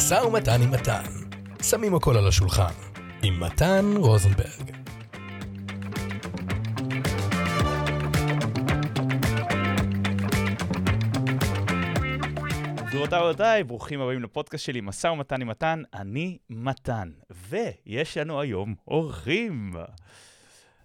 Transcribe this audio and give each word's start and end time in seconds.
משא 0.00 0.14
ומתן 0.14 0.62
עם 0.62 0.70
מתן. 0.70 1.02
שמים 1.62 1.94
הכל 1.94 2.16
על 2.16 2.28
השולחן. 2.28 2.72
עם 3.22 3.40
מתן 3.40 3.84
רוזנברג. 3.96 4.70
גבירותיי 12.76 13.20
ורבותיי, 13.20 13.64
ברוכים 13.64 14.00
הבאים 14.00 14.22
לפודקאסט 14.22 14.64
שלי, 14.64 14.80
משא 14.80 15.06
ומתן 15.06 15.42
עם 15.42 15.48
מתן, 15.48 15.82
אני 15.94 16.38
מתן. 16.50 17.10
ויש 17.50 18.16
לנו 18.16 18.40
היום 18.40 18.74
אורחים. 18.88 19.72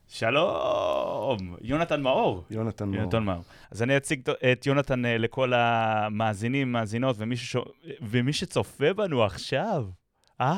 שלום, 0.08 1.56
יונתן 1.62 2.02
מאור. 2.02 2.44
יונתן 2.50 2.86
מאור. 2.86 3.02
יונתן 3.02 3.24
מאור. 3.24 3.44
אז 3.72 3.84
אני 3.84 3.98
אציג 3.98 4.30
את 4.52 4.66
יונתן 4.66 5.06
אה, 5.06 5.18
לכל 5.18 5.54
המאזינים, 5.54 6.72
מאזינות, 6.72 7.16
ומי, 7.20 7.38
ששו... 7.38 7.64
ומי 8.02 8.34
שצופה 8.34 8.94
בנו 8.94 9.24
עכשיו. 9.24 9.86
אה? 10.42 10.58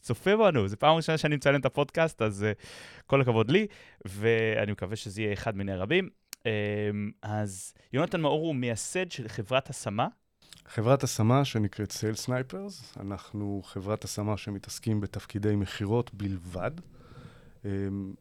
צופה 0.00 0.36
בנו, 0.36 0.68
זו 0.68 0.76
פעם 0.78 0.96
ראשונה 0.96 1.18
שאני 1.18 1.36
מצלם 1.36 1.60
את 1.60 1.64
הפודקאסט, 1.64 2.22
אז 2.22 2.46
אה, 2.50 2.62
כל 3.06 3.20
הכבוד 3.20 3.50
לי, 3.50 3.66
ואני 4.04 4.72
מקווה 4.72 4.96
שזה 4.96 5.22
יהיה 5.22 5.32
אחד 5.32 5.56
מיני 5.56 5.76
רבים. 5.76 6.08
אמ, 6.38 6.44
אז 7.22 7.74
יונתן 7.92 8.20
מאור 8.20 8.40
הוא 8.46 8.54
מייסד 8.54 9.10
של 9.10 9.28
חברת 9.28 9.70
השמה. 9.70 10.08
חברת 10.66 11.04
השמה 11.04 11.44
שנקראת 11.44 11.92
Sale 11.92 12.14
Snipers, 12.14 12.94
אנחנו 13.00 13.62
חברת 13.64 14.04
השמה 14.04 14.36
שמתעסקים 14.36 15.00
בתפקידי 15.00 15.56
מכירות 15.56 16.14
בלבד, 16.14 16.70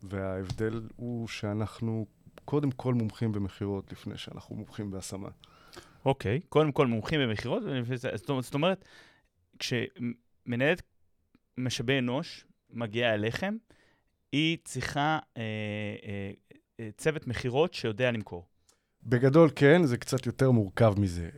וההבדל 0.03 0.81
הוא 0.95 1.27
שאנחנו 1.27 2.05
קודם 2.45 2.71
כל 2.71 2.93
מומחים 2.93 3.31
במכירות 3.31 3.91
לפני 3.91 4.17
שאנחנו 4.17 4.55
מומחים 4.55 4.91
בהשמה. 4.91 5.29
אוקיי, 6.05 6.37
okay. 6.37 6.47
קודם 6.49 6.71
כל 6.71 6.87
מומחים 6.87 7.19
במכירות, 7.19 7.63
זאת 8.15 8.53
אומרת, 8.53 8.85
כשמנהלת 9.59 10.81
משאבי 11.57 11.99
אנוש 11.99 12.45
מגיעה 12.69 13.13
אליכם, 13.13 13.57
היא 14.31 14.57
צריכה 14.63 15.19
אה, 15.37 15.41
אה, 16.05 16.31
אה, 16.79 16.89
צוות 16.97 17.27
מכירות 17.27 17.73
שיודע 17.73 18.11
למכור. 18.11 18.45
בגדול 19.03 19.49
כן, 19.55 19.83
זה 19.83 19.97
קצת 19.97 20.25
יותר 20.25 20.51
מורכב 20.51 20.93
מזה. 20.99 21.29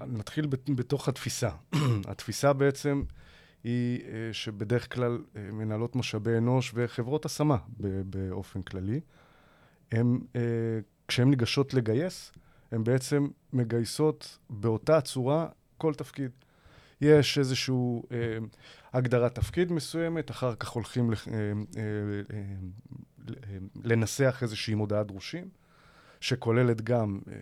אה, 0.00 0.06
נתחיל 0.06 0.46
בתוך 0.76 1.08
התפיסה. 1.08 1.50
התפיסה 2.08 2.52
בעצם 2.52 3.02
היא 3.64 4.00
אה, 4.04 4.32
שבדרך 4.32 4.94
כלל 4.94 5.18
אה, 5.36 5.48
מנהלות 5.52 5.96
משאבי 5.96 6.36
אנוש 6.38 6.72
וחברות 6.74 7.24
השמה 7.24 7.56
באופן 8.04 8.62
כללי, 8.62 9.00
הם, 9.92 10.20
אה, 10.36 10.40
כשהן 11.08 11.30
ניגשות 11.30 11.74
לגייס, 11.74 12.32
הן 12.72 12.84
בעצם 12.84 13.28
מגייסות 13.52 14.38
באותה 14.50 15.00
צורה 15.00 15.48
כל 15.78 15.94
תפקיד. 15.94 16.30
יש 17.00 17.38
איזושהי 17.38 17.74
אה, 18.12 18.38
הגדרת 18.92 19.34
תפקיד 19.34 19.72
מסוימת, 19.72 20.30
אחר 20.30 20.54
כך 20.54 20.68
הולכים 20.68 21.10
לח, 21.10 21.28
אה, 21.28 21.34
אה, 21.34 21.82
אה, 22.36 23.56
לנסח 23.84 24.38
איזושהי 24.42 24.74
מודעת 24.74 25.06
דרושים, 25.06 25.48
שכוללת 26.20 26.80
גם 26.80 27.18
אה, 27.28 27.34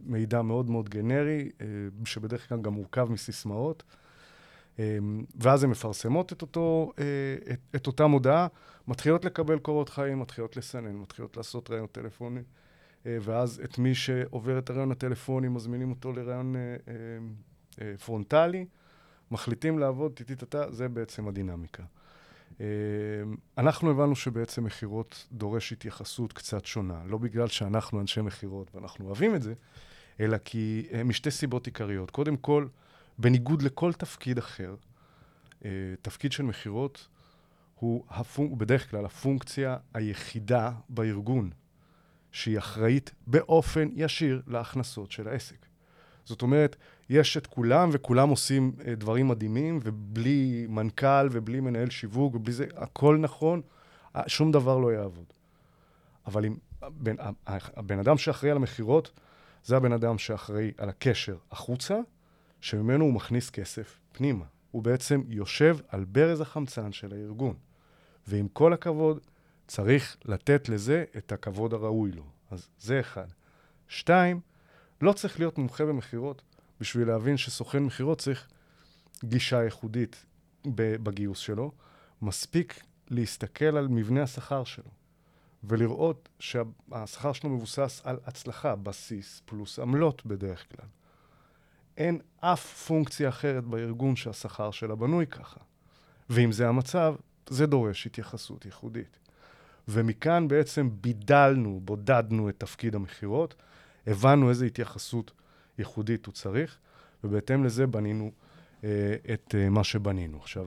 מידע 0.00 0.42
מאוד 0.42 0.70
מאוד 0.70 0.88
גנרי, 0.88 1.50
אה, 1.60 1.66
שבדרך 2.04 2.48
כלל 2.48 2.60
גם 2.62 2.72
מורכב 2.72 3.08
מסיסמאות. 3.10 3.82
אה, 4.80 4.98
ואז 5.36 5.64
הן 5.64 5.70
מפרסמות 5.70 6.32
את, 6.32 6.42
אותו, 6.42 6.92
אה, 6.98 7.04
את, 7.52 7.60
את 7.76 7.86
אותה 7.86 8.06
מודעה, 8.06 8.46
מתחילות 8.88 9.24
לקבל 9.24 9.58
קורות 9.58 9.88
חיים, 9.88 10.20
מתחילות 10.20 10.56
לסנן, 10.56 10.96
מתחילות 10.96 11.36
לעשות 11.36 11.70
ראיון 11.70 11.86
טלפוני, 11.86 12.40
אה, 13.06 13.18
ואז 13.20 13.60
את 13.64 13.78
מי 13.78 13.94
שעובר 13.94 14.58
את 14.58 14.70
הראיון 14.70 14.92
הטלפוני, 14.92 15.48
מזמינים 15.48 15.90
אותו 15.90 16.12
לראיון 16.12 16.56
אה, 16.56 17.96
פרונטלי. 18.04 18.66
מחליטים 19.30 19.78
לעבוד 19.78 20.12
טיטיטטה, 20.12 20.70
זה 20.70 20.88
בעצם 20.88 21.28
הדינמיקה. 21.28 21.82
אנחנו 23.58 23.90
הבנו 23.90 24.16
שבעצם 24.16 24.64
מכירות 24.64 25.26
דורש 25.32 25.72
התייחסות 25.72 26.32
קצת 26.32 26.64
שונה, 26.64 27.00
לא 27.06 27.18
בגלל 27.18 27.46
שאנחנו 27.46 28.00
אנשי 28.00 28.20
מכירות 28.20 28.74
ואנחנו 28.74 29.06
אוהבים 29.06 29.34
את 29.34 29.42
זה, 29.42 29.54
אלא 30.20 30.38
כי 30.38 30.86
משתי 31.04 31.30
סיבות 31.30 31.66
עיקריות. 31.66 32.10
קודם 32.10 32.36
כל, 32.36 32.66
בניגוד 33.20 33.62
לכל 33.62 33.92
תפקיד 33.92 34.38
אחר, 34.38 34.74
אה, 35.64 35.70
תפקיד 36.02 36.32
של 36.32 36.42
מכירות 36.42 37.08
הוא 37.74 38.04
הפונק, 38.08 38.52
בדרך 38.52 38.90
כלל 38.90 39.04
הפונקציה 39.04 39.76
היחידה 39.94 40.72
בארגון 40.88 41.50
שהיא 42.32 42.58
אחראית 42.58 43.10
באופן 43.26 43.88
ישיר 43.94 44.42
להכנסות 44.46 45.12
של 45.12 45.28
העסק. 45.28 45.66
זאת 46.24 46.42
אומרת, 46.42 46.76
יש 47.10 47.36
את 47.36 47.46
כולם, 47.46 47.88
וכולם 47.92 48.28
עושים 48.28 48.72
uh, 48.78 48.84
דברים 48.96 49.28
מדהימים, 49.28 49.80
ובלי 49.82 50.66
מנכ"ל, 50.68 51.28
ובלי 51.32 51.60
מנהל 51.60 51.90
שיווק, 51.90 52.34
ובלי 52.34 52.52
זה, 52.52 52.66
הכל 52.76 53.16
נכון, 53.16 53.60
שום 54.26 54.52
דבר 54.52 54.78
לא 54.78 54.92
יעבוד. 54.92 55.32
אבל 56.26 56.44
אם 56.44 56.56
הבן, 56.82 57.16
הבן 57.46 57.98
אדם 57.98 58.18
שאחראי 58.18 58.50
על 58.50 58.56
המכירות, 58.56 59.10
זה 59.64 59.76
הבן 59.76 59.92
אדם 59.92 60.18
שאחראי 60.18 60.70
על 60.78 60.88
הקשר 60.88 61.36
החוצה, 61.50 61.98
שממנו 62.60 63.04
הוא 63.04 63.12
מכניס 63.12 63.50
כסף 63.50 63.98
פנימה. 64.12 64.44
הוא 64.70 64.82
בעצם 64.82 65.22
יושב 65.28 65.78
על 65.88 66.04
ברז 66.04 66.40
החמצן 66.40 66.92
של 66.92 67.12
הארגון. 67.12 67.54
ועם 68.26 68.48
כל 68.48 68.72
הכבוד, 68.72 69.20
צריך 69.66 70.16
לתת 70.24 70.68
לזה 70.68 71.04
את 71.16 71.32
הכבוד 71.32 71.74
הראוי 71.74 72.12
לו. 72.12 72.24
אז 72.50 72.68
זה 72.78 73.00
אחד. 73.00 73.26
שתיים, 73.88 74.40
לא 75.00 75.12
צריך 75.12 75.38
להיות 75.38 75.58
מומחה 75.58 75.84
במכירות 75.84 76.42
בשביל 76.80 77.08
להבין 77.08 77.36
שסוכן 77.36 77.82
מכירות 77.82 78.18
צריך 78.18 78.48
גישה 79.24 79.64
ייחודית 79.64 80.26
בגיוס 80.74 81.38
שלו. 81.38 81.72
מספיק 82.22 82.82
להסתכל 83.10 83.76
על 83.76 83.88
מבנה 83.88 84.22
השכר 84.22 84.64
שלו 84.64 84.90
ולראות 85.64 86.28
שהשכר 86.38 87.32
שלו 87.32 87.50
מבוסס 87.50 88.00
על 88.04 88.18
הצלחה, 88.24 88.76
בסיס 88.76 89.42
פלוס 89.44 89.78
עמלות 89.78 90.26
בדרך 90.26 90.64
כלל. 90.76 90.88
אין 92.00 92.18
אף 92.40 92.86
פונקציה 92.86 93.28
אחרת 93.28 93.64
בארגון 93.64 94.16
שהשכר 94.16 94.70
שלה 94.70 94.94
בנוי 94.94 95.26
ככה. 95.26 95.60
ואם 96.30 96.52
זה 96.52 96.68
המצב, 96.68 97.14
זה 97.48 97.66
דורש 97.66 98.06
התייחסות 98.06 98.64
ייחודית. 98.64 99.18
ומכאן 99.88 100.48
בעצם 100.48 100.88
בידלנו, 101.00 101.80
בודדנו 101.84 102.48
את 102.48 102.54
תפקיד 102.58 102.94
המכירות, 102.94 103.54
הבנו 104.06 104.48
איזו 104.48 104.64
התייחסות 104.64 105.32
ייחודית 105.78 106.26
הוא 106.26 106.34
צריך, 106.34 106.78
ובהתאם 107.24 107.64
לזה 107.64 107.86
בנינו 107.86 108.30
אה, 108.84 108.88
את 109.32 109.54
אה, 109.58 109.68
מה 109.68 109.84
שבנינו. 109.84 110.38
עכשיו, 110.38 110.66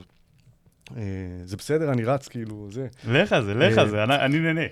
אה, 0.96 1.02
זה 1.44 1.56
בסדר, 1.56 1.92
אני 1.92 2.04
רץ 2.04 2.28
כאילו, 2.28 2.68
זה. 2.70 2.88
לך 3.08 3.34
זה, 3.40 3.54
לך 3.54 3.78
אה, 3.78 3.88
זה, 3.88 4.04
אני, 4.04 4.16
אני 4.16 4.38
נהנה. 4.38 4.66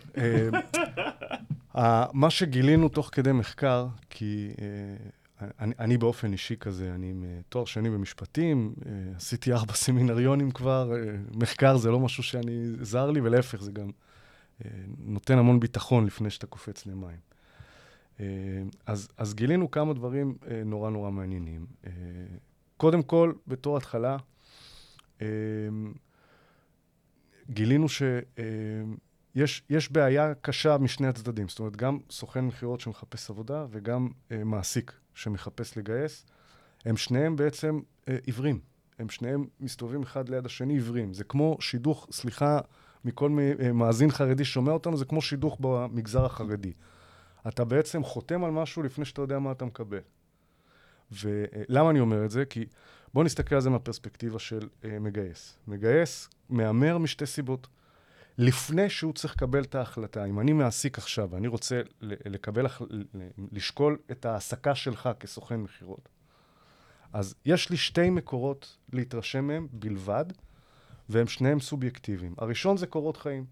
אה, 1.76 2.06
מה 2.12 2.30
שגילינו 2.30 2.88
תוך 2.88 3.10
כדי 3.12 3.32
מחקר, 3.32 3.86
כי 4.10 4.50
אה, 4.60 4.66
אני, 5.60 5.74
אני 5.78 5.98
באופן 5.98 6.32
אישי 6.32 6.56
כזה, 6.56 6.94
אני 6.94 7.10
עם 7.10 7.24
אה, 7.24 7.40
תואר 7.48 7.64
שני 7.64 7.90
במשפטים, 7.90 8.74
אה, 8.86 8.92
עשיתי 9.16 9.52
ארבע 9.52 9.72
סמינריונים 9.74 10.50
כבר, 10.50 10.92
אה, 10.96 11.16
מחקר 11.34 11.76
זה 11.76 11.90
לא 11.90 12.00
משהו 12.00 12.22
שאני 12.22 12.66
זר 12.80 13.10
לי, 13.10 13.20
ולהפך, 13.20 13.62
זה 13.62 13.72
גם 13.72 13.90
אה, 14.64 14.70
נותן 14.98 15.38
המון 15.38 15.60
ביטחון 15.60 16.06
לפני 16.06 16.30
שאתה 16.30 16.46
קופץ 16.46 16.86
למים. 16.86 17.32
אה, 18.20 18.26
אז, 18.86 19.08
אז 19.16 19.34
גילינו 19.34 19.70
כמה 19.70 19.94
דברים 19.94 20.36
אה, 20.50 20.62
נורא 20.64 20.90
נורא 20.90 21.10
מעניינים. 21.10 21.66
אה, 21.86 21.90
קודם 22.76 23.02
כל, 23.02 23.32
בתור 23.46 23.76
התחלה, 23.76 24.16
גילינו 27.50 27.86
שיש 27.88 29.62
יש 29.70 29.92
בעיה 29.92 30.34
קשה 30.34 30.78
משני 30.78 31.06
הצדדים. 31.06 31.48
זאת 31.48 31.58
אומרת, 31.58 31.76
גם 31.76 31.98
סוכן 32.10 32.44
מכירות 32.44 32.80
שמחפש 32.80 33.30
עבודה 33.30 33.66
וגם 33.70 34.08
מעסיק 34.30 35.00
שמחפש 35.14 35.78
לגייס, 35.78 36.26
הם 36.84 36.96
שניהם 36.96 37.36
בעצם 37.36 37.80
עיוורים. 38.06 38.60
הם 38.98 39.08
שניהם 39.08 39.46
מסתובבים 39.60 40.02
אחד 40.02 40.28
ליד 40.28 40.46
השני 40.46 40.72
עיוורים. 40.72 41.14
זה 41.14 41.24
כמו 41.24 41.56
שידוך, 41.60 42.08
סליחה 42.12 42.58
מכל 43.04 43.30
מאזין 43.74 44.10
חרדי 44.10 44.44
ששומע 44.44 44.72
אותנו, 44.72 44.96
זה 44.96 45.04
כמו 45.04 45.22
שידוך 45.22 45.56
במגזר 45.60 46.24
החרדי. 46.24 46.72
אתה 47.48 47.64
בעצם 47.64 48.04
חותם 48.04 48.44
על 48.44 48.50
משהו 48.50 48.82
לפני 48.82 49.04
שאתה 49.04 49.22
יודע 49.22 49.38
מה 49.38 49.52
אתה 49.52 49.64
מקבל. 49.64 49.98
ולמה 51.12 51.90
אני 51.90 52.00
אומר 52.00 52.24
את 52.24 52.30
זה? 52.30 52.44
כי 52.44 52.66
בואו 53.14 53.24
נסתכל 53.24 53.54
על 53.54 53.60
זה 53.60 53.70
מהפרספקטיבה 53.70 54.38
של 54.38 54.68
אה, 54.84 54.98
מגייס. 54.98 55.58
מגייס 55.68 56.28
מהמר 56.48 56.98
משתי 56.98 57.26
סיבות. 57.26 57.66
לפני 58.38 58.90
שהוא 58.90 59.12
צריך 59.12 59.34
לקבל 59.34 59.62
את 59.62 59.74
ההחלטה, 59.74 60.24
אם 60.24 60.40
אני 60.40 60.52
מעסיק 60.52 60.98
עכשיו 60.98 61.30
ואני 61.30 61.46
רוצה 61.48 61.80
לקבל, 62.00 62.66
לשקול 63.52 63.98
את 64.10 64.24
ההעסקה 64.26 64.74
שלך 64.74 65.10
כסוכן 65.20 65.60
מכירות, 65.60 66.08
אז 67.12 67.34
יש 67.44 67.70
לי 67.70 67.76
שתי 67.76 68.10
מקורות 68.10 68.76
להתרשם 68.92 69.46
מהם 69.46 69.68
בלבד, 69.72 70.24
והם 71.08 71.26
שניהם 71.26 71.60
סובייקטיביים. 71.60 72.34
הראשון 72.38 72.76
זה 72.76 72.86
קורות 72.86 73.16
חיים. 73.16 73.44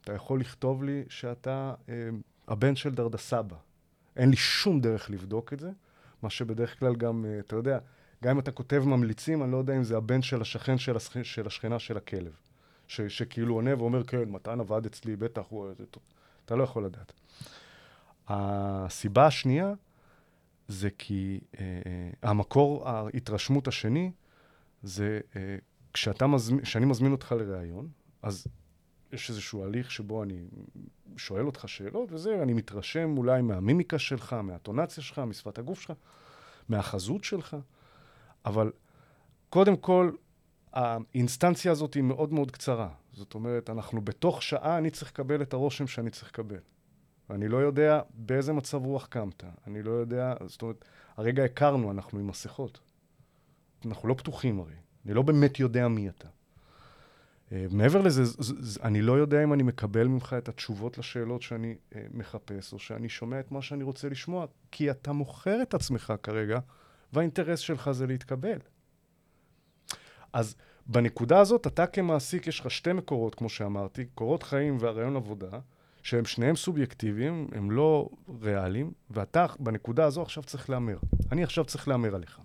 אתה 0.00 0.12
יכול 0.12 0.40
לכתוב 0.40 0.84
לי 0.84 1.04
שאתה 1.08 1.74
אה, 1.88 1.94
הבן 2.48 2.76
של 2.76 2.94
דרדסבא. 2.94 3.56
אין 4.16 4.30
לי 4.30 4.36
שום 4.36 4.80
דרך 4.80 5.10
לבדוק 5.10 5.52
את 5.52 5.60
זה, 5.60 5.70
מה 6.22 6.30
שבדרך 6.30 6.78
כלל 6.78 6.96
גם, 6.96 7.24
אה, 7.28 7.38
אתה 7.38 7.56
יודע, 7.56 7.78
גם 8.24 8.30
אם 8.30 8.38
אתה 8.38 8.50
כותב 8.50 8.82
ממליצים, 8.86 9.42
אני 9.42 9.52
לא 9.52 9.56
יודע 9.56 9.76
אם 9.76 9.84
זה 9.84 9.96
הבן 9.96 10.22
של 10.22 10.40
השכן 10.40 10.78
של, 10.78 10.96
השכ... 10.96 11.22
של 11.22 11.46
השכנה 11.46 11.78
של 11.78 11.96
הכלב. 11.96 12.32
ש... 12.88 13.00
שכאילו 13.00 13.54
עונה 13.54 13.78
ואומר, 13.78 14.04
כן, 14.04 14.28
מתן 14.28 14.60
עבד 14.60 14.86
אצלי, 14.86 15.16
בטח, 15.16 15.42
הוא... 15.48 15.68
אתה 16.44 16.56
לא 16.56 16.62
יכול 16.62 16.84
לדעת. 16.84 17.12
הסיבה 18.28 19.26
השנייה 19.26 19.72
זה 20.68 20.88
כי 20.98 21.40
אה, 21.58 21.64
המקור 22.22 22.88
ההתרשמות 22.88 23.68
השני 23.68 24.12
זה 24.82 25.20
אה, 25.36 25.56
כשאתה 25.92 26.26
מזמין, 26.26 26.60
כשאני 26.60 26.86
מזמין 26.86 27.12
אותך 27.12 27.32
לראיון, 27.32 27.88
אז 28.22 28.46
יש 29.12 29.30
איזשהו 29.30 29.64
הליך 29.64 29.90
שבו 29.90 30.22
אני 30.22 30.44
שואל 31.16 31.46
אותך 31.46 31.68
שאלות, 31.68 32.12
וזה, 32.12 32.42
אני 32.42 32.52
מתרשם 32.52 33.18
אולי 33.18 33.42
מהמימיקה 33.42 33.98
שלך, 33.98 34.32
מהטונציה 34.32 35.02
שלך, 35.02 35.18
משפת 35.18 35.58
הגוף 35.58 35.80
שלך, 35.80 35.92
מהחזות 36.68 37.24
שלך, 37.24 37.56
אבל 38.44 38.72
קודם 39.50 39.76
כל, 39.76 40.10
האינסטנציה 40.74 41.72
הזאת 41.72 41.94
היא 41.94 42.02
מאוד 42.02 42.32
מאוד 42.32 42.50
קצרה. 42.50 42.88
זאת 43.12 43.34
אומרת, 43.34 43.70
אנחנו 43.70 44.00
בתוך 44.00 44.42
שעה, 44.42 44.78
אני 44.78 44.90
צריך 44.90 45.10
לקבל 45.10 45.42
את 45.42 45.52
הרושם 45.52 45.86
שאני 45.86 46.10
צריך 46.10 46.28
לקבל. 46.28 46.60
ואני 47.30 47.48
לא 47.48 47.56
יודע 47.56 48.00
באיזה 48.14 48.52
מצב 48.52 48.84
רוח 48.84 49.06
קמת. 49.06 49.44
אני 49.66 49.82
לא 49.82 49.90
יודע, 49.90 50.34
זאת 50.46 50.62
אומרת, 50.62 50.84
הרגע 51.16 51.44
הכרנו, 51.44 51.90
אנחנו 51.90 52.18
עם 52.18 52.26
מסכות. 52.26 52.80
אנחנו 53.86 54.08
לא 54.08 54.14
פתוחים 54.14 54.60
הרי. 54.60 54.74
אני 55.06 55.14
לא 55.14 55.22
באמת 55.22 55.60
יודע 55.60 55.88
מי 55.88 56.08
אתה. 56.08 56.28
Uh, 56.28 57.52
מעבר 57.70 58.02
לזה, 58.02 58.22
אני 58.82 59.02
לא 59.02 59.12
יודע 59.12 59.44
אם 59.44 59.52
אני 59.52 59.62
מקבל 59.62 60.06
ממך 60.06 60.36
את 60.38 60.48
התשובות 60.48 60.98
לשאלות 60.98 61.42
שאני 61.42 61.74
uh, 61.74 61.96
מחפש, 62.10 62.72
או 62.72 62.78
שאני 62.78 63.08
שומע 63.08 63.40
את 63.40 63.52
מה 63.52 63.62
שאני 63.62 63.84
רוצה 63.84 64.08
לשמוע, 64.08 64.46
כי 64.70 64.90
אתה 64.90 65.12
מוכר 65.12 65.62
את 65.62 65.74
עצמך 65.74 66.12
כרגע, 66.22 66.58
והאינטרס 67.12 67.58
שלך 67.58 67.90
זה 67.90 68.06
להתקבל. 68.06 68.58
אז 70.34 70.56
בנקודה 70.86 71.38
הזאת, 71.38 71.66
אתה 71.66 71.86
כמעסיק, 71.86 72.46
יש 72.46 72.60
לך 72.60 72.70
שתי 72.70 72.92
מקורות, 72.92 73.34
כמו 73.34 73.48
שאמרתי, 73.48 74.04
קורות 74.14 74.42
חיים 74.42 74.76
והרעיון 74.80 75.16
עבודה, 75.16 75.58
שהם 76.02 76.24
שניהם 76.24 76.56
סובייקטיביים, 76.56 77.48
הם 77.52 77.70
לא 77.70 78.08
ריאליים, 78.42 78.92
ואתה 79.10 79.46
בנקודה 79.58 80.04
הזו 80.04 80.22
עכשיו 80.22 80.42
צריך 80.42 80.70
להמר. 80.70 80.96
אני 81.32 81.42
עכשיו 81.42 81.64
צריך 81.64 81.88
להמר 81.88 82.14
עליך. 82.14 82.40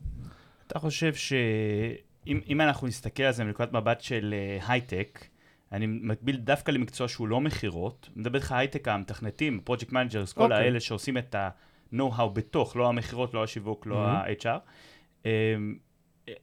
אתה 0.68 0.80
חושב 0.80 1.14
שאם 1.14 2.62
אנחנו 2.62 2.88
נסתכל 2.88 3.24
על 3.24 3.34
זה 3.34 3.44
מנקודת 3.44 3.74
מבט 3.74 4.02
של 4.02 4.34
אה, 4.60 4.72
הייטק, 4.72 5.26
אני 5.72 5.88
מקביל 5.88 6.38
דווקא 6.38 6.72
למקצוע 6.72 7.08
שהוא 7.08 7.28
לא 7.28 7.42
מכירות, 7.42 8.10
מדבר 8.16 8.38
איתך 8.38 8.52
הייטק 8.52 8.88
המתכנתים, 8.88 9.60
project 9.64 9.92
managers, 9.92 10.34
כל 10.34 10.42
okay. 10.42 10.44
אוקיי. 10.44 10.58
האלה 10.58 10.80
שעושים 10.80 11.18
את 11.18 11.36
ה-know-how 11.36 12.28
בתוך, 12.34 12.76
לא 12.76 12.90
המכירות, 12.90 13.34
לא 13.34 13.44
השיווק, 13.44 13.86
לא 13.86 14.06
mm-hmm. 14.06 14.46
ה-HR. 14.46 14.60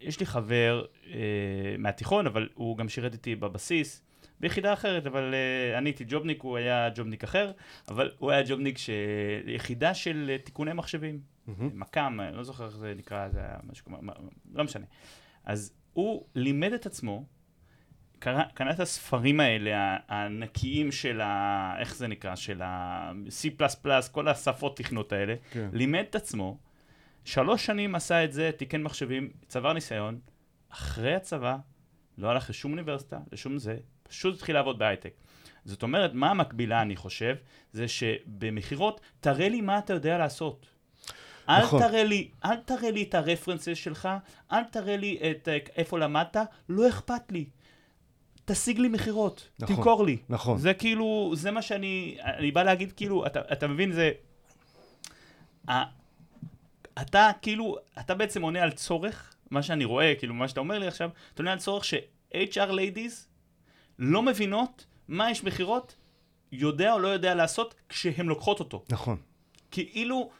יש 0.00 0.20
לי 0.20 0.26
חבר 0.26 0.84
אה, 0.84 1.06
מהתיכון, 1.78 2.26
אבל 2.26 2.48
הוא 2.54 2.78
גם 2.78 2.88
שירת 2.88 3.12
איתי 3.12 3.34
בבסיס, 3.34 4.02
ביחידה 4.40 4.72
אחרת, 4.72 5.06
אבל 5.06 5.34
אה, 5.34 5.78
אני 5.78 5.88
הייתי 5.88 6.04
ג'ובניק, 6.08 6.42
הוא 6.42 6.56
היה 6.56 6.88
ג'ובניק 6.94 7.24
אחר, 7.24 7.52
אבל 7.88 8.10
הוא 8.18 8.30
היה 8.30 8.42
ג'ובניק 8.48 8.78
ש... 8.78 8.90
יחידה 9.46 9.94
של 9.94 10.36
uh, 10.38 10.44
תיקוני 10.44 10.72
מחשבים. 10.72 11.20
Mm-hmm. 11.20 11.50
מקם, 11.74 12.18
לא 12.32 12.42
זוכר 12.42 12.66
איך 12.66 12.76
זה 12.76 12.94
נקרא, 12.96 13.28
זה 13.28 13.38
היה 13.38 13.56
משהו 13.70 13.84
כמו, 13.84 13.98
לא 14.54 14.64
משנה. 14.64 14.84
אז 15.44 15.72
הוא 15.92 16.24
לימד 16.34 16.72
את 16.72 16.86
עצמו, 16.86 17.26
קרא, 18.18 18.42
קנה 18.54 18.70
את 18.70 18.80
הספרים 18.80 19.40
האלה, 19.40 19.96
הענקיים 20.08 20.92
של 20.92 21.20
ה... 21.20 21.74
איך 21.78 21.96
זה 21.96 22.06
נקרא? 22.06 22.36
של 22.36 22.62
ה-C++, 22.62 23.48
כל 24.12 24.28
השפות 24.28 24.76
תכנות 24.76 25.12
האלה, 25.12 25.34
כן. 25.50 25.68
לימד 25.72 26.04
את 26.10 26.14
עצמו, 26.14 26.58
שלוש 27.26 27.66
שנים 27.66 27.94
עשה 27.94 28.24
את 28.24 28.32
זה, 28.32 28.50
תיקן 28.56 28.82
מחשבים, 28.82 29.30
צבר 29.48 29.72
ניסיון, 29.72 30.18
אחרי 30.68 31.14
הצבא, 31.14 31.56
לא 32.18 32.28
הלך 32.28 32.50
לשום 32.50 32.72
אוניברסיטה, 32.72 33.18
לשום 33.32 33.58
זה, 33.58 33.76
פשוט 34.02 34.34
התחיל 34.34 34.54
לעבוד 34.54 34.78
בהייטק. 34.78 35.12
זאת 35.64 35.82
אומרת, 35.82 36.10
מה 36.14 36.30
המקבילה, 36.30 36.82
אני 36.82 36.96
חושב, 36.96 37.36
זה 37.72 37.88
שבמכירות, 37.88 39.00
תראה 39.20 39.48
לי 39.48 39.60
מה 39.60 39.78
אתה 39.78 39.92
יודע 39.92 40.18
לעשות. 40.18 40.66
אל 41.48 41.62
נכון. 41.62 41.82
תראה 41.82 42.04
לי, 42.04 42.30
אל 42.44 42.56
תראה 42.56 42.90
לי 42.90 43.02
את 43.02 43.14
הרפרנסס 43.14 43.76
שלך, 43.76 44.08
אל 44.52 44.64
תראה 44.64 44.96
לי 44.96 45.18
את 45.30 45.48
איפה 45.76 45.98
למדת, 45.98 46.36
לא 46.68 46.88
אכפת 46.88 47.32
לי. 47.32 47.44
תשיג 48.44 48.78
לי 48.78 48.88
מכירות, 48.88 49.48
נכון, 49.58 49.76
תמכור 49.76 50.04
לי. 50.04 50.18
נכון. 50.28 50.58
זה 50.58 50.74
כאילו, 50.74 51.32
זה 51.36 51.50
מה 51.50 51.62
שאני, 51.62 52.18
אני 52.22 52.50
בא 52.50 52.62
להגיד 52.62 52.92
כאילו, 52.92 53.26
אתה, 53.26 53.40
אתה 53.52 53.66
מבין, 53.66 53.92
זה... 53.92 54.12
אתה 57.00 57.30
כאילו, 57.42 57.76
אתה 58.00 58.14
בעצם 58.14 58.42
עונה 58.42 58.62
על 58.62 58.72
צורך, 58.72 59.34
מה 59.50 59.62
שאני 59.62 59.84
רואה, 59.84 60.14
כאילו, 60.18 60.34
מה 60.34 60.48
שאתה 60.48 60.60
אומר 60.60 60.78
לי 60.78 60.86
עכשיו, 60.86 61.10
אתה 61.34 61.42
עונה 61.42 61.52
על 61.52 61.58
צורך 61.58 61.84
ש-HR 61.84 62.70
ladies 62.70 63.26
לא 63.98 64.22
מבינות 64.22 64.86
מה 65.08 65.30
יש 65.30 65.44
מכירות, 65.44 65.96
יודע 66.52 66.92
או 66.92 66.98
לא 66.98 67.08
יודע 67.08 67.34
לעשות, 67.34 67.74
כשהן 67.88 68.26
לוקחות 68.26 68.60
אותו. 68.60 68.84
נכון. 68.90 69.16
כאילו, 69.70 70.30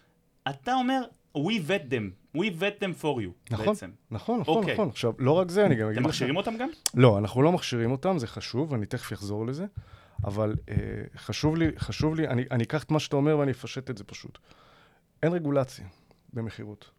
אתה 0.48 0.74
אומר, 0.74 1.02
we 1.36 1.60
vet 1.68 1.92
them, 1.92 2.36
we 2.38 2.46
vet 2.60 2.82
them 2.82 3.02
for 3.02 3.20
you, 3.20 3.50
נכון, 3.50 3.66
בעצם. 3.66 3.90
נכון, 4.10 4.40
נכון, 4.40 4.54
okay. 4.54 4.58
אוקיי. 4.58 4.74
נכון. 4.74 4.88
עכשיו, 4.88 5.12
לא 5.18 5.32
רק 5.32 5.50
זה, 5.50 5.66
אני 5.66 5.74
גם 5.74 5.86
אגיד 5.86 5.96
לך... 5.96 6.00
אתם 6.00 6.08
מכשירים 6.08 6.36
אותם 6.36 6.56
גם? 6.56 6.68
לא, 6.94 7.18
אנחנו 7.18 7.42
לא 7.42 7.52
מכשירים 7.52 7.90
אותם, 7.90 8.18
זה 8.18 8.26
חשוב, 8.26 8.74
אני 8.74 8.86
תכף 8.86 9.12
אחזור 9.12 9.46
לזה, 9.46 9.66
אבל 10.24 10.54
אה, 10.68 10.74
חשוב 11.16 11.56
לי, 11.56 11.66
חשוב 11.78 12.14
לי, 12.14 12.28
אני, 12.28 12.44
אני 12.50 12.64
אקח 12.64 12.82
את 12.82 12.90
מה 12.90 13.00
שאתה 13.00 13.16
אומר 13.16 13.38
ואני 13.38 13.50
אפשט 13.50 13.90
את 13.90 13.98
זה 13.98 14.04
פשוט. 14.04 14.38
אין 15.22 15.32
רגולציה 15.32 15.86
במכירות. 16.36 16.90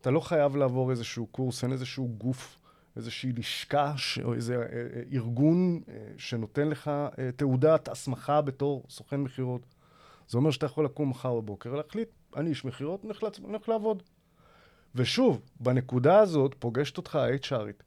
אתה 0.00 0.10
לא 0.10 0.20
חייב 0.20 0.56
לעבור 0.56 0.90
איזשהו 0.90 1.26
קורס, 1.26 1.64
אין 1.64 1.72
איזשהו 1.72 2.08
גוף 2.18 2.58
איזושהי 2.96 3.32
לשכה. 3.32 3.94
או 4.24 4.34
איזה 4.34 4.56
אה, 4.56 4.62
אה, 4.62 5.02
ארגון 5.12 5.80
אה, 5.88 5.94
שנותן 6.16 6.68
לך 6.68 6.90
תעודת 7.36 7.88
הסמכה 7.88 8.40
בתור 8.40 8.84
סוכן 8.88 9.20
מכירות. 9.20 9.66
זה 10.28 10.38
אומר 10.38 10.50
שאתה 10.50 10.66
יכול 10.66 10.84
לקום 10.84 11.10
מחר 11.10 11.40
בבוקר 11.40 11.72
ולהחליט, 11.72 12.08
אני 12.36 12.50
איש 12.50 12.64
מכירות, 12.64 13.04
אני 13.04 13.12
הולך 13.42 13.68
לעבוד. 13.68 14.02
ושוב, 14.94 15.40
בנקודה 15.60 16.18
הזאת 16.18 16.54
פוגשת 16.58 16.96
אותך 16.96 17.16
ה-HRית, 17.16 17.82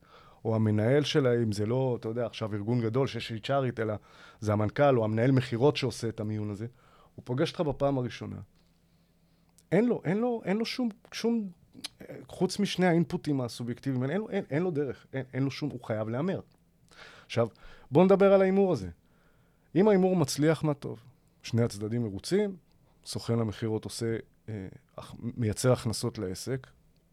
או 0.45 0.55
המנהל 0.55 1.03
שלה, 1.03 1.35
אם 1.43 1.51
זה 1.51 1.65
לא, 1.65 1.97
אתה 1.99 2.07
יודע, 2.07 2.25
עכשיו 2.25 2.53
ארגון 2.53 2.81
גדול 2.81 3.07
שיש 3.07 3.31
HRית, 3.31 3.79
אלא 3.79 3.93
זה 4.39 4.53
המנכ"ל 4.53 4.97
או 4.97 5.03
המנהל 5.03 5.31
מכירות 5.31 5.77
שעושה 5.77 6.09
את 6.09 6.19
המיון 6.19 6.49
הזה, 6.49 6.67
הוא 7.15 7.23
פוגש 7.25 7.49
אותך 7.51 7.61
בפעם 7.61 7.97
הראשונה. 7.97 8.37
אין 9.73 9.85
לו, 9.85 10.01
אין 10.05 10.17
לו, 10.17 10.41
אין 10.45 10.57
לו 10.57 10.65
שום, 10.65 10.89
שום 11.11 11.49
חוץ 12.27 12.59
משני 12.59 12.85
האינפוטים 12.85 13.41
הסובייקטיביים, 13.41 14.03
אין, 14.03 14.21
אין, 14.29 14.43
אין 14.49 14.63
לו 14.63 14.71
דרך, 14.71 15.05
אין, 15.13 15.23
אין 15.33 15.43
לו 15.43 15.51
שום, 15.51 15.69
הוא 15.69 15.83
חייב 15.83 16.09
להמר. 16.09 16.39
עכשיו, 17.25 17.47
בואו 17.91 18.05
נדבר 18.05 18.33
על 18.33 18.41
ההימור 18.41 18.73
הזה. 18.73 18.89
אם 19.75 19.87
ההימור 19.87 20.15
מצליח, 20.15 20.63
מה 20.63 20.73
טוב. 20.73 20.99
שני 21.43 21.61
הצדדים 21.63 22.03
מרוצים, 22.03 22.55
סוכן 23.05 23.39
המכירות 23.39 23.85
עושה, 23.85 24.17
אה, 24.49 24.67
מייצר 25.17 25.71
הכנסות 25.71 26.17
לעסק, 26.17 26.67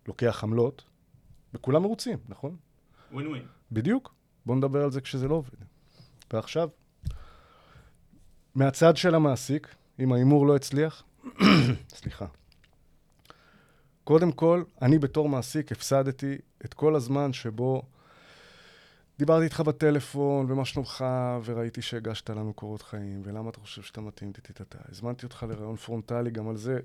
לוקח 0.09 0.45
עמלות, 0.45 0.85
וכולם 1.55 1.83
מרוצים, 1.83 2.19
נכון? 2.29 2.57
ווין 3.13 3.27
ווין. 3.27 3.47
בדיוק. 3.73 4.15
בואו 4.47 4.59
נדבר 4.59 4.85
על 4.85 4.91
זה 4.91 5.01
כשזה 5.01 5.29
לא 5.29 5.35
עובד. 5.35 5.59
ועכשיו, 6.33 6.69
מהצד 8.55 8.97
של 8.97 9.15
המעסיק, 9.15 9.75
אם 10.01 10.13
ההימור 10.13 10.47
לא 10.47 10.57
הצליח, 10.57 11.03
סליחה, 12.01 12.27
קודם 14.11 14.33
כל, 14.33 14.63
אני 14.83 14.99
בתור 14.99 15.29
מעסיק 15.29 15.73
הפסדתי 15.73 16.39
את 16.65 16.75
כל 16.75 16.95
הזמן 16.95 17.33
שבו 17.33 17.83
דיברתי 19.19 19.45
איתך 19.45 19.61
בטלפון, 19.61 20.47
ומה 20.49 20.65
שלומך, 20.65 21.05
וראיתי 21.45 21.83
שהגשת 21.83 22.31
לנו 22.31 22.55
קורות 22.55 22.83
חיים, 22.83 23.23
ולמה 23.25 23.51
אתה 23.51 23.61
חושב 23.61 23.83
שאתה 23.83 24.01
מתאים 24.01 24.33
טיטיטטה. 24.33 24.79
הזמנתי 24.89 25.27
אותך 25.27 25.47
לראיון 25.49 25.77
פרונטלי, 25.77 26.31
גם 26.31 26.49
על 26.49 26.57
זה 26.57 26.81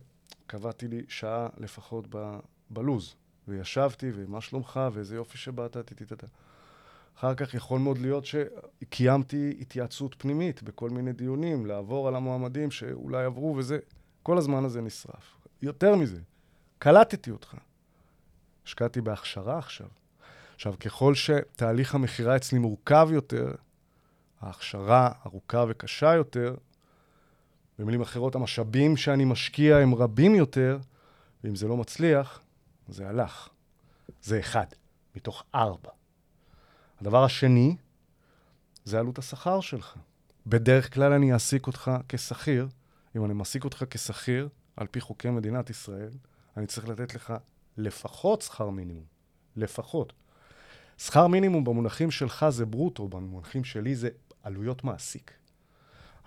קבעתי 0.48 0.88
לי 0.88 1.02
שעה 1.08 1.48
לפחות 1.58 2.06
ב- 2.10 2.40
בלו"ז. 2.70 3.16
וישבתי, 3.48 4.12
ומה 4.16 4.42
שלומך, 4.42 4.80
ואיזה 4.94 5.16
יופי 5.16 5.38
שבאת, 5.38 5.78
טיטיטטה. 5.78 6.28
אחר 7.18 7.36
כך 7.36 7.54
יכול 7.54 7.80
מאוד 7.80 7.98
להיות 7.98 8.26
שקיימתי 8.26 9.58
התייעצות 9.62 10.16
פנימית 10.18 10.64
בכל 10.64 10.90
מיני 10.90 11.14
דיונים, 11.14 11.66
לעבור 11.66 12.08
על 12.08 12.16
המועמדים 12.16 12.72
שאולי 12.72 13.26
עברו, 13.26 13.56
וזה, 13.58 13.80
כל 14.24 14.38
הזמן 14.38 14.66
הזה 14.66 14.82
נשרף. 14.82 15.38
יותר 15.62 15.96
מזה, 15.96 16.20
קלטתי 16.80 17.32
אותך. 17.32 17.56
השקעתי 18.66 19.02
בהכשרה 19.02 19.58
עכשיו. 19.58 19.88
עכשיו, 20.56 20.74
ככל 20.80 21.16
שתהליך 21.16 21.96
המכירה 21.96 22.36
אצלי 22.36 22.60
מורכב 22.60 23.10
יותר, 23.12 23.52
ההכשרה 24.42 25.12
ארוכה 25.26 25.66
וקשה 25.70 26.14
יותר, 26.14 26.56
במילים 27.80 28.02
אחרות, 28.02 28.36
המשאבים 28.36 28.98
שאני 28.98 29.26
משקיע 29.26 29.78
הם 29.78 29.96
רבים 29.96 30.36
יותר, 30.36 30.80
ואם 31.44 31.56
זה 31.56 31.68
לא 31.68 31.78
מצליח, 31.78 32.42
זה 32.88 33.10
הלך. 33.10 33.50
זה 34.22 34.40
אחד, 34.40 34.66
מתוך 35.16 35.44
ארבע. 35.56 35.90
הדבר 37.02 37.24
השני, 37.24 37.76
זה 38.86 39.00
עלות 39.00 39.18
השכר 39.18 39.62
שלך. 39.62 39.96
בדרך 40.48 40.94
כלל 40.94 41.14
אני 41.14 41.34
אעסיק 41.34 41.68
אותך 41.68 41.92
כשכיר. 42.10 42.68
אם 43.16 43.26
אני 43.26 43.34
מעסיק 43.34 43.64
אותך 43.64 43.84
כשכיר, 43.90 44.50
על 44.78 44.88
פי 44.88 45.02
חוקי 45.02 45.30
מדינת 45.30 45.70
ישראל, 45.70 46.12
אני 46.58 46.68
צריך 46.68 46.90
לתת 46.90 47.16
לך 47.16 47.34
לפחות 47.78 48.42
שכר 48.42 48.70
מינימום, 48.70 49.06
לפחות. 49.56 50.14
שכר 50.98 51.28
מינימום 51.28 51.64
במונחים 51.64 52.12
שלך 52.12 52.46
זה 52.50 52.66
ברוטו, 52.66 53.08
במונחים 53.08 53.64
שלי 53.64 53.96
זה 53.96 54.10
עלויות 54.44 54.84
מעסיק. 54.84 55.32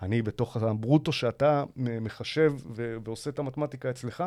אני 0.01 0.21
בתוך 0.21 0.57
הברוטו 0.57 1.11
שאתה 1.11 1.63
מחשב 1.75 2.53
ו- 2.65 2.97
ועושה 3.03 3.29
את 3.29 3.39
המתמטיקה 3.39 3.89
אצלך, 3.89 4.23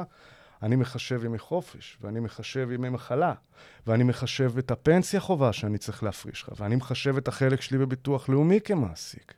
אני 0.62 0.76
מחשב 0.76 1.24
ימי 1.24 1.38
חופש, 1.38 1.98
ואני 2.00 2.20
מחשב 2.20 2.68
ימי 2.72 2.88
מחלה, 2.88 3.34
ואני 3.86 4.04
מחשב 4.04 4.58
את 4.58 4.70
הפנסיה 4.70 5.20
חובה 5.20 5.52
שאני 5.52 5.78
צריך 5.78 6.02
להפריש 6.02 6.42
לך, 6.42 6.52
ואני 6.56 6.76
מחשב 6.76 7.16
את 7.16 7.28
החלק 7.28 7.60
שלי 7.60 7.78
בביטוח 7.78 8.28
לאומי 8.28 8.60
כמעסיק. 8.60 9.34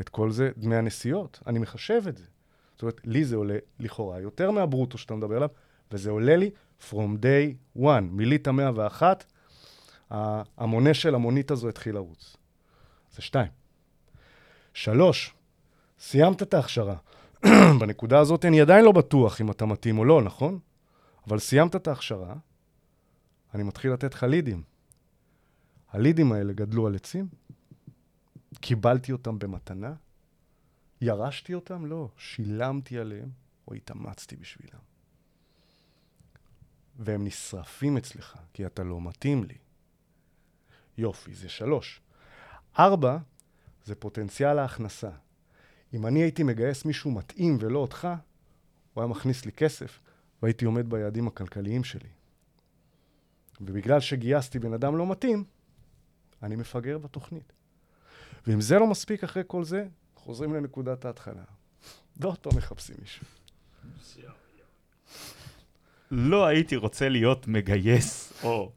את 0.00 0.08
כל 0.08 0.30
זה, 0.30 0.50
דמי 0.56 0.76
הנסיעות, 0.76 1.40
אני 1.46 1.58
מחשב 1.58 2.02
את 2.08 2.16
זה. 2.16 2.24
זאת 2.72 2.82
אומרת, 2.82 3.00
לי 3.04 3.24
זה 3.24 3.36
עולה 3.36 3.58
לכאורה 3.80 4.20
יותר 4.20 4.50
מהברוטו 4.50 4.98
שאתה 4.98 5.14
מדבר 5.14 5.36
עליו, 5.36 5.48
וזה 5.90 6.10
עולה 6.10 6.36
לי 6.36 6.50
from 6.90 7.22
day 7.22 7.78
one. 7.78 8.02
מילית 8.10 8.48
101, 8.48 9.24
המונה 10.10 10.94
של 10.94 11.14
המונית 11.14 11.50
הזו 11.50 11.68
התחיל 11.68 11.94
לרוץ. 11.94 12.36
זה 13.14 13.22
שתיים. 13.22 13.50
שלוש, 14.74 15.34
סיימת 15.98 16.42
את 16.42 16.54
ההכשרה. 16.54 16.96
בנקודה 17.80 18.18
הזאת 18.18 18.44
אני 18.44 18.60
עדיין 18.60 18.84
לא 18.84 18.92
בטוח 18.92 19.40
אם 19.40 19.50
אתה 19.50 19.66
מתאים 19.66 19.98
או 19.98 20.04
לא, 20.04 20.22
נכון? 20.22 20.58
אבל 21.26 21.38
סיימת 21.38 21.76
את 21.76 21.88
ההכשרה, 21.88 22.34
אני 23.54 23.62
מתחיל 23.62 23.92
לתת 23.92 24.14
לך 24.14 24.22
לידים. 24.22 24.62
הלידים 25.90 26.32
האלה 26.32 26.52
גדלו 26.52 26.86
על 26.86 26.94
עצים, 26.94 27.28
קיבלתי 28.60 29.12
אותם 29.12 29.38
במתנה, 29.38 29.92
ירשתי 31.00 31.54
אותם? 31.54 31.86
לא. 31.86 32.08
שילמתי 32.16 32.98
עליהם, 32.98 33.30
או 33.68 33.74
התאמצתי 33.74 34.36
בשבילם. 34.36 34.95
והם 36.98 37.24
נשרפים 37.24 37.96
אצלך, 37.96 38.36
כי 38.52 38.66
אתה 38.66 38.84
לא 38.84 39.00
מתאים 39.00 39.44
לי. 39.44 39.54
יופי, 40.98 41.34
זה 41.34 41.48
שלוש. 41.48 42.00
ארבע, 42.78 43.18
זה 43.84 43.94
פוטנציאל 43.94 44.58
ההכנסה. 44.58 45.10
אם 45.94 46.06
אני 46.06 46.22
הייתי 46.22 46.42
מגייס 46.42 46.84
מישהו 46.84 47.10
מתאים 47.10 47.56
ולא 47.60 47.78
אותך, 47.78 48.08
הוא 48.94 49.02
היה 49.02 49.10
מכניס 49.10 49.44
לי 49.44 49.52
כסף, 49.52 50.00
והייתי 50.42 50.64
עומד 50.64 50.90
ביעדים 50.90 51.26
הכלכליים 51.26 51.84
שלי. 51.84 52.08
ובגלל 53.60 54.00
שגייסתי 54.00 54.58
בן 54.58 54.72
אדם 54.72 54.96
לא 54.96 55.06
מתאים, 55.06 55.44
אני 56.42 56.56
מפגר 56.56 56.98
בתוכנית. 56.98 57.52
ואם 58.46 58.60
זה 58.60 58.78
לא 58.78 58.86
מספיק 58.86 59.24
אחרי 59.24 59.42
כל 59.46 59.64
זה, 59.64 59.88
חוזרים 60.14 60.54
לנקודת 60.54 61.04
ההתחלה. 61.04 61.44
ועוד 62.16 62.38
פעם 62.38 62.56
מחפשים 62.56 62.96
מישהו. 63.00 63.26
לא 66.10 66.46
הייתי 66.46 66.76
רוצה 66.76 67.08
להיות 67.08 67.48
מגייס 67.48 68.32
או 68.44 68.70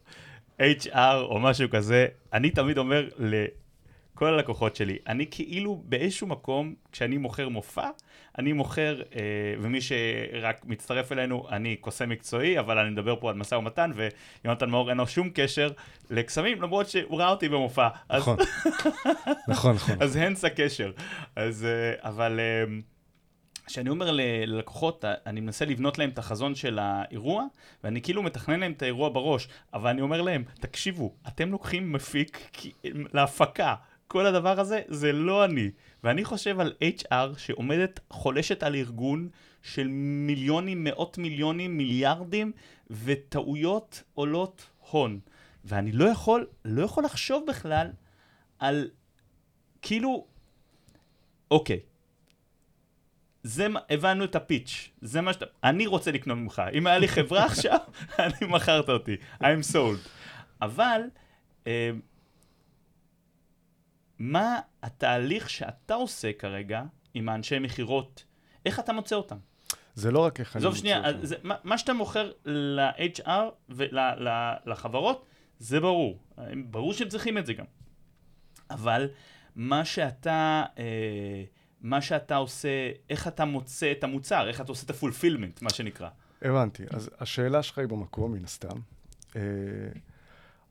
HR 0.60 1.22
או 1.22 1.40
משהו 1.40 1.70
כזה. 1.70 2.08
אני 2.34 2.50
תמיד 2.50 2.78
אומר 2.78 3.10
לכל 3.18 4.34
הלקוחות 4.34 4.76
שלי, 4.76 4.98
אני 5.08 5.26
כאילו 5.32 5.84
באיזשהו 5.86 6.28
מקום, 6.28 6.76
כשאני 6.92 7.18
מוכר 7.18 7.50
מופע, 7.50 7.90
אני 8.38 8.54
מוכר, 8.54 9.02
אה, 9.16 9.22
ומי 9.62 9.80
שרק 9.82 10.66
מצטרף 10.66 11.12
אלינו, 11.12 11.48
אני 11.50 11.76
קוסם 11.76 12.10
מקצועי, 12.10 12.60
אבל 12.60 12.78
אני 12.78 12.90
מדבר 12.90 13.16
פה 13.20 13.30
על 13.30 13.36
משא 13.36 13.56
ומתן, 13.56 13.92
ויונתן 14.44 14.70
מאור 14.70 14.90
אין 14.90 14.98
לו 14.98 15.08
שום 15.08 15.30
קשר 15.34 15.70
לקסמים, 16.10 16.62
למרות 16.62 16.90
שהוא 16.90 17.20
ראה 17.20 17.30
אותי 17.30 17.50
במופע. 17.50 17.88
נכון, 18.10 18.38
נכון, 19.48 19.76
נכון. 19.76 19.96
אז 20.04 20.16
הנס 20.16 20.46
הקשר. 20.46 20.92
אז, 21.36 21.66
אה, 21.66 22.10
אבל... 22.10 22.40
אה, 22.40 22.64
כשאני 23.70 23.90
אומר 23.90 24.12
ללקוחות, 24.12 25.06
אני 25.26 25.42
מנסה 25.42 25.66
לבנות 25.66 25.98
להם 25.98 26.10
את 26.10 26.20
החזון 26.20 26.56
של 26.56 26.80
האירוע, 26.82 27.46
ואני 27.84 28.02
כאילו 28.02 28.24
מתכנן 28.24 28.60
להם 28.60 28.72
את 28.72 28.82
האירוע 28.82 29.10
בראש, 29.10 29.48
אבל 29.74 29.90
אני 29.90 30.02
אומר 30.02 30.22
להם, 30.22 30.44
תקשיבו, 30.60 31.14
אתם 31.28 31.52
לוקחים 31.52 31.92
מפיק 31.92 32.60
להפקה, 33.14 33.76
כל 34.08 34.26
הדבר 34.26 34.60
הזה 34.60 34.82
זה 34.88 35.12
לא 35.12 35.46
אני. 35.46 35.72
ואני 36.04 36.26
חושב 36.26 36.60
על 36.60 36.74
HR 36.82 37.38
שעומדת, 37.38 38.00
חולשת 38.10 38.64
על 38.64 38.76
ארגון 38.76 39.30
של 39.62 39.88
מיליונים, 40.28 40.84
מאות 40.84 41.18
מיליונים, 41.18 41.78
מיליארדים, 41.78 42.52
וטעויות 42.90 44.04
עולות 44.14 44.70
הון. 44.90 45.20
ואני 45.66 45.92
לא 45.92 46.06
יכול, 46.06 46.48
לא 46.66 46.84
יכול 46.84 47.04
לחשוב 47.04 47.44
בכלל 47.48 47.88
על, 48.60 48.90
כאילו, 49.82 50.26
אוקיי, 51.52 51.80
זה, 53.44 53.68
הבנו 53.90 54.24
את 54.24 54.36
הפיץ', 54.36 54.90
זה 55.02 55.22
מה 55.22 55.34
שאתה, 55.34 55.46
אני 55.64 55.88
רוצה 55.88 56.12
לקנות 56.12 56.38
ממך, 56.38 56.62
אם 56.74 56.88
היה 56.88 56.98
לי 56.98 57.08
חברה 57.08 57.46
עכשיו, 57.46 57.80
אני 58.20 58.48
מכרת 58.50 58.90
אותי, 58.90 59.16
I'm 59.42 59.74
sold. 59.74 60.10
אבל, 60.62 61.02
אה, 61.68 61.92
מה 64.20 64.60
התהליך 64.84 65.50
שאתה 65.50 65.94
עושה 65.94 66.34
כרגע 66.34 66.84
עם 67.14 67.30
האנשי 67.30 67.60
מכירות, 67.60 68.24
איך 68.66 68.80
אתה 68.80 68.94
מוצא 68.94 69.16
אותם? 69.16 69.38
זה 69.96 70.12
לא 70.12 70.20
רק 70.20 70.40
איך 70.40 70.56
אני 70.56 70.66
מוצא 70.66 70.98
אותם. 70.98 71.26
זה, 71.26 71.36
מה, 71.44 71.56
מה 71.64 71.78
שאתה 71.78 71.94
מוכר 71.94 72.32
ל-HR 72.46 73.30
ולחברות, 73.70 75.26
זה 75.60 75.80
ברור. 75.80 76.20
ברור 76.66 76.94
שהם 76.94 77.08
צריכים 77.08 77.38
את 77.38 77.46
זה 77.46 77.54
גם. 77.54 77.66
אבל 78.70 79.10
מה 79.56 79.86
שאתה... 79.86 80.64
אה, 80.78 81.44
מה 81.82 82.02
שאתה 82.02 82.36
עושה, 82.36 82.92
איך 83.10 83.28
אתה 83.28 83.46
מוצא 83.46 83.92
את 83.92 84.04
המוצר, 84.04 84.48
איך 84.48 84.62
אתה 84.62 84.72
עושה 84.72 84.86
את 84.86 84.90
הפולפילמנט, 84.90 85.62
מה 85.62 85.70
שנקרא. 85.70 86.10
הבנתי. 86.42 86.84
אז 86.90 87.10
השאלה 87.20 87.64
שלך 87.64 87.78
היא 87.78 87.88
במקום, 87.88 88.34
מן 88.34 88.44
הסתם. 88.44 88.80
אה, 89.36 89.42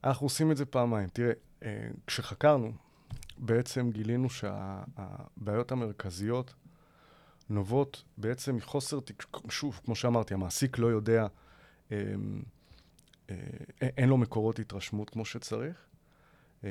אנחנו 0.04 0.26
עושים 0.26 0.50
את 0.50 0.56
זה 0.56 0.64
פעמיים. 0.64 1.08
תראה, 1.08 1.32
אה, 1.62 1.88
כשחקרנו, 2.06 2.72
בעצם 3.38 3.90
גילינו 3.90 4.30
שהבעיות 4.30 5.72
המרכזיות 5.72 6.54
נובעות 7.50 8.02
בעצם 8.18 8.56
מחוסר, 8.56 8.98
שוב, 9.48 9.80
כמו 9.84 9.94
שאמרתי, 9.94 10.34
המעסיק 10.34 10.78
לא 10.78 10.86
יודע, 10.86 11.26
אה, 11.92 11.96
אין 13.80 14.08
לו 14.08 14.16
מקורות 14.16 14.58
התרשמות 14.58 15.10
כמו 15.10 15.24
שצריך. 15.24 15.87
אה, 16.64 16.70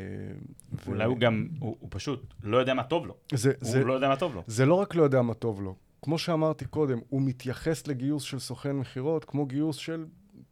אולי 0.88 1.06
ו... 1.06 1.10
הוא 1.10 1.18
גם, 1.18 1.48
הוא, 1.60 1.78
הוא 1.80 1.90
פשוט 1.92 2.34
לא 2.44 2.58
יודע 2.58 2.74
מה 2.74 2.84
טוב 2.84 3.08
לו. 3.08 3.16
זה, 3.34 3.52
הוא 3.62 3.72
זה, 3.72 3.84
לא 3.84 3.94
יודע 3.94 4.08
מה 4.08 4.16
טוב 4.16 4.36
לו. 4.36 4.44
זה 4.48 4.66
לא 4.66 4.74
רק 4.74 4.96
לא 4.96 5.04
יודע 5.04 5.22
מה 5.22 5.34
טוב 5.34 5.62
לו. 5.62 5.76
כמו 6.02 6.18
שאמרתי 6.18 6.66
קודם, 6.66 7.00
הוא 7.10 7.22
מתייחס 7.22 7.88
לגיוס 7.88 8.24
של 8.24 8.40
סוכן 8.40 8.76
מכירות 8.76 9.26
כמו 9.26 9.46
גיוס 9.46 9.76
של 9.76 10.06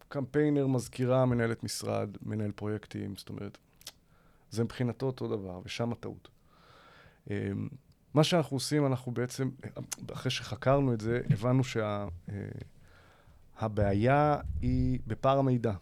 קמפיינר, 0.08 0.66
מזכירה, 0.66 1.26
מנהלת 1.26 1.64
משרד, 1.64 2.08
מנהל 2.22 2.52
פרויקטים, 2.52 3.16
זאת 3.16 3.28
אומרת, 3.28 3.58
זה 4.50 4.64
מבחינתו 4.64 5.06
אותו 5.06 5.28
דבר, 5.28 5.60
ושם 5.64 5.92
הטעות. 5.92 6.28
אה, 7.30 7.50
מה 8.14 8.24
שאנחנו 8.24 8.56
עושים, 8.56 8.86
אנחנו 8.86 9.12
בעצם, 9.12 9.50
אחרי 10.12 10.30
שחקרנו 10.30 10.94
את 10.94 11.00
זה, 11.00 11.20
הבנו 11.30 11.62
שהבעיה 13.54 14.36
שה, 14.36 14.48
היא 14.62 14.98
בפער 15.06 15.38
המידע. 15.38 15.72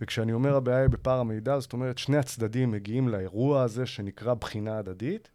וכשאני 0.00 0.32
אומר 0.32 0.56
הבעיה 0.56 0.80
היא 0.80 0.88
בפער 0.88 1.20
המידע, 1.20 1.58
זאת 1.58 1.72
אומרת, 1.72 1.98
שני 1.98 2.16
הצדדים 2.16 2.70
מגיעים 2.70 3.08
לאירוע 3.08 3.62
הזה 3.62 3.86
שנקרא 3.86 4.34
בחינה 4.34 4.78
הדדית, 4.78 5.30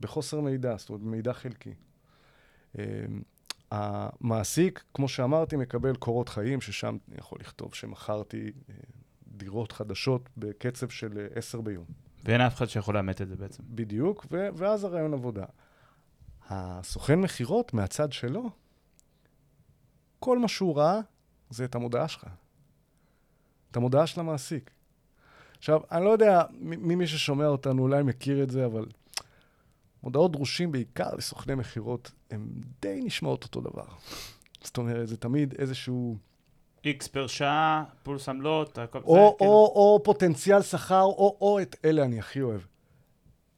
בחוסר 0.00 0.40
מידע, 0.40 0.76
זאת 0.76 0.88
אומרת, 0.88 1.02
מידע 1.02 1.32
חלקי. 1.32 1.74
אמ, 2.78 2.82
המעסיק, 3.70 4.84
כמו 4.94 5.08
שאמרתי, 5.08 5.56
מקבל 5.56 5.96
קורות 5.96 6.28
חיים, 6.28 6.60
ששם 6.60 6.96
אני 7.08 7.16
יכול 7.18 7.38
לכתוב 7.40 7.74
שמכרתי 7.74 8.52
אה, 8.70 8.74
דירות 9.26 9.72
חדשות 9.72 10.28
בקצב 10.36 10.88
של 10.88 11.18
אה, 11.18 11.26
עשר 11.34 11.60
ביום. 11.60 11.84
ואין 12.24 12.40
אף 12.40 12.54
אחד 12.54 12.66
שיכול 12.66 12.94
לאמת 12.94 13.22
את 13.22 13.28
זה 13.28 13.36
בעצם. 13.36 13.62
בדיוק, 13.66 14.26
ו- 14.30 14.48
ואז 14.54 14.84
הרעיון 14.84 15.14
עבודה. 15.14 15.44
הסוכן 16.48 17.20
מכירות, 17.20 17.74
מהצד 17.74 18.12
שלו, 18.12 18.50
כל 20.18 20.38
מה 20.38 20.48
שהוא 20.48 20.76
ראה 20.76 21.00
זה 21.50 21.64
את 21.64 21.74
המודעה 21.74 22.08
שלך. 22.08 22.26
את 23.70 23.76
המודעה 23.76 24.06
של 24.06 24.20
המעסיק. 24.20 24.70
עכשיו, 25.58 25.80
אני 25.92 26.04
לא 26.04 26.10
יודע, 26.10 26.42
מי, 26.58 26.94
מי 26.94 27.06
ששומע 27.06 27.46
אותנו 27.46 27.82
אולי 27.82 28.02
מכיר 28.02 28.42
את 28.42 28.50
זה, 28.50 28.66
אבל 28.66 28.86
מודעות 30.02 30.32
דרושים 30.32 30.72
בעיקר 30.72 31.14
לסוכני 31.16 31.54
מכירות, 31.54 32.10
הן 32.30 32.46
די 32.82 33.00
נשמעות 33.02 33.44
אותו 33.44 33.60
דבר. 33.60 33.86
זאת 34.62 34.78
אומרת, 34.78 35.08
זה 35.08 35.16
תמיד 35.16 35.54
איזשהו... 35.58 36.16
איקס 36.84 37.06
פר 37.06 37.26
שעה, 37.26 37.84
פולס 38.02 38.28
עמלות, 38.28 38.78
הכל 38.78 38.98
זה, 39.00 39.04
או, 39.06 39.36
כאילו... 39.38 39.50
או, 39.50 39.72
או 39.74 40.00
פוטנציאל 40.04 40.62
שכר, 40.62 41.02
או, 41.02 41.36
או 41.40 41.58
את 41.62 41.76
אלה 41.84 42.04
אני 42.04 42.18
הכי 42.18 42.40
אוהב. 42.40 42.60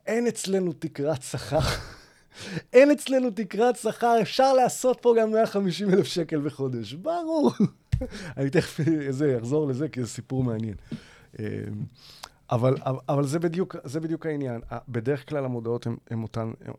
אין 0.06 0.26
אצלנו 0.26 0.72
תקרת 0.72 1.22
שכר. 1.22 1.58
אין 2.72 2.90
אצלנו 2.90 3.30
תקרת 3.30 3.76
שכר, 3.76 4.16
אפשר 4.22 4.52
לעשות 4.52 4.98
פה 5.00 5.14
גם 5.20 5.32
150 5.32 5.90
אלף 5.90 6.06
שקל 6.06 6.40
בחודש. 6.40 6.92
ברור. 6.92 7.52
אני 8.36 8.50
תכף 8.50 8.80
אחזור 9.38 9.68
לזה, 9.68 9.88
כי 9.88 10.00
זה 10.00 10.08
סיפור 10.08 10.44
מעניין. 10.44 10.74
אמ, 11.38 11.44
אבל, 12.50 12.74
אבל, 13.08 13.26
זה, 13.26 13.38
בדיוק, 13.38 13.76
זה 13.84 14.00
בדיוק 14.00 14.26
העניין. 14.26 14.60
בדרך 14.88 15.28
כלל 15.28 15.44
המודעות 15.44 15.86
הן 15.86 16.24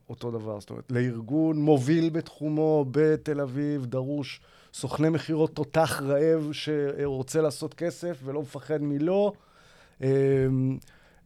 אותו 0.09 0.31
דבר. 0.31 0.59
זאת 0.59 0.69
אומרת, 0.69 0.91
לארגון 0.91 1.57
מוביל 1.57 2.09
בתחומו 2.09 2.85
בתל 2.91 3.41
אביב 3.41 3.85
דרוש 3.85 4.41
סוכני 4.73 5.09
מכירות 5.09 5.55
תותח 5.55 6.01
רעב 6.05 6.49
שרוצה 6.51 7.41
לעשות 7.41 7.73
כסף 7.73 8.19
ולא 8.23 8.41
מפחד 8.41 8.81
מלא. 8.81 9.33
אה, 10.03 10.09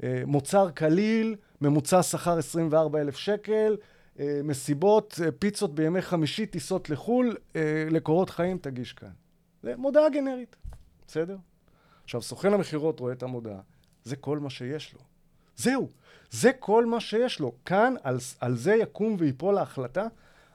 אה, 0.03 0.23
מוצר 0.25 0.69
קליל, 0.69 1.35
ממוצע 1.61 2.03
שכר 2.03 2.37
24,000 2.37 3.15
שקל, 3.15 3.77
אה, 4.19 4.41
מסיבות, 4.43 5.19
אה, 5.23 5.31
פיצות 5.31 5.75
בימי 5.75 6.01
חמישי, 6.01 6.45
טיסות 6.45 6.89
לחו"ל, 6.89 7.35
לקורות 7.91 8.29
חיים 8.29 8.57
תגיש 8.57 8.93
כאן. 8.93 9.09
זה 9.65 9.75
מודעה 9.77 10.09
גנרית, 10.09 10.55
בסדר? 11.07 11.37
עכשיו, 12.03 12.21
סוכן 12.21 12.53
המכירות 12.53 12.99
רואה 12.99 13.13
את 13.13 13.23
המודעה, 13.23 13.59
זה 14.03 14.15
כל 14.15 14.39
מה 14.39 14.49
שיש 14.49 14.93
לו. 14.93 14.99
זהו, 15.55 15.89
זה 16.31 16.51
כל 16.59 16.85
מה 16.85 16.99
שיש 16.99 17.39
לו. 17.39 17.51
כאן, 17.65 17.93
על, 18.03 18.17
על 18.39 18.55
זה 18.55 18.75
יקום 18.75 19.15
ויפול 19.19 19.57
ההחלטה, 19.57 20.07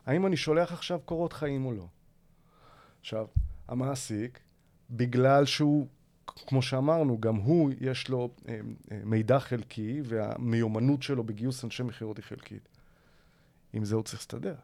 האם 0.06 0.26
אני 0.26 0.36
שולח 0.36 0.72
עכשיו 0.72 1.00
קורות 1.04 1.32
חיים 1.32 1.66
או 1.66 1.72
לא. 1.72 1.86
עכשיו, 3.00 3.26
המעסיק, 3.68 4.40
בגלל 4.90 5.44
שהוא, 5.46 5.86
כמו 6.26 6.62
שאמרנו, 6.62 7.20
גם 7.20 7.36
הוא, 7.36 7.70
יש 7.80 8.08
לו 8.08 8.30
אה, 8.48 8.60
אה, 8.92 9.00
מידע 9.04 9.38
חלקי, 9.38 10.00
והמיומנות 10.04 11.02
שלו 11.02 11.24
בגיוס 11.24 11.64
אנשי 11.64 11.82
מכירות 11.82 12.16
היא 12.16 12.24
חלקית. 12.24 12.68
עם 13.72 13.84
זה 13.84 13.94
הוא 13.94 14.02
צריך 14.04 14.18
להסתדר. 14.18 14.54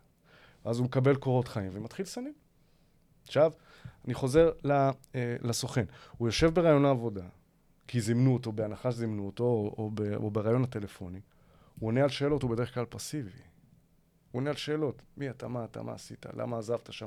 אז 0.64 0.78
הוא 0.78 0.84
מקבל 0.84 1.16
קורות 1.16 1.48
חיים 1.48 1.70
ומתחיל 1.74 2.02
לסנן. 2.02 2.30
עכשיו, 3.24 3.52
אני 4.06 4.14
חוזר 4.14 4.50
אה, 4.70 4.90
לסוכן. 5.42 5.84
הוא 6.16 6.28
יושב 6.28 6.54
ברעיון 6.54 6.84
העבודה, 6.84 7.24
כי 7.88 8.00
זימנו 8.00 8.32
אותו, 8.34 8.52
בהנחה 8.52 8.92
שזימנו 8.92 9.26
אותו, 9.26 9.44
או, 9.44 9.74
או, 9.78 9.90
או 10.16 10.30
ברעיון 10.30 10.64
הטלפוני. 10.64 11.20
הוא 11.78 11.86
עונה 11.88 12.02
על 12.02 12.08
שאלות, 12.08 12.42
הוא 12.42 12.50
בדרך 12.50 12.74
כלל 12.74 12.84
פסיבי. 12.88 13.30
הוא 14.30 14.40
עונה 14.40 14.50
על 14.50 14.56
שאלות. 14.56 15.02
מי 15.16 15.30
אתה, 15.30 15.48
מה 15.48 15.64
אתה, 15.64 15.82
מה 15.82 15.92
עשית, 15.92 16.26
למה 16.36 16.58
עזבת 16.58 16.92
שם? 16.92 17.06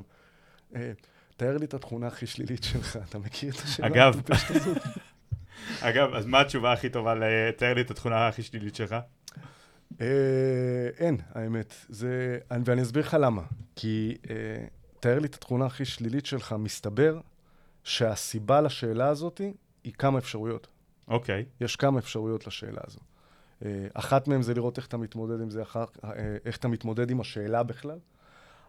אה, 0.74 0.92
תאר 1.36 1.56
לי 1.56 1.64
את 1.66 1.74
התכונה 1.74 2.06
הכי 2.06 2.26
שלילית 2.26 2.62
שלך, 2.64 2.98
אתה 3.08 3.18
מכיר 3.18 3.52
את 3.54 3.60
השאלה 3.60 3.86
אגב. 3.88 4.20
אגב, 5.80 6.14
אז 6.14 6.26
מה 6.26 6.40
התשובה 6.40 6.72
הכי 6.72 6.88
טובה 6.90 7.14
לתאר 7.14 7.74
לי 7.74 7.80
את 7.80 7.90
התכונה 7.90 8.28
הכי 8.28 8.42
שלילית 8.42 8.74
שלך? 8.74 8.96
אה, 10.00 10.06
אין, 10.98 11.16
האמת. 11.34 11.74
זה... 11.88 12.38
אני- 12.50 12.62
ואני 12.66 12.82
אסביר 12.82 13.02
לך 13.02 13.16
למה. 13.20 13.42
כי 13.76 14.16
אה, 14.30 14.34
תאר 15.00 15.18
לי 15.18 15.26
את 15.26 15.34
התכונה 15.34 15.66
הכי 15.66 15.84
שלילית 15.84 16.26
שלך, 16.26 16.54
מסתבר 16.58 17.20
שהסיבה 17.84 18.60
לשאלה 18.60 19.08
הזאת 19.08 19.40
היא 19.84 19.92
כמה 19.92 20.18
אפשרויות. 20.18 20.66
אוקיי. 21.08 21.44
יש 21.60 21.76
כמה 21.76 21.98
אפשרויות 21.98 22.46
לשאלה 22.46 22.80
הזו. 22.86 22.98
אה, 23.64 23.86
אחת 23.94 24.28
מהן 24.28 24.42
זה 24.42 24.54
לראות 24.54 24.78
איך 24.78 24.86
אתה 24.86 24.96
מתמודד 24.96 25.40
עם 25.40 25.50
זה 25.50 25.62
אחר, 25.62 25.84
אה, 26.04 26.10
איך 26.44 26.56
אתה 26.56 26.68
מתמודד 26.68 27.10
עם 27.10 27.20
השאלה 27.20 27.62
בכלל. 27.62 27.98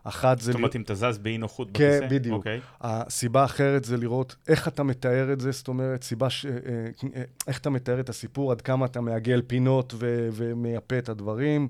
אחת 0.04 0.40
זה... 0.40 0.52
זאת 0.52 0.56
אומרת, 0.56 0.76
אם 0.76 0.82
אתה 0.82 0.96
זז 0.96 1.18
באי 1.18 1.38
נוחות 1.38 1.70
כן, 1.74 2.00
בכיסא? 2.00 2.16
בדיוק. 2.16 2.38
אוקיי. 2.38 2.62
הסיבה 2.82 3.42
האחרת 3.42 3.84
זה 3.84 3.98
לראות 3.98 4.36
איך 4.48 4.68
אתה 4.68 4.84
מתאר 4.84 5.34
את 5.34 5.40
זה, 5.40 5.52
זאת 5.52 5.68
אומרת, 5.68 6.04
סיבה 6.04 6.30
ש... 6.30 6.46
אה, 6.46 6.52
איך 7.48 7.60
אתה 7.60 7.70
מתאר 7.70 8.00
את 8.00 8.10
הסיפור, 8.10 8.52
עד 8.52 8.62
כמה 8.62 8.86
אתה 8.86 9.02
מעגל 9.02 9.42
פינות 9.48 9.94
ו... 9.98 10.30
ומייפה 10.34 10.98
את 10.98 11.10
הדברים. 11.10 11.68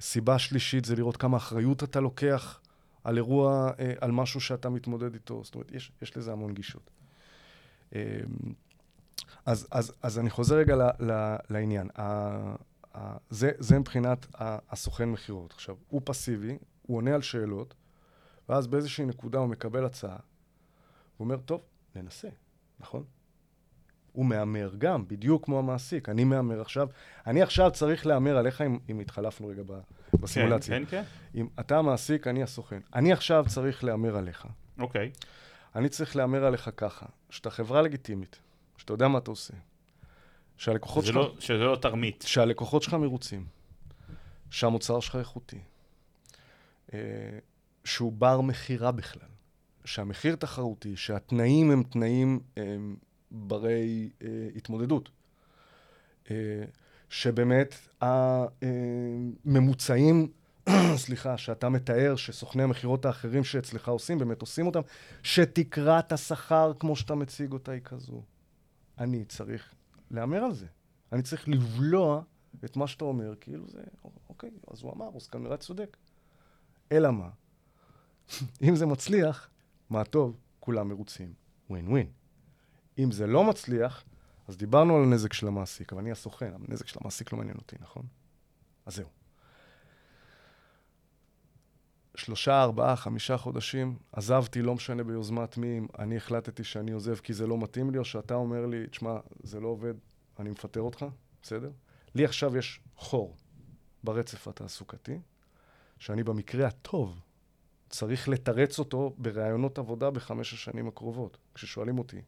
סיבה 0.00 0.38
שלישית 0.38 0.84
זה 0.84 0.96
לראות 0.96 1.16
כמה 1.16 1.36
אחריות 1.36 1.82
אתה 1.82 2.00
לוקח 2.00 2.60
על 3.04 3.16
אירוע, 3.16 3.70
אה, 3.78 3.92
על 4.00 4.10
משהו 4.10 4.40
שאתה 4.40 4.70
מתמודד 4.70 5.14
איתו. 5.14 5.44
זאת 5.44 5.54
אומרת, 5.54 5.72
יש, 5.72 5.92
יש 6.02 6.16
לזה 6.16 6.32
המון 6.32 6.54
גישות. 6.54 6.90
אה, 7.94 8.20
אז, 9.46 9.68
אז, 9.70 9.92
אז 10.02 10.18
אני 10.18 10.30
חוזר 10.30 10.56
רגע 10.56 10.76
ל, 10.76 10.82
ל, 10.82 11.36
לעניין. 11.50 11.88
ה, 11.96 12.02
ה, 12.94 13.16
זה, 13.30 13.50
זה 13.58 13.78
מבחינת 13.78 14.26
הסוכן 14.40 15.08
מכירות. 15.08 15.52
עכשיו, 15.52 15.76
הוא 15.88 16.02
פסיבי, 16.04 16.58
הוא 16.82 16.96
עונה 16.96 17.14
על 17.14 17.22
שאלות, 17.22 17.74
ואז 18.48 18.66
באיזושהי 18.66 19.04
נקודה 19.04 19.38
הוא 19.38 19.48
מקבל 19.48 19.84
הצעה, 19.84 20.16
הוא 21.16 21.24
אומר, 21.24 21.36
טוב, 21.36 21.62
ננסה, 21.94 22.28
נכון? 22.80 23.04
הוא 24.12 24.26
מהמר 24.26 24.70
גם, 24.78 25.08
בדיוק 25.08 25.44
כמו 25.44 25.58
המעסיק. 25.58 26.08
אני 26.08 26.24
מהמר 26.24 26.60
עכשיו. 26.60 26.88
אני 27.26 27.42
עכשיו 27.42 27.70
צריך 27.70 28.06
להמר 28.06 28.36
עליך, 28.36 28.60
אם, 28.60 28.78
אם 28.88 29.00
התחלפנו 29.00 29.46
רגע 29.46 29.62
בסימולציה. 30.12 30.78
כן, 30.78 30.84
כן, 30.86 31.02
אם 31.34 31.46
אתה 31.60 31.78
המעסיק, 31.78 32.26
אני 32.26 32.42
הסוכן. 32.42 32.80
אני 32.94 33.12
עכשיו 33.12 33.44
צריך 33.48 33.84
להמר 33.84 34.16
עליך. 34.16 34.42
כן. 34.42 34.82
אוקיי. 34.82 35.10
אני 35.76 35.88
צריך 35.88 36.16
להמר 36.16 36.44
עליך 36.44 36.70
ככה, 36.76 37.06
שאתה 37.30 37.50
חברה 37.50 37.82
לגיטימית, 37.82 38.38
שאתה 38.76 38.92
יודע 38.92 39.08
מה 39.08 39.18
אתה 39.18 39.30
עושה, 39.30 39.54
שהלקוחות 40.56 41.04
שלך... 41.04 41.16
לא- 41.16 41.34
שזה 41.38 41.64
לא 41.64 41.76
תרמית. 41.76 42.24
שהלקוחות 42.26 42.82
שלך 42.82 42.94
מרוצים, 42.94 43.46
שהמוצר 44.50 45.00
שלך 45.00 45.16
איכותי, 45.16 45.58
אה, 46.94 46.98
שהוא 47.84 48.12
בר 48.12 48.40
מכירה 48.40 48.92
בכלל, 48.92 49.28
שהמחיר 49.84 50.36
תחרותי, 50.36 50.96
שהתנאים 50.96 51.70
הם 51.70 51.82
תנאים 51.82 52.40
אה, 52.58 52.76
ברי 53.32 54.10
אה, 54.22 54.48
התמודדות, 54.56 55.10
אה, 56.30 56.64
שבאמת 57.08 57.74
הממוצעים, 59.44 60.32
סליחה, 61.04 61.38
שאתה 61.38 61.68
מתאר, 61.68 62.16
שסוכני 62.16 62.62
המכירות 62.62 63.04
האחרים 63.04 63.44
שאצלך 63.44 63.88
עושים, 63.88 64.18
באמת 64.18 64.40
עושים 64.40 64.66
אותם, 64.66 64.80
שתקרת 65.22 66.12
השכר 66.12 66.72
כמו 66.78 66.96
שאתה 66.96 67.14
מציג 67.14 67.52
אותה 67.52 67.72
היא 67.72 67.80
כזו. 67.80 68.22
אני 68.98 69.24
צריך 69.24 69.74
להמר 70.10 70.44
על 70.44 70.52
זה. 70.52 70.66
אני 71.12 71.22
צריך 71.22 71.48
לבלוע 71.48 72.22
את 72.64 72.76
מה 72.76 72.86
שאתה 72.86 73.04
אומר, 73.04 73.34
כאילו 73.40 73.68
זה, 73.68 73.82
אוקיי, 74.28 74.50
אז 74.70 74.82
הוא 74.82 74.92
אמר, 74.92 75.10
אז 75.16 75.26
כנראה 75.26 75.56
צודק. 75.56 75.96
אלא 76.92 77.10
מה? 77.10 77.28
אם 78.68 78.76
זה 78.76 78.86
מצליח, 78.86 79.50
מה 79.90 80.04
טוב, 80.04 80.36
כולם 80.60 80.88
מרוצים. 80.88 81.32
ווין 81.70 81.88
ווין. 81.88 82.06
אם 82.98 83.10
זה 83.10 83.26
לא 83.26 83.44
מצליח, 83.44 84.04
אז 84.48 84.56
דיברנו 84.56 84.96
על 84.96 85.02
הנזק 85.02 85.32
של 85.32 85.46
המעסיק, 85.46 85.92
אבל 85.92 86.00
אני 86.00 86.12
הסוכן, 86.12 86.52
הנזק 86.68 86.86
של 86.86 86.98
המעסיק 87.00 87.32
לא 87.32 87.38
מעניין 87.38 87.56
אותי, 87.56 87.76
נכון? 87.80 88.06
אז 88.86 88.94
זהו. 88.96 89.08
שלושה, 92.14 92.62
ארבעה, 92.62 92.96
חמישה 92.96 93.36
חודשים, 93.36 93.98
עזבתי, 94.12 94.62
לא 94.62 94.74
משנה 94.74 95.04
ביוזמת 95.04 95.56
מי, 95.56 95.78
אם 95.78 95.86
אני 95.98 96.16
החלטתי 96.16 96.64
שאני 96.64 96.92
עוזב 96.92 97.16
כי 97.16 97.34
זה 97.34 97.46
לא 97.46 97.58
מתאים 97.58 97.90
לי, 97.90 97.98
או 97.98 98.04
שאתה 98.04 98.34
אומר 98.34 98.66
לי, 98.66 98.86
תשמע, 98.86 99.18
זה 99.42 99.60
לא 99.60 99.68
עובד, 99.68 99.94
אני 100.38 100.50
מפטר 100.50 100.80
אותך, 100.80 101.06
בסדר? 101.42 101.70
לי 102.14 102.24
עכשיו 102.24 102.56
יש 102.56 102.80
חור 102.96 103.36
ברצף 104.04 104.48
התעסוקתי, 104.48 105.18
שאני 105.98 106.24
במקרה 106.24 106.66
הטוב 106.66 107.20
צריך 107.88 108.28
לתרץ 108.28 108.78
אותו 108.78 109.14
בראיונות 109.18 109.78
עבודה 109.78 110.10
בחמש 110.10 110.52
השנים 110.52 110.88
הקרובות. 110.88 111.38
כששואלים 111.54 111.98
אותי, 111.98 112.22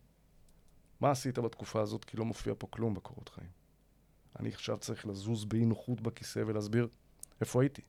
מה 1.00 1.11
עשית 1.11 1.38
בתקופה 1.38 1.80
הזאת? 1.80 2.04
כי 2.04 2.16
לא 2.16 2.24
מופיע 2.24 2.54
פה 2.59 2.66
כלום 2.70 2.94
בקורות 2.94 3.28
חיים. 3.28 3.50
אני 4.40 4.48
עכשיו 4.48 4.78
צריך 4.78 5.07
לזוז 5.07 5.44
באי 5.44 5.64
נוחות 5.64 6.00
בכיסא 6.00 6.42
ולהסביר 6.46 6.88
איפה 7.40 7.62
הייתי. 7.62 7.83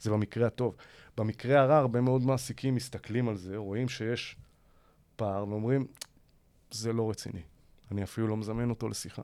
זה 0.00 0.10
במקרה 0.10 0.46
הטוב. 0.46 0.76
במקרה 1.16 1.60
הרע, 1.60 1.76
הרבה 1.76 2.00
מאוד 2.00 2.22
מעסיקים 2.22 2.74
מסתכלים 2.74 3.28
על 3.28 3.36
זה, 3.36 3.56
רואים 3.56 3.88
שיש 3.88 4.36
פער, 5.16 5.48
ואומרים, 5.48 5.86
זה 6.70 6.92
לא 6.92 7.10
רציני. 7.10 7.42
אני 7.90 8.02
אפילו 8.02 8.26
לא 8.26 8.36
מזמן 8.36 8.70
אותו 8.70 8.88
לשיחה. 8.88 9.22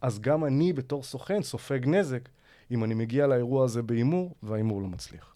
אז 0.00 0.20
גם 0.20 0.44
אני 0.44 0.72
בתור 0.72 1.02
סוכן 1.02 1.42
סופג 1.42 1.80
נזק 1.86 2.28
אם 2.70 2.84
אני 2.84 2.94
מגיע 2.94 3.26
לאירוע 3.26 3.64
הזה 3.64 3.82
בהימור, 3.82 4.34
וההימור 4.42 4.82
לא 4.82 4.88
מצליח. 4.88 5.33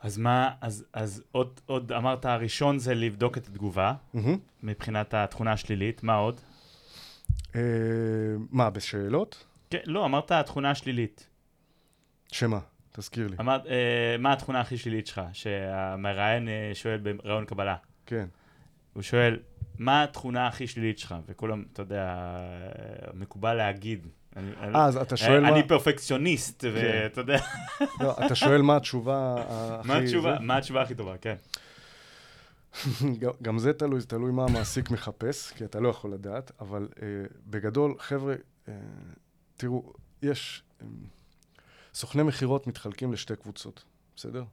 אז 0.00 0.18
מה, 0.18 0.50
אז, 0.60 0.84
אז 0.92 1.22
עוד, 1.32 1.60
עוד 1.66 1.92
אמרת, 1.92 2.24
הראשון 2.24 2.78
זה 2.78 2.94
לבדוק 2.94 3.38
את 3.38 3.46
התגובה, 3.46 3.94
מהמם. 4.14 4.38
מבחינת 4.62 5.14
התכונה 5.14 5.52
השלילית, 5.52 6.02
מה 6.02 6.14
עוד? 6.14 6.40
אה, 7.56 7.60
מה, 8.50 8.70
בשאלות? 8.70 9.44
כן, 9.70 9.78
לא, 9.84 10.04
אמרת 10.04 10.30
התכונה 10.30 10.70
השלילית. 10.70 11.28
שמה? 12.32 12.58
תזכיר 12.92 13.28
לי. 13.28 13.36
אמרת, 13.40 13.66
אה, 13.66 14.16
מה 14.18 14.32
התכונה 14.32 14.60
הכי 14.60 14.78
שלילית 14.78 15.06
שלך? 15.06 15.20
שהמראיין 15.32 16.48
אה, 16.48 16.70
שואל 16.74 16.98
בראיון 16.98 17.44
קבלה. 17.44 17.76
כן. 18.06 18.26
הוא 18.92 19.02
שואל, 19.02 19.38
מה 19.78 20.02
התכונה 20.02 20.46
הכי 20.46 20.66
שלילית 20.66 20.98
שלך? 20.98 21.14
וכולם, 21.26 21.64
אתה 21.72 21.82
יודע, 21.82 22.36
מקובל 23.14 23.54
להגיד. 23.54 24.06
אה, 24.36 24.42
אז 24.86 24.96
אתה 24.96 25.16
שואל 25.16 25.40
מה... 25.40 25.48
אני 25.48 25.68
פרפקציוניסט, 25.68 26.64
ואתה 26.74 27.20
יודע, 27.20 27.38
לא, 28.00 28.14
אתה 28.26 28.34
שואל 28.34 28.62
מה 28.62 28.76
התשובה 28.76 29.34
הכי... 29.80 29.88
מה 30.40 30.56
התשובה- 30.58 30.82
הכי 30.82 30.94
טובה, 30.94 31.14
כן. 31.20 31.34
גם- 33.20 33.30
גם 33.42 33.58
זה 33.58 33.72
תלוי, 33.72 34.00
זה 34.00 34.06
תלוי 34.06 34.32
מה 34.32 34.44
המעסיק 34.44 34.90
מחפש, 34.90 35.50
כי 35.52 35.64
אתה 35.64 35.80
לא 35.80 35.88
יכול 35.88 36.12
לדעת, 36.12 36.52
אבל 36.60 36.88
אה, 37.02 37.06
בגדול, 37.46 37.94
חבר'ה, 37.98 38.34
אה, 38.68 38.74
תראו, 39.56 39.92
יש... 40.22 40.62
אה, 40.82 40.86
סוכני 41.94 42.22
מכירות 42.22 42.66
מתחלקים 42.66 43.12
לשתי 43.12 43.36
קבוצות, 43.36 43.84
בסדר? 44.16 44.44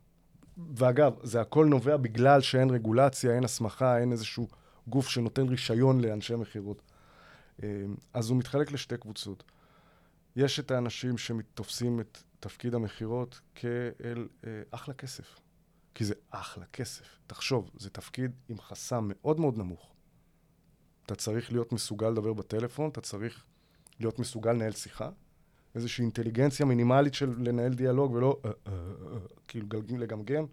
ואגב, 0.75 1.13
זה 1.23 1.41
הכל 1.41 1.65
נובע 1.65 1.97
בגלל 1.97 2.41
שאין 2.41 2.69
רגולציה, 2.69 3.35
אין 3.35 3.43
הסמכה, 3.43 3.97
אין 3.97 4.11
איזשהו 4.11 4.47
גוף 4.87 5.09
שנותן 5.09 5.47
רישיון 5.47 6.01
לאנשי 6.01 6.35
מכירות. 6.35 6.81
אה, 7.63 7.67
אז 8.13 8.29
הוא 8.29 8.37
מתחלק 8.37 8.71
לשתי 8.71 8.97
קבוצות. 8.97 9.43
יש 10.35 10.59
את 10.59 10.71
האנשים 10.71 11.17
שתופסים 11.17 11.99
את 11.99 12.17
תפקיד 12.39 12.75
המכירות 12.75 13.41
כאל 13.55 14.27
אה, 14.47 14.61
אחלה 14.71 14.93
כסף. 14.93 15.39
כי 15.95 16.05
זה 16.05 16.13
אחלה 16.29 16.65
כסף. 16.65 17.19
תחשוב, 17.27 17.71
זה 17.77 17.89
תפקיד 17.89 18.31
עם 18.49 18.59
חסם 18.59 19.05
מאוד 19.07 19.39
מאוד 19.39 19.57
נמוך. 19.57 19.93
אתה 21.05 21.15
צריך 21.15 21.51
להיות 21.51 21.71
מסוגל 21.71 22.09
לדבר 22.09 22.33
בטלפון, 22.33 22.89
אתה 22.89 23.01
צריך 23.01 23.43
להיות 23.99 24.19
מסוגל 24.19 24.51
לנהל 24.51 24.71
שיחה, 24.71 25.09
איזושהי 25.75 26.01
אינטליגנציה 26.03 26.65
מינימלית 26.65 27.13
של 27.13 27.33
לנהל 27.37 27.73
דיאלוג 27.73 28.11
ולא 28.11 28.39
אה, 28.45 28.49
אה, 28.49 28.73
אה, 28.73 29.17
כאילו 29.47 29.67
לגמגם, 29.97 30.45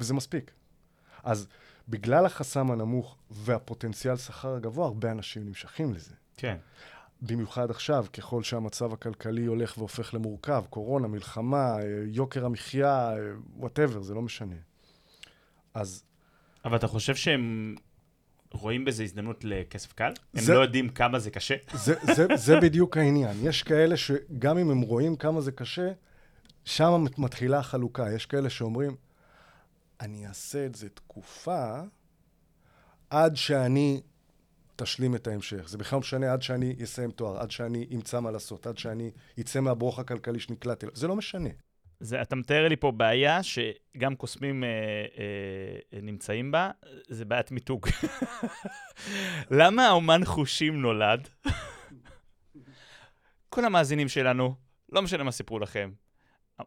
וזה 0.00 0.14
מספיק. 0.14 0.50
אז 1.22 1.46
בגלל 1.88 2.26
החסם 2.26 2.70
הנמוך 2.70 3.16
והפוטנציאל 3.30 4.16
שכר 4.16 4.54
הגבוה, 4.54 4.86
הרבה 4.86 5.10
אנשים 5.10 5.44
נמשכים 5.44 5.94
לזה. 5.94 6.14
כן. 6.36 6.56
במיוחד 7.26 7.70
עכשיו, 7.70 8.06
ככל 8.12 8.42
שהמצב 8.42 8.92
הכלכלי 8.92 9.44
הולך 9.44 9.78
והופך 9.78 10.14
למורכב, 10.14 10.64
קורונה, 10.70 11.08
מלחמה, 11.08 11.76
יוקר 12.06 12.46
המחיה, 12.46 13.10
וואטאבר, 13.56 14.02
זה 14.02 14.14
לא 14.14 14.22
משנה. 14.22 14.54
אז... 15.74 16.04
אבל 16.64 16.76
אתה 16.76 16.86
חושב 16.86 17.14
שהם 17.14 17.74
רואים 18.50 18.84
בזה 18.84 19.02
הזדמנות 19.02 19.44
לכסף 19.44 19.92
קל? 19.92 20.12
הם 20.34 20.44
לא 20.48 20.62
יודעים 20.62 20.88
כמה 20.88 21.18
זה 21.18 21.30
קשה? 21.30 21.54
זה, 21.84 21.94
זה, 22.14 22.26
זה 22.34 22.60
בדיוק 22.60 22.96
העניין. 22.96 23.36
יש 23.42 23.62
כאלה 23.62 23.96
שגם 23.96 24.58
אם 24.58 24.70
הם 24.70 24.80
רואים 24.80 25.16
כמה 25.16 25.40
זה 25.40 25.52
קשה, 25.52 25.92
שם 26.64 27.04
מתחילה 27.18 27.58
החלוקה. 27.58 28.12
יש 28.12 28.26
כאלה 28.26 28.50
שאומרים, 28.50 28.96
אני 30.00 30.26
אעשה 30.26 30.66
את 30.66 30.74
זה 30.74 30.88
תקופה 30.88 31.80
עד 33.10 33.36
שאני 33.36 34.00
תשלים 34.76 35.14
את 35.14 35.26
ההמשך. 35.26 35.68
זה 35.68 35.78
בכלל 35.78 35.98
משנה 35.98 36.32
עד 36.32 36.42
שאני 36.42 36.76
אסיים 36.84 37.10
תואר, 37.10 37.38
עד 37.38 37.50
שאני 37.50 37.86
אמצא 37.94 38.20
מה 38.20 38.30
לעשות, 38.30 38.66
עד 38.66 38.78
שאני 38.78 39.10
אצא 39.40 39.60
מהברוך 39.60 39.98
הכלכלי 39.98 40.40
שנקלעתי 40.40 40.86
זה 40.94 41.08
לא 41.08 41.16
משנה. 41.16 41.48
זה, 42.00 42.22
אתה 42.22 42.36
מתאר 42.36 42.68
לי 42.68 42.76
פה 42.76 42.90
בעיה 42.90 43.40
שגם 43.42 44.16
קוסמים 44.16 44.64
אה, 44.64 44.68
אה, 45.18 46.00
נמצאים 46.02 46.50
בה, 46.50 46.70
זה 47.08 47.24
בעיית 47.24 47.50
מיתוג. 47.50 47.86
למה 49.60 49.88
האומן 49.88 50.24
חושים 50.24 50.80
נולד? 50.80 51.28
כל 53.48 53.64
המאזינים 53.64 54.08
שלנו, 54.08 54.54
לא 54.92 55.02
משנה 55.02 55.24
מה 55.24 55.32
סיפרו 55.32 55.58
לכם, 55.58 55.90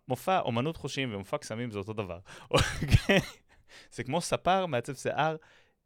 מופע 0.08 0.40
אומנות 0.40 0.78
חושים 0.78 1.14
ומופע 1.14 1.38
קסמים 1.38 1.72
זה 1.72 1.80
אותו 1.80 1.94
דבר. 1.94 2.20
זה 3.96 4.04
כמו 4.04 4.22
ספר, 4.22 4.66
מעצב 4.66 4.94
שיער, 4.94 5.36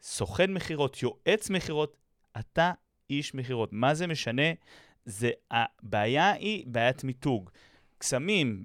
סוכן 0.01 0.53
מכירות, 0.53 1.03
יועץ 1.03 1.49
מכירות, 1.49 1.97
אתה 2.39 2.71
איש 3.09 3.35
מכירות. 3.35 3.69
מה 3.73 3.93
זה 3.93 4.07
משנה? 4.07 4.51
זה, 5.05 5.29
הבעיה 5.51 6.31
היא 6.31 6.63
בעיית 6.67 7.03
מיתוג. 7.03 7.49
קסמים, 7.97 8.63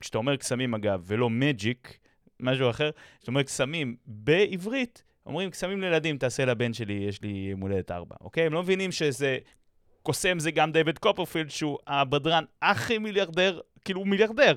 כשאתה 0.00 0.18
אומר 0.18 0.36
קסמים 0.36 0.74
אגב, 0.74 1.02
ולא 1.06 1.30
magic, 1.30 1.98
משהו 2.40 2.70
אחר, 2.70 2.90
כשאתה 3.18 3.30
אומר 3.30 3.42
קסמים 3.42 3.96
בעברית, 4.06 5.02
אומרים 5.26 5.50
קסמים 5.50 5.80
לילדים, 5.80 6.18
תעשה 6.18 6.44
לבן 6.44 6.72
שלי, 6.72 6.92
יש 6.92 7.22
לי 7.22 7.48
יום 7.50 7.60
הולדת 7.60 7.90
ארבע, 7.90 8.16
אוקיי? 8.20 8.46
הם 8.46 8.52
לא 8.52 8.62
מבינים 8.62 8.92
שזה... 8.92 9.38
קוסם 10.02 10.38
זה 10.38 10.50
גם 10.50 10.72
דיוויד 10.72 10.98
קופרפילד, 10.98 11.50
שהוא 11.50 11.78
הבדרן 11.86 12.44
הכי 12.62 12.98
מיליארדר, 12.98 13.60
כאילו 13.84 14.00
הוא 14.00 14.08
מיליארדר. 14.08 14.54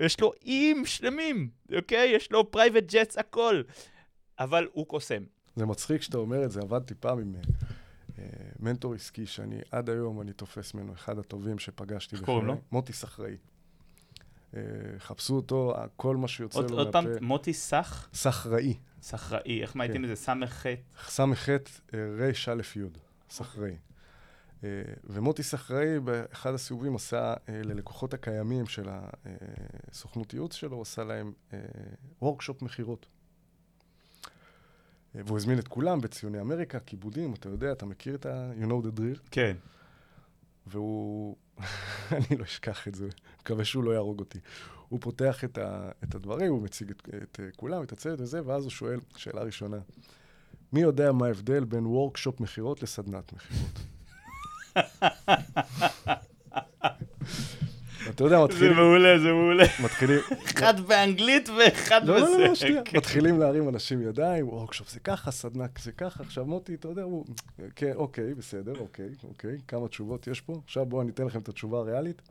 יש 0.00 0.20
לו 0.20 0.32
איים 0.46 0.86
שלמים, 0.86 1.50
אוקיי? 1.76 2.08
יש 2.08 2.32
לו 2.32 2.50
private 2.50 2.92
jets, 2.92 3.18
הכל. 3.18 3.62
אבל 4.38 4.68
הוא 4.72 4.86
קוסם. 4.86 5.24
זה 5.56 5.66
מצחיק 5.66 6.02
שאתה 6.02 6.18
אומר 6.18 6.44
את 6.44 6.50
זה, 6.50 6.60
עבדתי 6.60 6.94
פעם 6.94 7.18
עם 7.18 7.34
אה, 8.18 8.24
מנטור 8.60 8.94
עסקי 8.94 9.26
שאני 9.26 9.60
עד 9.70 9.90
היום 9.90 10.20
אני 10.20 10.32
תופס 10.32 10.74
ממנו, 10.74 10.92
אחד 10.92 11.18
הטובים 11.18 11.58
שפגשתי 11.58 12.16
בחיי. 12.16 12.26
קוראים 12.26 12.46
לו? 12.46 12.60
מוטי 12.72 12.92
סחראי. 12.92 13.36
אה, 14.56 14.60
חפשו 14.98 15.36
אותו, 15.36 15.74
כל 15.96 16.16
מה 16.16 16.28
שיוצא 16.28 16.58
לו 16.58 16.64
מהפה. 16.64 16.78
עוד 16.78 16.92
פעם, 16.92 17.06
מוטי 17.20 17.52
סח? 17.52 18.08
סחראי. 18.14 18.74
סחראי, 19.02 19.62
איך 19.62 19.76
מעיטים 19.76 19.96
כן. 19.96 20.02
לזה? 20.02 20.16
ס"ח? 20.16 20.64
ס"ח 21.08 21.48
ר"א 21.48 22.52
י', 22.76 22.82
סחראי. 23.30 23.76
אה, 24.64 24.82
ומוטי 25.04 25.42
סחראי 25.42 26.00
באחד 26.00 26.54
הסיבובים 26.54 26.94
עשה 26.94 27.34
ללקוחות 27.48 28.14
הקיימים 28.14 28.66
של 28.66 28.88
הסוכנות 28.88 30.34
ייעוץ 30.34 30.54
שלו, 30.54 30.82
עשה 30.82 31.04
להם 31.04 31.32
וורקשופ 32.22 32.62
מכירות. 32.62 33.06
והוא 35.14 35.36
הזמין 35.36 35.58
את 35.58 35.68
כולם 35.68 36.00
בציוני 36.00 36.40
אמריקה, 36.40 36.80
כיבודים, 36.80 37.34
אתה 37.34 37.48
יודע, 37.48 37.72
אתה 37.72 37.86
מכיר 37.86 38.14
את 38.14 38.26
ה... 38.26 38.50
you 38.60 38.64
know 38.64 38.86
the 38.86 38.98
drill? 38.98 39.18
כן. 39.30 39.56
והוא... 40.66 41.36
אני 42.12 42.38
לא 42.38 42.44
אשכח 42.44 42.88
את 42.88 42.94
זה, 42.94 43.08
מקווה 43.40 43.64
שהוא 43.64 43.84
לא 43.84 43.90
יהרוג 43.90 44.20
אותי. 44.20 44.38
הוא 44.88 45.00
פותח 45.02 45.44
את, 45.44 45.58
ה... 45.58 45.90
את 46.04 46.14
הדברים, 46.14 46.52
הוא 46.52 46.62
מציג 46.62 46.90
את, 46.90 47.08
את 47.22 47.40
כולם, 47.56 47.82
את 47.82 47.92
הצוות 47.92 48.20
וזה, 48.20 48.46
ואז 48.46 48.62
הוא 48.64 48.70
שואל, 48.70 49.00
שאלה 49.16 49.42
ראשונה, 49.42 49.78
מי 50.72 50.80
יודע 50.80 51.12
מה 51.12 51.26
ההבדל 51.26 51.64
בין 51.64 51.86
וורקשופ 51.86 52.40
מכירות 52.40 52.82
לסדנת 52.82 53.32
מכירות? 53.32 53.80
אתה 58.10 58.24
יודע, 58.24 58.44
מתחילים... 58.44 58.74
זה 58.74 58.80
מעולה, 58.80 59.18
זה 59.18 59.32
מעולה. 59.32 59.64
מתחילים... 59.84 60.20
אחד 60.44 60.80
באנגלית 60.80 61.48
ואחד 61.48 62.02
בזה. 62.02 62.12
לא, 62.12 62.20
לא, 62.20 62.38
לא, 62.38 62.54
שנייה. 62.54 62.82
מתחילים 62.94 63.40
להרים 63.40 63.68
אנשים 63.68 64.02
ידיים, 64.02 64.48
וורקשופ 64.48 64.90
זה 64.90 65.00
ככה, 65.00 65.30
סדנק 65.30 65.78
זה 65.78 65.92
ככה. 65.92 66.22
עכשיו 66.22 66.44
מוטי, 66.44 66.74
אתה 66.74 66.88
יודע, 66.88 67.02
הוא... 67.02 67.24
כן, 67.76 67.92
אוקיי, 67.94 68.34
בסדר, 68.34 68.72
אוקיי, 68.80 69.08
אוקיי. 69.24 69.58
כמה 69.68 69.88
תשובות 69.88 70.26
יש 70.26 70.40
פה? 70.40 70.60
עכשיו 70.64 70.86
בואו 70.86 71.02
אני 71.02 71.10
אתן 71.10 71.26
לכם 71.26 71.40
את 71.40 71.48
התשובה 71.48 71.78
הריאלית. 71.78 72.22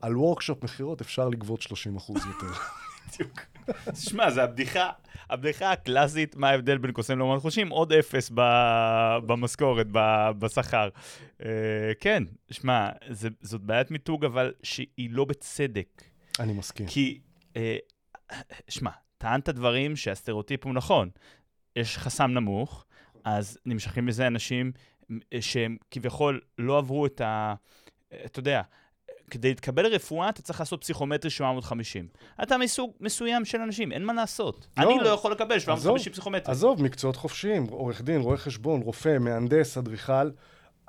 על 0.00 0.16
וורקשופ 0.16 0.64
מכירות 0.64 1.00
אפשר 1.00 1.28
לגבות 1.28 1.62
30 1.62 1.96
אחוז 1.96 2.26
יותר. 2.26 2.52
בדיוק. 3.14 3.40
שמע, 4.08 4.30
זה 4.30 4.42
הבדיחה, 4.42 4.90
הבדיחה 5.30 5.72
הקלאסית, 5.72 6.36
מה 6.36 6.50
ההבדל 6.50 6.78
בין 6.78 6.92
קוסם 6.92 7.18
לאומן 7.18 7.38
חושים, 7.40 7.68
עוד 7.68 7.92
אפס 7.92 8.30
במשכורת, 9.26 9.86
בשכר. 10.38 10.88
אה, 11.44 11.48
כן, 12.00 12.22
שמע, 12.50 12.90
זאת 13.40 13.60
בעיית 13.60 13.90
מיתוג, 13.90 14.24
אבל 14.24 14.52
שהיא 14.62 15.10
לא 15.10 15.24
בצדק. 15.24 16.02
אני 16.40 16.52
מסכים. 16.52 16.86
כי, 16.86 17.20
אה, 17.56 17.76
שמע, 18.68 18.90
טענת 19.18 19.48
דברים 19.48 19.96
שהסטריאוטיפ 19.96 20.64
הוא 20.64 20.74
נכון. 20.74 21.10
יש 21.76 21.98
חסם 21.98 22.30
נמוך, 22.30 22.84
אז 23.24 23.58
נמשכים 23.66 24.06
בזה 24.06 24.26
אנשים 24.26 24.72
אה, 25.12 25.42
שהם 25.42 25.76
כביכול 25.90 26.40
לא 26.58 26.78
עברו 26.78 27.06
את 27.06 27.20
ה... 27.20 27.54
אתה 28.24 28.38
יודע, 28.38 28.62
כדי 29.30 29.48
להתקבל 29.48 29.82
לרפואה, 29.82 30.28
אתה 30.28 30.42
צריך 30.42 30.60
לעשות 30.60 30.80
פסיכומטרי 30.80 31.30
750. 31.30 32.08
אתה 32.42 32.58
מסוג 32.58 32.92
מסוים 33.00 33.44
של 33.44 33.60
אנשים, 33.60 33.92
אין 33.92 34.04
מה 34.04 34.12
לעשות. 34.12 34.66
לא, 34.76 34.82
אני 34.82 35.04
לא 35.04 35.08
יכול 35.08 35.32
לקבל 35.32 35.58
750 35.58 36.12
פסיכומטרי. 36.12 36.52
עזוב, 36.52 36.82
מקצועות 36.82 37.16
חופשיים, 37.16 37.66
עורך 37.70 38.02
דין, 38.02 38.20
רואה 38.20 38.36
חשבון, 38.36 38.80
רופא, 38.80 39.18
מהנדס, 39.18 39.78
אדריכל, 39.78 40.30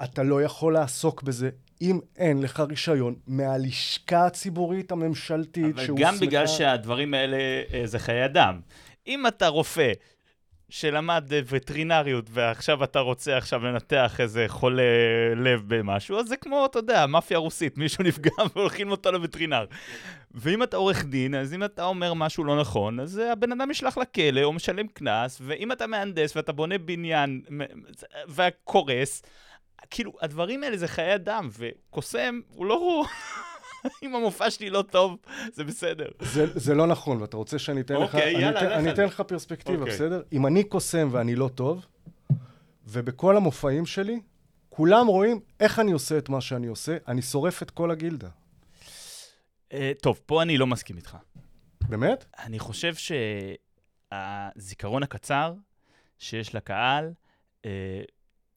אתה 0.03 0.23
לא 0.23 0.43
יכול 0.43 0.73
לעסוק 0.73 1.23
בזה 1.23 1.49
אם 1.81 1.99
אין 2.17 2.41
לך 2.41 2.63
רישיון 2.69 3.15
מהלשכה 3.27 4.25
הציבורית 4.25 4.91
הממשלתית 4.91 5.75
אבל 5.75 5.95
גם 5.97 6.15
בגלל 6.19 6.47
שהדברים 6.47 7.13
האלה 7.13 7.37
אה, 7.73 7.81
זה 7.85 7.99
חיי 7.99 8.25
אדם. 8.25 8.59
אם 9.07 9.27
אתה 9.27 9.47
רופא 9.47 9.91
שלמד 10.69 11.31
וטרינריות, 11.45 12.25
ועכשיו 12.29 12.83
אתה 12.83 12.99
רוצה 12.99 13.37
עכשיו 13.37 13.63
לנתח 13.65 14.15
איזה 14.19 14.45
חולה 14.47 14.83
לב 15.35 15.63
במשהו, 15.67 16.19
אז 16.19 16.27
זה 16.27 16.37
כמו, 16.37 16.65
אתה 16.65 16.79
יודע, 16.79 17.05
מאפיה 17.05 17.37
רוסית, 17.37 17.77
מישהו 17.77 18.03
נפגע 18.07 18.31
והולכים 18.55 18.91
אותו 18.91 19.11
לווטרינר. 19.11 19.65
ואם 20.31 20.63
אתה 20.63 20.77
עורך 20.77 21.05
דין, 21.05 21.35
אז 21.35 21.53
אם 21.53 21.63
אתה 21.63 21.85
אומר 21.85 22.13
משהו 22.13 22.43
לא 22.43 22.59
נכון, 22.59 22.99
אז 22.99 23.17
הבן 23.17 23.51
אדם 23.51 23.71
ישלח 23.71 23.97
לכלא 23.97 24.43
או 24.43 24.53
משלם 24.53 24.87
קנס, 24.87 25.41
ואם 25.41 25.71
אתה 25.71 25.87
מהנדס 25.87 26.35
ואתה 26.35 26.51
בונה 26.51 26.77
בניין 26.77 27.41
וקורס, 28.27 29.23
כאילו, 29.89 30.13
הדברים 30.21 30.63
האלה 30.63 30.77
זה 30.77 30.87
חיי 30.87 31.15
אדם, 31.15 31.49
וקוסם 31.59 32.39
הוא 32.49 32.65
לא 32.65 32.73
הוא. 32.73 33.05
אם 34.03 34.15
המופע 34.15 34.51
שלי 34.51 34.69
לא 34.69 34.81
טוב, 34.81 35.17
זה 35.53 35.63
בסדר. 35.63 36.07
זה, 36.19 36.45
זה 36.59 36.75
לא 36.75 36.87
נכון, 36.87 37.21
ואתה 37.21 37.37
רוצה 37.37 37.59
שאני 37.59 37.81
אתן 37.81 37.95
לך... 37.95 38.15
אוקיי, 38.15 38.33
יאללה, 38.33 38.59
אני, 38.59 38.75
אני 38.75 38.91
אתן 38.91 39.05
לך 39.05 39.21
פרספקטיבה, 39.21 39.79
אוקיי. 39.79 39.93
בסדר? 39.93 40.21
אם 40.31 40.47
אני 40.47 40.63
קוסם 40.63 41.09
ואני 41.11 41.35
לא 41.35 41.49
טוב, 41.55 41.85
ובכל 42.87 43.37
המופעים 43.37 43.85
שלי, 43.85 44.19
כולם 44.69 45.07
רואים 45.07 45.39
איך 45.59 45.79
אני 45.79 45.91
עושה 45.91 46.17
את 46.17 46.29
מה 46.29 46.41
שאני 46.41 46.67
עושה, 46.67 46.97
אני 47.07 47.21
שורף 47.21 47.63
את 47.63 47.71
כל 47.71 47.91
הגילדה. 47.91 48.29
Uh, 49.69 49.73
טוב, 50.01 50.21
פה 50.25 50.41
אני 50.41 50.57
לא 50.57 50.67
מסכים 50.67 50.97
איתך. 50.97 51.17
באמת? 51.89 52.25
אני 52.39 52.59
חושב 52.59 52.93
שהזיכרון 54.11 55.03
הקצר 55.03 55.53
שיש 56.17 56.55
לקהל, 56.55 57.11
uh, 57.61 57.65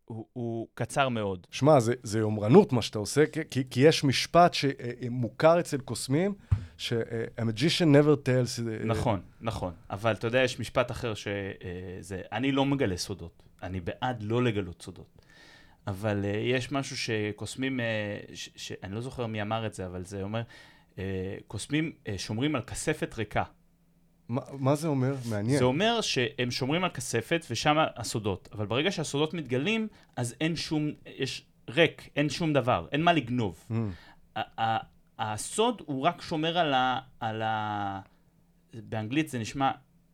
הוא, 0.05 0.27
הוא 0.33 0.69
קצר 0.75 1.09
מאוד. 1.09 1.47
שמע, 1.51 1.81
זה, 1.81 1.95
זה 2.03 2.19
יומרנות 2.19 2.73
מה 2.73 2.83
שאתה 2.83 2.99
עושה, 2.99 3.25
כי, 3.51 3.63
כי 3.71 3.81
יש 3.81 4.05
משפט 4.05 4.55
שמוכר 4.55 5.61
אצל 5.61 5.79
קוסמים, 5.79 6.35
ש-a 6.77 7.43
magician 7.43 7.87
never 7.95 8.17
tells... 8.27 8.69
אה, 8.69 8.85
נכון, 8.85 9.21
נכון. 9.41 9.73
אבל 9.91 10.13
אתה 10.13 10.27
יודע, 10.27 10.43
יש 10.43 10.61
משפט 10.61 10.91
אחר 10.91 11.15
שזה, 11.15 12.21
אני 12.33 12.53
לא 12.53 12.65
מגלה 12.65 12.97
סודות. 12.97 13.43
אני 13.63 13.81
בעד 13.81 14.23
לא 14.23 14.45
לגלות 14.45 14.83
סודות. 14.83 15.23
אבל 15.87 16.25
יש 16.25 16.73
משהו 16.73 16.97
שקוסמים, 16.97 17.81
ש- 18.35 18.49
שאני 18.57 18.95
לא 18.95 19.01
זוכר 19.01 19.27
מי 19.27 19.43
אמר 19.43 19.67
את 19.67 19.75
זה, 19.75 19.87
אבל 19.87 20.05
זה 20.05 20.23
אומר, 20.23 20.43
קוסמים 21.47 21.93
שומרים 22.17 22.57
על 22.57 22.63
כספת 22.63 23.15
ריקה. 23.19 23.43
מה, 24.29 24.41
מה 24.53 24.75
זה 24.75 24.89
אומר? 24.89 25.15
מעניין. 25.31 25.59
זה 25.59 25.65
אומר 25.65 26.01
שהם 26.01 26.51
שומרים 26.51 26.85
על 26.85 26.91
כספת 26.91 27.47
ושם 27.51 27.77
הסודות, 27.97 28.49
אבל 28.53 28.67
ברגע 28.67 28.93
שהסודות 28.93 29.35
מתגלים, 29.35 29.89
אז 30.17 30.35
אין 30.41 30.57
שום, 30.57 30.91
יש 31.07 31.47
ריק, 31.69 32.09
אין 32.17 32.31
שום 32.31 32.53
דבר, 32.53 32.89
אין 32.93 33.03
מה 33.03 33.13
לגנוב. 33.13 33.65
Mm, 33.71 34.41
הסוד 35.19 35.83
הוא 35.87 36.03
רק 36.03 36.23
שומר 36.23 36.59
על 36.59 36.75
ה... 36.75 37.01
על 37.21 37.43
ה... 37.43 38.01
באנגלית 38.75 39.29
זה 39.29 39.39
נשמע, 39.39 39.71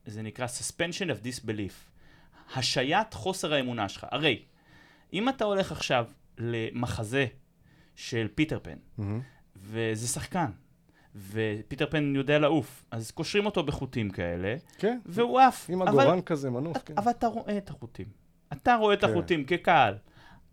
זה 0.06 0.22
נקרא 0.22 0.46
suspension 0.46 1.10
of 1.10 1.24
disbelief. 1.24 1.72
השעיית 2.56 3.14
חוסר 3.14 3.54
האמונה 3.54 3.88
שלך. 3.88 4.06
הרי, 4.10 4.42
אם 5.12 5.28
אתה 5.28 5.44
הולך 5.44 5.72
עכשיו 5.72 6.06
למחזה 6.38 7.26
של 7.96 8.28
פיטר 8.34 8.58
פן, 8.62 8.76
מהמם. 8.98 9.20
וזה 9.56 10.08
שחקן, 10.08 10.50
ופיטר 11.30 11.86
פן 11.90 12.12
יודע 12.16 12.38
לעוף, 12.38 12.84
אז 12.90 13.10
קושרים 13.10 13.46
אותו 13.46 13.62
בחוטים 13.62 14.10
כאלה, 14.10 14.56
כן, 14.78 14.98
והוא 15.06 15.40
עף. 15.40 15.70
עם 15.70 15.82
אבל- 15.82 16.00
עגורן 16.00 16.20
כזה, 16.20 16.50
מנוף, 16.50 16.76
כן. 16.84 16.94
אבל 16.96 17.10
אתה 17.10 17.26
רואה 17.26 17.58
את 17.58 17.70
החוטים. 17.70 18.06
אתה 18.52 18.74
רואה 18.74 18.94
את 18.94 19.04
כן. 19.04 19.10
החוטים 19.10 19.44
כקהל. 19.44 19.94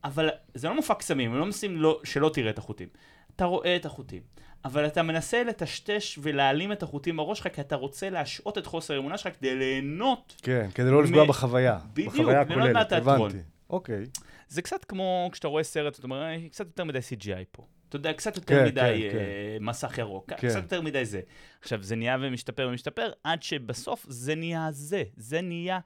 אבל 0.03 0.29
זה 0.53 0.67
לא 0.69 0.75
מופע 0.75 0.93
קסמים, 0.93 1.31
הם 1.31 1.37
לא 1.39 1.45
מנסים 1.45 1.77
לא, 1.77 1.99
שלא 2.03 2.29
תראה 2.33 2.49
את 2.49 2.57
החוטים. 2.57 2.87
אתה 3.35 3.45
רואה 3.45 3.75
את 3.75 3.85
החוטים. 3.85 4.21
אבל 4.65 4.87
אתה 4.87 5.01
מנסה 5.03 5.43
לטשטש 5.43 6.19
ולהעלים 6.21 6.71
את 6.71 6.83
החוטים 6.83 7.17
בראש 7.17 7.37
שלך, 7.37 7.47
כי 7.55 7.61
אתה 7.61 7.75
רוצה 7.75 8.09
להשעות 8.09 8.57
את 8.57 8.65
חוסר 8.65 8.93
האמונה 8.93 9.17
שלך 9.17 9.33
כדי 9.39 9.55
ליהנות. 9.55 10.35
כן, 10.41 10.67
כדי 10.75 10.91
לא 10.91 11.03
לפגוע 11.03 11.23
מ- 11.23 11.27
בחוויה. 11.27 11.79
בדיוק, 11.93 12.13
בחוויה 12.13 12.41
הכוללת. 12.41 12.91
הבנתי. 12.91 13.37
אוקיי. 13.69 14.03
זה 14.47 14.61
קצת 14.61 14.85
כמו 14.85 15.29
כשאתה 15.31 15.47
רואה 15.47 15.63
סרט, 15.63 15.99
אתה 15.99 16.03
אומר, 16.03 16.23
"אה, 16.23 16.37
קצת 16.51 16.65
יותר 16.65 16.83
מדי 16.83 16.99
CGI 16.99 17.45
פה. 17.51 17.63
אתה 17.89 17.95
יודע, 17.95 18.13
קצת 18.13 18.35
יותר 18.35 18.55
כן, 18.59 18.65
מדי 18.65 19.09
כן, 19.11 19.17
אה, 19.17 19.57
מסך 19.61 19.97
ירוק, 19.97 20.29
כן. 20.33 20.35
קצת 20.49 20.61
יותר 20.63 20.81
מדי 20.81 21.05
זה. 21.05 21.21
עכשיו, 21.61 21.83
זה 21.83 21.95
נהיה 21.95 22.17
ומשתפר 22.21 22.67
ומשתפר, 22.69 23.11
עד 23.23 23.43
שבסוף 23.43 24.05
זה 24.09 24.35
נהיה 24.35 24.67
זה. 24.71 25.03
זה 25.17 25.41
נהיה... 25.41 25.79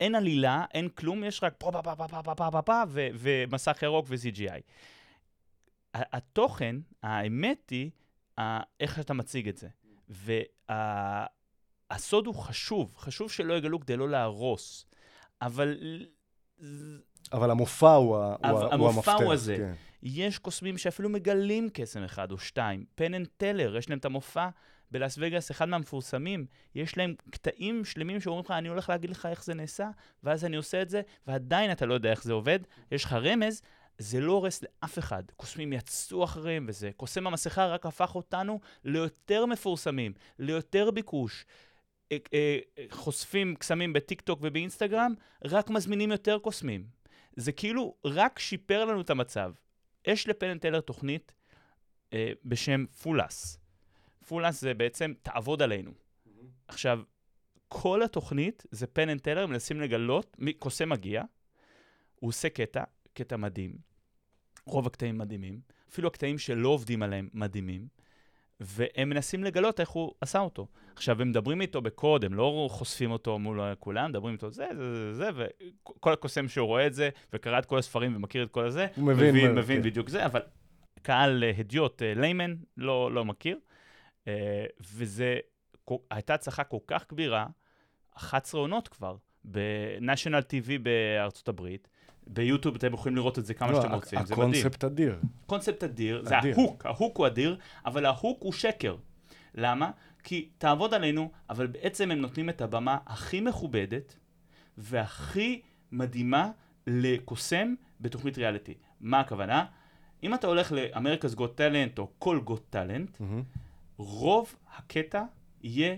אין 0.00 0.14
עלילה, 0.14 0.64
אין 0.74 0.88
כלום, 0.88 1.24
יש 1.24 1.42
רק 1.42 1.54
פה 1.58 1.70
פה 1.72 1.82
פה 1.82 1.94
פה 1.96 2.06
פה 2.08 2.22
פה 2.22 2.34
פה 2.34 2.50
פה 2.50 2.62
פה 2.62 2.82
ומסך 2.94 3.78
ירוק 3.82 4.06
ו-CGI. 4.08 4.60
התוכן, 5.94 6.76
האמת 7.02 7.70
היא, 7.70 7.90
איך 8.80 8.98
אתה 9.00 9.14
מציג 9.14 9.48
את 9.48 9.56
זה. 9.56 9.68
והסוד 11.90 12.26
הוא 12.26 12.34
חשוב, 12.34 12.94
חשוב 12.98 13.30
שלא 13.30 13.54
יגלו 13.54 13.80
כדי 13.80 13.96
לא 13.96 14.08
להרוס. 14.08 14.86
אבל 15.42 15.78
אבל 17.32 17.50
המופע 17.50 17.90
הוא 17.94 18.16
ה- 18.16 18.26
הוא 18.26 18.36
אבל 18.50 18.62
ה- 18.62 18.74
הוא 18.74 18.88
המופע 18.88 19.10
המפתח. 19.12 19.24
הוא 19.24 19.32
הזה. 19.32 19.56
כן. 19.56 19.72
יש 20.02 20.38
קוסמים 20.38 20.78
שאפילו 20.78 21.08
מגלים 21.08 21.68
קסם 21.72 22.02
אחד 22.02 22.32
או 22.32 22.38
שתיים. 22.38 22.84
Penn 22.94 23.14
and 23.14 23.28
Teller, 23.36 23.76
יש 23.76 23.90
להם 23.90 23.98
את 23.98 24.04
המופע 24.04 24.48
בלאס 24.90 25.16
וגאס, 25.20 25.50
אחד 25.50 25.68
מהמפורסמים. 25.68 26.46
יש 26.74 26.96
להם 26.96 27.14
קטעים 27.30 27.84
שלמים 27.84 28.20
שאומרים 28.20 28.44
לך, 28.44 28.50
אני 28.50 28.68
הולך 28.68 28.88
להגיד 28.88 29.10
לך 29.10 29.26
איך 29.26 29.44
זה 29.44 29.54
נעשה, 29.54 29.90
ואז 30.24 30.44
אני 30.44 30.56
עושה 30.56 30.82
את 30.82 30.90
זה, 30.90 31.02
ועדיין 31.26 31.72
אתה 31.72 31.86
לא 31.86 31.94
יודע 31.94 32.10
איך 32.10 32.22
זה 32.22 32.32
עובד. 32.32 32.58
יש 32.92 33.04
לך 33.04 33.12
רמז, 33.12 33.62
זה 33.98 34.20
לא 34.20 34.32
הורס 34.32 34.62
לאף 34.62 34.98
אחד. 34.98 35.22
קוסמים 35.36 35.72
יצאו 35.72 36.24
אחריהם 36.24 36.64
וזה. 36.68 36.90
קוסם 36.96 37.26
המסכה 37.26 37.66
רק 37.66 37.86
הפך 37.86 38.14
אותנו 38.14 38.60
ליותר 38.84 39.46
מפורסמים, 39.46 40.12
ליותר 40.38 40.90
ביקוש. 40.90 41.46
אה, 42.12 42.18
אה, 42.34 42.58
חושפים 42.90 43.56
קסמים 43.56 43.92
בטיק 43.92 44.20
טוק 44.20 44.38
ובאינסטגרם, 44.42 45.14
רק 45.44 45.70
מזמינים 45.70 46.10
יותר 46.10 46.38
קוסמים. 46.38 46.84
זה 47.36 47.52
כאילו 47.52 47.94
רק 48.04 48.38
שיפר 48.38 48.84
לנו 48.84 49.00
את 49.00 49.10
המצב. 49.10 49.52
יש 50.08 50.28
ל 50.28 50.32
Penn 50.32 50.50
and 50.50 50.60
Teller 50.60 50.80
תוכנית 50.80 51.32
אה, 52.12 52.32
בשם 52.44 52.84
Fool 53.02 53.34
Us. 53.34 53.58
Fool 54.28 54.49
Us 54.49 54.60
זה 54.60 54.74
בעצם 54.74 55.12
תעבוד 55.22 55.62
עלינו. 55.62 55.90
עכשיו, 56.68 57.00
כל 57.68 58.02
התוכנית 58.02 58.66
זה 58.70 58.86
Penn 58.86 59.08
and 59.08 59.20
Teller, 59.20 59.46
מנסים 59.46 59.80
לגלות, 59.80 60.36
קוסם 60.58 60.88
מגיע, 60.88 61.22
הוא 62.14 62.28
עושה 62.28 62.48
קטע, 62.48 62.84
קטע 63.12 63.36
מדהים. 63.36 63.78
רוב 64.64 64.86
הקטעים 64.86 65.18
מדהימים, 65.18 65.60
אפילו 65.90 66.08
הקטעים 66.08 66.38
שלא 66.38 66.68
עובדים 66.68 67.02
עליהם 67.02 67.28
מדהימים, 67.32 67.88
והם 68.60 69.08
מנסים 69.08 69.44
לגלות 69.44 69.80
איך 69.80 69.88
הוא 69.88 70.14
עשה 70.20 70.38
אותו. 70.38 70.66
עכשיו, 70.96 71.22
הם 71.22 71.28
מדברים 71.28 71.60
איתו 71.60 71.80
בקוד, 71.80 72.24
הם 72.24 72.34
לא 72.34 72.68
חושפים 72.70 73.10
אותו 73.10 73.38
מול 73.38 73.60
כולם, 73.78 74.10
מדברים 74.10 74.34
איתו 74.34 74.50
זה, 74.50 74.66
זה, 74.76 75.12
זה, 75.12 75.14
זה, 75.14 75.30
וכל 75.82 76.12
הקוסם 76.12 76.48
שהוא 76.48 76.66
רואה 76.66 76.86
את 76.86 76.94
זה, 76.94 77.08
וקרא 77.32 77.58
את 77.58 77.66
כל 77.66 77.78
הספרים 77.78 78.16
ומכיר 78.16 78.42
את 78.42 78.50
כל 78.50 78.66
הזה, 78.66 78.86
הוא 78.96 79.06
מבין, 79.06 79.34
מבין, 79.34 79.54
מבין 79.54 79.82
כן. 79.82 79.88
בדיוק 79.88 80.08
זה, 80.08 80.26
אבל 80.26 80.40
קהל 81.02 81.44
אה, 81.44 81.52
הדיוט, 81.58 82.02
אה, 82.02 82.12
ליימן, 82.16 82.54
לא, 82.76 83.12
לא 83.12 83.24
מכיר. 83.24 83.58
אה, 84.28 84.64
וזה, 84.80 85.38
הייתה 86.10 86.34
הצלחה 86.34 86.64
כל 86.64 86.78
כך 86.86 87.04
כבירה, 87.08 87.46
11 88.14 88.60
עונות 88.60 88.88
כבר, 88.88 89.16
ב-National 89.50 90.42
TV 90.42 90.78
בארצות 90.82 91.48
הברית. 91.48 91.88
ביוטיוב 92.28 92.74
אתם 92.74 92.94
יכולים 92.94 93.16
לראות 93.16 93.38
את 93.38 93.46
זה 93.46 93.54
כמה 93.54 93.70
לא, 93.70 93.82
שאתם 93.82 93.94
רוצים, 93.94 94.18
זה 94.24 94.34
מדהים. 94.34 94.50
הקונספט 94.50 94.84
אדיר. 94.84 95.18
קונספט 95.46 95.84
אדיר, 95.84 96.22
זה 96.24 96.38
אדיר. 96.38 96.54
ההוק, 96.58 96.86
ההוק 96.86 97.16
הוא 97.16 97.26
אדיר, 97.26 97.58
אבל 97.86 98.06
ה 98.06 98.12
hook 98.12 98.38
הוא 98.42 98.52
שקר. 98.52 98.96
למה? 99.54 99.90
כי 100.24 100.48
תעבוד 100.58 100.94
עלינו, 100.94 101.30
אבל 101.50 101.66
בעצם 101.66 102.10
הם 102.10 102.18
נותנים 102.18 102.48
את 102.48 102.60
הבמה 102.60 102.98
הכי 103.06 103.40
מכובדת 103.40 104.16
והכי 104.78 105.60
מדהימה 105.92 106.50
לקוסם 106.86 107.74
בתוכנית 108.00 108.38
ריאליטי. 108.38 108.74
מה 109.00 109.20
הכוונה? 109.20 109.64
אם 110.22 110.34
אתה 110.34 110.46
הולך 110.46 110.72
ל 110.72 110.78
America's 110.78 111.34
Got 111.34 111.56
Talent 111.56 111.98
או 111.98 112.10
כל 112.18 112.40
Got 112.44 112.62
Talent. 112.70 113.18
רוב 113.96 114.54
הקטע 114.76 115.24
יהיה 115.62 115.96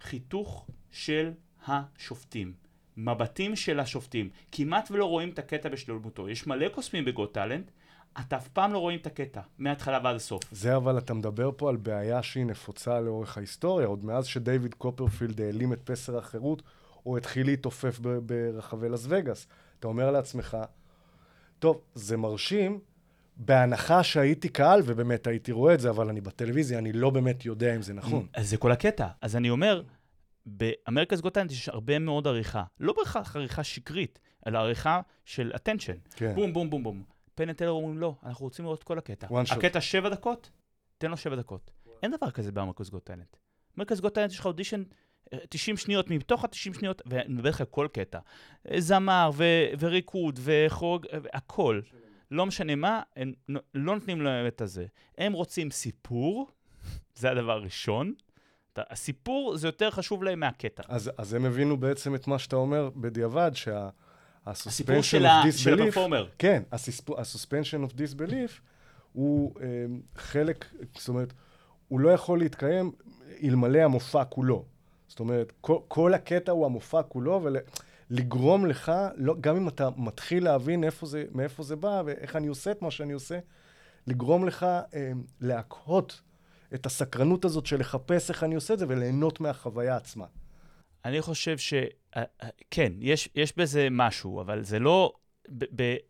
חיתוך 0.00 0.66
של 0.90 1.32
השופטים. 1.66 2.61
מבטים 2.96 3.56
של 3.56 3.80
השופטים. 3.80 4.28
כמעט 4.52 4.90
ולא 4.90 5.04
רואים 5.04 5.28
את 5.28 5.38
הקטע 5.38 5.68
בשלמותו. 5.68 6.28
יש 6.28 6.46
מלא 6.46 6.68
קוסמים 6.68 7.04
ב 7.04 7.12
Got 7.12 7.34
Talent, 7.34 7.70
אתה 8.20 8.36
אף 8.36 8.48
פעם 8.48 8.72
לא 8.72 8.78
רואים 8.78 8.98
את 8.98 9.06
הקטע, 9.06 9.40
מההתחלה 9.58 10.00
ועד 10.04 10.16
הסוף. 10.16 10.42
זה 10.52 10.76
אבל 10.76 10.98
אתה 10.98 11.14
מדבר 11.14 11.50
פה 11.56 11.68
על 11.68 11.76
בעיה 11.76 12.22
שהיא 12.22 12.46
נפוצה 12.46 13.00
לאורך 13.00 13.36
ההיסטוריה, 13.36 13.86
עוד 13.86 14.04
מאז 14.04 14.26
שדייוויד 14.26 14.74
קופרפילד 14.74 15.40
העלים 15.40 15.72
את 15.72 15.80
פסל 15.84 16.18
החירות, 16.18 16.62
או 17.06 17.16
התחיל 17.16 17.46
להתעופף 17.46 17.98
ברחבי 18.26 18.88
לס 18.88 19.06
וגאס. 19.08 19.46
אתה 19.80 19.88
אומר 19.88 20.10
לעצמך, 20.10 20.56
טוב, 21.58 21.80
זה 21.94 22.16
מרשים, 22.16 22.80
בהנחה 23.36 24.02
שהייתי 24.02 24.48
קהל, 24.48 24.82
ובאמת 24.86 25.26
הייתי 25.26 25.52
רואה 25.52 25.74
את 25.74 25.80
זה, 25.80 25.90
אבל 25.90 26.08
אני 26.08 26.20
בטלוויזיה, 26.20 26.78
אני 26.78 26.92
לא 26.92 27.10
באמת 27.10 27.44
יודע 27.44 27.76
אם 27.76 27.82
זה 27.82 27.94
נכון. 27.94 28.26
אז 28.34 28.50
זה 28.50 28.56
כל 28.56 28.72
הקטע. 28.72 29.06
אז 29.20 29.36
אני 29.36 29.50
אומר, 29.50 29.82
ב 30.46 30.53
America's 30.53 31.20
Got 31.20 31.34
Talent 31.34 31.50
יש 31.50 31.68
הרבה 31.68 31.98
מאוד 31.98 32.26
עריכה. 32.26 32.64
לא 32.80 32.92
בהכרח 32.96 33.36
עריכה 33.36 33.64
שקרית, 33.64 34.18
אלא 34.46 34.58
עריכה 34.58 35.00
של 35.24 35.52
attention. 35.54 36.16
כן. 36.16 36.34
בום, 36.34 36.52
בום, 36.52 36.70
בום, 36.70 36.82
בום. 36.82 37.02
Penn 37.34 37.48
and 37.48 37.56
Teller 37.56 37.70
אומרים, 37.70 37.98
לא, 37.98 38.14
אנחנו 38.22 38.44
רוצים 38.44 38.64
לראות 38.64 38.84
כל 38.84 38.98
הקטע. 38.98 39.26
הקטע 39.58 39.80
שבע 39.80 40.08
דקות, 40.08 40.50
תן 40.98 41.10
לו 41.10 41.16
שבע 41.16 41.36
דקות. 41.36 41.70
אין 42.02 42.10
דבר 42.16 42.30
כזה 42.30 42.52
ב 42.52 42.56
America's 42.56 42.88
Got 42.90 43.04
Talent. 43.04 43.36
ב 43.76 43.78
America's 43.78 44.00
Got 44.00 44.14
Talent 44.14 44.30
יש 44.30 44.38
לך 44.38 44.46
אודישן 44.46 44.82
אה, 45.32 45.38
90 45.48 45.76
שניות, 45.76 46.10
מתוך 46.10 46.44
ה-90 46.44 46.78
שניות, 46.78 47.02
ואני 47.06 47.34
מדבר 47.34 47.48
לך 47.48 47.62
כל 47.70 47.88
קטע. 47.92 48.18
זמר 48.78 49.30
ו- 49.34 49.66
וריקוד 49.78 50.40
וחוג, 50.42 51.06
הכל. 51.32 51.80
לא 52.30 52.46
משנה 52.46 52.74
מה, 52.74 53.02
הם 53.16 53.32
לא 53.74 53.94
נותנים 53.94 54.20
להם 54.22 54.46
את 54.46 54.60
הזה. 54.60 54.86
הם 55.18 55.32
רוצים 55.32 55.70
סיפור, 55.70 56.50
זה 57.14 57.30
הדבר 57.30 57.52
הראשון. 57.52 58.14
הסיפור 58.78 59.56
זה 59.56 59.68
יותר 59.68 59.90
חשוב 59.90 60.22
להם 60.22 60.40
מהקטע. 60.40 60.82
אז, 60.88 61.10
אז 61.18 61.34
הם 61.34 61.44
הבינו 61.44 61.76
בעצם 61.76 62.14
את 62.14 62.26
מה 62.26 62.38
שאתה 62.38 62.56
אומר 62.56 62.90
בדיעבד, 62.96 63.50
שה... 63.54 63.88
הסיפור 64.46 65.02
של 65.02 65.26
ה- 65.26 65.42
הפרפורמר. 65.72 66.28
כן, 66.38 66.62
ה-suspension 66.72 67.90
of 67.90 67.94
disbelief 67.94 68.60
הוא 69.12 69.54
אה, 69.60 69.66
חלק, 70.16 70.64
זאת 70.98 71.08
אומרת, 71.08 71.32
הוא 71.88 72.00
לא 72.00 72.08
יכול 72.08 72.38
להתקיים 72.38 72.92
אלמלא 73.42 73.78
המופע 73.78 74.24
כולו. 74.24 74.64
זאת 75.08 75.20
אומרת, 75.20 75.52
כל, 75.60 75.78
כל 75.88 76.14
הקטע 76.14 76.52
הוא 76.52 76.66
המופע 76.66 77.02
כולו, 77.02 77.42
ולגרום 78.10 78.66
לך, 78.66 78.92
לא, 79.16 79.34
גם 79.40 79.56
אם 79.56 79.68
אתה 79.68 79.88
מתחיל 79.96 80.44
להבין 80.44 80.84
איפה 80.84 81.06
זה, 81.06 81.24
מאיפה 81.32 81.62
זה 81.62 81.76
בא 81.76 82.02
ואיך 82.06 82.36
אני 82.36 82.46
עושה 82.46 82.70
את 82.70 82.82
מה 82.82 82.90
שאני 82.90 83.12
עושה, 83.12 83.38
לגרום 84.06 84.46
לך 84.46 84.62
אה, 84.62 85.12
להקהות 85.40 86.20
את 86.74 86.86
הסקרנות 86.86 87.44
הזאת 87.44 87.66
של 87.66 87.80
לחפש 87.80 88.30
איך 88.30 88.44
אני 88.44 88.54
עושה 88.54 88.74
את 88.74 88.78
זה 88.78 88.86
וליהנות 88.88 89.40
מהחוויה 89.40 89.96
עצמה. 89.96 90.26
אני 91.04 91.22
חושב 91.22 91.58
ש... 91.58 91.74
אה, 91.74 92.22
אה, 92.42 92.48
כן, 92.70 92.92
יש, 93.00 93.28
יש 93.34 93.56
בזה 93.56 93.88
משהו, 93.90 94.40
אבל 94.40 94.64
זה 94.64 94.78
לא... 94.78 95.12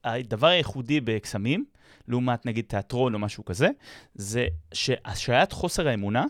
הדבר 0.05 0.46
הייחודי 0.46 1.01
בקסמים, 1.01 1.64
לעומת 2.09 2.46
נגיד 2.46 2.64
תיאטרון 2.68 3.14
או 3.14 3.18
משהו 3.18 3.44
כזה, 3.44 3.68
זה 4.14 4.46
שהשעיית 4.75 5.53
חוסר 5.53 5.88
האמונה 5.88 6.25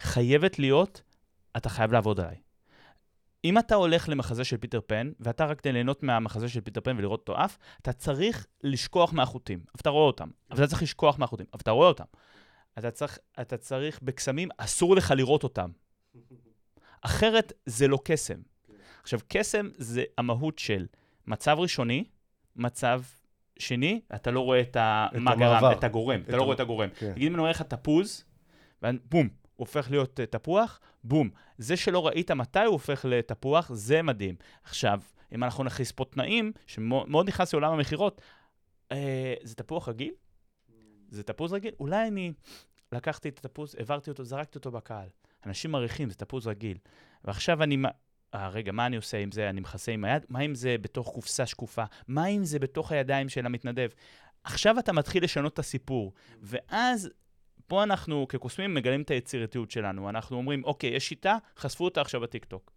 חייבת 0.00 0.58
להיות, 0.58 1.02
אתה 1.56 1.68
חייב 1.68 1.92
לעבוד 1.92 2.20
עליי. 2.20 2.36
אם 3.44 3.58
אתה 3.58 3.74
הולך 3.74 4.08
למחזה 4.08 4.44
של 4.44 4.56
פיטר 4.56 4.80
פן, 4.86 5.10
ואתה 5.20 5.44
רק 5.46 5.60
כדי 5.60 5.72
ליהנות 5.72 6.02
מהמחזה 6.02 6.48
של 6.48 6.60
פיטר 6.60 6.80
פן 6.80 6.96
ולראות 6.98 7.20
אותו 7.20 7.36
עף, 7.36 7.58
אתה 7.82 7.92
צריך 7.92 8.46
לשכוח 8.62 9.12
מהחוטים. 9.12 9.58
אבל 9.58 9.80
אתה 9.80 9.90
רואה 9.90 10.06
אותם. 10.06 10.28
אבל 10.50 10.58
אתה 10.58 10.70
צריך 10.70 10.82
לשכוח 10.82 11.18
מהחוטים. 11.18 11.46
אבל 11.52 11.60
אתה 11.62 11.70
רואה 11.70 11.88
אותם. 11.88 12.04
אתה 12.78 12.90
צריך, 12.90 13.18
אתה 13.40 13.56
צריך 13.56 14.02
בקסמים, 14.02 14.48
אסור 14.58 14.96
לך 14.96 15.14
לראות 15.16 15.42
אותם. 15.42 15.70
אחרת 17.02 17.52
זה 17.66 17.88
לא 17.88 17.98
קסם. 18.04 18.40
עכשיו, 19.02 19.20
קסם 19.28 19.68
זה 19.76 20.04
המהות 20.18 20.58
של 20.58 20.86
מצב 21.26 21.56
ראשוני, 21.58 22.04
מצב 22.56 23.02
שני, 23.58 24.00
אתה 24.14 24.30
לא 24.30 24.40
רואה 24.40 24.60
את 24.60 24.76
ה... 24.76 25.08
את 25.14 25.18
מה 25.18 25.32
המעבר. 25.32 25.60
גרם, 25.60 25.72
את 25.78 25.84
הגורם, 25.84 26.20
את 26.20 26.28
אתה 26.28 26.36
לא 26.36 26.42
רואה 26.42 26.54
את 26.54 26.60
הגורם. 26.60 26.88
כן. 26.98 27.10
נגיד 27.10 27.26
אם 27.26 27.34
אני 27.34 27.40
רואה 27.40 27.50
לך 27.50 27.62
תפוז, 27.62 28.24
ובום, 28.82 29.28
הוא 29.28 29.28
הופך 29.56 29.90
להיות 29.90 30.20
אה, 30.20 30.26
תפוח, 30.26 30.80
בום. 31.04 31.30
זה 31.58 31.76
שלא 31.76 32.06
ראית 32.06 32.30
מתי 32.30 32.58
הוא 32.58 32.66
הופך 32.66 33.04
לתפוח, 33.08 33.70
זה 33.74 34.02
מדהים. 34.02 34.34
עכשיו, 34.64 35.00
אם 35.32 35.44
אנחנו 35.44 35.64
נכניס 35.64 35.92
פה 35.92 36.04
תנאים, 36.04 36.52
שמאוד 36.66 37.28
נכנס 37.28 37.52
לעולם 37.52 37.72
המכירות, 37.72 38.20
אה, 38.92 39.34
זה 39.42 39.54
תפוח 39.54 39.88
רגיל? 39.88 40.12
זה 41.08 41.22
תפוז 41.22 41.52
רגיל? 41.52 41.74
אולי 41.80 42.08
אני 42.08 42.32
לקחתי 42.92 43.28
את 43.28 43.38
התפוז, 43.38 43.74
העברתי 43.74 44.10
אותו, 44.10 44.24
זרקתי 44.24 44.58
אותו 44.58 44.70
בקהל. 44.70 45.08
אנשים 45.46 45.70
מעריכים, 45.70 46.10
זה 46.10 46.14
תפוז 46.14 46.46
רגיל. 46.46 46.78
ועכשיו 47.24 47.62
אני... 47.62 47.78
אה, 48.34 48.48
רגע, 48.48 48.72
מה 48.72 48.86
אני 48.86 48.96
עושה 48.96 49.18
עם 49.18 49.32
זה? 49.32 49.50
אני 49.50 49.60
מכסה 49.60 49.92
עם 49.92 50.04
היד? 50.04 50.26
מה 50.28 50.40
אם 50.40 50.54
זה 50.54 50.76
בתוך 50.80 51.08
קופסה 51.08 51.46
שקופה? 51.46 51.84
מה 52.08 52.26
אם 52.26 52.44
זה 52.44 52.58
בתוך 52.58 52.92
הידיים 52.92 53.28
של 53.28 53.46
המתנדב? 53.46 53.88
עכשיו 54.44 54.78
אתה 54.78 54.92
מתחיל 54.92 55.24
לשנות 55.24 55.52
את 55.52 55.58
הסיפור, 55.58 56.12
ואז 56.40 57.10
פה 57.66 57.82
אנחנו 57.82 58.28
כקוסמים 58.28 58.74
מגלים 58.74 59.02
את 59.02 59.10
היצירתיות 59.10 59.70
שלנו. 59.70 60.08
אנחנו 60.08 60.36
אומרים, 60.36 60.64
אוקיי, 60.64 60.90
יש 60.90 61.08
שיטה, 61.08 61.36
חשפו 61.56 61.84
אותה 61.84 62.00
עכשיו 62.00 62.20
בטיקטוק. 62.20 62.72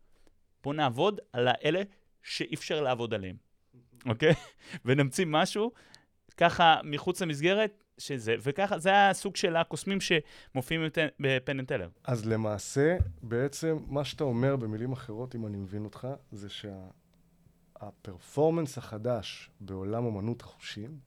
בואו 0.64 0.74
נעבוד 0.76 1.20
על 1.34 1.48
האלה 1.48 1.82
שאי 2.24 2.56
אפשר 2.56 2.82
לעבוד 2.82 3.14
עליהם, 3.14 3.36
אוקיי? 4.06 4.34
ונמציא 4.86 5.26
משהו 5.28 5.72
ככה 6.38 6.80
מחוץ 6.84 7.22
למסגרת, 7.22 7.84
שזה, 8.00 8.36
וככה, 8.42 8.80
זה 8.80 9.10
הסוג 9.10 9.36
של 9.36 9.56
הקוסמים 9.56 9.98
שמופיעים 10.02 10.82
בפן- 10.88 11.08
בפן 11.20 11.60
אנד 11.60 11.68
טלר. 11.68 11.90
אז 12.04 12.26
למעשה, 12.26 12.98
בעצם, 13.24 13.78
מה 13.88 14.06
שאתה 14.06 14.24
אומר 14.24 14.56
במילים 14.56 14.92
אחרות, 14.92 15.36
אם 15.36 15.46
אני 15.46 15.58
מבין 15.58 15.86
אותך, 15.86 16.08
זה 16.32 16.48
שהפרפורמנס 17.80 18.78
החדש 18.78 19.50
בעולם 19.60 20.06
אמנות 20.06 20.42
החושים, 20.42 21.00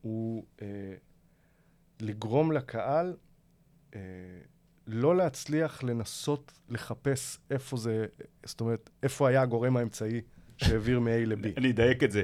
הוא 0.00 0.44
אה, 0.62 0.66
לגרום 2.00 2.52
לקהל 2.52 3.16
אה, 3.94 4.00
לא 4.86 5.16
להצליח 5.16 5.82
לנסות 5.82 6.52
לחפש 6.68 7.38
איפה 7.50 7.76
זה, 7.76 8.06
זאת 8.44 8.60
אומרת, 8.60 8.90
איפה 9.02 9.28
היה 9.28 9.42
הגורם 9.42 9.76
האמצעי 9.76 10.20
שהעביר 10.56 11.00
מ-A 11.00 11.10
ל-B. 11.26 11.46
אני 11.56 11.70
אדייק 11.70 12.02
את 12.02 12.10
זה. 12.10 12.22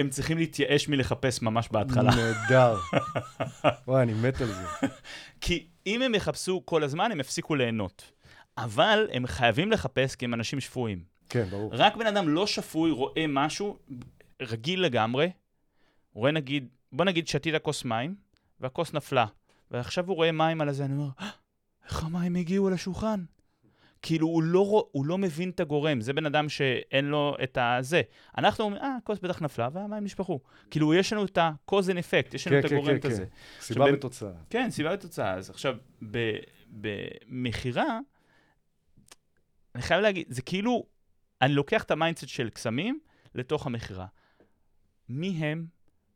הם 0.00 0.10
צריכים 0.10 0.38
להתייאש 0.38 0.88
מלחפש 0.88 1.42
ממש 1.42 1.68
בהתחלה. 1.72 2.10
נהדר. 2.16 2.76
וואי, 3.88 4.02
אני 4.02 4.14
מת 4.14 4.40
על 4.40 4.46
זה. 4.46 4.62
כי 5.40 5.66
אם 5.86 6.02
הם 6.02 6.14
יחפשו 6.14 6.62
כל 6.64 6.82
הזמן, 6.82 7.12
הם 7.12 7.20
יפסיקו 7.20 7.54
ליהנות. 7.54 8.12
אבל 8.58 9.08
הם 9.12 9.26
חייבים 9.26 9.72
לחפש 9.72 10.14
כי 10.14 10.24
הם 10.24 10.34
אנשים 10.34 10.60
שפויים. 10.60 11.04
כן, 11.28 11.44
ברור. 11.50 11.70
רק 11.74 11.96
בן 11.96 12.06
אדם 12.06 12.28
לא 12.28 12.46
שפוי 12.46 12.90
רואה 12.90 13.24
משהו 13.28 13.78
רגיל 14.42 14.82
לגמרי, 14.82 15.30
הוא 16.10 16.20
רואה 16.20 16.32
נגיד, 16.32 16.68
בוא 16.92 17.04
נגיד 17.04 17.28
שתית 17.28 17.54
כוס 17.62 17.84
מים, 17.84 18.14
והכוס 18.60 18.94
נפלה, 18.94 19.26
ועכשיו 19.70 20.06
הוא 20.06 20.16
רואה 20.16 20.32
מים 20.32 20.60
על 20.60 20.68
הזה, 20.68 20.84
אני 20.84 20.92
אומר, 20.94 21.08
"אה, 21.20 21.30
איך 21.84 22.04
המים 22.04 22.36
הגיעו 22.36 22.70
לשולחן? 22.70 23.24
כאילו, 24.02 24.26
הוא 24.26 24.42
לא, 24.42 24.88
הוא 24.92 25.06
לא 25.06 25.18
מבין 25.18 25.50
את 25.50 25.60
הגורם, 25.60 26.00
זה 26.00 26.12
בן 26.12 26.26
אדם 26.26 26.48
שאין 26.48 27.04
לו 27.04 27.36
את 27.42 27.58
הזה. 27.60 28.02
אנחנו 28.38 28.64
אומרים, 28.64 28.82
אה, 28.82 28.96
הכוס 28.96 29.18
בטח 29.18 29.42
נפלה, 29.42 29.68
והמים 29.72 30.04
נשפכו. 30.04 30.40
כאילו, 30.70 30.94
יש 30.94 31.12
לנו 31.12 31.24
את 31.24 31.38
ה-cause 31.38 31.72
and 31.72 31.98
effect, 31.98 32.34
יש 32.34 32.46
לנו 32.46 32.56
כן, 32.56 32.64
את 32.66 32.70
כן, 32.70 32.76
הגורם 32.76 32.98
כן, 33.00 33.08
כזה. 33.08 33.24
כן. 33.26 33.30
סיבה 33.60 33.84
בין- 33.84 33.94
ותוצאה. 33.94 34.30
כן, 34.50 34.70
סיבה 34.70 34.94
ותוצאה. 34.94 35.34
אז 35.34 35.50
עכשיו, 35.50 35.76
במכירה, 36.70 37.98
אני 39.74 39.82
חייב 39.82 40.00
להגיד, 40.00 40.26
זה 40.28 40.42
כאילו, 40.42 40.86
אני 41.42 41.52
לוקח 41.52 41.82
את 41.82 41.90
ה 41.90 41.95
mindset 41.95 42.28
של 42.28 42.50
קסמים 42.50 43.00
לתוך 43.34 43.66
המכירה. 43.66 44.06
מי 45.08 45.28
הם, 45.28 45.66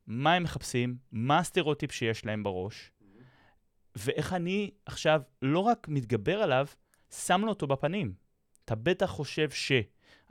מה 0.07 0.35
הם 0.35 0.42
מחפשים, 0.42 0.97
מה 1.12 1.38
הסטריאוטיפ 1.38 1.92
שיש 1.92 2.25
להם 2.27 2.42
בראש, 2.42 2.90
ואיך 3.97 4.33
אני 4.33 4.70
עכשיו 4.87 5.23
לא 5.42 5.59
רק 5.59 5.88
מתגבר 5.88 6.42
עליו, 6.42 6.66
שם 7.14 7.40
לו 7.40 7.48
אותו 7.48 7.66
בפנים. 7.66 8.12
אתה 8.64 8.74
בטח 8.74 9.07
חושב 9.07 9.50
ש... 9.50 9.72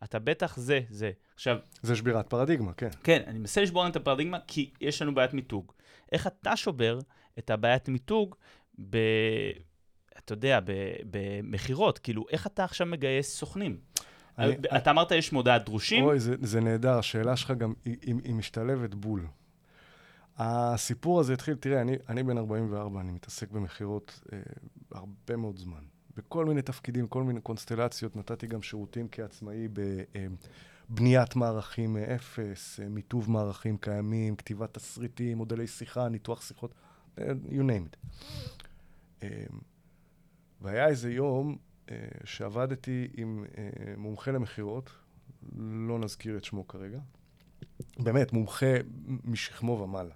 אתה 0.04 0.20
בטח 0.20 0.58
זה, 0.58 0.80
זה. 0.90 1.12
עכשיו, 1.36 1.58
זה 1.82 1.96
שבירת 1.96 2.30
פרדיגמה, 2.30 2.74
כן. 2.74 2.90
כן, 3.04 3.22
אני 3.28 3.40
מנסה 3.40 3.62
לשבור 3.62 3.88
את 3.88 3.96
הפרדיגמה, 3.96 4.38
כי 4.48 4.72
יש 4.82 5.02
לנו 5.02 5.16
בעיית 5.16 5.34
מיתוג. 5.34 5.72
איך 6.12 6.28
אתה 6.28 6.56
שובר 6.56 7.00
את 7.40 7.50
הבעיית 7.50 7.90
מיתוג 7.90 8.36
ב... 8.90 8.98
אתה 10.18 10.34
יודע, 10.34 10.60
במכירות? 11.12 12.00
כאילו, 12.00 12.26
איך 12.30 12.48
אתה 12.48 12.64
עכשיו 12.64 12.88
מגייס 12.88 13.38
סוכנים? 13.38 13.80
אני- 14.38 14.56
אתה 14.78 14.92
אמרת 14.92 15.12
יש 15.12 15.34
מודעת 15.34 15.66
דרושים? 15.66 16.04
אוי, 16.04 16.20
זה, 16.20 16.36
זה 16.42 16.62
נהדר, 16.62 16.98
השאלה 16.98 17.38
שלך 17.38 17.52
גם, 17.52 17.74
היא, 17.86 17.98
היא 18.24 18.34
משתלבת 18.34 18.94
בול. 18.94 19.28
הסיפור 20.38 21.20
הזה 21.20 21.34
התחיל, 21.34 21.56
תראה, 21.56 21.82
אני, 21.82 21.96
אני 22.10 22.24
בן 22.24 22.38
44, 22.38 23.00
אני 23.02 23.12
מתעסק 23.12 23.52
במכירות 23.52 24.20
אה, 24.34 24.40
הרבה 24.92 25.36
מאוד 25.36 25.58
זמן. 25.58 25.84
בכל 26.18 26.46
מיני 26.46 26.62
תפקידים, 26.62 27.08
כל 27.08 27.24
מיני 27.24 27.42
קונסטלציות, 27.42 28.16
נתתי 28.16 28.48
גם 28.48 28.62
שירותים 28.62 29.08
כעצמאי 29.12 29.68
בבניית 30.90 31.36
מערכים 31.36 31.94
מאפס, 31.94 32.80
אה, 32.80 32.90
מיטוב 32.90 33.32
מערכים 33.32 33.78
קיימים, 33.78 34.36
כתיבת 34.36 34.74
תסריטים, 34.74 35.38
מודלי 35.38 35.68
שיחה, 35.68 36.10
ניתוח 36.10 36.42
שיחות, 36.42 36.74
אה, 37.20 37.26
you 37.50 37.62
name 37.62 37.94
it. 37.94 38.08
אה, 39.24 39.46
והיה 40.62 40.88
איזה 40.88 41.12
יום 41.12 41.58
אה, 41.92 41.96
שעבדתי 42.24 43.08
עם 43.14 43.46
אה, 43.58 43.94
מומחה 43.98 44.32
למכירות, 44.32 44.90
לא 45.58 46.00
נזכיר 46.00 46.38
את 46.38 46.44
שמו 46.44 46.68
כרגע, 46.68 47.00
באמת, 48.00 48.34
מומחה 48.34 48.76
משכמו 49.24 49.72
ומעלה. 49.72 50.14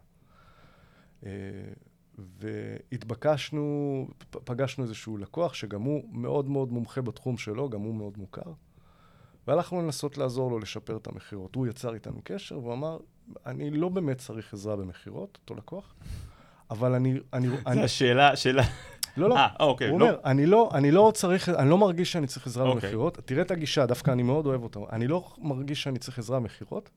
והתבקשנו, 2.17 4.08
פגשנו 4.30 4.84
איזשהו 4.84 5.17
לקוח 5.17 5.53
שגם 5.53 5.82
הוא 5.82 6.03
מאוד 6.12 6.49
מאוד 6.49 6.71
מומחה 6.71 7.01
בתחום 7.01 7.38
שלו, 7.38 7.69
גם 7.69 7.82
הוא 7.82 7.95
מאוד 7.95 8.17
מוכר, 8.17 8.53
והלכנו 9.47 9.82
לנסות 9.82 10.17
לעזור 10.17 10.51
לו 10.51 10.60
לשפר 10.60 10.97
את 10.97 11.08
המכירות. 11.08 11.56
הוא 11.56 11.67
יצר 11.67 11.93
איתנו 11.93 12.21
קשר 12.23 12.58
והוא 12.58 12.73
אמר, 12.73 12.97
אני 13.45 13.71
לא 13.71 13.89
באמת 13.89 14.17
צריך 14.17 14.53
עזרה 14.53 14.75
במכירות, 14.75 15.38
אותו 15.41 15.56
לקוח, 15.56 15.95
אבל 16.71 16.93
אני... 16.93 17.19
אני, 17.34 17.47
אני 17.67 17.75
זו 17.75 17.82
השאלה, 17.82 18.36
שאלה... 18.36 18.63
לא, 19.17 19.30
לא. 19.30 19.36
אה, 19.38 19.47
אוקיי, 19.60 19.89
הוא 19.89 19.99
לא. 19.99 20.06
אומר, 20.06 20.19
אני 20.25 20.45
לא, 20.45 20.69
אני 20.73 20.91
לא 20.91 21.12
צריך, 21.15 21.49
אני 21.49 21.69
לא 21.69 21.77
מרגיש 21.77 22.12
שאני 22.12 22.27
צריך 22.27 22.47
עזרה 22.47 22.67
אוקיי. 22.67 22.82
במכירות. 22.82 23.17
תראה 23.25 23.41
את 23.41 23.51
הגישה, 23.51 23.86
דווקא 23.86 24.12
אני 24.12 24.23
מאוד 24.23 24.45
אוהב 24.45 24.63
אותה. 24.63 24.80
אני 24.91 25.08
לא 25.08 25.30
מרגיש 25.38 25.84
שאני 25.84 25.99
צריך 25.99 26.19
עזרה 26.19 26.39
במכירות, 26.39 26.89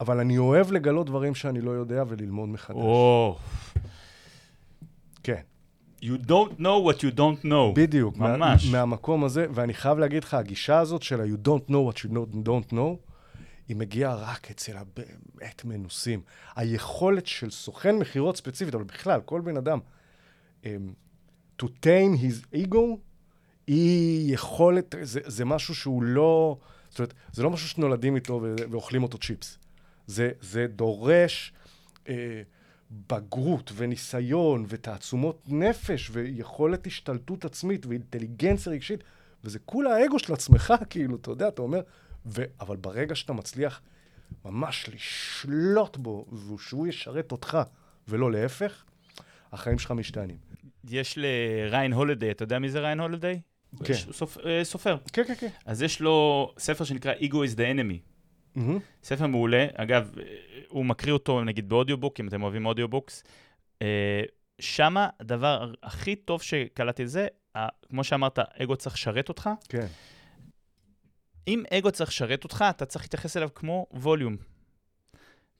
אבל 0.00 0.20
אני 0.20 0.38
אוהב 0.38 0.72
לגלות 0.72 1.06
דברים 1.06 1.34
שאני 1.34 1.60
לא 1.60 1.70
יודע 1.70 2.04
וללמוד 2.08 2.48
מחדש. 2.48 2.76
כן, 5.22 5.40
you 6.02 6.18
don't 6.26 6.60
know 6.60 6.88
what 6.90 6.98
you 6.98 7.16
don't 7.16 7.44
know. 7.44 7.74
בדיוק. 7.74 8.16
מה- 8.16 8.36
ממש. 8.36 8.70
מהמקום 8.70 9.24
הזה, 9.24 9.46
ואני 9.54 9.74
חייב 9.74 9.98
להגיד 9.98 10.24
לך, 10.24 10.34
הגישה 10.34 10.78
הזאת 10.78 11.02
של 11.02 11.20
ה-you 11.20 11.48
don't 11.48 11.70
know 11.70 11.92
what 11.92 11.98
you 11.98 12.12
don't- 12.12 12.46
don't 12.48 12.72
know, 12.72 12.96
היא 13.68 13.76
מגיעה 13.76 14.14
רק 14.14 14.50
אצל 14.50 14.76
הבאמת 14.76 15.64
מנוסים. 15.64 16.20
היכולת 16.56 17.26
של 17.26 17.50
סוכן 17.50 17.96
מכירות 17.98 18.36
ספציפית, 18.36 18.74
אבל 18.74 18.84
בכלל, 18.84 19.20
כל 19.24 19.40
בן 19.40 19.56
אדם, 19.56 19.78
um, 20.62 20.66
to 21.62 21.66
tame 21.66 22.16
his 22.22 22.54
ego, 22.56 22.78
היא 23.66 24.34
יכולת, 24.34 24.94
זה, 25.02 25.20
זה 25.26 25.44
משהו 25.44 25.74
שהוא 25.74 26.02
לא, 26.02 26.56
זאת 26.90 26.98
אומרת, 26.98 27.14
זה 27.32 27.42
לא 27.42 27.50
משהו 27.50 27.68
שנולדים 27.68 28.14
איתו 28.16 28.40
ואוכלים 28.70 29.02
אותו 29.02 29.18
צ'יפס. 29.18 29.58
זה, 30.08 30.30
זה 30.40 30.66
דורש 30.66 31.52
אה, 32.08 32.42
בגרות 32.90 33.72
וניסיון 33.74 34.64
ותעצומות 34.68 35.42
נפש 35.48 36.10
ויכולת 36.12 36.86
השתלטות 36.86 37.44
עצמית 37.44 37.86
ואינטליגנציה 37.86 38.72
רגשית, 38.72 39.04
וזה 39.44 39.58
כולה 39.58 39.96
האגו 39.96 40.18
של 40.18 40.32
עצמך, 40.32 40.74
כאילו, 40.90 41.16
אתה 41.16 41.30
יודע, 41.30 41.48
אתה 41.48 41.62
אומר, 41.62 41.80
ו... 42.26 42.44
אבל 42.60 42.76
ברגע 42.76 43.14
שאתה 43.14 43.32
מצליח 43.32 43.80
ממש 44.44 44.90
לשלוט 44.94 45.96
בו, 45.96 46.26
ושהוא 46.54 46.86
ישרת 46.86 47.32
אותך 47.32 47.58
ולא 48.08 48.32
להפך, 48.32 48.84
החיים 49.52 49.78
שלך 49.78 49.90
משתנים. 49.90 50.36
יש 50.90 51.18
לריין 51.20 51.92
הולדיי, 51.92 52.30
אתה 52.30 52.42
יודע 52.42 52.58
מי 52.58 52.70
זה 52.70 52.80
ריין 52.80 53.00
הולדיי? 53.00 53.40
כן. 53.84 53.94
סופ- 53.94 54.46
אה, 54.46 54.64
סופר. 54.64 54.96
כן, 55.12 55.24
כן, 55.24 55.34
כן. 55.40 55.48
אז 55.66 55.82
יש 55.82 56.00
לו 56.00 56.50
ספר 56.58 56.84
שנקרא 56.84 57.14
Ego 57.14 57.34
is 57.52 57.54
the 57.56 57.60
enemy. 57.76 58.07
מהמם. 58.58 58.78
ספר 59.02 59.26
מעולה, 59.26 59.66
אגב, 59.74 60.10
הוא 60.68 60.84
מקריא 60.84 61.12
אותו 61.12 61.44
נגיד 61.44 61.68
ב 61.68 61.73
audiobook, 61.73 62.20
אם 62.20 62.28
אתם 62.28 62.42
אוהבים 62.42 62.66
audiobooks. 62.66 63.24
אה, 63.82 64.22
שמה 64.58 65.08
הדבר 65.20 65.72
הכי 65.82 66.16
טוב 66.16 66.42
שקלטתי 66.42 67.06
זה, 67.06 67.26
כמו 67.88 68.04
שאמרת, 68.04 68.38
אגו 68.38 68.76
צריך 68.76 68.94
לשרת 68.94 69.28
אותך. 69.28 69.50
כן, 69.68 69.86
אם 71.48 71.62
אגו 71.70 71.90
צריך 71.90 72.10
לשרת 72.10 72.44
אותך, 72.44 72.64
אתה 72.70 72.86
צריך 72.86 73.04
להתייחס 73.04 73.36
אליו 73.36 73.48
כמו 73.54 73.86
ווליום. 73.92 74.36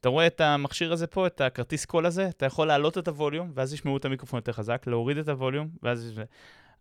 אתה 0.01 0.09
רואה 0.09 0.27
את 0.27 0.41
המכשיר 0.41 0.93
הזה 0.93 1.07
פה, 1.07 1.27
את 1.27 1.41
הכרטיס 1.41 1.85
קול 1.85 2.07
הזה? 2.07 2.29
אתה 2.29 2.47
יכול 2.47 2.67
להעלות 2.69 2.99
את 2.99 3.09
הווליום, 3.09 3.53
ואז 3.55 3.75
ישמעו 3.75 3.97
את 3.97 4.05
המיקרופון 4.05 4.39
יותר 4.39 4.53
חזק, 4.53 4.85
להוריד 4.87 5.19
את 5.19 5.29
הווליום, 5.29 5.69
ואז... 5.83 6.21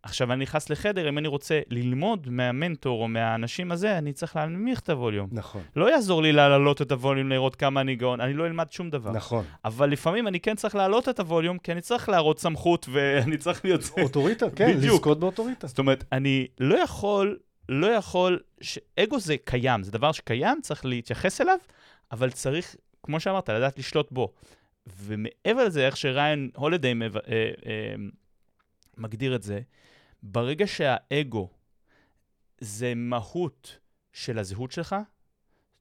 עכשיו, 0.03 0.33
אני 0.33 0.41
נכנס 0.41 0.69
לחדר, 0.69 1.09
אם 1.09 1.17
אני 1.17 1.27
רוצה 1.27 1.59
ללמוד 1.69 2.29
מהמנטור 2.29 3.03
או 3.03 3.07
מהאנשים 3.07 3.71
הזה, 3.71 3.97
אני 3.97 4.13
צריך 4.13 4.35
להנמיך 4.35 4.79
את 4.79 4.89
הווליום. 4.89 5.29
נכון, 5.31 5.61
לא 5.75 5.91
יעזור 5.91 6.21
לי 6.21 6.31
להעלות 6.31 6.81
את 6.81 6.91
הווליום, 6.91 7.29
לראות 7.29 7.55
כמה 7.55 7.81
אני 7.81 7.95
גאון, 7.95 8.21
אני 8.21 8.33
לא 8.33 8.45
אלמד 8.45 8.71
שום 8.71 8.89
דבר. 8.89 9.11
נכון. 9.11 9.45
אבל 9.65 9.89
לפעמים 9.89 10.27
אני 10.27 10.39
כן 10.39 10.55
צריך 10.55 10.75
להעלות 10.75 11.09
את 11.09 11.19
הווליום, 11.19 11.57
כי 11.57 11.71
אני 11.71 11.81
צריך 11.81 12.09
להראות 12.09 12.39
סמכות 12.39 12.85
ואני 12.91 13.37
צריך 13.37 13.65
להיות... 13.65 13.81
אוטוריטה, 14.01 14.45
כן, 14.49 14.77
בדיוק. 14.77 14.93
לזכות 14.93 15.19
באוטוריטה. 15.19 15.67
זאת 15.67 15.79
אומרת, 15.79 16.03
אני 16.11 16.47
לא 16.59 16.75
יכול, 16.75 17.37
לא 17.69 17.87
יכול, 17.87 18.39
ש... 18.61 18.79
אגו 18.99 19.19
זה 19.19 19.35
קיים, 19.45 19.83
זה 19.83 19.91
דבר 19.91 20.11
שקיים, 20.11 20.61
צריך 20.61 20.85
להתייחס 20.85 21.41
אליו, 21.41 21.57
אבל 22.11 22.29
צריך, 22.29 22.75
כמו 23.03 23.19
שאמרת, 23.19 23.49
לדעת 23.49 23.79
לשלוט 23.79 24.11
בו. 24.11 24.33
ומעבר 24.99 25.65
לזה, 25.65 25.85
איך 25.85 25.97
שריין 25.97 26.49
הולדיי 26.55 26.93
מב... 26.93 27.17
אה, 27.17 27.21
אה, 27.65 27.95
מגדיר 28.97 29.35
את 29.35 29.43
זה, 29.43 29.59
ברגע 30.23 30.67
שהאגו 30.67 31.49
זה 32.59 32.93
מהות 32.95 33.79
של 34.13 34.39
הזהות 34.39 34.71
שלך, 34.71 34.95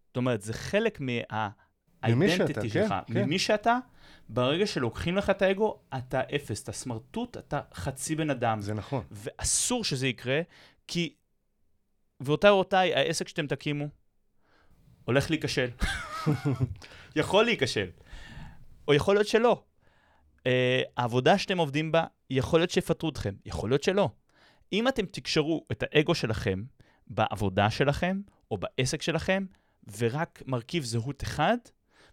זאת 0.07 0.16
אומרת, 0.16 0.43
זה 0.43 0.53
חלק 0.53 1.01
מה-identity 1.01 2.28
שאתה, 2.37 2.68
שלך, 2.68 2.95
כן, 3.07 3.14
כן. 3.14 3.24
ממי 3.24 3.39
שאתה, 3.39 3.78
ברגע 4.28 4.66
שלוקחים 4.66 5.16
לך 5.16 5.30
את 5.30 5.43
האגו, 5.43 5.80
אתה 5.99 6.20
אפס, 6.20 6.62
אתה 6.62 6.72
סמרטוט, 6.72 7.37
אתה 7.37 7.61
חצי 7.74 8.14
בן 8.14 8.30
אדם. 8.30 8.61
זה 8.61 8.74
נכון. 8.74 9.05
ואסור 9.11 9.84
שזה 9.84 10.07
יקרה, 10.07 10.41
כי, 10.87 11.14
גבירותיי 12.22 12.51
ורבותיי, 12.51 12.95
העסק 12.95 13.28
שאתם 13.28 13.47
תקימו 13.47 13.89
הולך 15.05 15.30
להיכשל. 15.30 15.68
יכול 17.16 17.45
להיכשל. 17.45 17.91
או 18.89 18.95
יכול 18.95 19.14
להיות 19.14 19.26
שלא. 19.26 19.64
Uh, 20.39 20.49
העבודה 20.97 21.39
שאתם 21.39 21.59
עובדים 21.59 21.93
בה, 21.93 22.05
יכול 22.30 22.61
להיות 22.61 22.70
שיפטרו 22.70 23.09
אתכם, 23.09 23.34
יכול 23.47 23.70
להיות 23.70 23.82
שלא. 23.82 24.11
אם 24.73 24.89
אתם 24.89 25.07
תקשרו 25.07 25.64
את 25.73 25.85
האגו 25.87 26.14
שלכם 26.14 26.62
בעבודה 27.07 27.71
שלכם, 27.71 28.21
או 28.51 28.59
בעסק 28.59 29.03
שלכם, 29.03 29.45
ורק 29.99 30.43
מרכיב 30.47 30.85
זהות 30.85 31.23
אחד, 31.23 31.57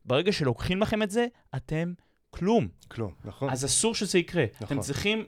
ברגע 0.06 0.32
שלוקחים 0.32 0.82
לכם 0.82 1.04
את 1.04 1.12
זה, 1.12 1.26
אתם 1.56 1.94
כלום. 2.30 2.68
כלום, 2.88 3.14
נכון. 3.26 3.50
אז 3.50 3.66
אסור 3.66 3.96
שזה 3.96 4.20
יקרה. 4.20 4.46
נכון. 4.62 4.68
אתם 4.68 4.80
צריכים 4.80 5.26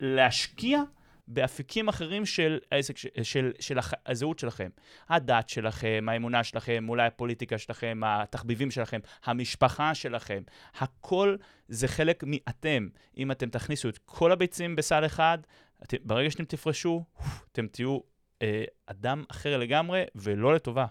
להשקיע 0.00 0.82
באפיקים 1.28 1.88
אחרים 1.88 2.26
של 2.26 2.58
העסק, 2.72 2.96
ש- 2.96 3.06
של, 3.22 3.52
של 3.60 3.78
הח- 3.78 3.92
הזהות 4.06 4.38
שלכם. 4.38 4.68
הדת 5.08 5.48
שלכם, 5.48 6.06
האמונה 6.10 6.44
שלכם, 6.44 6.86
אולי 6.88 7.06
הפוליטיקה 7.06 7.58
שלכם, 7.58 8.00
התחביבים 8.06 8.70
שלכם, 8.70 9.00
המשפחה 9.24 9.94
שלכם. 9.94 10.42
הכל 10.78 11.36
זה 11.68 11.88
חלק 11.88 12.24
מאתם. 12.26 12.88
אם 13.16 13.30
אתם 13.30 13.48
תכניסו 13.50 13.88
את 13.88 13.98
כל 14.04 14.32
הביצים 14.32 14.76
בסל 14.76 15.06
אחד, 15.06 15.38
אתם, 15.82 15.96
ברגע 16.04 16.30
שאתם 16.30 16.44
תפרשו, 16.44 17.04
אתם 17.52 17.66
תהיו 17.66 17.98
אה, 18.42 18.64
אדם 18.86 19.24
אחר 19.28 19.58
לגמרי, 19.58 20.04
ולא 20.14 20.54
לטובה. 20.54 20.86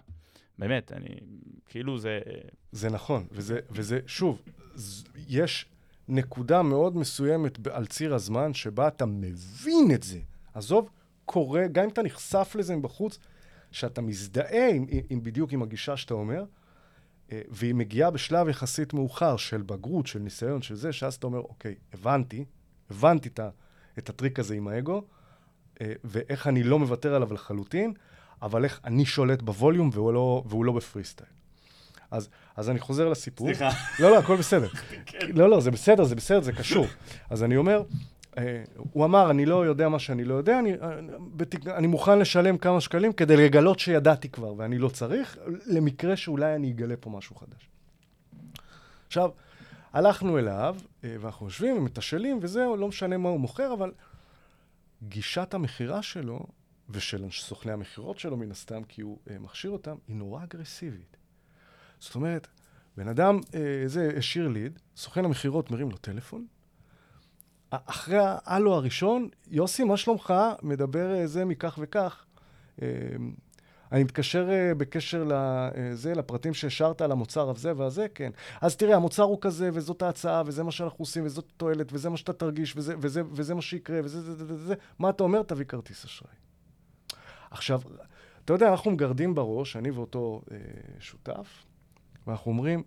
באמת, 0.58 0.92
אני, 0.92 1.08
כאילו 1.66 1.98
זה... 1.98 2.20
זה 2.72 2.90
נכון, 2.90 3.26
וזה, 3.30 3.60
וזה 3.70 4.00
שוב, 4.06 4.42
ז- 4.74 5.04
יש 5.28 5.66
נקודה 6.08 6.62
מאוד 6.62 6.96
מסוימת 6.96 7.66
על 7.66 7.86
ציר 7.86 8.14
הזמן 8.14 8.54
שבה 8.54 8.88
אתה 8.88 9.06
מבין 9.06 9.90
את 9.94 10.02
זה. 10.02 10.18
עזוב, 10.54 10.90
קורה, 11.24 11.66
גם 11.72 11.84
אם 11.84 11.90
אתה 11.90 12.02
נחשף 12.02 12.52
לזה 12.58 12.76
מבחוץ, 12.76 13.18
שאתה 13.70 14.00
מזדהה 14.00 14.70
עם, 14.70 14.86
עם 15.10 15.22
בדיוק 15.22 15.52
עם 15.52 15.62
הגישה 15.62 15.96
שאתה 15.96 16.14
אומר, 16.14 16.44
אה, 17.32 17.40
והיא 17.48 17.74
מגיעה 17.74 18.10
בשלב 18.10 18.48
יחסית 18.48 18.94
מאוחר 18.94 19.36
של 19.36 19.62
בגרות, 19.62 20.06
של 20.06 20.18
ניסיון, 20.18 20.62
של 20.62 20.74
זה, 20.74 20.92
שאז 20.92 21.14
אתה 21.14 21.26
אומר, 21.26 21.38
אוקיי, 21.38 21.74
הבנתי, 21.92 22.44
הבנתי 22.90 23.28
את, 23.28 23.38
ה, 23.38 23.50
את 23.98 24.08
הטריק 24.08 24.38
הזה 24.38 24.54
עם 24.54 24.68
האגו, 24.68 25.02
אה, 25.80 25.92
ואיך 26.04 26.46
אני 26.46 26.62
לא 26.62 26.78
מוותר 26.78 27.14
עליו 27.14 27.32
לחלוטין, 27.32 27.92
אבל 28.42 28.64
איך 28.64 28.80
אני 28.84 29.06
שולט 29.06 29.42
בווליום 29.42 29.90
והוא 29.92 30.12
לא, 30.12 30.42
והוא 30.46 30.64
לא 30.64 30.72
בפרי 30.72 31.04
סטייל. 31.04 31.30
אז, 32.10 32.28
אז 32.56 32.70
אני 32.70 32.78
חוזר 32.78 33.08
לסיפור. 33.08 33.46
סליחה. 33.46 33.70
לא, 34.00 34.10
לא, 34.10 34.18
הכל 34.18 34.36
בסדר. 34.36 34.68
לא, 35.28 35.50
לא, 35.50 35.60
זה 35.60 35.70
בסדר, 35.70 36.04
זה 36.04 36.14
בסדר, 36.14 36.40
זה 36.40 36.52
קשור. 36.52 36.86
אז 37.30 37.44
אני 37.44 37.56
אומר, 37.56 37.82
אה, 38.38 38.62
הוא 38.92 39.04
אמר, 39.04 39.30
אני 39.30 39.46
לא 39.46 39.66
יודע 39.66 39.88
מה 39.88 39.98
שאני 39.98 40.24
לא 40.24 40.34
יודע, 40.34 40.58
אני, 40.58 40.72
בתק... 41.36 41.66
אני 41.66 41.86
מוכן 41.86 42.18
לשלם 42.18 42.58
כמה 42.58 42.80
שקלים 42.80 43.12
כדי 43.12 43.36
לגלות 43.36 43.78
שידעתי 43.78 44.28
כבר, 44.28 44.54
ואני 44.56 44.78
לא 44.78 44.88
צריך, 44.88 45.38
למקרה 45.66 46.16
שאולי 46.16 46.54
אני 46.54 46.70
אגלה 46.70 46.94
פה 47.00 47.10
משהו 47.10 47.36
חדש. 47.36 47.68
עכשיו, 49.06 49.30
הלכנו 49.92 50.38
אליו, 50.38 50.76
אה, 51.04 51.16
ואנחנו 51.20 51.46
יושבים 51.46 51.76
ומתשאלים 51.76 52.38
וזהו, 52.42 52.76
לא 52.76 52.88
משנה 52.88 53.16
מה 53.16 53.28
הוא 53.28 53.40
מוכר, 53.40 53.72
אבל 53.72 53.92
גישת 55.02 55.54
המכירה 55.54 56.02
שלו, 56.02 56.40
ושל 56.90 57.30
סוכני 57.30 57.72
המכירות 57.72 58.18
שלו 58.18 58.36
מן 58.36 58.50
הסתם, 58.50 58.84
כי 58.84 59.02
הוא 59.02 59.18
אה, 59.30 59.38
מכשיר 59.38 59.70
אותם, 59.70 59.96
היא 60.08 60.16
נורא 60.16 60.44
אגרסיבית. 60.44 61.16
זאת 62.00 62.14
אומרת, 62.14 62.48
בן 62.96 63.08
אדם, 63.08 63.40
אה, 63.54 63.82
זה 63.86 64.12
השאיר 64.16 64.48
ליד, 64.48 64.78
סוכן 64.96 65.24
המכירות 65.24 65.70
מרים 65.70 65.90
לו 65.90 65.96
טלפון, 65.96 66.46
אחרי 67.70 68.18
ההלו 68.20 68.74
הראשון, 68.74 69.28
יוסי, 69.50 69.84
מה 69.84 69.96
שלומך? 69.96 70.34
מדבר 70.62 71.26
זה 71.26 71.44
מכך 71.44 71.78
וכך. 71.82 72.24
אה, 73.92 73.96
אני 73.96 74.04
מתקשר 74.04 74.50
אה, 74.50 74.74
בקשר 74.74 75.24
לזה, 75.28 76.14
לפרטים 76.14 76.54
שהשארת 76.54 77.00
על 77.00 77.12
המוצר 77.12 77.50
הזה 77.50 77.72
והזה, 77.76 78.06
כן. 78.14 78.30
אז 78.60 78.76
תראה, 78.76 78.96
המוצר 78.96 79.22
הוא 79.22 79.38
כזה, 79.40 79.70
וזאת 79.72 80.02
ההצעה, 80.02 80.42
וזה 80.46 80.62
מה 80.62 80.70
שאנחנו 80.70 81.02
עושים, 81.02 81.26
וזאת 81.26 81.44
התועלת, 81.54 81.92
וזה 81.92 82.10
מה 82.10 82.16
שאתה 82.16 82.32
תרגיש, 82.32 82.76
וזה, 82.76 82.94
וזה, 83.00 83.22
וזה 83.32 83.54
מה 83.54 83.62
שיקרה, 83.62 84.00
וזה, 84.04 84.20
זה, 84.20 84.34
זה, 84.34 84.46
זה, 84.46 84.56
זה. 84.56 84.74
מה 84.98 85.10
אתה 85.10 85.22
אומר? 85.22 85.42
תביא 85.42 85.64
כרטיס 85.64 86.04
אשראי. 86.04 86.32
עכשיו, 87.50 87.80
אתה 88.44 88.52
יודע, 88.52 88.70
אנחנו 88.70 88.90
מגרדים 88.90 89.34
בראש, 89.34 89.76
אני 89.76 89.90
ואותו 89.90 90.42
אה, 90.52 90.56
שותף, 91.00 91.64
ואנחנו 92.26 92.52
אומרים, 92.52 92.82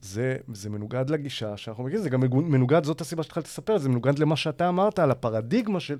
זה, 0.00 0.36
זה 0.52 0.70
מנוגד 0.70 1.10
לגישה 1.10 1.56
שאנחנו 1.56 1.84
מכירים, 1.84 2.02
זה 2.02 2.10
גם 2.10 2.20
מנוגד, 2.30 2.84
זאת 2.84 3.00
הסיבה 3.00 3.22
שהתחלתי 3.22 3.48
לספר, 3.48 3.78
זה 3.78 3.88
מנוגד 3.88 4.18
למה 4.18 4.36
שאתה 4.36 4.68
אמרת 4.68 4.98
על 4.98 5.10
הפרדיגמה 5.10 5.80
של... 5.80 5.98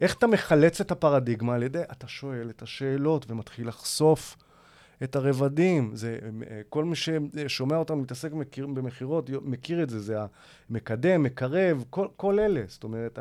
איך 0.00 0.14
אתה 0.14 0.26
מחלץ 0.26 0.80
את 0.80 0.90
הפרדיגמה 0.90 1.54
על 1.54 1.62
ידי, 1.62 1.82
אתה 1.92 2.08
שואל 2.08 2.50
את 2.50 2.62
השאלות 2.62 3.30
ומתחיל 3.30 3.68
לחשוף 3.68 4.36
את 5.02 5.16
הרבדים. 5.16 5.90
זה, 5.94 6.18
אה, 6.50 6.60
כל 6.68 6.84
מי 6.84 6.96
ששומע 6.96 7.76
אותנו 7.76 7.96
מתעסק 7.96 8.32
מכיר, 8.32 8.66
במכירות, 8.66 9.30
מכיר 9.42 9.82
את 9.82 9.90
זה, 9.90 10.00
זה 10.00 10.16
המקדם, 10.70 11.22
מקרב, 11.22 11.84
כל, 11.90 12.06
כל 12.16 12.40
אלה. 12.40 12.62
זאת 12.68 12.84
אומרת, 12.84 13.18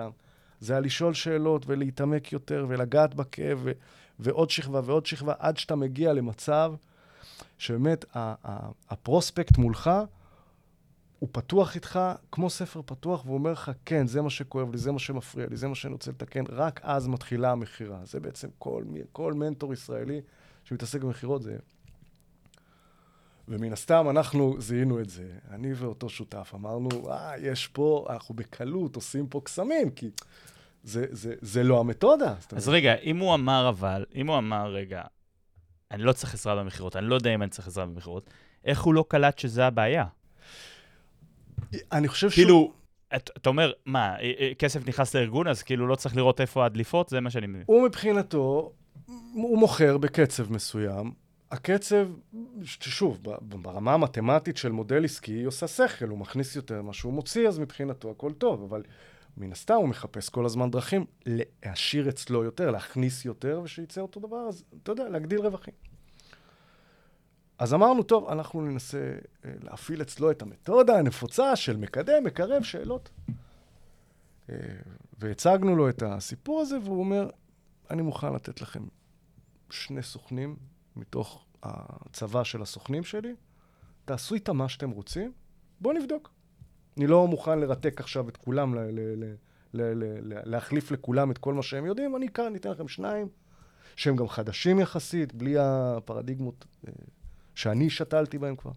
זה 0.60 0.78
הלשאול 0.78 1.14
שאלות 1.14 1.64
ולהתעמק 1.68 2.32
יותר 2.32 2.66
ולגעת 2.70 3.16
בכאב 3.16 3.60
ו, 3.64 3.72
ועוד 4.20 4.50
שכבה 4.50 4.82
ועוד 4.84 5.06
שכבה, 5.06 5.34
עד 5.40 5.58
שאתה 5.58 5.76
מגיע 5.76 6.14
למצב 6.14 6.74
שבאמת 7.58 8.06
הפרוספקט 8.90 9.58
מולך, 9.58 9.92
הוא 11.22 11.30
פתוח 11.32 11.76
איתך 11.76 12.00
כמו 12.32 12.50
ספר 12.50 12.82
פתוח, 12.86 13.26
והוא 13.26 13.38
אומר 13.38 13.52
לך, 13.52 13.72
כן, 13.86 14.08
זה 14.08 14.22
מה 14.22 14.30
שכואב 14.30 14.72
לי, 14.72 14.78
זה 14.78 14.92
מה 14.92 15.00
שמפריע 15.00 15.48
לי, 15.50 15.58
זה 15.58 15.68
מה 15.68 15.76
שאני 15.76 15.94
רוצה 15.94 16.12
לתקן, 16.12 16.44
רק 16.50 16.80
אז 16.84 17.08
מתחילה 17.08 17.52
המכירה. 17.52 18.00
זה 18.04 18.20
בעצם 18.20 18.48
כל, 18.58 18.84
כל 19.12 19.34
מנטור 19.34 19.74
ישראלי 19.74 20.22
שמתעסק 20.64 21.02
במכירות 21.02 21.42
זה... 21.42 21.58
ומן 23.48 23.74
הסתם 23.74 24.10
אנחנו 24.10 24.56
זיהינו 24.60 25.00
את 25.00 25.10
זה. 25.10 25.32
אני 25.50 25.74
ואותו 25.74 26.10
שותף 26.10 26.52
אמרנו, 26.56 26.90
אה, 27.12 27.34
יש 27.38 27.68
פה, 27.68 28.06
אנחנו 28.10 28.36
בקלות 28.36 28.96
עושים 28.96 29.28
פה 29.28 29.42
קסמים, 29.44 29.92
כי 29.92 30.10
זה, 30.84 31.06
זה, 31.12 31.34
זה 31.42 31.64
לא 31.64 31.80
המתודה. 31.80 32.36
אז 32.56 32.70
רגע, 32.70 32.96
אם 32.96 33.18
הוא 33.18 33.34
אמר 33.34 33.70
אבל, 33.70 34.06
אם 34.16 34.28
הוא 34.28 34.38
אמר, 34.38 34.72
רגע, 34.72 35.02
אני 35.92 36.04
לא 36.04 36.14
צריך 36.14 36.34
עזרה 36.34 36.56
במכירות, 36.56 36.96
אני 36.96 37.06
לא 37.06 37.16
יודע 37.16 37.36
אם 37.36 37.42
אני 37.42 37.50
צריך 37.50 37.68
עזרה 37.68 37.86
במכירות, 37.86 38.30
איך 38.66 38.82
הוא 38.82 38.94
לא 38.94 39.06
קלט 39.08 39.40
שזה 39.40 39.66
הבעיה? 39.66 40.06
אני 41.92 42.08
חושב 42.08 42.30
שהוא... 42.30 42.44
כאילו, 42.44 42.74
את- 43.16 43.30
אתה 43.38 43.50
אומר, 43.50 43.72
מה, 43.86 44.16
אה, 44.20 44.32
אה, 44.40 44.52
כסף 44.60 44.88
נכנס 44.88 45.16
לארגון, 45.16 45.48
אז 45.48 45.64
כאילו 45.64 45.88
לא 45.88 45.96
צריך 45.96 46.16
לראות 46.18 46.42
איפה 46.42 46.66
הדליפות? 46.66 47.10
זה 47.10 47.20
מה 47.22 47.30
שאני 47.30 47.48
מבין. 47.48 47.64
הוא 47.66 47.86
מבחינתו, 47.88 48.72
הוא 49.34 49.58
מוכר 49.58 49.98
בקצב 49.98 50.52
מסוים. 50.54 51.12
הקצב, 51.52 52.08
ש- 52.64 52.78
שוב, 52.82 53.20
ברמה 53.42 53.94
המתמטית 53.94 54.58
של 54.58 54.72
מודל 54.72 55.06
עסקי, 55.06 55.32
היא 55.32 55.48
עושה 55.48 55.68
שכל, 55.68 56.08
הוא 56.08 56.18
מכניס 56.18 56.56
יותר 56.56 56.82
ממה 56.82 56.94
שהוא 56.94 57.14
מוציא, 57.14 57.48
אז 57.48 57.60
מבחינתו 57.60 58.12
הכל 58.12 58.32
טוב, 58.34 58.64
אבל 58.64 58.84
מן 59.38 59.52
הסתם 59.52 59.74
הוא 59.74 59.88
מחפש 59.90 60.30
כל 60.30 60.46
הזמן 60.46 60.72
דרכים 60.72 61.06
להשאיר 61.26 62.10
אצלו 62.10 62.44
יותר, 62.44 62.72
להכניס 62.72 63.26
יותר, 63.26 63.62
ושיצא 63.64 64.02
אותו 64.02 64.20
דבר, 64.20 64.38
אז 64.50 64.64
אתה 64.84 64.92
יודע, 64.92 65.10
להגדיל 65.10 65.40
רווחים. 65.42 65.74
אז 67.62 67.74
אמרנו, 67.74 68.04
טוב, 68.04 68.30
אנחנו 68.30 68.62
ננסה 68.62 68.98
אה, 69.46 69.52
להפעיל 69.64 70.02
אצלו 70.02 70.32
את 70.32 70.42
המתודה 70.42 70.98
הנפוצה 70.98 71.56
של 71.56 71.78
מקדם, 71.78 72.24
מקרב, 72.24 72.64
שאלות. 72.64 73.10
אה, 74.50 74.56
והצגנו 75.20 75.76
לו 75.76 75.90
את 75.90 76.04
הסיפור 76.04 76.62
הזה, 76.62 76.80
והוא 76.84 77.00
אומר, 77.00 77.30
אני 77.90 78.02
מוכן 78.02 78.34
לתת 78.34 78.62
לכם 78.62 78.84
שני 79.70 80.04
סוכנים 80.04 80.56
מתוך 80.96 81.46
הצבא 81.64 82.44
של 82.44 82.62
הסוכנים 82.62 83.04
שלי, 83.04 83.36
תעשו 84.06 84.36
איתם 84.36 84.58
מה 84.58 84.70
שאתם 84.70 84.90
רוצים, 84.90 85.32
בואו 85.82 85.98
נבדוק. 85.98 86.32
אני 86.98 87.08
לא 87.08 87.28
מוכן 87.28 87.60
לרתק 87.60 88.02
עכשיו 88.02 88.30
את 88.30 88.38
כולם, 88.38 88.76
ל- 88.76 88.80
ל- 88.80 89.24
ל- 89.24 89.36
ל- 89.74 90.34
ל- 90.34 90.50
להחליף 90.50 90.92
לכולם 90.92 91.32
את 91.32 91.38
כל 91.38 91.54
מה 91.54 91.64
שהם 91.64 91.86
יודעים, 91.86 92.16
אני 92.16 92.30
כאן 92.30 92.56
אתן 92.56 92.70
לכם 92.70 92.88
שניים, 92.88 93.28
שהם 93.96 94.16
גם 94.16 94.28
חדשים 94.28 94.80
יחסית, 94.80 95.34
בלי 95.34 95.56
הפרדיגמות 95.60 96.66
אה, 96.88 96.94
שאני 97.56 97.90
שתלתי 97.90 98.38
בהם 98.38 98.56
כבר. 98.56 98.72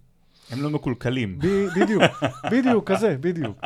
הם 0.51 0.63
לא 0.63 0.71
מקולקלים. 0.71 1.39
ב- 1.39 1.81
בדיוק, 1.81 2.03
בדיוק, 2.51 2.91
כזה, 2.91 3.17
בדיוק. 3.21 3.59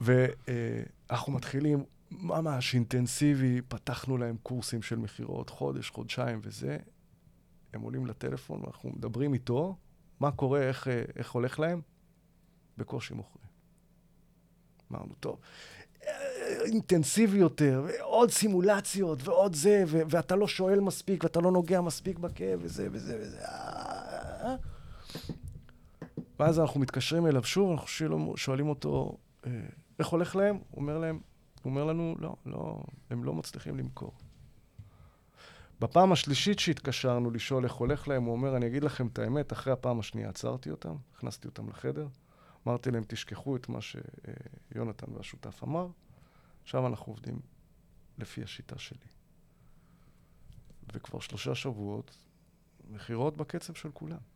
ואנחנו 0.00 1.32
מתחילים 1.32 1.84
ממש 2.10 2.74
אינטנסיבי, 2.74 3.60
פתחנו 3.68 4.18
להם 4.18 4.36
קורסים 4.42 4.82
של 4.82 4.96
מכירות, 4.96 5.50
חודש, 5.50 5.90
חודשיים 5.90 6.40
וזה. 6.42 6.76
הם 7.74 7.80
עולים 7.80 8.06
לטלפון 8.06 8.60
ואנחנו 8.64 8.90
מדברים 8.96 9.34
איתו, 9.34 9.76
מה 10.20 10.30
קורה, 10.30 10.60
איך, 10.62 10.88
אה, 10.88 11.02
איך 11.16 11.30
הולך 11.30 11.58
להם? 11.60 11.80
בקושי 12.78 13.14
מוכרים. 13.14 13.44
אמרנו, 14.92 15.14
טוב, 15.20 15.38
אה, 16.06 16.10
אינטנסיבי 16.64 17.38
יותר, 17.38 17.84
ועוד 17.86 18.30
סימולציות, 18.30 19.28
ועוד 19.28 19.54
זה, 19.54 19.84
ו- 19.86 20.00
ואתה 20.10 20.36
לא 20.36 20.48
שואל 20.48 20.80
מספיק, 20.80 21.24
ואתה 21.24 21.40
לא 21.40 21.52
נוגע 21.52 21.80
מספיק 21.80 22.18
בכאב, 22.18 22.58
וזה 22.62 22.88
וזה 22.92 23.18
וזה. 23.20 23.38
אה. 24.44 24.56
ואז 26.38 26.60
אנחנו 26.60 26.80
מתקשרים 26.80 27.26
אליו 27.26 27.44
שוב, 27.44 27.70
אנחנו 27.70 27.86
שואלים, 27.88 28.36
שואלים 28.36 28.68
אותו, 28.68 29.18
אה, 29.46 29.50
איך 29.98 30.06
הולך 30.06 30.36
להם? 30.36 30.56
הוא 30.70 30.80
אומר 30.80 30.98
להם, 30.98 31.20
הוא 31.62 31.70
אומר 31.70 31.84
לנו, 31.84 32.16
לא, 32.18 32.36
לא, 32.46 32.82
הם 33.10 33.24
לא 33.24 33.34
מצליחים 33.34 33.76
למכור. 33.76 34.12
בפעם 35.80 36.12
השלישית 36.12 36.58
שהתקשרנו 36.58 37.30
לשאול 37.30 37.64
איך 37.64 37.72
הולך 37.72 38.08
להם, 38.08 38.24
הוא 38.24 38.32
אומר, 38.32 38.56
אני 38.56 38.66
אגיד 38.66 38.84
לכם 38.84 39.06
את 39.06 39.18
האמת, 39.18 39.52
אחרי 39.52 39.72
הפעם 39.72 40.00
השנייה 40.00 40.28
עצרתי 40.28 40.70
אותם, 40.70 40.96
הכנסתי 41.14 41.48
אותם 41.48 41.68
לחדר, 41.68 42.08
אמרתי 42.66 42.90
להם, 42.90 43.02
תשכחו 43.08 43.56
את 43.56 43.68
מה 43.68 43.78
שיונתן 43.80 45.12
והשותף 45.12 45.64
אמר, 45.64 45.86
עכשיו 46.62 46.86
אנחנו 46.86 47.12
עובדים 47.12 47.40
לפי 48.18 48.42
השיטה 48.42 48.78
שלי. 48.78 49.06
וכבר 50.92 51.20
שלושה 51.20 51.54
שבועות, 51.54 52.16
מכירות 52.90 53.36
בקצב 53.36 53.74
של 53.74 53.90
כולם. 53.90 54.33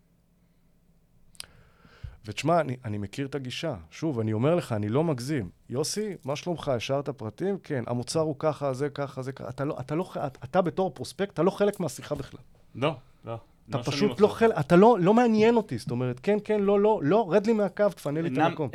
ותשמע, 2.29 2.61
אני, 2.61 2.77
אני 2.85 2.99
מכיר 2.99 3.27
את 3.27 3.35
הגישה. 3.35 3.75
שוב, 3.91 4.21
אני 4.21 4.33
אומר 4.33 4.55
לך, 4.55 4.73
אני 4.73 4.89
לא 4.89 5.05
מגזים. 5.05 5.51
יוסי, 5.71 6.17
מה 6.25 6.37
שלומך? 6.37 6.69
השארת 6.69 7.09
פרטים? 7.09 7.59
כן. 7.63 7.85
המוצר 7.87 8.21
הוא 8.21 8.35
ככה, 8.39 8.73
זה 8.75 8.89
ככה, 8.89 9.23
זה 9.23 9.33
ככה. 9.33 9.49
אתה, 9.49 9.65
לא, 9.65 9.77
אתה, 9.81 9.95
לא, 9.95 10.11
אתה, 10.15 10.27
אתה 10.45 10.63
בתור 10.63 10.91
פרוספקט, 10.95 11.35
אתה 11.35 11.43
לא 11.43 11.51
חלק 11.51 11.81
מהשיחה 11.81 12.15
בכלל. 12.15 12.41
לא, 12.75 12.95
לא. 13.25 13.39
אתה 13.71 13.83
פשוט 13.83 14.21
לא 14.21 14.29
חלק, 14.29 14.55
אתה 14.61 14.77
לא, 14.77 14.99
לא 15.01 15.15
מעניין 15.15 15.57
אותי. 15.57 15.79
זאת 15.79 15.91
אומרת, 15.91 16.21
כן, 16.21 16.39
כן, 16.45 16.61
לא, 16.61 16.81
לא, 16.81 17.01
לא, 17.03 17.27
רד 17.33 17.47
לי 17.47 17.53
מהקו, 17.53 17.89
תפנה 17.89 18.21
לי 18.21 18.29
את 18.29 18.39
המקום. 18.39 18.71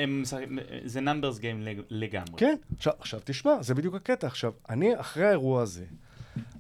זה 0.85 1.01
נאמברס 1.01 1.39
גיים 1.39 1.61
לגמרי. 1.89 2.33
כן. 2.37 2.55
עכשיו, 2.77 2.93
עכשיו, 2.99 3.19
תשמע, 3.23 3.61
זה 3.61 3.75
בדיוק 3.75 3.95
הקטע. 3.95 4.27
עכשיו, 4.27 4.51
אני, 4.69 4.99
אחרי 4.99 5.25
האירוע 5.25 5.61
הזה, 5.61 5.85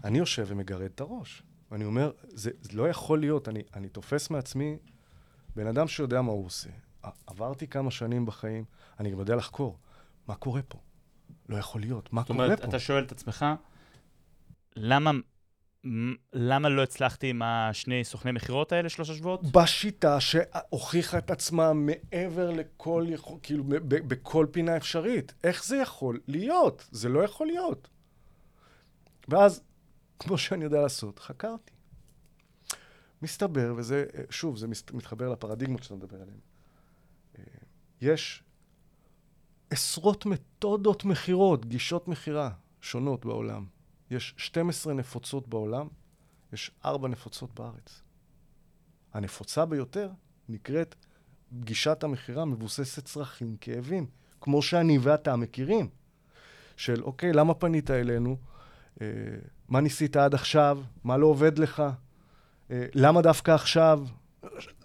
אני 0.03 0.17
יושב 0.17 0.45
ומגרד 0.47 0.81
את 0.81 1.01
הראש. 1.01 1.43
ואני 1.71 1.85
אומר, 1.85 2.11
זה, 2.27 2.51
זה 2.61 2.77
לא 2.77 2.89
יכול 2.89 3.19
להיות. 3.19 3.49
אני, 3.49 3.61
אני 3.75 3.89
תופס 3.89 4.29
מעצמי 4.29 4.77
בן 5.55 5.67
אדם 5.67 5.87
שיודע 5.87 6.21
מה 6.21 6.31
הוא 6.31 6.45
עושה. 6.45 6.69
עברתי 7.27 7.67
כמה 7.67 7.91
שנים 7.91 8.25
בחיים, 8.25 8.65
אני 8.99 9.11
גם 9.11 9.19
יודע 9.19 9.35
לחקור. 9.35 9.77
מה 10.27 10.35
קורה 10.35 10.61
פה? 10.61 10.79
לא 11.49 11.57
יכול 11.57 11.81
להיות. 11.81 12.13
מה 12.13 12.23
קורה 12.23 12.37
פה? 12.37 12.43
זאת 12.43 12.59
אומרת, 12.59 12.69
אתה 12.69 12.79
שואל 12.79 13.03
את 13.03 13.11
עצמך, 13.11 13.45
למה, 14.75 15.11
למה 16.33 16.69
לא 16.69 16.83
הצלחתי 16.83 17.29
עם 17.29 17.41
השני 17.41 18.03
סוכני 18.03 18.31
מכירות 18.31 18.71
האלה 18.71 18.89
שלושה 18.89 19.13
שבועות? 19.13 19.51
בשיטה 19.51 20.19
שהוכיחה 20.19 21.17
את 21.17 21.31
עצמה 21.31 21.73
מעבר 21.73 22.51
לכל, 22.51 23.05
כאילו, 23.43 23.63
בכל 23.87 24.47
פינה 24.51 24.77
אפשרית. 24.77 25.33
איך 25.43 25.65
זה 25.65 25.77
יכול 25.77 26.19
להיות? 26.27 26.87
זה 26.91 27.09
לא 27.09 27.23
יכול 27.23 27.47
להיות. 27.47 27.89
ואז, 29.27 29.61
כמו 30.19 30.37
שאני 30.37 30.63
יודע 30.63 30.81
לעשות, 30.81 31.19
חקרתי. 31.19 31.71
מסתבר, 33.21 33.73
וזה, 33.77 34.05
שוב, 34.29 34.57
זה 34.57 34.67
מתחבר 34.93 35.29
לפרדיגמות 35.29 35.83
שאתה 35.83 35.95
מדבר 35.95 36.21
עליהן. 36.21 36.39
יש 38.03 38.43
עשרות 39.69 40.25
מתודות 40.25 41.05
מכירות, 41.05 41.65
גישות 41.65 42.07
מכירה 42.07 42.49
שונות 42.81 43.25
בעולם. 43.25 43.65
יש 44.11 44.33
12 44.37 44.93
נפוצות 44.93 45.47
בעולם, 45.47 45.87
יש 46.53 46.71
4 46.85 47.07
נפוצות 47.07 47.59
בארץ. 47.59 48.01
הנפוצה 49.13 49.65
ביותר 49.65 50.09
נקראת 50.49 50.95
גישת 51.53 52.03
המכירה 52.03 52.45
מבוססת 52.45 53.05
צרכים, 53.05 53.57
כאבים, 53.61 54.05
כמו 54.41 54.61
שאני 54.61 54.97
ואתה 54.97 55.35
מכירים. 55.35 55.89
של, 56.77 57.03
אוקיי, 57.03 57.33
למה 57.33 57.53
פנית 57.53 57.91
אלינו? 57.91 58.37
אה, 59.01 59.07
מה 59.69 59.81
ניסית 59.81 60.15
עד 60.15 60.33
עכשיו? 60.33 60.79
מה 61.03 61.17
לא 61.17 61.27
עובד 61.27 61.57
לך? 61.57 61.83
אה, 62.71 62.85
למה 62.93 63.21
דווקא 63.21 63.51
עכשיו? 63.51 63.99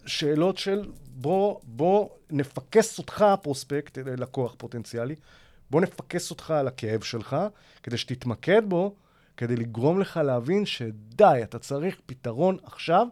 שאלות 0.06 0.58
של 0.58 0.90
בוא, 1.06 1.60
בוא 1.62 2.08
נפקס 2.30 2.98
אותך, 2.98 3.24
פרוספקט, 3.42 3.98
לקוח 3.98 4.54
פוטנציאלי, 4.58 5.14
בוא 5.70 5.80
נפקס 5.80 6.30
אותך 6.30 6.50
על 6.50 6.68
הכאב 6.68 7.02
שלך, 7.02 7.36
כדי 7.82 7.98
שתתמקד 7.98 8.62
בו, 8.68 8.94
כדי 9.36 9.56
לגרום 9.56 10.00
לך 10.00 10.16
להבין 10.16 10.66
שדי, 10.66 11.40
אתה 11.42 11.58
צריך 11.58 11.96
פתרון 12.06 12.56
עכשיו, 12.62 13.06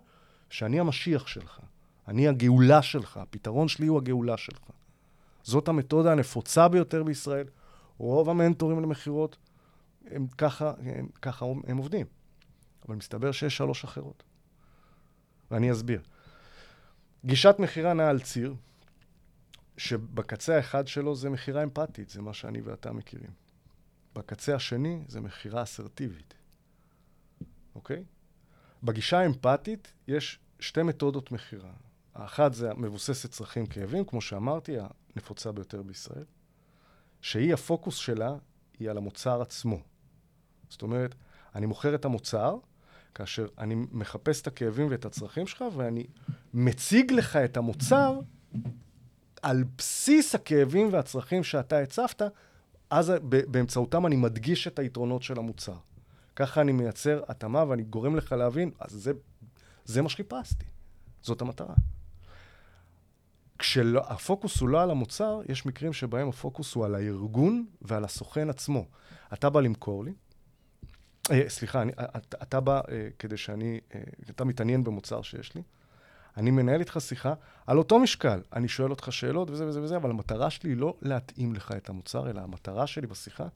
שאני 0.50 0.80
המשיח 0.80 1.26
שלך. 1.26 1.60
אני 2.08 2.28
הגאולה 2.28 2.82
שלך, 2.82 3.16
הפתרון 3.16 3.68
שלי 3.68 3.86
הוא 3.86 3.98
הגאולה 3.98 4.36
שלך. 4.36 4.70
זאת 5.42 5.68
המתודה 5.68 6.12
הנפוצה 6.12 6.68
ביותר 6.68 7.02
בישראל. 7.02 7.46
רוב 7.98 8.30
המנטורים 8.30 8.80
למכירות, 8.80 9.36
הם 10.10 10.26
ככה, 10.38 10.72
הם, 10.78 11.08
ככה 11.22 11.46
הם 11.66 11.76
עובדים. 11.76 12.06
אבל 12.88 12.96
מסתבר 12.96 13.32
שיש 13.32 13.56
שלוש 13.56 13.84
אחרות. 13.84 14.22
ואני 15.50 15.72
אסביר. 15.72 16.00
גישת 17.26 17.56
מכירה 17.58 17.94
נעה 17.94 18.10
על 18.10 18.20
ציר, 18.20 18.54
שבקצה 19.76 20.56
האחד 20.56 20.86
שלו 20.86 21.16
זה 21.16 21.30
מכירה 21.30 21.62
אמפתית, 21.62 22.08
זה 22.08 22.22
מה 22.22 22.34
שאני 22.34 22.60
ואתה 22.60 22.92
מכירים. 22.92 23.30
בקצה 24.14 24.54
השני 24.54 25.02
זה 25.08 25.20
מכירה 25.20 25.62
אסרטיבית, 25.62 26.34
אוקיי? 27.74 28.04
בגישה 28.82 29.18
האמפתית 29.18 29.92
יש 30.08 30.38
שתי 30.60 30.82
מתודות 30.82 31.32
מכירה. 31.32 31.72
האחת 32.14 32.54
זה 32.54 32.74
מבוססת 32.74 33.30
צרכים 33.30 33.66
כאבים, 33.66 34.04
כמו 34.04 34.20
שאמרתי, 34.20 34.76
הנפוצה 35.14 35.52
ביותר 35.52 35.82
בישראל, 35.82 36.24
שהיא, 37.20 37.54
הפוקוס 37.54 37.96
שלה 37.96 38.34
היא 38.78 38.90
על 38.90 38.96
המוצר 38.96 39.42
עצמו. 39.42 39.78
זאת 40.68 40.82
אומרת, 40.82 41.14
אני 41.54 41.66
מוכר 41.66 41.94
את 41.94 42.04
המוצר, 42.04 42.56
כאשר 43.16 43.46
אני 43.58 43.74
מחפש 43.92 44.42
את 44.42 44.46
הכאבים 44.46 44.86
ואת 44.90 45.04
הצרכים 45.04 45.46
שלך, 45.46 45.64
ואני 45.76 46.06
מציג 46.54 47.12
לך 47.12 47.36
את 47.36 47.56
המוצר 47.56 48.20
על 49.42 49.64
בסיס 49.78 50.34
הכאבים 50.34 50.92
והצרכים 50.92 51.44
שאתה 51.44 51.78
הצפת, 51.78 52.22
אז 52.90 53.12
באמצעותם 53.20 54.06
אני 54.06 54.16
מדגיש 54.16 54.66
את 54.66 54.78
היתרונות 54.78 55.22
של 55.22 55.38
המוצר. 55.38 55.76
ככה 56.36 56.60
אני 56.60 56.72
מייצר 56.72 57.22
התאמה 57.28 57.64
ואני 57.68 57.82
גורם 57.82 58.16
לך 58.16 58.32
להבין, 58.32 58.70
אז 58.78 58.90
זה, 58.90 59.12
זה 59.84 60.02
מה 60.02 60.08
שחיפשתי. 60.08 60.64
זאת 61.22 61.40
המטרה. 61.40 61.74
כשהפוקוס 63.58 64.60
הוא 64.60 64.68
לא 64.68 64.82
על 64.82 64.90
המוצר, 64.90 65.40
יש 65.48 65.66
מקרים 65.66 65.92
שבהם 65.92 66.28
הפוקוס 66.28 66.74
הוא 66.74 66.84
על 66.84 66.94
הארגון 66.94 67.66
ועל 67.82 68.04
הסוכן 68.04 68.50
עצמו. 68.50 68.86
אתה 69.32 69.50
בא 69.50 69.60
למכור 69.60 70.04
לי, 70.04 70.12
סליחה, 71.48 71.82
אני, 71.82 71.92
אתה, 71.92 72.36
אתה 72.42 72.60
בא 72.60 72.80
אה, 72.90 73.08
כדי 73.18 73.36
שאני, 73.36 73.80
אה, 73.94 74.00
אתה 74.30 74.44
מתעניין 74.44 74.84
במוצר 74.84 75.22
שיש 75.22 75.54
לי, 75.54 75.62
אני 76.36 76.50
מנהל 76.50 76.80
איתך 76.80 76.98
שיחה 77.00 77.34
על 77.66 77.78
אותו 77.78 77.98
משקל. 77.98 78.42
אני 78.52 78.68
שואל 78.68 78.90
אותך 78.90 79.12
שאלות 79.12 79.50
וזה 79.50 79.66
וזה 79.66 79.82
וזה, 79.82 79.96
אבל 79.96 80.10
המטרה 80.10 80.50
שלי 80.50 80.70
היא 80.70 80.76
לא 80.76 80.96
להתאים 81.02 81.54
לך 81.54 81.72
את 81.76 81.88
המוצר, 81.88 82.30
אלא 82.30 82.40
המטרה 82.40 82.86
שלי 82.86 83.06
בשיחה 83.06 83.48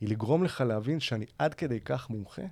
היא 0.00 0.08
לגרום 0.08 0.44
לך 0.44 0.60
להבין 0.60 1.00
שאני 1.00 1.26
עד 1.38 1.54
כדי 1.54 1.80
כך 1.80 2.10
מומחה, 2.10 2.42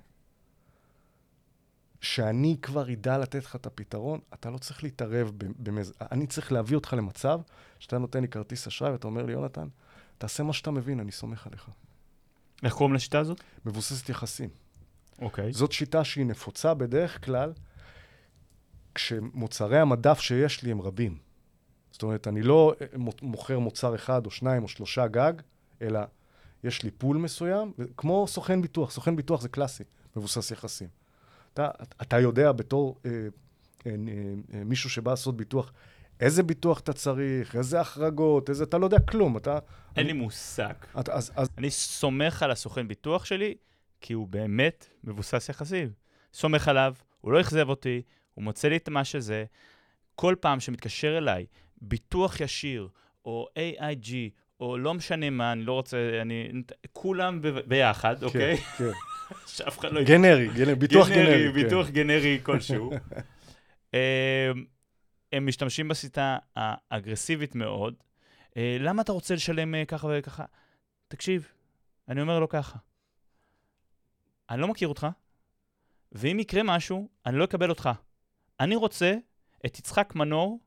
שאני 2.01 2.57
כבר 2.61 2.93
אדע 2.93 3.17
לתת 3.17 3.45
לך 3.45 3.55
את 3.55 3.65
הפתרון, 3.65 4.19
אתה 4.33 4.49
לא 4.49 4.57
צריך 4.57 4.83
להתערב 4.83 5.31
במז... 5.37 5.93
אני 6.11 6.27
צריך 6.27 6.51
להביא 6.51 6.75
אותך 6.75 6.93
למצב 6.93 7.41
שאתה 7.79 7.97
נותן 7.97 8.21
לי 8.21 8.27
כרטיס 8.27 8.67
אשראי 8.67 8.91
ואתה 8.91 9.07
אומר 9.07 9.25
לי, 9.25 9.33
יונתן, 9.33 9.67
תעשה 10.17 10.43
מה 10.43 10.53
שאתה 10.53 10.71
מבין, 10.71 10.99
אני 10.99 11.11
סומך 11.11 11.47
עליך. 11.47 11.69
איך 12.63 12.73
קוראים 12.73 12.95
לשיטה 12.95 13.19
הזאת? 13.19 13.41
מבוססת 13.65 14.09
יחסים. 14.09 14.49
אוקיי. 15.21 15.49
Okay. 15.49 15.53
זאת 15.53 15.71
שיטה 15.71 16.03
שהיא 16.03 16.25
נפוצה 16.25 16.73
בדרך 16.73 17.25
כלל 17.25 17.53
כשמוצרי 18.95 19.79
המדף 19.79 20.19
שיש 20.19 20.63
לי 20.63 20.71
הם 20.71 20.81
רבים. 20.81 21.17
זאת 21.91 22.03
אומרת, 22.03 22.27
אני 22.27 22.41
לא 22.41 22.75
מוכר 23.21 23.59
מוצר 23.59 23.95
אחד 23.95 24.25
או 24.25 24.31
שניים 24.31 24.63
או 24.63 24.67
שלושה 24.67 25.07
גג, 25.07 25.33
אלא 25.81 25.99
יש 26.63 26.83
לי 26.83 26.91
פול 26.91 27.17
מסוים, 27.17 27.73
כמו 27.97 28.25
סוכן 28.27 28.61
ביטוח, 28.61 28.91
סוכן 28.91 29.15
ביטוח 29.15 29.41
זה 29.41 29.49
קלאסי, 29.49 29.83
מבוסס 30.15 30.51
יחסים. 30.51 30.87
אתה, 31.53 31.69
אתה 32.01 32.19
יודע 32.19 32.51
בתור 32.51 32.99
אה, 33.05 33.11
אה, 33.11 33.27
אה, 33.85 33.95
אה, 34.53 34.63
מישהו 34.63 34.89
שבא 34.89 35.11
לעשות 35.11 35.37
ביטוח, 35.37 35.73
איזה 36.19 36.43
ביטוח 36.43 36.79
אתה 36.79 36.93
צריך, 36.93 37.55
איזה 37.55 37.79
החרגות, 37.81 38.49
איזה... 38.49 38.63
אתה 38.63 38.77
לא 38.77 38.85
יודע 38.85 38.99
כלום, 38.99 39.37
אתה... 39.37 39.53
אין 39.53 39.59
אני, 40.05 40.13
לי 40.13 40.13
מושג. 40.13 40.73
אתה, 40.99 41.13
אז, 41.13 41.31
אז, 41.35 41.49
אני 41.57 41.69
סומך 41.69 42.43
על 42.43 42.51
הסוכן 42.51 42.87
ביטוח 42.87 43.25
שלי, 43.25 43.55
כי 44.01 44.13
הוא 44.13 44.27
באמת 44.27 44.87
מבוסס 45.03 45.49
יחסים. 45.49 45.89
סומך 46.33 46.67
עליו, 46.67 46.93
הוא 47.21 47.31
לא 47.31 47.41
אכזב 47.41 47.69
אותי, 47.69 48.01
הוא 48.33 48.43
מוצא 48.43 48.67
לי 48.67 48.77
את 48.77 48.89
מה 48.89 49.03
שזה. 49.03 49.45
כל 50.15 50.35
פעם 50.39 50.59
שמתקשר 50.59 51.17
אליי 51.17 51.45
ביטוח 51.81 52.41
ישיר, 52.41 52.89
או 53.25 53.47
AIG, 53.57 54.13
או 54.59 54.77
לא 54.77 54.93
משנה 54.93 55.29
מה, 55.29 55.51
אני 55.51 55.63
לא 55.63 55.73
רוצה, 55.73 55.97
אני... 56.21 56.49
כולם 56.93 57.41
ב- 57.41 57.47
ביחד, 57.47 58.23
אוקיי? 58.23 58.57
כן, 58.57 58.83
שאף 59.55 59.79
אחד 59.79 59.91
לא... 59.91 59.99
כן. 59.99 60.05
גנרי, 60.05 60.47
גנרי, 60.47 60.75
ביטוח 60.75 61.09
גנרי. 61.09 61.47
כן. 61.47 61.53
ביטוח 61.53 61.89
גנרי 61.89 62.39
כלשהו. 62.43 62.91
הם 65.33 65.45
משתמשים 65.45 65.87
בשיטה 65.87 66.37
האגרסיבית 66.55 67.55
מאוד. 67.55 67.93
אה, 68.57 68.77
למה 68.79 69.01
אתה 69.01 69.11
רוצה 69.11 69.33
לשלם 69.33 69.75
אה, 69.75 69.85
ככה 69.85 70.07
וככה? 70.11 70.45
תקשיב, 71.07 71.47
אני 72.07 72.21
אומר 72.21 72.39
לו 72.39 72.49
ככה, 72.49 72.77
אני 74.49 74.61
לא 74.61 74.67
מכיר 74.67 74.87
אותך, 74.87 75.07
ואם 76.11 76.39
יקרה 76.39 76.63
משהו, 76.63 77.09
אני 77.25 77.37
לא 77.37 77.43
אקבל 77.43 77.69
אותך. 77.69 77.89
אני 78.59 78.75
רוצה 78.75 79.15
את 79.65 79.79
יצחק 79.79 80.15
מנור, 80.15 80.59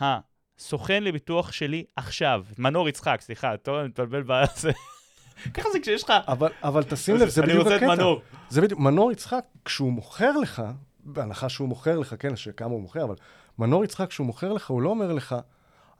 הסוכן 0.00 1.04
לביטוח 1.04 1.52
שלי 1.52 1.84
עכשיו. 1.96 2.44
מנור 2.58 2.88
יצחק, 2.88 3.20
סליחה, 3.20 3.56
טוב, 3.56 3.76
אני 3.76 3.88
מתבלבל 3.88 4.22
בזה. 4.22 4.70
ככה 5.54 5.68
זה 5.72 5.80
כשיש 5.80 6.04
לך... 6.04 6.12
אבל, 6.28 6.50
אבל 6.62 6.82
תשים 6.82 7.16
לב, 7.16 7.28
זה 7.28 7.40
אני 7.40 7.48
בדיוק 7.48 7.64
רוצה 7.64 7.76
הקטע. 7.76 7.92
את 7.94 7.98
מנור. 7.98 8.20
זה 8.48 8.60
בדיוק, 8.60 8.80
מנור 8.80 9.12
יצחק, 9.12 9.44
כשהוא 9.64 9.92
מוכר 9.92 10.36
לך, 10.36 10.62
בהנחה 11.00 11.48
שהוא 11.48 11.68
מוכר 11.68 11.98
לך, 11.98 12.14
כן, 12.18 12.36
שכמה 12.36 12.70
הוא 12.70 12.80
מוכר, 12.80 13.04
אבל 13.04 13.14
מנור 13.58 13.84
יצחק, 13.84 14.08
כשהוא 14.08 14.26
מוכר 14.26 14.52
לך, 14.52 14.70
הוא 14.70 14.82
לא 14.82 14.88
אומר 14.88 15.12
לך, 15.12 15.36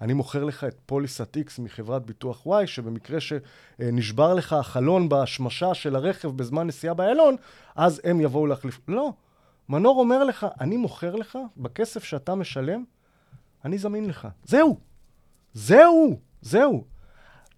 אני 0.00 0.12
מוכר 0.12 0.44
לך 0.44 0.64
את 0.64 0.80
פוליסת 0.86 1.36
X 1.36 1.62
מחברת 1.62 2.07
ביטוח 2.07 2.46
Y, 2.46 2.66
שבמקרה 2.66 3.18
שנשבר 3.20 4.34
לך 4.34 4.52
החלון 4.52 5.09
בהשמשה 5.09 5.74
של 5.74 5.96
הרכב 5.96 6.28
בזמן 6.28 6.66
נסיעה 6.66 6.94
באיילון, 6.94 7.36
אז 7.76 8.00
הם 8.04 8.20
יבואו 8.20 8.46
להחליף. 8.46 8.80
לא. 8.88 9.12
מנור 9.68 10.00
אומר 10.00 10.24
לך, 10.24 10.46
אני 10.61 10.76
מוכר 10.76 11.14
לך, 11.16 11.38
בכסף 11.57 12.04
שאתה 12.04 12.34
משלם, 12.34 12.84
אני 13.64 13.78
זמין 13.78 14.07
לך. 14.09 14.28
זהו. 14.44 14.80
זהו. 15.52 16.20
זהו. 16.40 16.84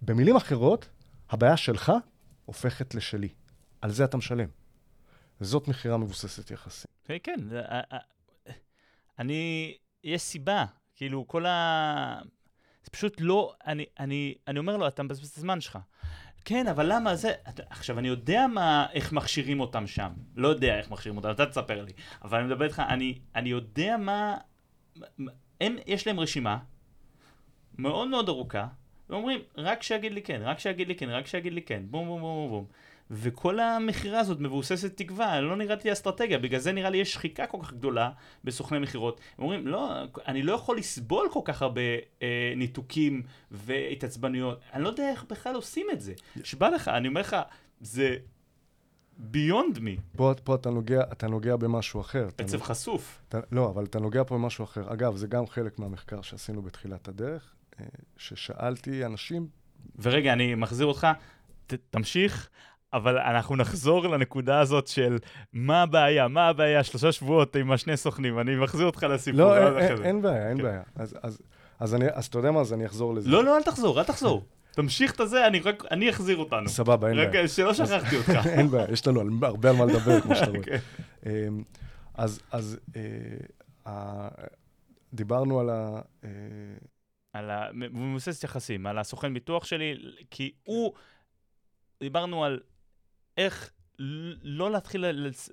במילים 0.01 0.35
אחרות, 0.35 0.89
הבעיה 1.29 1.57
שלך 1.57 1.91
הופכת 2.45 2.95
לשלי. 2.95 3.29
על 3.81 3.91
זה 3.91 4.03
אתה 4.05 4.17
משלם. 4.17 4.47
זאת 5.39 5.67
מכירה 5.67 5.97
מבוססת 5.97 6.51
יחסים. 6.51 6.91
כן, 7.05 7.17
כן, 7.23 7.35
זה- 7.49 7.61
ה- 7.65 7.95
ה- 7.95 7.99
אני, 9.19 9.73
יש 10.03 10.21
סיבה, 10.21 10.65
כאילו, 10.95 11.27
כל 11.27 11.45
ה... 11.45 12.21
זה 12.83 12.91
פשוט 12.91 13.17
לא, 13.19 13.53
אני, 13.67 13.85
אני, 13.99 14.35
אני 14.47 14.59
אומר 14.59 14.77
לו, 14.77 14.87
אתה 14.87 15.03
מבזבז 15.03 15.29
את 15.29 15.37
הזמן 15.37 15.61
שלך. 15.61 15.79
כן, 16.45 16.67
אבל 16.67 16.93
למה 16.93 17.15
זה... 17.15 17.33
עכשיו, 17.69 17.99
אני 17.99 18.07
יודע 18.07 18.47
מה, 18.47 18.85
איך 18.93 19.13
מכשירים 19.13 19.59
אותם 19.59 19.87
שם. 19.87 20.11
לא 20.35 20.47
יודע 20.47 20.77
איך 20.77 20.91
מכשירים 20.91 21.17
אותם, 21.17 21.31
אתה 21.31 21.45
תספר 21.45 21.83
לי. 21.83 21.91
אבל 22.21 22.37
אני 22.37 22.47
מדבר 22.47 22.65
איתך, 22.65 22.81
אני, 22.89 23.19
אני 23.35 23.49
יודע 23.49 23.97
מה... 23.97 24.37
הם, 25.61 25.75
יש 25.87 26.07
להם 26.07 26.19
רשימה 26.19 26.57
מאוד 27.77 28.07
מאוד 28.07 28.29
ארוכה, 28.29 28.67
ואומרים, 29.09 29.39
רק 29.57 29.83
שיגיד 29.83 30.11
לי 30.11 30.21
כן, 30.21 30.41
רק 30.43 30.59
שיגיד 30.59 30.87
לי 30.87 30.95
כן, 30.95 31.09
רק 31.09 31.27
שיגיד 31.27 31.53
לי 31.53 31.61
כן, 31.61 31.83
בום 31.89 32.07
בום 32.07 32.21
בום 32.21 32.49
בום. 32.49 32.65
וכל 33.11 33.59
המכירה 33.59 34.19
הזאת 34.19 34.39
מבוססת 34.39 34.97
תקווה, 34.97 35.41
לא 35.41 35.55
נראית 35.55 35.85
לי 35.85 35.91
אסטרטגיה, 35.91 36.37
בגלל 36.37 36.59
זה 36.59 36.71
נראה 36.71 36.89
לי 36.89 36.97
יש 36.97 37.13
שחיקה 37.13 37.45
כל 37.45 37.57
כך 37.63 37.73
גדולה 37.73 38.11
בסוכני 38.43 38.79
מכירות. 38.79 39.21
הם 39.37 39.43
אומרים, 39.43 39.67
לא, 39.67 39.93
אני 40.27 40.41
לא 40.41 40.53
יכול 40.53 40.77
לסבול 40.77 41.27
כל 41.31 41.41
כך 41.45 41.61
הרבה 41.61 41.81
אה, 42.21 42.53
ניתוקים 42.55 43.23
והתעצבנויות, 43.51 44.59
אני 44.73 44.83
לא 44.83 44.89
יודע 44.89 45.09
איך 45.09 45.25
בכלל 45.29 45.55
עושים 45.55 45.87
את 45.91 46.01
זה. 46.01 46.13
שבא 46.43 46.69
לך, 46.69 46.87
אני 46.87 47.07
אומר 47.07 47.21
לך, 47.21 47.35
זה 47.81 48.15
beyond 49.19 49.77
me, 49.77 50.17
פה, 50.17 50.33
פה 50.43 50.55
אתה, 50.55 50.69
נוגע, 50.69 51.01
אתה 51.11 51.27
נוגע 51.27 51.55
במשהו 51.55 52.01
אחר. 52.01 52.27
אתה 52.27 52.43
עצב 52.43 52.61
חשוף. 52.61 53.21
אתה, 53.29 53.39
לא, 53.51 53.69
אבל 53.69 53.83
אתה 53.85 53.99
נוגע 53.99 54.23
פה 54.23 54.35
במשהו 54.35 54.63
אחר. 54.63 54.93
אגב, 54.93 55.15
זה 55.15 55.27
גם 55.27 55.47
חלק 55.47 55.79
מהמחקר 55.79 56.21
שעשינו 56.21 56.61
בתחילת 56.61 57.07
הדרך, 57.07 57.55
אה, 57.79 57.85
ששאלתי 58.17 59.05
אנשים, 59.05 59.47
ורגע, 59.99 60.33
אני 60.33 60.55
מחזיר 60.55 60.85
אותך, 60.85 61.07
ת, 61.67 61.73
תמשיך, 61.89 62.49
אבל 62.93 63.17
אנחנו 63.17 63.55
נחזור 63.55 64.07
לנקודה 64.07 64.59
הזאת 64.59 64.87
של 64.87 65.17
מה 65.53 65.81
הבעיה, 65.81 66.27
מה 66.27 66.47
הבעיה, 66.47 66.83
שלושה 66.83 67.11
שבועות 67.11 67.55
עם 67.55 67.71
השני 67.71 67.97
סוכנים, 67.97 68.39
אני 68.39 68.55
מחזיר 68.55 68.85
אותך 68.85 69.03
לסיפור. 69.03 69.39
לא, 69.39 69.45
ואז 69.45 69.77
אין, 69.77 69.85
אחרי 69.85 69.95
אין. 69.95 70.03
אין 70.05 70.21
בעיה, 70.21 70.49
אין 70.49 70.57
כן. 70.57 70.63
בעיה. 70.63 70.81
אז, 70.95 71.17
אז, 71.23 71.41
אז, 71.79 71.95
אני, 71.95 72.05
אז 72.13 72.25
אתה 72.25 72.39
יודע 72.39 72.51
מה? 72.51 72.59
אז 72.59 72.73
אני 72.73 72.85
אחזור 72.85 73.13
לזה. 73.13 73.29
לא, 73.29 73.43
לא, 73.43 73.57
אל 73.57 73.63
תחזור, 73.63 73.99
אל 73.99 74.03
תחזור. 74.03 74.43
תמשיך 74.71 75.11
את 75.11 75.19
הזה, 75.19 75.47
אני 75.47 75.59
רק, 75.59 75.83
אני 75.91 76.09
אחזיר 76.09 76.37
אותנו. 76.37 76.69
סבבה, 76.69 77.07
אין 77.07 77.15
בעיה. 77.15 77.43
רק 77.43 77.47
שלא 77.47 77.73
שכחתי 77.73 78.17
אותך. 78.17 78.45
אין 78.57 78.69
בעיה, 78.69 78.91
יש 78.91 79.07
לנו 79.07 79.21
הרבה 79.41 79.69
על 79.69 79.75
מה 79.75 79.85
לדבר, 79.85 80.21
כמו 80.21 80.35
שאתה 80.35 80.51
רואה. 80.57 80.63
כן. 80.63 80.77
אמ, 81.25 81.63
אז, 82.13 82.41
אז 82.51 82.79
אה, 83.85 84.27
דיברנו 85.13 85.59
על 85.59 85.69
ה... 85.69 86.01
אה, 86.23 86.29
על 87.33 87.49
ה... 87.49 87.67
יחסים, 88.43 88.87
על 88.87 88.97
הסוכן 88.97 89.33
ביטוח 89.33 89.65
שלי, 89.65 89.95
כי 90.31 90.51
הוא... 90.63 90.93
דיברנו 92.03 92.45
על 92.45 92.59
איך 93.39 93.69
לא 94.43 94.71
להתחיל 94.71 95.05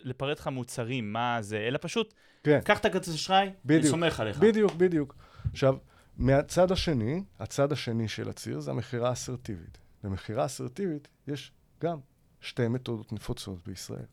לפרט 0.02 0.40
לך 0.40 0.46
מוצרים, 0.46 1.12
מה 1.12 1.38
זה, 1.40 1.58
אלא 1.58 1.78
פשוט, 1.82 2.14
כן. 2.44 2.60
קח 2.64 2.78
את 2.78 2.84
הכרטיס 2.84 3.14
אשראי, 3.14 3.50
אני. 3.68 3.86
סומך 3.86 4.20
עליך. 4.20 4.38
בדיוק, 4.38 4.72
בדיוק. 4.72 5.14
עכשיו, 5.52 5.76
מהצד 6.16 6.72
השני, 6.72 7.24
הצד 7.38 7.72
השני 7.72 8.08
של 8.08 8.28
הציר 8.28 8.60
זה 8.60 8.70
המכירה 8.70 9.08
האסרטיבית. 9.08 9.78
במכירה 10.02 10.44
אסרטיבית 10.44 11.08
יש 11.26 11.52
גם 11.80 11.98
שתי 12.40 12.68
מתודות 12.68 13.12
נפוצות 13.12 13.58
בישראל. 13.66 14.06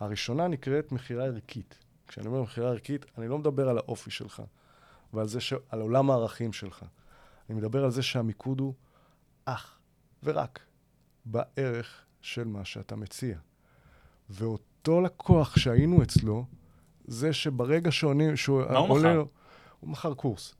הראשונה 0.00 0.48
נקראת 0.48 0.92
מכירה 0.92 1.24
ערכית. 1.24 1.78
כשאני 2.08 2.26
אומר 2.26 2.42
מכירה 2.42 2.70
ערכית, 2.70 3.06
אני 3.18 3.28
לא 3.28 3.38
מדבר 3.38 3.68
על 3.68 3.78
האופי 3.78 4.10
שלך, 4.10 4.42
ועל 5.12 5.28
זה 5.28 5.40
ש... 5.40 5.52
על 5.68 5.80
עולם 5.80 6.10
הערכים 6.10 6.52
שלך. 6.52 6.84
אני 7.50 7.58
מדבר 7.58 7.84
על 7.84 7.90
זה 7.90 8.02
שהמיקוד 8.02 8.60
הוא 8.60 8.74
אך 9.44 9.78
ורק 10.22 10.60
בערך 11.24 12.04
של 12.24 12.44
מה 12.44 12.64
שאתה 12.64 12.96
מציע. 12.96 13.36
ואותו 14.30 15.00
לקוח 15.00 15.56
שהיינו 15.56 16.02
אצלו, 16.02 16.44
זה 17.06 17.32
שברגע 17.32 17.90
שעונים, 17.90 18.36
שהוא 18.36 18.62
מה 18.70 18.78
הוא 18.78 18.88
עולה 18.90 19.08
מכר? 19.08 19.16
לו- 19.16 19.28
הוא 19.80 19.90
מכר 19.90 20.14
קורס. 20.14 20.54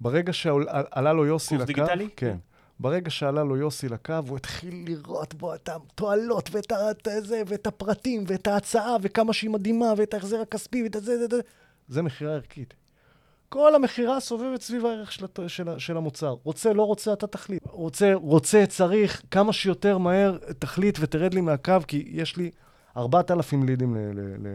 ברגע 0.00 0.32
שעלה 0.32 1.12
לו 1.12 1.26
יוסי 1.26 1.56
קורס 1.56 1.68
לקו, 1.68 1.80
דיגיטלי? 1.84 2.08
כן. 2.16 2.36
ברגע 2.80 3.10
שעלה 3.10 3.44
לו 3.44 3.56
יוסי 3.56 3.88
לקו, 3.88 4.14
הוא 4.28 4.36
התחיל 4.36 4.84
לראות 4.86 5.34
בו 5.34 5.54
את 5.54 5.68
התועלות 5.68 6.48
ואת 6.52 6.72
את 7.18 7.24
זה, 7.24 7.42
ואת 7.46 7.66
הפרטים, 7.66 8.24
ואת 8.26 8.46
ההצעה, 8.46 8.96
וכמה 9.02 9.32
שהיא 9.32 9.50
מדהימה, 9.50 9.92
ואת 9.96 10.14
ההחזר 10.14 10.40
הכספי, 10.40 10.82
ואת 10.82 10.92
זה, 10.92 11.18
זה, 11.18 11.26
זה. 11.30 11.40
זה 11.88 12.02
מכירה 12.02 12.32
ערכית. 12.34 12.74
כל 13.48 13.74
המכירה 13.74 14.20
סובבת 14.20 14.62
סביב 14.62 14.86
הערך 14.86 15.12
של, 15.12 15.26
של, 15.46 15.78
של 15.78 15.96
המוצר. 15.96 16.36
רוצה, 16.44 16.72
לא 16.72 16.82
רוצה, 16.82 17.12
אתה 17.12 17.26
תחליט. 17.26 17.62
רוצה, 17.70 18.14
רוצה, 18.14 18.66
צריך, 18.66 19.22
כמה 19.30 19.52
שיותר 19.52 19.98
מהר 19.98 20.38
תחליט 20.58 20.98
ותרד 21.00 21.34
לי 21.34 21.40
מהקו, 21.40 21.72
כי 21.88 22.08
יש 22.10 22.36
לי 22.36 22.50
4,000 22.98 23.62
לידים 23.64 23.96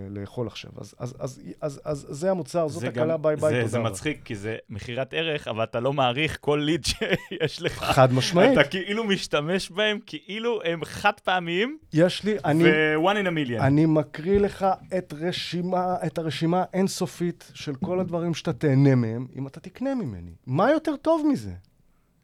לאכול 0.09 0.47
עכשיו. 0.47 0.71
אז, 0.77 0.95
אז, 0.99 1.15
אז, 1.19 1.41
אז, 1.61 1.81
אז 1.85 2.05
זה 2.09 2.31
המוצר, 2.31 2.67
זאת 2.67 2.83
הקלה, 2.83 3.17
ביי 3.17 3.35
ביי, 3.35 3.49
זה- 3.49 3.55
תודה 3.57 3.67
זה. 3.67 3.79
מצחיק, 3.79 4.21
כי 4.25 4.35
זה 4.35 4.57
מכירת 4.69 5.13
ערך, 5.13 5.47
אבל 5.47 5.63
אתה 5.63 5.79
לא 5.79 5.93
מעריך 5.93 6.37
כל 6.41 6.61
ליד 6.65 6.85
שיש 6.89 7.61
לך. 7.61 7.83
חד 7.83 8.13
משמעית. 8.13 8.51
אתה 8.59 8.63
כאילו 8.69 9.03
משתמש 9.03 9.71
בהם, 9.71 9.99
כאילו 10.05 10.59
הם 10.63 10.85
חד 10.85 11.13
פעמיים, 11.23 11.77
יש 11.93 12.23
לי, 12.23 12.35
אני... 12.45 12.63
ו-one 12.63 13.15
in 13.25 13.27
a 13.27 13.49
million. 13.49 13.61
אני 13.61 13.85
מקריא 13.85 14.39
לך 14.39 14.65
את, 14.97 15.13
רשימה, 15.17 15.95
את 16.05 16.17
הרשימה 16.17 16.63
האינסופית 16.73 17.51
של 17.53 17.75
כל 17.75 17.99
הדברים 17.99 18.33
שאתה 18.33 18.53
תהנה 18.53 18.95
מהם, 18.95 19.27
אם 19.35 19.47
אתה 19.47 19.59
תקנה 19.59 19.95
ממני. 19.95 20.31
מה 20.47 20.71
יותר 20.71 20.95
טוב 20.95 21.25
מזה? 21.31 21.51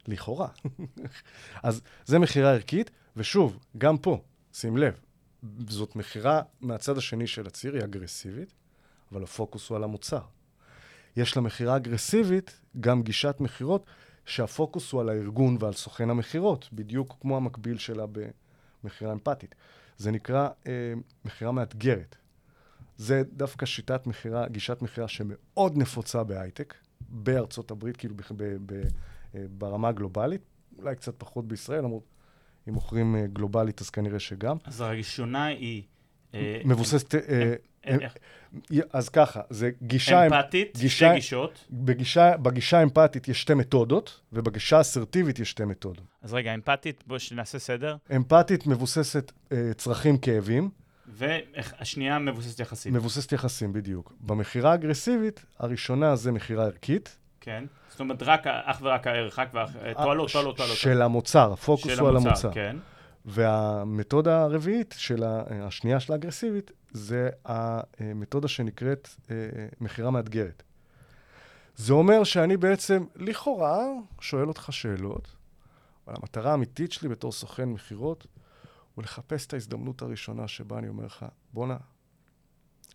לכאורה. 0.08 0.48
אז 1.62 1.80
זה 2.04 2.18
מכירה 2.18 2.50
ערכית, 2.52 2.90
ושוב, 3.16 3.58
גם 3.78 3.98
פה, 3.98 4.18
שים 4.52 4.76
לב, 4.76 4.94
זאת 5.68 5.96
מכירה 5.96 6.42
מהצד 6.60 6.98
השני 6.98 7.26
של 7.26 7.46
הציר, 7.46 7.74
היא 7.74 7.84
אגרסיבית, 7.84 8.54
אבל 9.12 9.22
הפוקוס 9.22 9.68
הוא 9.68 9.76
על 9.76 9.84
המוצר. 9.84 10.22
יש 11.16 11.36
למכירה 11.36 11.76
אגרסיבית 11.76 12.60
גם 12.80 13.02
גישת 13.02 13.36
מכירות, 13.40 13.86
שהפוקוס 14.24 14.92
הוא 14.92 15.00
על 15.00 15.08
הארגון 15.08 15.56
ועל 15.60 15.72
סוכן 15.72 16.10
המכירות, 16.10 16.68
בדיוק 16.72 17.16
כמו 17.20 17.36
המקביל 17.36 17.78
שלה 17.78 18.04
במכירה 18.84 19.12
אמפתית. 19.12 19.54
זה 19.98 20.10
נקרא 20.10 20.48
אה, 20.66 20.92
מכירה 21.24 21.52
מאתגרת. 21.52 22.16
זה 22.96 23.22
דווקא 23.32 23.66
שיטת 23.66 24.06
מכירה, 24.06 24.48
גישת 24.48 24.82
מכירה 24.82 25.08
שמאוד 25.08 25.78
נפוצה 25.78 26.24
בהייטק, 26.24 26.74
בארצות 27.00 27.70
הברית, 27.70 27.96
כאילו 27.96 28.14
ב, 28.16 28.22
ב, 28.36 28.56
ב, 28.66 28.82
אה, 29.34 29.44
ברמה 29.58 29.88
הגלובלית, 29.88 30.42
אולי 30.78 30.96
קצת 30.96 31.14
פחות 31.18 31.48
בישראל, 31.48 31.84
למרות 31.84 32.02
אם 32.68 32.74
מוכרים 32.74 33.16
אה, 33.16 33.26
גלובלית, 33.32 33.80
אז 33.80 33.90
כנראה 33.90 34.18
שגם. 34.18 34.56
אז 34.64 34.80
הראשונה 34.80 35.44
היא... 35.46 35.82
אה, 36.34 36.60
מבוססת... 36.64 37.14
אה, 37.14 37.20
אה, 37.86 37.96
איך- 37.96 38.14
אז 38.92 39.08
ככה, 39.08 39.40
זה 39.50 39.70
גישה... 39.82 40.26
אמפתית, 40.26 40.76
גישה- 40.78 41.06
שתי 41.06 41.14
גישות. 41.14 41.66
בגישה, 41.70 42.36
בגישה 42.36 42.78
האמפתית 42.78 43.28
יש 43.28 43.42
שתי 43.42 43.54
מתודות, 43.54 44.20
ובגישה 44.32 44.76
האסרטיבית 44.78 45.38
יש 45.38 45.50
שתי 45.50 45.64
מתודות. 45.64 46.04
אז 46.22 46.34
רגע, 46.34 46.54
אמפתית, 46.54 47.04
בואו 47.06 47.18
שנעשה 47.20 47.58
סדר. 47.58 47.96
אמפתית 48.16 48.66
מבוססת 48.66 49.32
אה, 49.52 49.70
צרכים 49.76 50.18
כאבים, 50.18 50.70
והשנייה 51.14 52.18
מבוססת 52.18 52.60
יחסית. 52.60 52.92
מבוססת 52.92 53.32
יחסים 53.32 53.72
בדיוק. 53.72 54.12
במכירה 54.20 54.70
האגרסיבית, 54.70 55.44
הראשונה 55.58 56.16
זה 56.16 56.32
מכירה 56.32 56.64
ערכית. 56.64 57.16
כן. 57.40 57.64
זאת 57.90 58.00
אומרת, 58.00 58.22
רק, 58.22 58.46
אך 58.46 58.78
ורק 58.82 59.06
הערך, 59.06 59.38
רק. 59.38 59.48
תועלות, 59.96 60.30
תועלות, 60.32 60.56
תועלות. 60.56 60.76
אה, 60.76 60.80
של 60.80 61.02
המוצר, 61.02 61.52
הפוקוס 61.52 61.98
הוא 61.98 62.08
על 62.08 62.16
המוצר. 62.16 62.52
כן. 62.52 62.76
והמתודה 63.24 64.42
הרביעית, 64.42 64.94
של 64.98 65.22
ה- 65.24 65.42
השנייה 65.66 66.00
של 66.00 66.12
האגרסיבית, 66.12 66.70
זה 66.92 67.28
המתודה 67.44 68.48
שנקראת 68.48 69.08
אה, 69.30 69.34
מכירה 69.80 70.10
מאתגרת. 70.10 70.62
זה 71.76 71.92
אומר 71.92 72.24
שאני 72.24 72.56
בעצם, 72.56 73.04
לכאורה, 73.16 73.78
שואל 74.20 74.48
אותך 74.48 74.68
שאלות, 74.70 75.28
אבל 76.06 76.14
המטרה 76.22 76.50
האמיתית 76.50 76.92
שלי 76.92 77.08
בתור 77.08 77.32
סוכן 77.32 77.68
מכירות, 77.68 78.26
הוא 78.94 79.02
לחפש 79.04 79.46
את 79.46 79.52
ההזדמנות 79.52 80.02
הראשונה 80.02 80.48
שבה 80.48 80.78
אני 80.78 80.88
אומר 80.88 81.04
לך, 81.06 81.24
בואנה, 81.52 81.76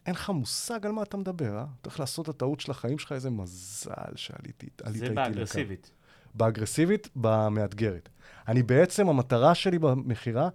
אין 0.06 0.16
לך 0.16 0.30
מושג 0.30 0.86
על 0.86 0.92
מה 0.92 1.04
אתה 1.04 1.18
מדבר, 1.18 1.58
אה? 1.58 1.66
אתה 1.82 1.90
הולך 1.90 2.00
לעשות 2.00 2.30
את 2.30 2.36
הטעות 2.36 2.60
של 2.60 2.72
החיים 2.72 3.00
שלך, 3.00 3.12
איזה 3.12 3.30
מזל 3.30 4.16
שעליתי 4.16 4.68
עלית 4.84 4.98
זה 4.98 5.06
איתי 5.06 5.16
לכאן. 5.16 5.32
באגרסיבית. 5.32 5.92
באגרסיבית, 6.34 7.10
במאתגרת. 7.16 8.10
אני 8.48 8.64
בעצם, 8.64 9.10
המטרה 9.10 9.56
שלי 9.56 9.80
במכירה 9.80 10.50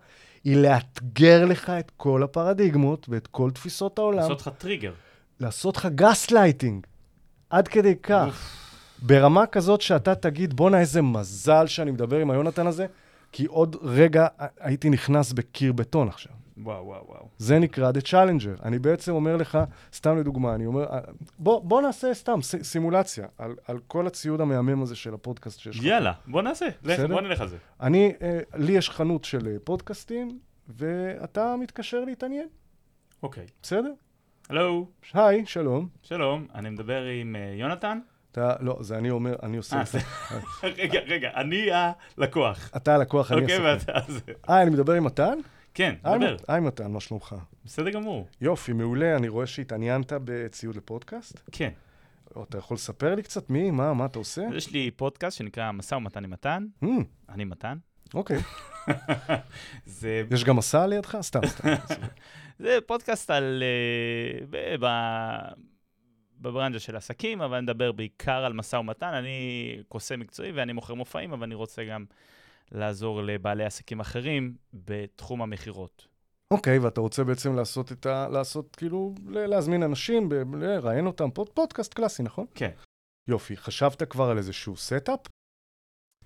היא 0.44 0.56
לאתגר 0.56 1.44
לך 1.44 1.70
את 1.70 1.92
כל 1.96 2.22
הפרדיגמות 2.22 3.08
ואת 3.08 3.26
כל 3.26 3.50
תפיסות 3.50 3.98
העולם, 3.98 4.18
לעשות 4.18 4.40
לך 4.40 4.50
טריגר. 4.58 4.92
לעשות 5.40 5.76
לך 5.76 5.88
גס 5.94 6.30
לייטינג. 6.30 6.86
עד 7.50 7.68
כדי 7.68 7.96
כך. 8.02 8.56
ברמה 9.02 9.46
כזאת 9.46 9.80
שאתה 9.80 10.14
תגיד, 10.14 10.54
בואנה, 10.54 10.80
איזה 10.80 11.02
מזל 11.02 11.66
שאני 11.66 11.90
מדבר 11.90 12.16
עם 12.16 12.30
היונתן 12.30 12.66
הזה, 12.66 12.86
כי 13.32 13.46
עוד 13.46 13.76
רגע 13.82 14.26
הייתי 14.60 14.90
נכנס 14.90 15.32
בקיר 15.32 15.72
בטון 15.72 16.08
עכשיו. 16.08 16.32
וואו, 16.62 16.86
וואו, 16.86 17.04
וואו. 17.08 17.28
זה 17.38 17.58
נקרא 17.58 17.90
The 17.90 18.02
Challenger. 18.06 18.62
אני 18.64 18.78
בעצם 18.78 19.12
אומר 19.12 19.36
לך, 19.36 19.58
סתם 19.94 20.18
לדוגמה, 20.18 20.54
אני 20.54 20.66
אומר, 20.66 20.86
בוא, 21.38 21.62
בוא 21.64 21.82
נעשה 21.82 22.14
סתם 22.14 22.42
ס, 22.42 22.54
סימולציה 22.62 23.26
על, 23.38 23.54
על 23.66 23.78
כל 23.86 24.06
הציוד 24.06 24.40
המהמם 24.40 24.82
הזה 24.82 24.96
של 24.96 25.14
הפודקאסט 25.14 25.60
שיש 25.60 25.78
לך. 25.78 25.84
יאללה, 25.84 26.12
בוא 26.26 26.42
נעשה. 26.42 26.68
לך? 26.82 27.00
בוא 27.00 27.20
נלך 27.20 27.40
על 27.40 27.48
זה. 27.48 27.56
אני, 27.80 28.12
אה, 28.22 28.40
לי 28.54 28.72
יש 28.72 28.90
חנות 28.90 29.24
של 29.24 29.48
אה, 29.48 29.56
פודקאסטים, 29.64 30.38
ואתה 30.68 31.56
מתקשר 31.56 32.04
להתעניין, 32.04 32.48
אוקיי. 33.22 33.46
בסדר? 33.62 33.92
הלו, 34.48 34.86
היי, 35.14 35.46
שלום. 35.46 35.88
שלום, 36.02 36.46
אני 36.54 36.70
מדבר 36.70 37.02
עם 37.02 37.36
אה, 37.36 37.54
יונתן. 37.54 37.98
אתה, 38.32 38.54
לא, 38.60 38.76
זה 38.80 38.98
אני 38.98 39.10
אומר, 39.10 39.36
אני 39.42 39.56
עושה 39.56 39.76
אה, 39.76 39.82
את 39.82 39.86
זה. 39.86 39.98
רגע, 40.78 41.00
רגע, 41.00 41.30
אני 41.34 41.68
הלקוח. 41.72 42.70
אתה 42.76 42.94
הלקוח, 42.94 43.32
אני 43.32 43.40
אוקיי, 43.40 43.54
הסוכן. 43.54 43.90
ואתה 43.92 44.12
זה. 44.12 44.20
אה, 44.48 44.62
אני 44.62 44.70
מדבר 44.70 44.92
עם 44.92 45.04
מתן? 45.04 45.38
כן, 45.74 45.94
דבר. 46.02 46.36
היי 46.48 46.60
מתן, 46.60 46.92
מה 46.92 47.00
שלומך? 47.00 47.34
בסדר 47.64 47.90
גמור. 47.90 48.28
יופי, 48.40 48.72
מעולה, 48.72 49.16
אני 49.16 49.28
רואה 49.28 49.46
שהתעניינת 49.46 50.12
בציוד 50.24 50.76
לפודקאסט. 50.76 51.40
כן. 51.52 51.70
אתה 52.42 52.58
יכול 52.58 52.74
לספר 52.74 53.14
לי 53.14 53.22
קצת 53.22 53.50
מי, 53.50 53.70
מה, 53.70 53.94
מה 53.94 54.06
אתה 54.06 54.18
עושה? 54.18 54.42
יש 54.54 54.72
לי 54.72 54.90
פודקאסט 54.90 55.38
שנקרא 55.38 55.72
משא 55.72 55.94
ומתן 55.94 56.24
עם 56.24 56.30
מתן. 56.30 56.66
Hmm, 56.84 56.88
אני 57.28 57.44
מתן. 57.44 57.78
אוקיי. 58.14 58.38
זה 59.86 60.22
יש 60.30 60.44
גם 60.44 60.56
מסע 60.56 60.86
לידך? 60.86 61.18
סתם, 61.20 61.46
סתם. 61.46 61.68
זה 62.58 62.78
פודקאסט 62.86 63.30
על... 63.30 63.62
אה, 63.62 64.46
ב- 64.50 64.86
ב- 64.86 65.52
בברנז'ה 66.40 66.78
של 66.78 66.96
עסקים, 66.96 67.42
אבל 67.42 67.56
אני 67.56 67.62
מדבר 67.62 67.92
בעיקר 67.92 68.44
על 68.44 68.52
משא 68.52 68.76
ומתן. 68.76 69.14
אני 69.14 69.76
קוסם 69.88 70.20
מקצועי 70.20 70.52
ואני 70.52 70.72
מוכר 70.72 70.94
מופעים, 70.94 71.32
אבל 71.32 71.42
אני 71.42 71.54
רוצה 71.54 71.84
גם 71.84 72.04
לעזור 72.72 73.22
לבעלי 73.22 73.64
עסקים 73.64 74.00
אחרים 74.00 74.54
בתחום 74.74 75.42
המכירות. 75.42 76.06
אוקיי, 76.50 76.78
ואתה 76.78 77.00
רוצה 77.00 77.24
בעצם 77.24 77.56
לעשות 77.56 77.92
את 77.92 78.06
ה... 78.06 78.28
לעשות, 78.28 78.76
כאילו, 78.76 79.14
להזמין 79.28 79.82
אנשים, 79.82 80.28
לראיין 80.60 81.06
אותם, 81.06 81.30
פוד- 81.30 81.48
פודקאסט 81.54 81.94
קלאסי, 81.94 82.22
נכון? 82.22 82.46
כן. 82.54 82.70
יופי, 83.28 83.56
חשבת 83.56 84.02
כבר 84.02 84.30
על 84.30 84.38
איזשהו 84.38 84.76
setup? 84.76 85.20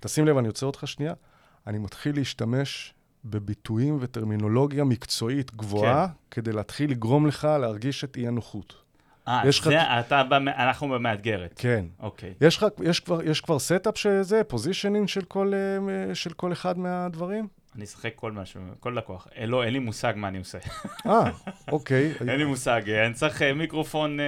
תשים 0.00 0.26
לב, 0.26 0.36
אני 0.36 0.48
עוצר 0.48 0.66
אותך 0.66 0.88
שנייה. 0.88 1.14
אני 1.66 1.78
מתחיל 1.78 2.16
להשתמש 2.16 2.94
בביטויים 3.24 3.98
וטרמינולוגיה 4.00 4.84
מקצועית 4.84 5.54
גבוהה, 5.56 6.08
כדי 6.30 6.52
להתחיל 6.52 6.90
לגרום 6.90 7.26
לך 7.26 7.44
להרגיש 7.44 8.04
את 8.04 8.16
אי-הנוחות. 8.16 8.83
אה, 9.28 9.42
יש 9.46 9.60
לך- 9.60 9.64
זה, 9.68 9.78
אתה, 10.00 10.22
במ- 10.24 10.48
אנחנו 10.48 10.88
במאתגרת. 10.88 11.54
כן. 11.56 11.84
אוקיי. 12.00 12.34
יש, 12.40 12.56
לך, 12.56 12.66
יש, 12.84 13.00
כבר, 13.00 13.22
יש 13.22 13.40
כבר 13.40 13.58
setup 13.58 13.98
שזה, 13.98 14.44
positioning 14.44 15.08
של, 15.08 15.22
כל, 15.22 15.52
אה, 16.08 16.14
של 16.14 16.32
כל 16.32 16.52
אחד 16.52 16.78
מהדברים? 16.78 17.48
אני 17.76 17.84
אשחק 17.84 18.12
כל 18.16 18.32
משהו, 18.32 18.60
כל 18.80 18.90
לקוח. 18.96 19.26
אה, 19.38 19.46
לא, 19.46 19.64
אין 19.64 19.72
לי 19.72 19.78
מושג 19.78 20.12
מה 20.16 20.28
אני 20.28 20.38
עושה. 20.38 20.58
אה, 21.06 21.30
אוקיי. 21.72 22.12
אין 22.28 22.38
לי 22.38 22.44
מושג. 22.44 22.82
אה, 22.90 23.06
אני 23.06 23.14
צריך 23.14 23.42
מיקרופון 23.42 24.20
אה, 24.20 24.24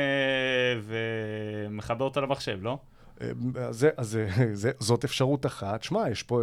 ומחבר 1.68 2.05
אותו 2.05 2.20
למחשב, 2.20 2.59
לא? 2.62 2.78
זה, 3.70 3.90
אז 3.97 4.09
זה, 4.09 4.28
זה, 4.53 4.70
זאת 4.78 5.05
אפשרות 5.05 5.47
אחת. 5.47 5.82
שמע, 5.82 6.11
יש 6.11 6.22
פה 6.22 6.42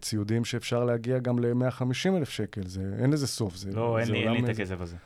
ציודים 0.00 0.44
שאפשר 0.44 0.84
להגיע 0.84 1.18
גם 1.18 1.38
ל-150 1.38 1.84
אלף 2.16 2.28
שקל, 2.28 2.62
זה, 2.66 2.80
אין 2.98 3.10
לזה 3.12 3.26
סוף. 3.26 3.56
זה, 3.56 3.70
לא, 3.72 3.98
אין 3.98 4.06
זה 4.06 4.12
לי, 4.12 4.22
אין 4.24 4.32
לי 4.32 4.44
את 4.44 4.48
הכסף 4.48 4.80
הזה. 4.80 4.96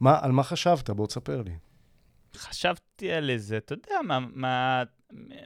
מה, 0.00 0.18
על 0.22 0.32
מה 0.32 0.42
חשבת? 0.42 0.90
בוא 0.90 1.06
תספר 1.06 1.42
לי. 1.42 1.50
חשבתי 2.38 3.12
על 3.12 3.30
איזה, 3.30 3.56
אתה 3.56 3.74
יודע, 3.74 4.02
מה, 4.04 4.18
מה, 4.20 4.82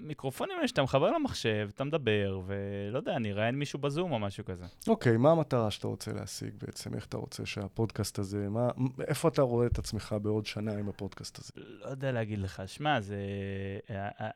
מיקרופונים 0.01 0.57
האלה 0.57 0.69
שאתה 0.69 0.83
מחבר 0.83 1.11
למחשב, 1.11 1.69
אתה 1.75 1.85
מדבר, 1.85 2.41
ולא 2.47 2.99
יודע, 2.99 3.17
אני 3.17 3.33
אראיין 3.33 3.55
מישהו 3.55 3.79
בזום 3.79 4.13
או 4.13 4.19
משהו 4.19 4.45
כזה. 4.45 4.65
אוקיי, 4.89 5.17
מה 5.17 5.31
המטרה 5.31 5.71
שאתה 5.71 5.87
רוצה 5.87 6.13
להשיג 6.13 6.51
בעצם? 6.63 6.95
איך 6.95 7.07
אתה 7.07 7.17
רוצה 7.17 7.47
שהפודקאסט 7.47 8.19
הזה, 8.19 8.49
מה, 8.49 8.69
איפה 9.09 9.29
אתה 9.29 9.43
רואה 9.43 9.67
את 9.67 9.79
עצמך 9.79 10.15
בעוד 10.23 10.47
שנה 10.47 10.73
עם 10.73 10.89
הפודקאסט 10.89 11.39
הזה? 11.39 11.53
לא 11.57 11.91
יודע 11.91 12.13
להגיד 12.13 12.39
לך, 12.39 12.63
שמע, 12.67 13.01
זה... 13.01 13.17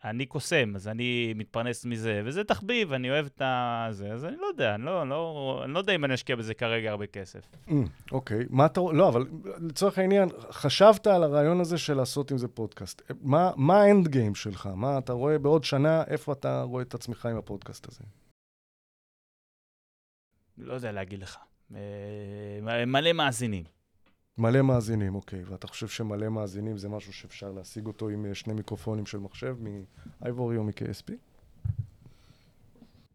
אני 0.05 0.27
קוסם, 0.27 0.73
אז 0.77 0.89
אני 0.89 1.35
מתפרנס 1.37 1.85
מזה, 1.85 2.23
וזה 2.25 2.45
תחביב, 2.45 2.93
אני 2.93 3.11
אוהב 3.11 3.27
את 3.27 3.43
ה... 3.43 3.89
זה, 3.91 4.13
אז 4.13 4.25
אני 4.25 4.37
לא 4.37 4.47
יודע, 4.47 4.75
אני 4.75 4.85
לא, 4.85 5.09
לא, 5.09 5.61
אני 5.65 5.73
לא 5.73 5.79
יודע 5.79 5.95
אם 5.95 6.05
אני 6.05 6.15
אשקיע 6.15 6.37
בזה 6.37 6.55
כרגע 6.55 6.91
הרבה 6.91 7.07
כסף. 7.07 7.41
Mm, 7.69 7.73
אוקיי, 8.13 8.45
מה 8.51 8.67
אתה... 8.67 8.81
לא, 8.93 9.09
אבל 9.09 9.27
לצורך 9.69 9.99
העניין, 9.99 10.29
חשבת 10.51 11.07
על 11.07 11.23
הרעיון 11.23 11.61
הזה 11.61 11.79
של 11.79 11.95
לעשות 11.95 12.31
עם 12.31 12.39
זה 12.39 12.49
פודקאסט. 12.49 13.13
מה 13.57 13.83
האנד 13.83 14.09
גיים 14.09 14.35
שלך? 14.35 14.69
מה 14.75 14.99
אתה 14.99 15.16
רואה 15.17 15.39
בעוד 15.39 15.65
שנה, 15.65 16.05
איפה 16.05 16.33
אתה 16.33 16.63
רואה 16.63 16.83
את 16.83 16.95
עצמך 16.95 17.27
עם 17.27 17.37
הפודקאסט 17.37 17.89
הזה? 17.89 18.05
לא 20.59 20.75
יודע 20.75 20.93
להגיד 20.93 21.19
לך. 21.19 21.39
אה, 21.75 22.85
מלא 22.87 23.13
מאזינים. 23.13 23.65
מלא 24.39 24.63
מאזינים, 24.63 25.15
אוקיי. 25.15 25.43
ואתה 25.45 25.67
חושב 25.67 25.89
שמלא 25.89 26.29
מאזינים 26.29 26.79
זה 26.79 26.89
משהו 26.89 27.13
שאפשר 27.13 27.53
להשיג 27.53 27.87
אותו 27.87 28.09
עם 28.09 28.27
אה, 28.27 28.35
שני 28.35 28.55
מיקרופונים 28.55 29.07
של 29.07 29.19
מחשב, 29.19 29.57
מאייבורי 30.21 30.57
או 30.57 30.65
מ-KSP? 30.65 31.13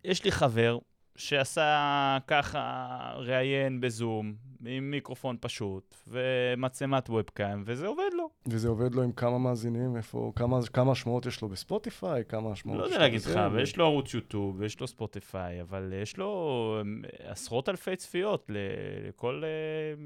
יש 0.04 0.26
לי 0.26 0.32
חבר 0.32 0.78
שעשה 1.22 2.18
ככה 2.28 3.14
ראיין 3.16 3.82
בזום, 3.82 4.34
עם 4.66 4.92
מיקרופון 4.92 5.38
פשוט, 5.40 5.96
ומצלמת 6.08 7.10
ובקאם, 7.10 7.64
וזה 7.66 7.88
עובד 7.88 8.10
לו. 8.14 8.30
וזה 8.48 8.68
עובד 8.68 8.96
לו 8.96 9.04
עם 9.04 9.12
כמה 9.12 9.38
מאזינים, 9.38 9.98
איפה, 9.98 10.32
כמה, 10.36 10.60
כמה 10.74 10.92
השמעות 10.92 11.26
יש 11.26 11.42
לו 11.42 11.50
בספוטיפיי, 11.50 12.24
כמה 12.26 12.52
השמעות 12.52 12.80
לא 12.80 12.86
יש 12.86 12.92
יודע 12.92 13.04
להגיד 13.04 13.22
לך, 13.22 13.36
ו- 13.36 13.56
ויש 13.56 13.78
לו 13.78 13.86
ערוץ 13.86 14.14
יוטיוב, 14.14 14.56
ויש 14.60 14.80
לו 14.80 14.88
ספוטיפיי, 14.88 15.62
אבל 15.62 15.94
יש 16.02 16.18
לו 16.18 16.78
אמ, 16.82 17.02
עשרות 17.24 17.70
אלפי 17.70 17.96
צפיות 17.96 18.50
לכל 18.50 19.44
אה, 19.44 20.04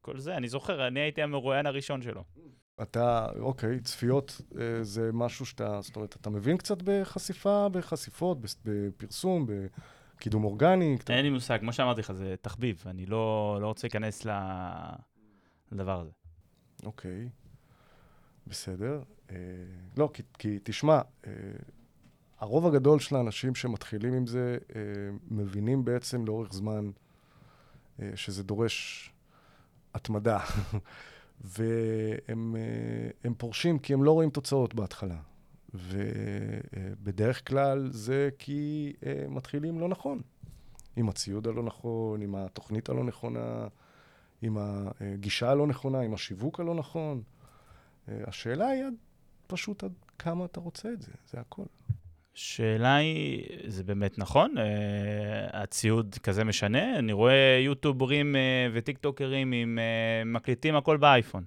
כל 0.00 0.18
זה. 0.18 0.36
אני 0.36 0.48
זוכר, 0.48 0.86
אני 0.86 1.00
הייתי 1.00 1.22
המרואיין 1.22 1.66
הראשון 1.66 2.02
שלו. 2.02 2.24
אתה, 2.82 3.26
אוקיי, 3.40 3.80
צפיות 3.80 4.40
אה, 4.60 4.82
זה 4.82 5.10
משהו 5.12 5.46
שאתה, 5.46 5.80
זאת 5.80 5.96
אומרת, 5.96 6.16
אתה 6.20 6.30
מבין 6.30 6.56
קצת 6.56 6.82
בחשיפה, 6.82 7.68
בחשיפות, 7.72 8.38
בפרסום, 8.64 9.46
בקידום 10.24 10.44
אורגני? 10.44 10.96
אין 11.08 11.24
לי 11.24 11.30
מושג, 11.30 11.58
כמו 11.60 11.72
שאמרתי 11.72 12.00
לך, 12.00 12.12
זה 12.12 12.34
תחביב, 12.40 12.82
אני 12.86 13.06
לא 13.06 13.58
לא 13.60 13.66
רוצה 13.66 13.86
להיכנס 13.86 14.24
ל- 14.26 14.94
לדבר 15.72 16.00
הזה. 16.00 16.10
אוקיי, 16.84 17.28
בסדר. 18.46 19.02
אה, 19.30 19.36
לא, 19.96 20.10
כי, 20.14 20.22
כי 20.38 20.58
תשמע, 20.62 21.00
אה, 21.26 21.32
הרוב 22.38 22.66
הגדול 22.66 22.98
של 23.00 23.16
האנשים 23.16 23.54
שמתחילים 23.54 24.14
עם 24.14 24.26
זה, 24.26 24.58
אה, 24.76 24.80
מבינים 25.30 25.84
בעצם 25.84 26.26
לאורך 26.26 26.52
זמן 26.52 26.90
אה, 28.02 28.10
שזה 28.14 28.42
דורש 28.42 29.10
התמדה. 29.94 30.38
והם 31.40 32.56
הם 33.24 33.34
פורשים 33.34 33.78
כי 33.78 33.94
הם 33.94 34.04
לא 34.04 34.12
רואים 34.12 34.30
תוצאות 34.30 34.74
בהתחלה. 34.74 35.16
ובדרך 35.74 37.48
כלל 37.48 37.88
זה 37.90 38.28
כי 38.38 38.92
אה, 39.06 39.24
מתחילים 39.28 39.80
לא 39.80 39.88
נכון. 39.88 40.20
עם 40.96 41.08
הציוד 41.08 41.46
הלא 41.46 41.62
נכון, 41.62 42.22
עם 42.22 42.34
התוכנית 42.34 42.88
הלא 42.88 43.04
נכונה, 43.04 43.66
עם 44.42 44.56
הגישה 44.60 45.50
הלא 45.50 45.66
נכונה, 45.66 46.00
עם 46.00 46.14
השיווק 46.14 46.60
הלא 46.60 46.74
נכון. 46.74 47.22
אה, 48.08 48.20
השאלה 48.26 48.66
היא 48.68 48.84
פשוט 49.46 49.84
עד 49.84 49.92
כמה 50.18 50.44
אתה 50.44 50.60
רוצה 50.60 50.92
את 50.92 51.02
זה, 51.02 51.12
זה 51.30 51.40
הכל. 51.40 51.64
שאלה 52.34 52.96
היא, 52.96 53.46
זה 53.66 53.84
באמת 53.84 54.18
נכון? 54.18 54.54
Uh, 54.56 54.60
הציוד 55.52 56.14
כזה 56.22 56.44
משנה? 56.44 56.98
אני 56.98 57.12
רואה 57.12 57.60
יוטוברים 57.64 58.34
uh, 58.34 58.38
וטיקטוקרים 58.74 59.52
עם 59.52 59.78
uh, 59.78 60.28
מקליטים 60.28 60.76
הכל 60.76 60.96
באייפון. 60.96 61.44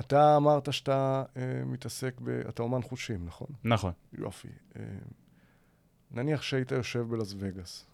אתה 0.00 0.36
אמרת 0.36 0.72
שאתה 0.72 1.24
uh, 1.34 1.38
מתעסק 1.66 2.20
ב... 2.24 2.28
אתה 2.28 2.62
אומן 2.62 2.82
חושים, 2.82 3.24
נכון? 3.24 3.48
נכון. 3.64 3.92
יופי. 4.12 4.48
Uh, 4.48 4.76
נניח 6.10 6.42
שהיית 6.42 6.72
יושב 6.72 7.00
בלאס 7.00 7.34
וגאס, 7.38 7.86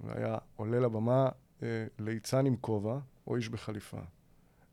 והיה 0.00 0.38
עולה 0.56 0.80
לבמה 0.80 1.28
uh, 1.28 1.62
ליצן 1.98 2.46
עם 2.46 2.56
כובע 2.56 2.98
או 3.26 3.36
איש 3.36 3.48
בחליפה. 3.48 3.98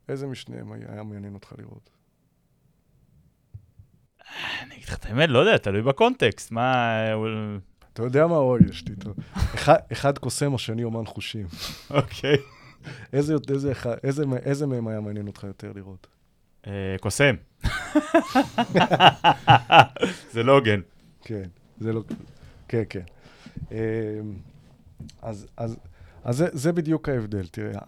איזה 0.08 0.26
משניהם 0.26 0.72
היה 0.72 1.02
מעניין 1.02 1.34
אותך 1.34 1.52
לראות? 1.58 1.90
אני 4.62 4.74
אגיד 4.74 4.84
לך 4.84 4.94
את 4.94 5.06
האמת, 5.06 5.28
לא 5.28 5.38
יודע, 5.38 5.58
תלוי 5.58 5.82
בקונטקסט, 5.82 6.50
מה... 6.50 6.94
אתה 7.92 8.02
יודע 8.02 8.26
מה, 8.26 8.36
אוי, 8.36 8.60
יש 8.70 8.88
לי 8.88 8.96
טוב. 8.96 9.16
אחד 9.92 10.18
קוסם, 10.18 10.54
השני 10.54 10.84
אומן 10.84 11.06
חושים. 11.06 11.46
אוקיי. 11.90 12.36
איזה, 13.12 13.34
איזה, 13.48 13.72
איזה, 14.04 14.24
איזה 14.42 14.66
מהם 14.66 14.88
היה 14.88 15.00
מעניין 15.00 15.26
אותך 15.26 15.44
יותר 15.44 15.72
לראות? 15.72 16.06
אה, 16.66 16.96
קוסם. 17.00 17.34
זה 20.32 20.42
לא 20.42 20.52
הוגן. 20.52 20.80
כן, 21.20 21.48
זה 21.78 21.92
לא... 21.92 22.02
כן, 22.68 22.82
כן. 22.90 23.02
אמ, 23.70 23.76
אז, 25.22 25.46
אז, 25.56 25.76
אז 26.24 26.36
זה, 26.36 26.46
זה 26.52 26.72
בדיוק 26.72 27.08
ההבדל. 27.08 27.46
תראה, 27.46 27.78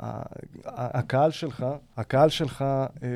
הקהל 0.65 1.31
שלך, 1.31 1.67
הקהל 1.97 2.29
שלך, 2.29 2.63
אה, 2.63 3.09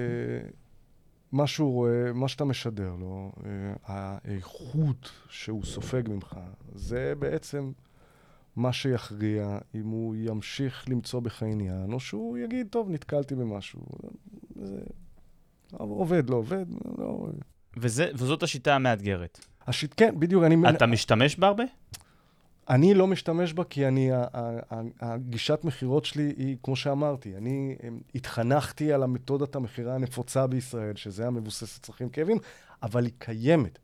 מה 1.33 1.47
שהוא 1.47 1.73
רואה, 1.73 2.13
מה 2.13 2.29
שאתה 2.29 2.45
משדר 2.45 2.95
לו, 3.01 3.33
אה, 3.45 3.75
האיכות 3.85 5.11
שהוא 5.29 5.65
סופג 5.65 6.03
ממך, 6.09 6.37
זה 6.75 7.13
בעצם 7.19 7.73
מה 8.57 8.73
שיכריע 8.73 9.59
אם 9.75 9.87
הוא 9.87 10.15
ימשיך 10.19 10.89
למצוא 10.89 11.21
בך 11.21 11.43
עניין, 11.43 11.93
או 11.93 12.01
שהוא 12.01 12.39
יגיד, 12.39 12.67
טוב, 12.71 12.91
נתקלתי 12.91 13.35
במשהו. 13.35 13.81
זה 14.57 14.81
עובד, 15.77 16.31
לא 16.31 16.37
עובד, 16.37 16.67
לא... 16.99 17.27
וזה, 17.77 18.11
וזאת 18.15 18.43
השיטה 18.43 18.75
המאתגרת. 18.75 19.41
השיט, 19.67 19.95
כן, 19.97 20.15
בדיוק, 20.19 20.45
אני... 20.45 20.57
אתה 20.71 20.87
משתמש 20.87 21.37
בה 21.37 21.47
הרבה? 21.47 21.65
אני 22.69 22.95
לא 22.95 23.07
משתמש 23.07 23.53
בה 23.53 23.65
כי 23.65 23.89
אני, 23.89 24.11
הגישת 25.01 25.65
מכירות 25.65 26.05
שלי 26.05 26.33
היא, 26.37 26.57
כמו 26.63 26.77
שאמרתי, 26.77 27.37
אני 27.37 27.77
אמ, 27.89 27.99
התחנכתי 28.15 28.93
על 28.93 29.03
המתודת 29.03 29.57
המכירה 29.57 29.95
הנפוצה 29.95 30.47
בישראל, 30.47 30.97
שזה 30.97 31.27
המבוסס 31.27 31.79
לצרכים 31.79 32.09
כאבים, 32.09 32.39
אבל 32.83 33.05
היא 33.05 33.13
קיימת. 33.19 33.79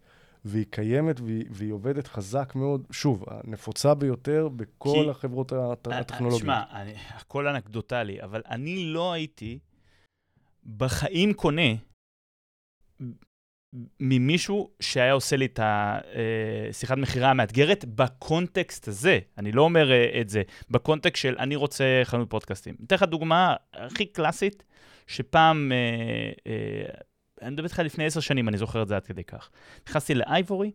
והיא 0.45 0.67
קיימת 0.71 1.21
והיא, 1.21 1.45
והיא 1.51 1.73
עובדת 1.73 2.07
חזק 2.07 2.53
מאוד, 2.55 2.87
שוב, 2.91 3.25
הנפוצה 3.27 3.95
ביותר 3.95 4.49
בכל 4.49 5.03
כי... 5.05 5.11
החברות 5.11 5.53
הט... 5.53 5.87
הטכנולוגיות. 5.87 6.43
שמע, 6.43 6.63
הכל 7.09 7.49
אנקדוטלי, 7.49 8.23
אבל 8.23 8.43
אני 8.51 8.85
לא 8.85 9.13
הייתי 9.13 9.59
בחיים 10.67 11.33
קונה 11.33 11.73
ממישהו 14.01 14.71
שהיה 14.81 15.13
עושה 15.13 15.37
לי 15.37 15.47
את 15.47 15.61
השיחת 15.63 16.97
אה, 16.97 17.03
מכירה 17.03 17.31
המאתגרת 17.31 17.85
בקונטקסט 17.85 18.89
הזה. 18.89 19.19
אני 19.39 19.53
לא 19.53 19.63
אומר 19.63 19.93
אה, 19.93 20.21
את 20.21 20.29
זה, 20.29 20.43
בקונטקסט 20.71 21.23
של 21.23 21.37
אני 21.39 21.57
רוצה 21.57 22.01
חנות 22.05 22.31
פודקאסטים. 22.31 22.75
אתן 22.87 22.97
לך 22.97 23.03
דוגמה 23.03 23.57
הכי 23.75 24.07
קלאסית, 24.07 24.65
שפעם, 25.07 25.73
אה, 25.73 26.85
אני 27.43 27.51
מדבר 27.51 27.65
איתך 27.65 27.79
לפני 27.79 28.07
עשר 28.07 28.21
שנים, 28.21 28.49
אני 28.49 28.59
זוכר 28.59 28.83
את 28.83 28.89
זה 28.89 28.97
עד 28.97 29.05
כדי 29.05 29.25
כך. 29.25 29.51
נכנסתי 29.89 30.15
לאייבורי, 30.15 30.73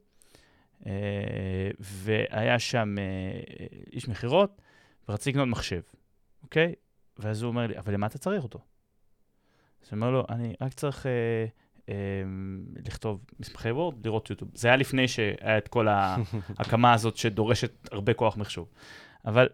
והיה 1.79 2.59
שם 2.59 2.95
איש 3.93 4.07
מכירות, 4.07 4.61
ורציתי 5.09 5.29
לקנות 5.29 5.47
מחשב, 5.47 5.81
אוקיי? 6.43 6.73
ואז 7.17 7.41
הוא 7.41 7.49
אומר 7.49 7.67
לי, 7.67 7.77
אבל 7.77 7.93
למה 7.93 8.07
אתה 8.07 8.17
צריך 8.17 8.43
אותו? 8.43 8.59
אז 9.83 9.89
אני 9.93 10.01
אומר 10.01 10.11
לו, 10.11 10.25
אני 10.29 10.53
רק 10.61 10.73
צריך... 10.73 11.05
אה, 11.05 11.45
אמ, 11.89 12.65
לכתוב 12.85 13.25
מסמכי 13.39 13.71
וורד, 13.71 14.05
לראות 14.05 14.29
יוטיוב. 14.29 14.51
זה 14.53 14.67
היה 14.67 14.77
לפני 14.77 15.07
שהיה 15.07 15.57
את 15.57 15.67
כל 15.67 15.87
ההקמה 15.87 16.93
הזאת 16.95 17.17
שדורשת 17.17 17.89
הרבה 17.91 18.13
כוח 18.13 18.37
מחשוב. 18.37 18.69
אבל 19.25 19.47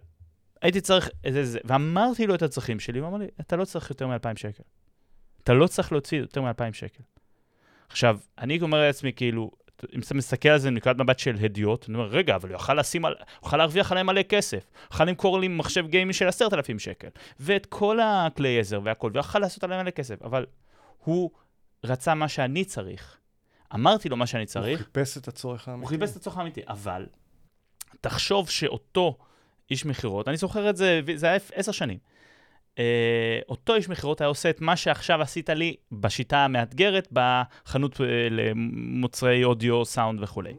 הייתי 0.61 0.82
צריך 0.82 1.09
איזה 1.23 1.45
זה, 1.45 1.59
ואמרתי 1.63 2.28
לו 2.28 2.36
את 2.36 2.41
הצרכים 2.41 2.80
שלי, 2.80 2.99
הוא 2.99 3.07
אמר 3.07 3.17
לי, 3.17 3.28
אתה 3.41 3.55
לא 3.55 3.65
צריך 3.65 3.89
יותר 3.89 4.07
מ-2,000 4.07 4.38
שקל. 4.38 4.63
אתה 5.43 5.53
לא 5.53 5.67
צריך 5.67 5.91
להוציא 5.91 6.17
יותר 6.17 6.41
מ-2,000 6.41 6.73
שקל. 6.73 7.03
עכשיו, 7.89 8.19
אני 8.38 8.61
אומר 8.61 8.82
לעצמי, 8.82 9.13
כאילו, 9.13 9.51
אם 9.95 9.99
אתה 9.99 10.13
מסתכל 10.13 10.49
על 10.49 10.59
זה 10.59 10.71
מנקודת 10.71 10.97
מבט 10.97 11.19
של 11.19 11.36
הדיוט, 11.41 11.89
אני 11.89 11.97
אומר, 11.97 12.07
רגע, 12.07 12.36
אבל 12.36 12.49
הוא 12.49 12.55
יכל 12.55 12.73
לשים, 12.73 13.05
הוא 13.05 13.13
יכל 13.45 13.57
להרוויח 13.57 13.91
עליהם 13.91 14.05
מלא 14.05 14.23
כסף. 14.23 14.63
הוא 14.82 14.95
יכל 14.95 15.05
למכור 15.05 15.39
לי 15.39 15.47
מחשב 15.47 15.88
גיימי 15.88 16.13
של 16.13 16.28
10,000 16.28 16.80
שקל, 16.80 17.07
ואת 17.39 17.65
כל 17.65 17.99
הכלי 18.03 18.59
עזר 18.59 18.80
והכל, 18.84 19.11
ויכל 19.13 19.39
לעשות 19.39 19.63
עליהם 19.63 19.82
מלא 19.82 19.91
כסף, 19.91 20.21
אבל 20.21 20.45
הוא 21.03 21.32
רצה 21.84 22.13
מה 22.13 22.28
שאני 22.28 22.65
צריך. 22.65 23.17
אמרתי 23.76 24.09
לו 24.09 24.17
מה 24.17 24.28
שאני 24.28 24.45
צריך. 24.45 24.80
הוא 24.80 24.86
חיפש 24.86 25.17
את 25.17 25.28
הצורך 25.28 25.67
האמיתי. 25.67 25.84
הוא 25.84 25.89
חיפש 25.89 26.11
את 26.11 26.15
הצורך 26.15 26.38
האמיתי, 26.38 26.61
אבל 26.67 27.05
תחשוב 28.01 28.49
שאותו 28.49 29.17
איש 29.71 29.86
מכירות, 29.86 30.28
אני 30.28 30.38
זוכר 30.38 30.69
את 30.69 30.78
זה, 30.78 31.01
זה 31.15 31.28
היה 31.28 31.39
עשר 31.53 31.71
שנים. 31.71 31.97
Uh, 32.76 32.78
אותו 33.49 33.76
איש 33.76 33.89
מכירות 33.89 34.21
היה 34.21 34.28
עושה 34.28 34.49
את 34.49 34.61
מה 34.61 34.76
שעכשיו 34.76 35.21
עשית 35.21 35.49
לי 35.49 35.76
בשיטה 35.91 36.38
המאתגרת 36.38 37.07
בחנות 37.11 37.95
uh, 37.95 37.99
למוצרי 38.32 39.43
אודיו, 39.43 39.86
סאונד 39.86 40.23
וכולי. 40.23 40.53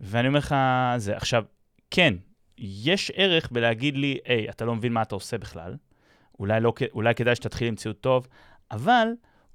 ואני 0.00 0.28
אומר 0.28 0.38
לך, 0.38 0.54
זה 0.96 1.16
עכשיו, 1.16 1.44
כן, 1.90 2.14
יש 2.58 3.12
ערך 3.14 3.48
בלהגיד 3.52 3.96
לי, 3.96 4.18
היי, 4.24 4.50
אתה 4.50 4.64
לא 4.64 4.74
מבין 4.74 4.92
מה 4.92 5.02
אתה 5.02 5.14
עושה 5.14 5.38
בכלל, 5.38 5.76
אולי, 6.38 6.60
לא, 6.60 6.72
אולי 6.92 7.14
כדאי 7.14 7.34
שתתחיל 7.34 7.68
עם 7.68 7.74
ציוד 7.74 7.96
טוב, 7.96 8.26
אבל 8.70 9.08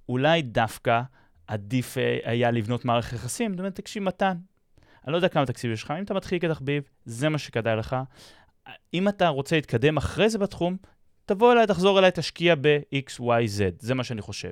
אולי 0.09 0.41
דווקא 0.41 1.01
עדיף 1.47 1.97
אה, 1.97 2.19
היה 2.23 2.51
לבנות 2.51 2.85
מערכת 2.85 3.13
יחסים. 3.13 3.51
זאת 3.51 3.59
אומרת, 3.59 3.75
תקשיב, 3.75 4.03
מתן, 4.03 4.37
אני 5.05 5.11
לא 5.11 5.17
יודע 5.17 5.27
כמה 5.27 5.45
תקציב 5.45 5.71
יש 5.71 5.83
לך, 5.83 5.91
אם 5.91 6.03
אתה 6.03 6.13
מתחיל 6.13 6.39
כתחביב, 6.39 6.83
זה 7.05 7.29
מה 7.29 7.37
שכדאי 7.37 7.75
לך. 7.75 7.95
אם 8.93 9.09
אתה 9.09 9.27
רוצה 9.27 9.55
להתקדם 9.55 9.97
אחרי 9.97 10.29
זה 10.29 10.37
בתחום, 10.37 10.77
תבוא 11.25 11.53
אליי, 11.53 11.67
תחזור 11.67 11.99
אליי, 11.99 12.11
תשקיע 12.13 12.55
ב-X, 12.61 13.19
Y, 13.19 13.57
Z, 13.57 13.61
זה 13.79 13.95
מה 13.95 14.03
שאני 14.03 14.21
חושב. 14.21 14.51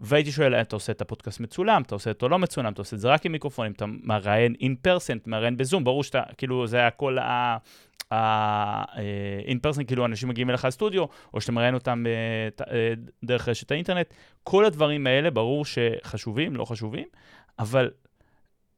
והייתי 0.00 0.32
שואל, 0.32 0.54
אתה 0.54 0.76
עושה 0.76 0.92
את 0.92 1.00
הפודקאסט 1.00 1.40
מצולם, 1.40 1.82
אתה 1.82 1.94
עושה 1.94 2.10
אותו 2.10 2.28
לא 2.28 2.38
מצולם, 2.38 2.72
אתה 2.72 2.80
עושה 2.80 2.96
את 2.96 3.00
זה 3.00 3.08
רק 3.08 3.26
עם 3.26 3.32
מיקרופונים, 3.32 3.72
אתה 3.72 3.84
מראיין 3.86 4.54
אין 4.60 4.76
פרסנט, 4.82 5.22
אתה 5.22 5.30
מראיין 5.30 5.56
בזום, 5.56 5.84
ברור 5.84 6.04
שאתה, 6.04 6.22
כאילו, 6.38 6.66
זה 6.66 6.86
הכל 6.86 7.18
ה-in 7.18 9.56
person, 9.66 9.84
כאילו 9.86 10.06
אנשים 10.06 10.28
מגיעים 10.28 10.50
אליך 10.50 10.64
לסטודיו, 10.64 11.04
או 11.34 11.40
שאתה 11.40 11.52
מראיין 11.52 11.74
אותם 11.74 12.04
אה, 12.06 12.64
אה, 12.72 12.92
דרך 13.24 13.48
רשת 13.48 13.70
האינטרנט. 13.70 14.14
כל 14.44 14.64
הדברים 14.64 15.06
האלה, 15.06 15.30
ברור 15.30 15.64
שחשובים, 15.64 16.56
לא 16.56 16.64
חשובים, 16.64 17.06
אבל 17.58 17.90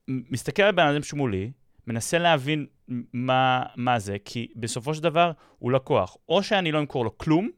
מסתכל 0.09 0.63
על 0.63 0.73
בן 0.73 0.87
אדם 0.87 1.03
שמולי, 1.03 1.51
מנסה 1.87 2.19
להבין 2.19 2.67
מה, 2.89 3.63
מה 3.77 3.99
זה, 3.99 4.17
כי 4.25 4.53
בסופו 4.57 4.95
של 4.95 5.03
דבר 5.03 5.33
הוא 5.59 5.73
לקוח. 5.73 6.17
או 6.29 6.43
שאני 6.43 6.73
לא 6.73 6.79
אמכור 6.79 7.05
לו 7.05 7.19
כלום, 7.19 7.51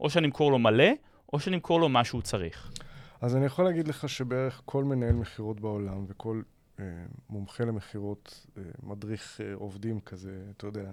או 0.00 0.10
שאני 0.10 0.26
אמכור 0.26 0.50
לו 0.50 0.58
מלא, 0.58 0.88
או 1.32 1.40
שאני 1.40 1.56
אמכור 1.56 1.80
לו 1.80 1.88
מה 1.88 2.04
שהוא 2.04 2.22
צריך. 2.22 2.72
אז 3.20 3.36
אני 3.36 3.46
יכול 3.46 3.64
להגיד 3.64 3.88
לך 3.88 4.08
שבערך 4.08 4.62
כל 4.64 4.84
מנהל 4.84 5.14
מכירות 5.14 5.60
בעולם 5.60 6.04
וכל 6.08 6.42
אה, 6.80 6.84
מומחה 7.30 7.64
למכירות, 7.64 8.46
אה, 8.56 8.62
מדריך 8.82 9.40
אה, 9.40 9.54
עובדים 9.54 10.00
כזה, 10.00 10.44
אתה 10.56 10.66
יודע, 10.66 10.90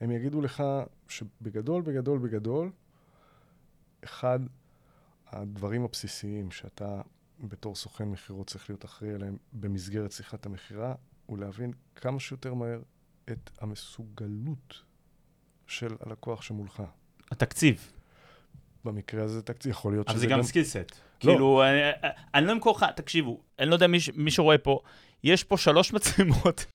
הם 0.00 0.10
יגידו 0.10 0.40
לך 0.40 0.62
שבגדול, 1.08 1.82
בגדול, 1.82 2.18
בגדול, 2.18 2.70
אחד 4.04 4.40
הדברים 5.26 5.84
הבסיסיים 5.84 6.50
שאתה 6.50 7.00
בתור 7.40 7.74
סוכן 7.74 8.08
מכירות 8.08 8.46
צריך 8.46 8.70
להיות 8.70 8.84
אחראי 8.84 9.14
עליהם 9.14 9.36
במסגרת 9.52 10.12
שיחת 10.12 10.46
המכירה, 10.46 10.94
הוא 11.26 11.38
להבין 11.38 11.72
כמה 11.96 12.20
שיותר 12.20 12.54
מהר 12.54 12.80
את 13.30 13.50
המסוגלות 13.60 14.82
של 15.66 15.96
הלקוח 16.00 16.42
שמולך. 16.42 16.82
התקציב. 17.30 17.92
במקרה 18.84 19.24
הזה 19.24 19.42
תקציב, 19.42 19.70
יכול 19.70 19.92
להיות 19.92 20.08
שזה 20.08 20.26
גם... 20.26 20.32
אבל 20.32 20.42
זה 20.42 20.42
גם 20.42 20.48
סקילסט. 20.48 20.76
לא. 21.24 21.32
כאילו, 21.32 21.62
אני, 21.62 22.08
אני 22.34 22.46
לא 22.46 22.52
אמכור 22.52 22.76
לך, 22.76 22.86
תקשיבו, 22.96 23.40
אני 23.58 23.68
לא 23.68 23.74
יודע 23.74 23.86
מי, 23.86 23.98
מי 24.14 24.30
שרואה 24.30 24.58
פה, 24.58 24.80
יש 25.24 25.44
פה 25.44 25.56
שלוש 25.56 25.92
מצלמות, 25.94 26.66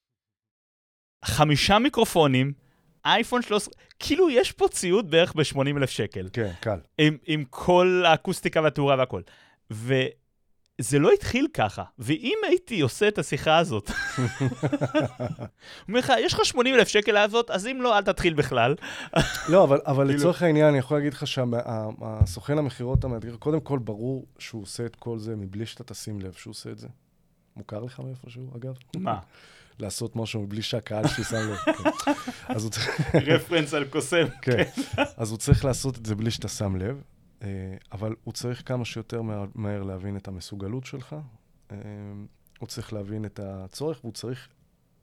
חמישה 1.26 1.80
מיקרופונים, 1.80 2.54
אייפון 3.06 3.42
13, 3.42 3.74
כאילו 4.00 4.30
יש 4.30 4.52
פה 4.52 4.68
ציוד 4.68 5.12
בערך 5.12 5.36
ב-80 5.36 5.78
אלף 5.78 5.90
שקל. 5.90 6.30
כן, 6.34 6.54
קל. 6.60 6.80
עם, 6.98 7.18
עם 7.26 7.44
כל 7.50 8.04
האקוסטיקה 8.06 8.62
והתאורה 8.62 8.96
והכל. 8.98 9.22
זה 10.82 11.00
לא 11.00 11.12
התחיל 11.12 11.48
ככה, 11.54 11.84
ואם 12.00 12.38
הייתי 12.48 12.82
עושה 12.82 13.08
את 13.08 13.18
השיחה 13.18 13.58
הזאת, 13.58 13.92
אומר 15.88 16.00
לך, 16.00 16.14
יש 16.20 16.34
לך 16.34 16.46
80 16.46 16.76
אלף 16.76 16.88
שקל 16.88 17.12
לעשות, 17.12 17.52
אז 17.52 17.68
אם 17.68 17.82
לא, 17.82 17.98
אל 17.98 18.04
תתחיל 18.04 18.34
בכלל. 18.34 18.76
לא, 19.50 19.64
אבל, 19.64 19.80
אבל 19.86 20.06
כאילו- 20.06 20.20
לצורך 20.20 20.42
העניין, 20.42 20.68
אני 20.68 20.78
יכול 20.78 20.98
להגיד 20.98 21.14
לך 21.14 21.28
שהסוכן 21.28 22.58
המכירות 22.58 23.04
המאתגר, 23.04 23.36
קודם 23.36 23.60
כל, 23.60 23.80
ברור 23.80 24.26
שהוא 24.40 24.62
עושה 24.62 24.86
את 24.86 24.96
כל 24.96 25.20
זה 25.20 25.36
מבלי 25.36 25.66
שאתה 25.66 25.84
תשים 25.84 26.20
לב 26.22 26.34
שהוא 26.34 26.52
עושה 26.52 26.72
את 26.72 26.78
זה. 26.78 26.88
מוכר 27.56 27.80
לך 27.84 28.00
מאיפשהו, 28.00 28.52
אגב? 28.58 28.74
מה? 28.98 29.20
לעשות 29.80 30.16
משהו 30.16 30.42
מבלי 30.42 30.62
שהקהל 30.62 31.08
שלי 31.08 31.24
שם 31.24 31.36
לב. 31.50 31.58
כן. 33.12 33.20
רפרנס 33.26 33.74
על 33.74 33.86
קוסם. 33.86 34.26
כן. 34.42 34.64
אז 35.18 35.30
הוא 35.32 35.38
צריך 35.38 35.66
לעשות 35.66 35.98
את 35.98 36.06
זה 36.06 36.16
בלי 36.16 36.32
שאתה 36.32 36.48
שם 36.48 36.76
לב, 36.76 37.02
אבל 37.92 38.16
הוא 38.24 38.34
צריך 38.34 38.64
כמה 38.66 38.86
שיותר 38.86 39.22
מה- 39.22 39.46
מהר 39.56 39.84
להבין 39.84 40.18
את 40.18 40.28
המסוגלות 40.28 40.86
שלך, 40.86 41.16
אה, 41.72 41.78
הוא 42.60 42.68
צריך 42.68 42.94
להבין 42.94 43.26
את 43.26 43.40
הצורך, 43.44 44.00
והוא 44.04 44.14
צריך 44.14 44.48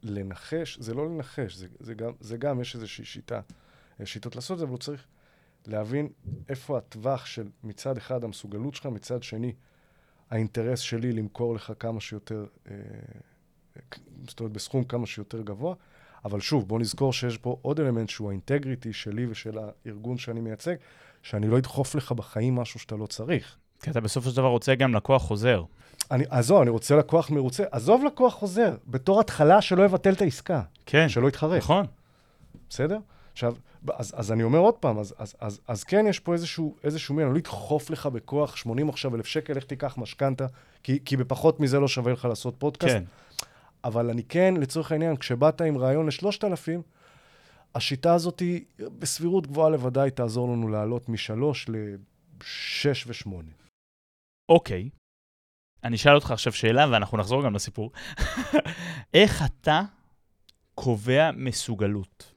לנחש, 0.03 0.79
זה 0.79 0.93
לא 0.93 1.09
לנחש, 1.09 1.55
זה, 1.55 1.67
זה, 1.79 1.93
גם, 1.93 2.11
זה 2.19 2.37
גם, 2.37 2.61
יש 2.61 2.75
איזושהי 2.75 3.05
שיטה, 3.05 3.41
יש 3.99 4.13
שיטות 4.13 4.35
לעשות 4.35 4.55
את 4.55 4.59
זה, 4.59 4.63
אבל 4.65 4.71
הוא 4.71 4.79
צריך 4.79 5.05
להבין 5.65 6.09
איפה 6.49 6.77
הטווח 6.77 7.25
של 7.25 7.47
מצד 7.63 7.97
אחד 7.97 8.23
המסוגלות 8.23 8.75
שלך, 8.75 8.85
מצד 8.85 9.23
שני 9.23 9.53
האינטרס 10.29 10.79
שלי 10.79 11.11
למכור 11.11 11.55
לך 11.55 11.73
כמה 11.79 12.01
שיותר, 12.01 12.45
אה, 12.67 12.73
זאת 14.27 14.39
אומרת, 14.39 14.53
בסכום 14.53 14.83
כמה 14.83 15.05
שיותר 15.05 15.41
גבוה. 15.41 15.75
אבל 16.25 16.39
שוב, 16.39 16.67
בוא 16.67 16.79
נזכור 16.79 17.13
שיש 17.13 17.37
פה 17.37 17.57
עוד 17.61 17.79
אלמנט 17.79 18.09
שהוא 18.09 18.29
האינטגריטי 18.29 18.93
שלי 18.93 19.25
ושל 19.25 19.57
הארגון 19.57 20.17
שאני 20.17 20.41
מייצג, 20.41 20.75
שאני 21.25 21.47
לא 21.47 21.57
אדחוף 21.57 21.95
לך 21.95 22.11
בחיים 22.11 22.55
משהו 22.55 22.79
שאתה 22.79 22.95
לא 22.95 23.05
צריך. 23.05 23.55
כי 23.81 23.89
אתה 23.89 24.01
בסופו 24.01 24.29
של 24.29 24.37
דבר 24.37 24.47
רוצה 24.47 24.75
גם 24.75 24.95
לקוח 24.95 25.21
חוזר. 25.21 25.63
אני, 26.11 26.23
עזוב, 26.29 26.61
אני 26.61 26.69
רוצה 26.69 26.95
לקוח 26.95 27.29
מרוצה. 27.29 27.63
עזוב 27.71 28.03
לקוח 28.05 28.33
חוזר, 28.33 28.75
בתור 28.87 29.19
התחלה 29.19 29.61
שלא 29.61 29.83
יבטל 29.83 30.13
את 30.13 30.21
העסקה, 30.21 30.61
כן, 30.85 31.09
שלא 31.09 31.27
יתחרט, 31.27 31.57
נכון. 31.57 31.85
בסדר? 32.69 32.97
עכשיו, 33.31 33.55
אז, 33.93 34.13
אז 34.17 34.31
אני 34.31 34.43
אומר 34.43 34.59
עוד 34.59 34.73
פעם, 34.73 34.99
אז, 34.99 35.13
אז, 35.17 35.35
אז, 35.39 35.59
אז 35.67 35.83
כן 35.83 36.05
יש 36.09 36.19
פה 36.19 36.33
איזשהו, 36.33 36.75
איזשהו 36.83 37.15
מין, 37.15 37.25
אני 37.25 37.33
לא 37.33 37.39
אדחוף 37.39 37.89
לך 37.89 38.05
בכוח 38.05 38.55
80 38.55 38.89
עכשיו 38.89 39.15
אלף 39.15 39.25
שקל, 39.25 39.53
לך 39.53 39.63
תיקח 39.63 39.97
משכנתה, 39.97 40.45
כי, 40.83 40.99
כי 41.05 41.17
בפחות 41.17 41.59
מזה 41.59 41.79
לא 41.79 41.87
שווה 41.87 42.13
לך 42.13 42.25
לעשות 42.25 42.55
פודקאסט. 42.57 42.95
כן. 42.95 43.03
אבל 43.83 44.09
אני 44.09 44.23
כן, 44.23 44.53
לצורך 44.57 44.91
העניין, 44.91 45.15
כשבאת 45.15 45.61
עם 45.61 45.77
רעיון 45.77 46.07
לשלושת 46.07 46.43
אלפים, 46.43 46.81
השיטה 47.75 48.13
הזאת 48.13 48.39
היא 48.39 48.65
בסבירות 48.79 49.47
גבוהה 49.47 49.69
לוודאי 49.69 50.11
תעזור 50.11 50.49
לנו 50.53 50.67
לעלות 50.67 51.09
משלוש 51.09 51.65
לשש 51.69 53.07
ושמונה. 53.07 53.51
אוקיי. 54.49 54.89
אני 55.83 55.95
אשאל 55.95 56.15
אותך 56.15 56.31
עכשיו 56.31 56.53
שאלה, 56.53 56.85
ואנחנו 56.91 57.17
נחזור 57.17 57.43
גם 57.43 57.55
לסיפור. 57.55 57.91
איך 59.13 59.43
אתה 59.45 59.81
קובע 60.75 61.31
מסוגלות? 61.31 62.33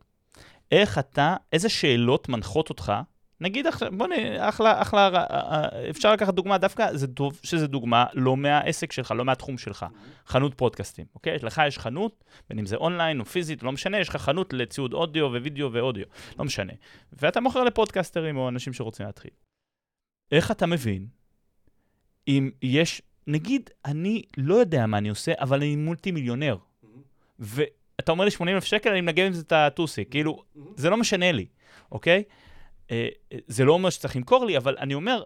איך 0.72 0.99
אתה, 0.99 1.36
איזה 1.53 1.68
שאלות 1.68 2.28
מנחות 2.28 2.70
אותך? 2.70 2.93
נגיד 3.41 3.66
עכשיו, 3.66 3.89
בוא 3.97 4.07
נ... 4.07 4.12
אחלה, 4.39 4.82
אחלה, 4.82 5.11
אה, 5.16 5.91
אפשר 5.91 6.12
לקחת 6.12 6.34
דוגמה, 6.34 6.59
דווקא 6.59 6.97
זה 6.97 7.07
טוב 7.07 7.41
שזה 7.43 7.66
דוגמה 7.66 8.07
לא 8.14 8.36
מהעסק 8.36 8.93
שלך, 8.93 9.11
לא 9.11 9.24
מהתחום 9.24 9.59
שלך. 9.59 9.86
חנות 10.26 10.55
פודקאסטים, 10.55 11.05
אוקיי? 11.14 11.39
לך 11.43 11.62
יש 11.66 11.78
חנות, 11.78 12.24
בין 12.49 12.59
אם 12.59 12.66
זה 12.66 12.76
אונליין 12.76 13.20
או 13.20 13.24
פיזית, 13.24 13.62
לא 13.62 13.72
משנה, 13.72 14.01
יש 14.01 14.09
לך 14.09 14.16
חנות 14.16 14.53
לציוד 14.53 14.93
אודיו 14.93 15.26
ווידאו 15.26 15.72
ואודיו, 15.72 16.05
לא 16.39 16.45
משנה. 16.45 16.72
ואתה 17.12 17.41
מוכר 17.41 17.64
לפודקאסטרים 17.64 18.36
או 18.36 18.49
אנשים 18.49 18.72
שרוצים 18.72 19.07
להתחיל. 19.07 19.30
איך 20.32 20.51
אתה 20.51 20.66
מבין 20.66 21.07
אם 22.28 22.51
יש, 22.62 23.03
נגיד, 23.26 23.70
אני 23.84 24.22
לא 24.36 24.55
יודע 24.55 24.86
מה 24.86 24.99
אני 24.99 25.09
עושה, 25.09 25.32
אבל 25.41 25.57
אני 25.57 25.76
מולטי 25.76 26.11
מיליונר. 26.11 26.57
ואתה 27.39 28.12
אומר 28.12 28.24
לי 28.24 28.30
80 28.30 28.57
אלף 28.57 28.64
שקל, 28.64 28.91
אני 28.91 29.01
מנגן 29.01 29.26
עם 29.26 29.32
זה 29.32 29.43
את 29.43 29.53
הטוסי. 29.53 30.05
כאילו, 30.05 30.45
זה 30.76 30.91
לא 30.91 30.97
משנה 30.97 31.32
לי, 31.32 31.47
אוקיי? 31.93 32.22
אה, 32.91 33.09
אה, 33.32 33.39
זה 33.47 33.64
לא 33.64 33.72
אומר 33.72 33.91
שצריך 33.91 34.16
למכור 34.16 34.45
לי, 34.45 34.57
אבל 34.57 34.76
אני 34.78 34.95
אומר, 34.95 35.22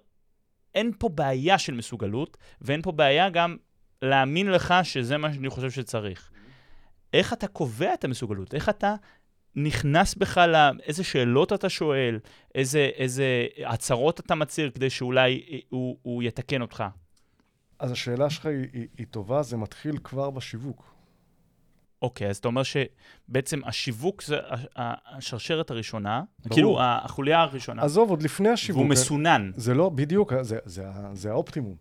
אין 0.74 0.92
פה 0.98 1.08
בעיה 1.08 1.58
של 1.58 1.74
מסוגלות, 1.74 2.36
ואין 2.60 2.82
פה 2.82 2.92
בעיה 2.92 3.30
גם 3.30 3.56
להאמין 4.02 4.50
לך 4.50 4.74
שזה 4.82 5.18
מה 5.18 5.32
שאני 5.34 5.50
חושב 5.50 5.70
שצריך. 5.70 6.30
איך 7.12 7.32
אתה 7.32 7.46
קובע 7.46 7.94
את 7.94 8.04
המסוגלות? 8.04 8.54
איך 8.54 8.68
אתה 8.68 8.94
נכנס 9.56 10.14
בכלל 10.14 10.72
לאיזה 10.72 11.04
שאלות 11.04 11.52
אתה 11.52 11.68
שואל, 11.68 12.18
איזה, 12.54 12.90
איזה 12.94 13.46
הצהרות 13.66 14.20
אתה 14.20 14.34
מצהיר 14.34 14.70
כדי 14.70 14.90
שאולי 14.90 15.42
אה, 15.50 15.58
הוא, 15.68 15.96
הוא 16.02 16.22
יתקן 16.22 16.62
אותך? 16.62 16.84
אז 17.78 17.92
השאלה 17.92 18.30
שלך 18.30 18.46
היא, 18.46 18.66
היא, 18.72 18.86
היא 18.98 19.06
טובה, 19.10 19.42
זה 19.42 19.56
מתחיל 19.56 19.98
כבר 20.04 20.30
בשיווק. 20.30 20.91
אוקיי, 22.02 22.28
אז 22.28 22.36
אתה 22.36 22.48
אומר 22.48 22.62
שבעצם 22.62 23.60
השיווק 23.64 24.22
זה 24.22 24.36
השרשרת 24.76 25.70
הראשונה, 25.70 26.22
ברור. 26.38 26.54
כאילו 26.54 26.78
החוליה 26.82 27.40
הראשונה, 27.40 27.82
עזוב, 27.82 28.10
עוד 28.10 28.22
לפני 28.22 28.48
השיווק. 28.48 28.78
והוא 28.80 28.90
מסונן. 28.90 29.50
זה 29.56 29.74
לא, 29.74 29.88
בדיוק, 29.88 30.32
זה, 30.42 30.58
זה, 30.64 30.88
ה- 30.88 31.10
זה 31.14 31.30
האופטימום. 31.30 31.74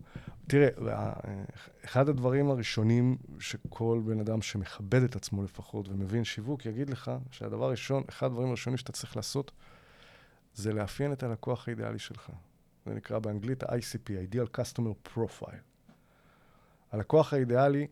תראה, 0.46 0.68
ה- 0.92 1.12
אחד 1.84 2.08
הדברים 2.08 2.50
הראשונים 2.50 3.16
שכל 3.40 4.00
בן 4.04 4.20
אדם 4.20 4.42
שמכבד 4.42 5.02
את 5.02 5.16
עצמו 5.16 5.42
לפחות 5.42 5.88
ומבין 5.88 6.24
שיווק, 6.24 6.66
יגיד 6.66 6.90
לך 6.90 7.10
שהדבר 7.30 7.64
הראשון, 7.64 8.02
אחד 8.08 8.26
הדברים 8.26 8.48
הראשונים 8.48 8.76
שאתה 8.76 8.92
צריך 8.92 9.16
לעשות, 9.16 9.52
זה 10.54 10.72
לאפיין 10.72 11.12
את 11.12 11.22
הלקוח 11.22 11.68
האידיאלי 11.68 11.98
שלך. 11.98 12.30
זה 12.86 12.94
נקרא 12.94 13.18
באנגלית 13.18 13.62
ה-ICP, 13.62 14.08
Ideal 14.34 14.60
Customer 14.60 15.16
Profile. 15.16 15.56
הלקוח 16.92 17.32
האידיאלי 17.34 17.86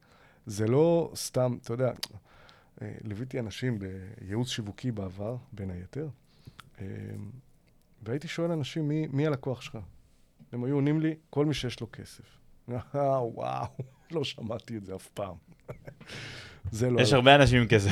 זה 0.50 0.66
לא 0.66 1.12
סתם, 1.14 1.56
אתה 1.62 1.72
יודע, 1.72 1.92
אה, 2.82 2.92
ליוויתי 3.04 3.40
אנשים 3.40 3.78
בייעוץ 3.78 4.48
שיווקי 4.48 4.90
בעבר, 4.90 5.36
בין 5.52 5.70
היתר, 5.70 6.08
אה, 6.80 6.86
והייתי 8.02 8.28
שואל 8.28 8.50
אנשים, 8.50 8.88
מי, 8.88 9.06
מי 9.12 9.26
הלקוח 9.26 9.60
שלך? 9.60 9.78
הם 10.52 10.64
היו 10.64 10.74
עונים 10.74 11.00
לי, 11.00 11.14
כל 11.30 11.46
מי 11.46 11.54
שיש 11.54 11.80
לו 11.80 11.86
כסף. 11.92 12.24
אה, 12.94 13.24
וואו, 13.24 13.66
לא 14.12 14.24
שמעתי 14.24 14.76
את 14.76 14.84
זה 14.84 14.94
אף 14.94 15.08
פעם. 15.08 15.34
זה 16.70 16.90
לא... 16.90 17.00
יש 17.00 17.12
הרבה 17.12 17.34
אנשים 17.34 17.60
עם 17.60 17.68
כסף. 17.68 17.90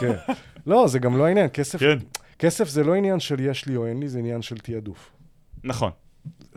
כן. 0.00 0.32
לא, 0.66 0.88
זה 0.88 0.98
גם 0.98 1.18
לא 1.18 1.26
העניין. 1.26 1.48
כסף, 1.52 1.78
כן. 1.78 1.98
כסף 2.38 2.68
זה 2.68 2.84
לא 2.84 2.94
עניין 2.94 3.20
של 3.20 3.40
יש 3.40 3.66
לי 3.66 3.76
או 3.76 3.86
אין 3.86 4.00
לי, 4.00 4.08
זה 4.08 4.18
עניין 4.18 4.42
של 4.42 4.58
תעדוף. 4.58 5.12
נכון. 5.64 5.90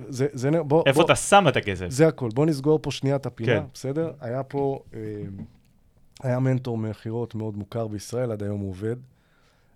זה, 0.10 0.28
זה, 0.34 0.64
בוא, 0.64 0.84
איפה 0.86 1.00
בוא, 1.00 1.06
אתה 1.06 1.16
שם 1.16 1.46
את 1.48 1.56
הכסף? 1.56 1.90
זה 1.90 2.08
הכל. 2.08 2.30
בוא 2.34 2.46
נסגור 2.46 2.80
פה 2.82 2.92
שנייה 2.92 3.16
את 3.16 3.26
הפינה, 3.26 3.60
כן. 3.62 3.66
בסדר? 3.74 4.12
היה 4.20 4.44
פה, 4.44 4.84
אה, 4.94 5.00
היה 6.24 6.40
מנטור 6.40 6.78
מכירות 6.78 7.36
מאוד 7.36 7.58
מוכר 7.58 7.88
בישראל, 7.88 8.32
עד 8.32 8.44
היום 8.44 8.60
הוא 8.62 8.70
עובד, 8.70 8.96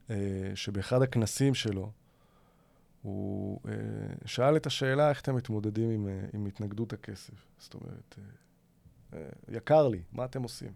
אה, 0.09 0.15
שבאחד 0.55 1.01
הכנסים 1.01 1.53
שלו, 1.53 1.89
הוא 3.01 3.59
אה, 3.67 3.73
שאל 4.25 4.55
את 4.55 4.65
השאלה 4.65 5.09
איך 5.09 5.21
אתם 5.21 5.35
מתמודדים 5.35 5.89
עם, 5.89 6.07
אה, 6.07 6.19
עם 6.33 6.45
התנגדות 6.45 6.93
הכסף. 6.93 7.33
זאת 7.59 7.73
אומרת, 7.73 8.15
אה, 8.17 8.23
אה, 9.19 9.27
יקר 9.57 9.87
לי, 9.87 9.99
מה 10.13 10.25
אתם 10.25 10.43
עושים? 10.43 10.71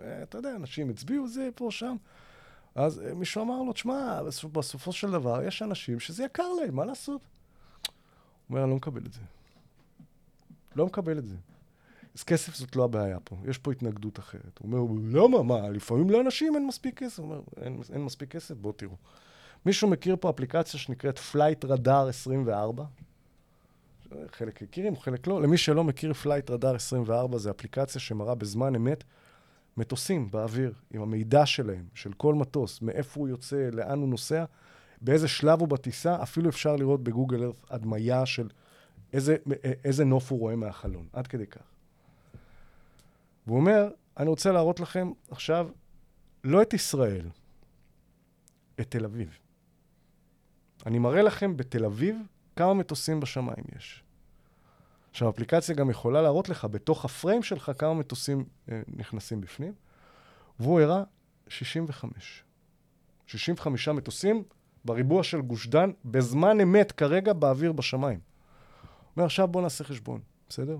אה, 0.00 0.22
אתה 0.22 0.38
יודע, 0.38 0.56
אנשים 0.56 0.90
הצביעו 0.90 1.28
זה 1.28 1.48
פה, 1.54 1.68
שם. 1.70 1.96
אז 2.74 3.00
אה, 3.00 3.14
מישהו 3.14 3.42
אמר 3.42 3.62
לו, 3.62 3.72
תשמע, 3.72 4.22
בסופ- 4.28 4.52
בסופו 4.52 4.92
של 4.92 5.10
דבר 5.10 5.42
יש 5.42 5.62
אנשים 5.62 6.00
שזה 6.00 6.24
יקר 6.24 6.48
להם, 6.62 6.74
מה 6.76 6.84
לעשות? 6.84 7.20
אומר, 8.54 8.64
אני 8.64 8.70
לא 8.70 8.76
מקבל 8.76 9.06
את 9.06 9.12
זה. 9.12 9.20
לא 10.76 10.86
מקבל 10.86 11.18
את 11.18 11.28
זה. 11.28 11.36
אז 12.14 12.22
כסף 12.22 12.54
זאת 12.54 12.76
לא 12.76 12.84
הבעיה 12.84 13.20
פה, 13.20 13.36
יש 13.44 13.58
פה 13.58 13.72
התנגדות 13.72 14.18
אחרת. 14.18 14.58
הוא 14.58 14.72
אומר, 14.72 15.00
למה? 15.22 15.42
מה, 15.42 15.68
לפעמים 15.68 16.10
לאנשים 16.10 16.54
אין 16.54 16.66
מספיק 16.66 16.98
כסף. 16.98 17.18
הוא 17.18 17.26
אומר, 17.26 17.40
אין, 17.56 17.80
אין 17.92 18.04
מספיק 18.04 18.30
כסף? 18.30 18.54
בואו 18.54 18.72
תראו. 18.72 18.96
מישהו 19.66 19.88
מכיר 19.88 20.16
פה 20.20 20.30
אפליקציה 20.30 20.80
שנקראת 20.80 21.18
Flight 21.32 21.64
Radar 21.64 22.08
24? 22.08 22.84
חלק 24.32 24.62
מכירים, 24.62 24.96
חלק 24.96 25.26
לא. 25.26 25.42
למי 25.42 25.58
שלא 25.58 25.84
מכיר, 25.84 26.12
Flight 26.22 26.50
Radar 26.50 26.74
24 26.74 27.38
זה 27.38 27.50
אפליקציה 27.50 28.00
שמראה 28.00 28.34
בזמן 28.34 28.74
אמת 28.74 29.04
מטוסים 29.76 30.30
באוויר, 30.30 30.72
עם 30.90 31.02
המידע 31.02 31.46
שלהם, 31.46 31.84
של 31.94 32.12
כל 32.12 32.34
מטוס, 32.34 32.82
מאיפה 32.82 33.20
הוא 33.20 33.28
יוצא, 33.28 33.68
לאן 33.72 33.98
הוא 33.98 34.08
נוסע, 34.08 34.44
באיזה 35.04 35.28
שלב 35.28 35.60
הוא 35.60 35.68
בטיסה, 35.68 36.22
אפילו 36.22 36.50
אפשר 36.50 36.76
לראות 36.76 37.04
בגוגל 37.04 37.42
ארת 37.42 37.66
הדמיה 37.70 38.26
של 38.26 38.48
איזה, 39.12 39.36
איזה 39.84 40.04
נוף 40.04 40.32
הוא 40.32 40.40
רואה 40.40 40.56
מהחלון, 40.56 41.08
עד 41.12 41.26
כדי 41.26 41.46
כך. 41.46 41.62
והוא 43.46 43.58
אומר, 43.58 43.88
אני 44.16 44.28
רוצה 44.28 44.52
להראות 44.52 44.80
לכם 44.80 45.12
עכשיו 45.30 45.68
לא 46.44 46.62
את 46.62 46.74
ישראל, 46.74 47.28
את 48.80 48.90
תל 48.90 49.04
אביב. 49.04 49.38
אני 50.86 50.98
מראה 50.98 51.22
לכם 51.22 51.56
בתל 51.56 51.84
אביב 51.84 52.16
כמה 52.56 52.74
מטוסים 52.74 53.20
בשמיים 53.20 53.64
יש. 53.76 54.02
עכשיו, 55.10 55.28
האפליקציה 55.28 55.74
גם 55.74 55.90
יכולה 55.90 56.22
להראות 56.22 56.48
לך 56.48 56.64
בתוך 56.64 57.04
הפריים 57.04 57.42
שלך 57.42 57.72
כמה 57.78 57.94
מטוסים 57.94 58.44
אה, 58.68 58.82
נכנסים 58.88 59.40
בפנים, 59.40 59.72
והוא 60.60 60.80
הראה 60.80 61.02
65. 61.48 62.44
65 63.26 63.88
מטוסים 63.88 64.42
בריבוע 64.84 65.22
של 65.22 65.40
גוש 65.40 65.66
דן, 65.66 65.90
בזמן 66.04 66.60
אמת 66.60 66.92
כרגע 66.92 67.32
באוויר 67.32 67.72
בשמיים. 67.72 68.20
אומר, 69.16 69.26
עכשיו 69.26 69.48
בואו 69.48 69.62
נעשה 69.62 69.84
חשבון, 69.84 70.20
בסדר? 70.48 70.78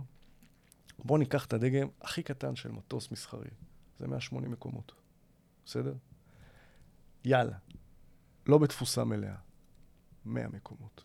בואו 0.98 1.18
ניקח 1.18 1.44
את 1.44 1.52
הדגם 1.52 1.88
הכי 2.00 2.22
קטן 2.22 2.56
של 2.56 2.72
מטוס 2.72 3.10
מסחרי, 3.10 3.50
זה 3.98 4.06
180 4.06 4.52
מקומות, 4.52 4.92
בסדר? 5.64 5.94
יאללה, 7.24 7.56
לא 8.46 8.58
בתפוסה 8.58 9.04
מלאה, 9.04 9.34
100 10.24 10.48
מקומות. 10.48 11.04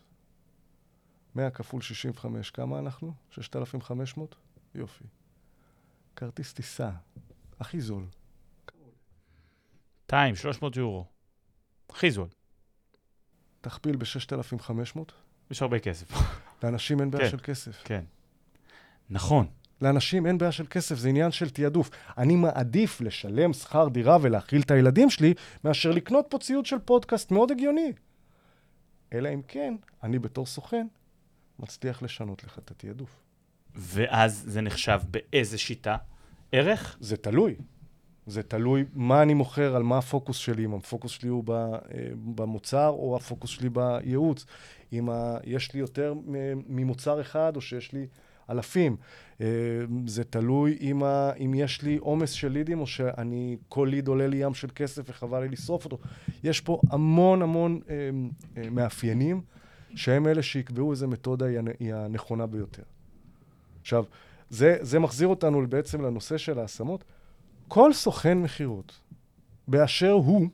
100 1.34 1.50
כפול 1.50 1.82
65, 1.82 2.50
כמה 2.50 2.78
אנחנו? 2.78 3.14
6,500? 3.30 4.34
יופי. 4.74 5.04
כרטיס 6.16 6.52
טיסה, 6.52 6.90
הכי 7.60 7.80
זול. 7.80 8.06
200, 10.04 10.36
300 10.36 10.76
יורו. 10.76 11.06
הכי 11.90 12.10
זול. 12.10 12.28
תכפיל 13.60 13.96
ב-6,500, 13.96 14.98
יש 15.50 15.62
הרבה 15.62 15.78
כסף. 15.78 16.06
לאנשים 16.62 17.00
אין 17.00 17.10
בעיה 17.10 17.24
כן. 17.24 17.30
של 17.30 17.38
כסף. 17.42 17.82
כן. 17.84 18.04
נכון. 19.10 19.46
לאנשים 19.82 20.26
אין 20.26 20.38
בעיה 20.38 20.52
של 20.52 20.66
כסף, 20.70 20.98
זה 20.98 21.08
עניין 21.08 21.30
של 21.30 21.50
תעדוף. 21.50 21.90
אני 22.18 22.36
מעדיף 22.36 23.00
לשלם 23.00 23.52
שכר 23.52 23.88
דירה 23.88 24.18
ולהאכיל 24.20 24.60
את 24.62 24.70
הילדים 24.70 25.10
שלי, 25.10 25.34
מאשר 25.64 25.90
לקנות 25.90 26.26
פה 26.28 26.38
ציוד 26.38 26.66
של 26.66 26.78
פודקאסט 26.78 27.30
מאוד 27.30 27.50
הגיוני. 27.50 27.92
אלא 29.12 29.28
אם 29.34 29.42
כן, 29.48 29.74
אני 30.02 30.18
בתור 30.18 30.46
סוכן, 30.46 30.86
מצליח 31.58 32.02
לשנות 32.02 32.44
לך 32.44 32.58
את 32.58 32.70
התעדוף. 32.70 33.20
ואז 33.74 34.44
זה 34.46 34.60
נחשב 34.60 35.00
באיזה 35.10 35.58
שיטה? 35.58 35.96
ערך? 36.52 36.96
זה 37.00 37.16
תלוי. 37.16 37.56
זה 38.26 38.42
תלוי 38.42 38.84
מה 38.94 39.22
אני 39.22 39.34
מוכר, 39.34 39.76
על 39.76 39.82
מה 39.82 39.98
הפוקוס 39.98 40.36
שלי, 40.36 40.64
אם 40.64 40.74
הפוקוס 40.74 41.10
שלי 41.12 41.28
הוא 41.28 41.44
אה, 41.54 41.78
במוצר 42.34 42.88
או 42.88 43.16
הפוקוס 43.16 43.50
שלי 43.50 43.68
בייעוץ. 43.68 44.46
אם 44.92 45.10
ה- 45.10 45.36
יש 45.44 45.74
לי 45.74 45.80
יותר 45.80 46.14
ממוצר 46.68 47.20
אחד 47.20 47.52
או 47.56 47.60
שיש 47.60 47.92
לי 47.92 48.06
אלפים. 48.50 48.96
אה, 49.40 49.46
זה 50.06 50.24
תלוי 50.24 50.78
אם, 50.80 51.02
ה- 51.02 51.32
אם 51.44 51.54
יש 51.54 51.82
לי 51.82 51.96
עומס 51.96 52.30
של 52.30 52.48
לידים 52.52 52.80
או 52.80 52.86
שאני, 52.86 53.56
כל 53.68 53.88
ליד 53.90 54.08
עולה 54.08 54.26
לי 54.26 54.36
ים 54.36 54.54
של 54.54 54.68
כסף 54.74 55.02
וחבל 55.10 55.40
לי 55.42 55.48
לשרוף 55.48 55.84
אותו. 55.84 55.98
יש 56.44 56.60
פה 56.60 56.80
המון 56.90 57.42
המון 57.42 57.80
אה, 57.90 58.10
מאפיינים 58.70 59.40
שהם 59.94 60.26
אלה 60.26 60.42
שיקבעו 60.42 60.90
איזה 60.90 61.06
מתודה 61.06 61.46
היא 61.80 61.94
הנכונה 61.94 62.46
ביותר. 62.46 62.82
עכשיו, 63.80 64.04
זה, 64.50 64.76
זה 64.80 64.98
מחזיר 64.98 65.28
אותנו 65.28 65.66
בעצם 65.68 66.02
לנושא 66.02 66.38
של 66.38 66.58
ההשמות. 66.58 67.04
כל 67.70 67.92
סוכן 67.92 68.38
מכירות, 68.38 69.00
באשר 69.68 70.10
הוא, 70.10 70.48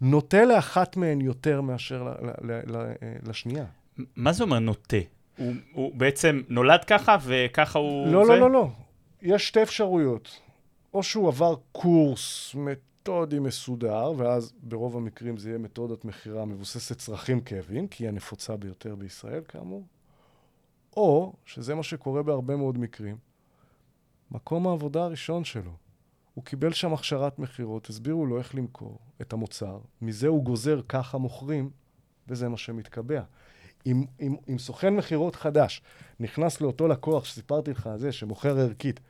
נוטה 0.00 0.44
לאחת 0.44 0.96
מהן 0.96 1.20
יותר 1.20 1.60
מאשר 1.60 2.02
ל, 2.02 2.08
ל, 2.08 2.52
ל, 2.52 2.76
ל, 2.76 2.92
לשנייה. 3.22 3.64
מה 4.16 4.32
זה 4.32 4.44
אומר 4.44 4.58
נוטה? 4.58 4.96
הוא, 5.38 5.52
הוא 5.72 5.94
בעצם 5.94 6.42
נולד 6.48 6.84
ככה 6.84 7.16
וככה 7.24 7.78
הוא... 7.78 8.06
לא, 8.06 8.26
זה? 8.26 8.32
לא, 8.32 8.40
לא, 8.40 8.50
לא. 8.50 8.68
יש 9.22 9.48
שתי 9.48 9.62
אפשרויות. 9.62 10.40
או 10.94 11.02
שהוא 11.02 11.28
עבר 11.28 11.54
קורס 11.72 12.54
מתודי 12.54 13.38
מסודר, 13.38 14.12
ואז 14.16 14.52
ברוב 14.62 14.96
המקרים 14.96 15.36
זה 15.36 15.48
יהיה 15.48 15.58
מתודת 15.58 16.04
מכירה 16.04 16.44
מבוססת 16.44 16.98
צרכים 16.98 17.40
כאבים, 17.40 17.88
כי 17.88 18.04
היא 18.04 18.08
הנפוצה 18.08 18.56
ביותר 18.56 18.94
בישראל, 18.94 19.42
כאמור. 19.48 19.84
או, 20.96 21.32
שזה 21.44 21.74
מה 21.74 21.82
שקורה 21.82 22.22
בהרבה 22.22 22.56
מאוד 22.56 22.78
מקרים, 22.78 23.16
מקום 24.30 24.66
העבודה 24.66 25.04
הראשון 25.04 25.44
שלו. 25.44 25.83
הוא 26.34 26.44
קיבל 26.44 26.72
שם 26.72 26.92
הכשרת 26.94 27.38
מכירות, 27.38 27.90
הסבירו 27.90 28.26
לו 28.26 28.38
איך 28.38 28.54
למכור 28.54 28.98
את 29.20 29.32
המוצר, 29.32 29.78
מזה 30.02 30.28
הוא 30.28 30.44
גוזר 30.44 30.80
ככה 30.88 31.18
מוכרים, 31.18 31.70
וזה 32.28 32.48
מה 32.48 32.56
שמתקבע. 32.56 33.22
אם, 33.86 34.04
אם, 34.20 34.36
אם 34.48 34.58
סוכן 34.58 34.96
מכירות 34.96 35.36
חדש 35.36 35.82
נכנס 36.20 36.60
לאותו 36.60 36.88
לקוח 36.88 37.24
שסיפרתי 37.24 37.70
לך 37.70 37.86
על 37.86 37.98
זה, 37.98 38.12
שמוכר 38.12 38.58
ערכית, 38.58 39.00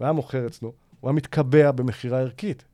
והיה 0.00 0.12
מוכר 0.12 0.46
אצלו, 0.46 0.72
הוא 1.00 1.08
היה 1.08 1.16
מתקבע 1.16 1.70
במכירה 1.70 2.20
ערכית. 2.20 2.64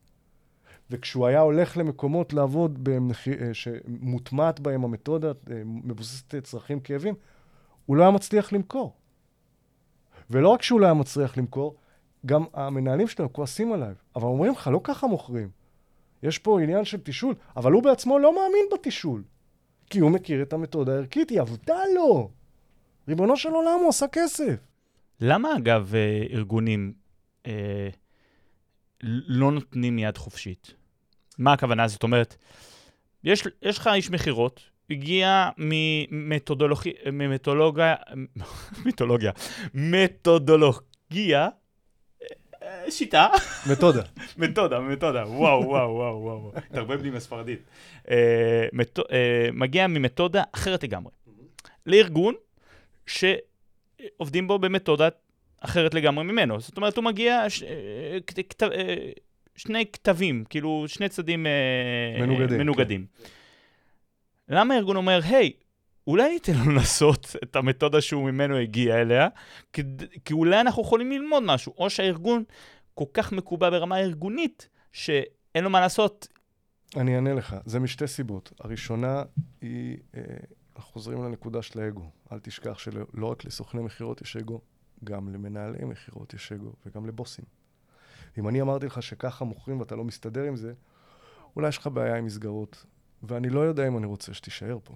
וכשהוא 0.90 1.26
היה 1.26 1.40
הולך 1.40 1.76
למקומות 1.76 2.32
לעבוד 2.32 2.84
במחיר, 2.84 3.52
שמוטמעת 3.52 4.60
בהם 4.60 4.84
המתודה 4.84 5.28
אה, 5.28 5.62
מבוססת 5.64 6.34
צרכים 6.34 6.80
כאבים, 6.80 7.14
הוא 7.86 7.96
לא 7.96 8.02
היה 8.02 8.10
מצליח 8.10 8.52
למכור. 8.52 8.96
ולא 10.30 10.48
רק 10.48 10.62
שהוא 10.62 10.80
לא 10.80 10.86
היה 10.86 10.94
מצליח 10.94 11.36
למכור, 11.36 11.74
גם 12.26 12.44
המנהלים 12.54 13.08
שלנו 13.08 13.32
כועסים 13.32 13.72
עליו. 13.72 13.94
אבל 14.16 14.24
אומרים 14.24 14.52
לך, 14.52 14.70
לא 14.72 14.80
ככה 14.84 15.06
מוכרים. 15.06 15.50
יש 16.22 16.38
פה 16.38 16.60
עניין 16.60 16.84
של 16.84 17.00
תישול, 17.00 17.34
אבל 17.56 17.72
הוא 17.72 17.82
בעצמו 17.82 18.18
לא 18.18 18.34
מאמין 18.34 18.64
בתישול. 18.72 19.22
כי 19.90 19.98
הוא 19.98 20.10
מכיר 20.10 20.42
את 20.42 20.52
המתודה 20.52 20.92
הערכית, 20.92 21.30
היא 21.30 21.40
עבדה 21.40 21.78
לו. 21.94 22.30
ריבונו 23.08 23.36
של 23.36 23.48
עולם, 23.48 23.78
הוא 23.80 23.88
עשה 23.88 24.06
כסף. 24.12 24.54
למה, 25.20 25.56
אגב, 25.56 25.94
אה, 25.94 26.22
ארגונים 26.30 26.92
אה, 27.46 27.88
לא 29.02 29.52
נותנים 29.52 29.98
יד 29.98 30.18
חופשית? 30.18 30.74
מה 31.38 31.52
הכוונה? 31.52 31.88
זאת 31.88 32.02
אומרת, 32.02 32.36
יש, 33.24 33.44
יש 33.62 33.78
לך 33.78 33.90
איש 33.94 34.10
מכירות, 34.10 34.60
הגיע 34.90 35.50
ממתודולוגיה, 35.58 36.92
ממתולוגיה, 37.12 37.94
מיתולוגיה, 38.84 39.32
מתודולוגיה, 39.74 41.44
אה, 41.44 41.48
שיטה, 42.90 43.26
מתודה. 43.70 44.02
מתודה, 44.38 44.80
מתודה, 44.80 45.24
וואו, 45.26 45.62
וואו, 45.68 45.90
וואו, 45.94 46.22
וואו, 46.22 46.52
תרבה 46.72 46.96
לי 46.96 47.10
מת- 48.72 48.98
אה, 48.98 49.48
מגיע 49.52 49.86
ממתודה 49.86 50.42
אחרת 50.52 50.82
לגמרי. 50.82 51.12
לארגון 51.86 52.34
שעובדים 53.06 54.48
בו 54.48 54.58
במתודה 54.58 55.08
אחרת 55.60 55.94
לגמרי 55.94 56.24
ממנו. 56.24 56.60
זאת 56.60 56.76
אומרת, 56.76 56.96
הוא 56.96 57.04
מגיע. 57.04 57.46
אה, 57.66 58.18
אה, 58.72 59.10
שני 59.56 59.86
כתבים, 59.86 60.44
כאילו 60.50 60.84
שני 60.86 61.08
צדדים 61.08 61.46
אה, 61.46 62.26
מנוגדים, 62.26 62.58
מנוגדים. 62.58 63.06
למה 64.48 64.74
הארגון 64.74 64.96
אומר, 64.96 65.20
היי, 65.24 65.52
אולי 66.06 66.32
ניתן 66.32 66.52
לו 66.52 66.72
לנסות 66.72 67.36
את 67.42 67.56
המתודה 67.56 68.00
שהוא 68.00 68.30
ממנו 68.30 68.56
הגיע 68.56 69.00
אליה, 69.00 69.28
כד... 69.72 70.02
כי 70.24 70.34
אולי 70.34 70.60
אנחנו 70.60 70.82
יכולים 70.82 71.12
ללמוד 71.12 71.42
משהו, 71.46 71.74
או 71.78 71.90
שהארגון 71.90 72.44
כל 72.94 73.04
כך 73.14 73.32
מקובע 73.32 73.70
ברמה 73.70 73.98
ארגונית, 73.98 74.68
שאין 74.92 75.64
לו 75.64 75.70
מה 75.70 75.80
לעשות. 75.80 76.28
אני 76.96 77.16
אענה 77.16 77.34
לך. 77.34 77.56
זה 77.64 77.80
משתי 77.80 78.06
סיבות. 78.06 78.52
הראשונה 78.60 79.22
היא, 79.60 79.96
אה, 80.16 80.22
אנחנו 80.76 80.92
חוזרים 80.92 81.24
לנקודה 81.24 81.62
של 81.62 81.80
האגו. 81.80 82.10
אל 82.32 82.38
תשכח 82.38 82.78
שלא 82.78 83.26
רק 83.30 83.44
לסוכני 83.44 83.82
מכירות 83.82 84.22
יש 84.22 84.36
אגו, 84.36 84.60
גם 85.04 85.28
למנהלי 85.28 85.84
מכירות 85.84 86.34
יש 86.34 86.52
אגו, 86.52 86.72
וגם 86.86 87.06
לבוסים. 87.06 87.44
אם 88.38 88.48
אני 88.48 88.60
אמרתי 88.60 88.86
לך 88.86 89.02
שככה 89.02 89.44
מוכרים 89.44 89.80
ואתה 89.80 89.96
לא 89.96 90.04
מסתדר 90.04 90.42
עם 90.42 90.56
זה, 90.56 90.72
אולי 91.56 91.68
יש 91.68 91.78
לך 91.78 91.86
בעיה 91.86 92.16
עם 92.16 92.24
מסגרות, 92.24 92.86
ואני 93.22 93.50
לא 93.50 93.60
יודע 93.60 93.88
אם 93.88 93.98
אני 93.98 94.06
רוצה 94.06 94.34
שתישאר 94.34 94.78
פה, 94.84 94.94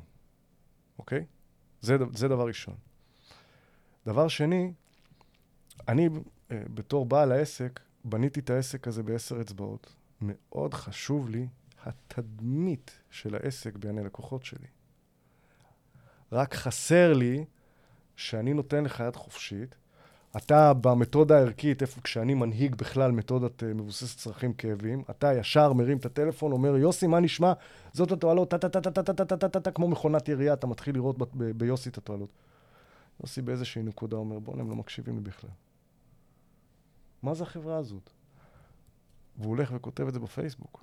אוקיי? 0.99 1.25
זה, 1.81 1.97
זה 2.13 2.29
דבר 2.29 2.47
ראשון. 2.47 2.75
דבר 4.07 4.29
שני, 4.29 4.73
אני 5.89 6.09
אה, 6.51 6.63
בתור 6.75 7.07
בעל 7.07 7.33
העסק, 7.33 7.81
בניתי 8.05 8.41
את 8.41 8.51
העסק 8.51 8.89
הזה 8.89 9.03
בעשר 9.03 9.41
אצבעות. 9.41 9.95
מאוד 10.21 10.75
חשוב 10.75 11.29
לי 11.29 11.47
התדמית 11.85 12.99
של 13.11 13.35
העסק 13.35 13.77
בעיני 13.77 14.05
לקוחות 14.05 14.45
שלי. 14.45 14.67
רק 16.33 16.55
חסר 16.55 17.13
לי 17.13 17.45
שאני 18.17 18.55
נותן 18.55 18.85
לך 18.85 19.03
יד 19.07 19.17
חופשית. 19.17 19.77
אתה 20.37 20.73
במתודה 20.75 21.39
הערכית, 21.39 21.83
איפה 21.83 22.01
כשאני 22.01 22.35
מנהיג 22.35 22.75
בכלל 22.75 23.13
מתודת 23.13 23.63
uh, 23.63 23.67
מבוססת 23.67 24.19
צרכים 24.19 24.53
כאבים, 24.53 25.03
אתה 25.11 25.35
ישר 25.35 25.73
מרים 25.73 25.99
את 25.99 26.07
הטלפון, 26.07 26.53
אומר, 26.53 26.77
יוסי, 26.77 27.07
מה 27.07 27.21
נשמע? 27.21 27.53
זאת 27.93 28.13
התועלות, 28.13 28.51
טה-טה-טה-טה-טה-טה-טה-טה, 28.51 29.71
כמו 29.71 29.89
מכונת 29.89 30.29
ירייה, 30.29 30.53
אתה 30.53 30.67
מתחיל 30.67 30.95
לראות 30.95 31.17
ביוסי 31.57 31.89
את 31.89 31.99
התועלות. 31.99 32.31
יוסי 33.21 33.43
באיזושהי 33.43 33.83
נקודה 33.83 34.17
אומר, 34.17 34.39
בוא'נה, 34.39 34.63
הם 34.63 34.71
לא 34.71 34.77
מקשיבים 34.77 35.15
לי 35.15 35.21
בכלל. 35.21 35.51
מה 37.23 37.35
זה 37.35 37.43
החברה 37.43 37.77
הזאת? 37.77 38.11
והוא 39.39 39.49
הולך 39.49 39.71
וכותב 39.75 40.07
את 40.07 40.13
זה 40.13 40.21
בפייסבוק. 40.21 40.83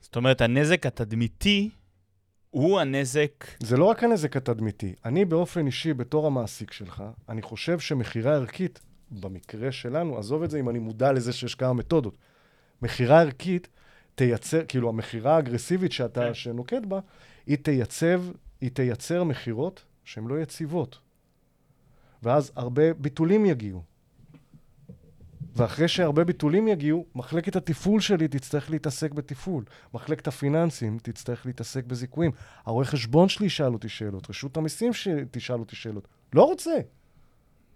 זאת 0.00 0.16
אומרת, 0.16 0.40
הנזק 0.40 0.86
התדמיתי 0.86 1.70
הוא 2.50 2.80
הנזק... 2.80 3.46
זה 3.60 3.76
לא 3.76 3.84
רק 3.84 4.04
הנזק 4.04 4.36
התדמיתי. 4.36 4.94
אני 5.04 5.24
באופן 5.24 5.66
אישי, 5.66 5.94
בתור 5.94 6.26
המעסיק 6.26 6.72
שלך, 6.72 7.04
אני 7.28 7.42
חושב 7.42 7.78
שמכירה 7.78 8.34
ערכית, 8.34 8.80
במקרה 9.10 9.72
שלנו, 9.72 10.18
עזוב 10.18 10.42
את 10.42 10.50
זה 10.50 10.60
אם 10.60 10.68
אני 10.68 10.78
מודע 10.78 11.12
לזה 11.12 11.32
שיש 11.32 11.54
כמה 11.54 11.72
מתודות. 11.72 12.16
מכירה 12.82 13.20
ערכית 13.20 13.68
תייצר, 14.14 14.64
כאילו 14.68 14.88
המכירה 14.88 15.36
האגרסיבית 15.36 15.92
שאתה, 15.92 16.20
כן. 16.20 16.34
שנוקט 16.34 16.86
בה, 16.88 17.00
היא 17.46 17.56
תייצב, 17.56 18.22
היא 18.60 18.70
תייצר 18.70 19.24
מכירות 19.24 19.84
שהן 20.04 20.26
לא 20.26 20.40
יציבות. 20.40 20.98
ואז 22.22 22.52
הרבה 22.56 22.94
ביטולים 22.94 23.46
יגיעו. 23.46 23.82
ואחרי 25.56 25.88
שהרבה 25.88 26.24
ביטולים 26.24 26.68
יגיעו, 26.68 27.06
מחלקת 27.14 27.56
התפעול 27.56 28.00
שלי 28.00 28.28
תצטרך 28.28 28.70
להתעסק 28.70 29.12
בתפעול. 29.12 29.64
מחלקת 29.94 30.28
הפיננסים 30.28 30.98
תצטרך 31.02 31.46
להתעסק 31.46 31.84
בזיכויים. 31.84 32.32
הרואה 32.64 32.84
חשבון 32.84 33.28
שלי 33.28 33.46
ישאל 33.46 33.72
אותי 33.72 33.88
שאלות, 33.88 34.30
רשות 34.30 34.56
המיסים 34.56 34.92
תשאל 35.30 35.58
אותי 35.58 35.76
שאלות. 35.76 36.08
לא 36.32 36.42
רוצה. 36.42 36.74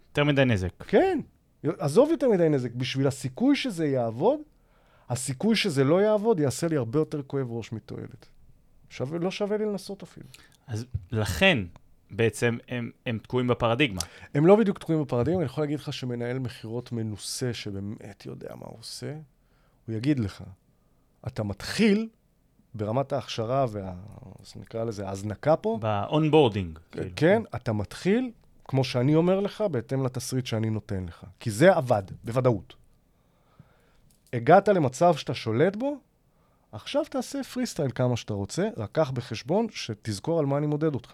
יותר 0.09 0.23
מדי 0.23 0.45
נזק. 0.45 0.83
כן, 0.87 1.19
עזוב 1.63 2.09
יותר 2.11 2.29
מדי 2.29 2.49
נזק. 2.49 2.71
בשביל 2.71 3.07
הסיכוי 3.07 3.55
שזה 3.55 3.85
יעבוד, 3.85 4.39
הסיכוי 5.09 5.55
שזה 5.55 5.83
לא 5.83 6.01
יעבוד 6.01 6.39
יעשה 6.39 6.67
לי 6.67 6.77
הרבה 6.77 6.99
יותר 6.99 7.21
כואב 7.21 7.51
ראש 7.51 7.71
מתועלת. 7.71 8.29
שווה, 8.89 9.19
לא 9.19 9.31
שווה 9.31 9.57
לי 9.57 9.65
לנסות 9.65 10.03
אפילו. 10.03 10.27
אז 10.67 10.85
לכן, 11.11 11.57
בעצם, 12.15 12.57
הם, 12.67 12.91
הם 13.05 13.17
תקועים 13.17 13.47
בפרדיגמה. 13.47 14.01
הם 14.33 14.45
לא 14.45 14.55
בדיוק 14.55 14.79
תקועים 14.79 15.01
בפרדיגמה, 15.01 15.39
אני 15.39 15.45
יכול 15.45 15.63
להגיד 15.63 15.79
לך 15.79 15.93
שמנהל 15.93 16.39
מכירות 16.39 16.91
מנוסה, 16.91 17.53
שבאמת 17.53 18.25
יודע 18.25 18.55
מה 18.55 18.65
הוא 18.65 18.79
עושה, 18.79 19.13
הוא 19.87 19.95
יגיד 19.95 20.19
לך, 20.19 20.43
אתה 21.27 21.43
מתחיל 21.43 22.09
ברמת 22.75 23.13
ההכשרה 23.13 23.65
וה... 23.69 23.93
נקרא 24.55 24.83
לזה 24.83 25.07
ההזנקה 25.07 25.55
פה. 25.55 25.77
ב-onboarding. 25.81 26.79
כאילו. 26.91 27.09
כן, 27.15 27.41
אתה 27.55 27.73
מתחיל, 27.73 28.31
כמו 28.65 28.83
שאני 28.83 29.15
אומר 29.15 29.39
לך, 29.39 29.63
בהתאם 29.71 30.05
לתסריט 30.05 30.45
שאני 30.45 30.69
נותן 30.69 31.05
לך. 31.05 31.25
כי 31.39 31.51
זה 31.51 31.73
עבד, 31.73 32.03
בוודאות. 32.23 32.75
הגעת 34.33 34.67
למצב 34.67 35.15
שאתה 35.15 35.33
שולט 35.33 35.75
בו, 35.75 35.97
עכשיו 36.71 37.03
תעשה 37.09 37.43
פרי 37.43 37.65
סטייל 37.65 37.91
כמה 37.95 38.17
שאתה 38.17 38.33
רוצה, 38.33 38.69
רק 38.77 38.89
קח 38.91 39.11
בחשבון 39.11 39.67
שתזכור 39.71 40.39
על 40.39 40.45
מה 40.45 40.57
אני 40.57 40.67
מודד 40.67 40.93
אותך. 40.93 41.13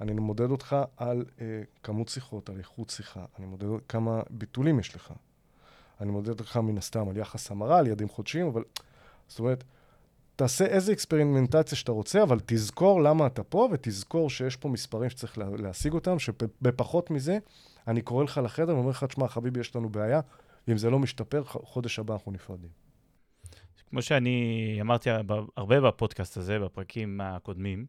אני 0.00 0.12
מודד 0.12 0.50
אותך 0.50 0.76
על 0.96 1.24
אה, 1.40 1.62
כמות 1.82 2.08
שיחות, 2.08 2.48
על 2.48 2.58
איכות 2.58 2.90
שיחה, 2.90 3.24
אני 3.38 3.46
מודד 3.46 3.66
כמה 3.88 4.22
ביטולים 4.30 4.78
יש 4.78 4.94
לך. 4.94 5.12
אני 6.00 6.10
מודד 6.10 6.40
אותך 6.40 6.56
מן 6.56 6.78
הסתם 6.78 7.08
על 7.08 7.16
יחס 7.16 7.50
המרה, 7.50 7.78
על 7.78 7.86
יעדים 7.86 8.08
חודשיים, 8.08 8.46
אבל... 8.46 8.62
זאת 9.28 9.38
אומרת, 9.38 9.64
תעשה 10.36 10.66
איזה 10.66 10.92
אקספרימנטציה 10.92 11.78
שאתה 11.78 11.92
רוצה, 11.92 12.22
אבל 12.22 12.38
תזכור 12.46 13.02
למה 13.02 13.26
אתה 13.26 13.42
פה, 13.42 13.68
ותזכור 13.72 14.30
שיש 14.30 14.56
פה 14.56 14.68
מספרים 14.68 15.10
שצריך 15.10 15.38
לה, 15.38 15.46
להשיג 15.58 15.92
אותם, 15.92 16.18
שבפחות 16.18 17.10
מזה, 17.10 17.38
אני 17.88 18.02
קורא 18.02 18.24
לך 18.24 18.40
לחדר 18.44 18.76
ואומר 18.76 18.90
לך, 18.90 19.04
תשמע, 19.04 19.28
חביבי, 19.28 19.60
יש 19.60 19.76
לנו 19.76 19.88
בעיה, 19.88 20.20
ואם 20.68 20.76
זה 20.76 20.90
לא 20.90 20.98
משתפר, 20.98 21.44
חודש 21.44 21.98
הבא 21.98 22.14
אנחנו 22.14 22.32
נפרדים. 22.32 22.70
כמו 23.90 24.02
שאני 24.02 24.78
אמרתי 24.80 25.10
הרבה 25.56 25.80
בפודקאסט 25.80 26.36
הזה, 26.36 26.58
בפרקים 26.58 27.20
הקודמים, 27.20 27.86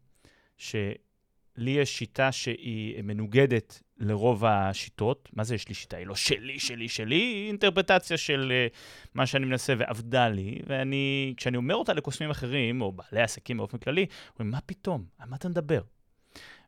שלי 1.60 1.70
יש 1.70 1.98
שיטה 1.98 2.32
שהיא 2.32 3.02
מנוגדת 3.02 3.82
לרוב 3.98 4.44
השיטות. 4.44 5.28
מה 5.32 5.44
זה 5.44 5.54
יש 5.54 5.68
לי 5.68 5.74
שיטה? 5.74 5.96
היא 5.96 6.06
לא 6.06 6.14
שלי, 6.14 6.58
שלי, 6.58 6.88
שלי, 6.88 7.14
היא 7.14 7.48
אינטרפטציה 7.48 8.16
של 8.16 8.52
uh, 8.52 8.76
מה 9.14 9.26
שאני 9.26 9.46
מנסה 9.46 9.74
ועבדה 9.78 10.28
לי, 10.28 10.58
ואני, 10.66 11.34
כשאני 11.36 11.56
אומר 11.56 11.74
אותה 11.74 11.92
לקוסמים 11.92 12.30
אחרים, 12.30 12.80
או 12.80 12.92
בעלי 12.92 13.22
עסקים 13.22 13.56
באופן 13.56 13.78
כללי, 13.78 14.06
אומרים, 14.38 14.50
מה 14.50 14.60
פתאום? 14.66 15.04
על 15.18 15.28
מה 15.28 15.36
אתה 15.36 15.48
מדבר? 15.48 15.80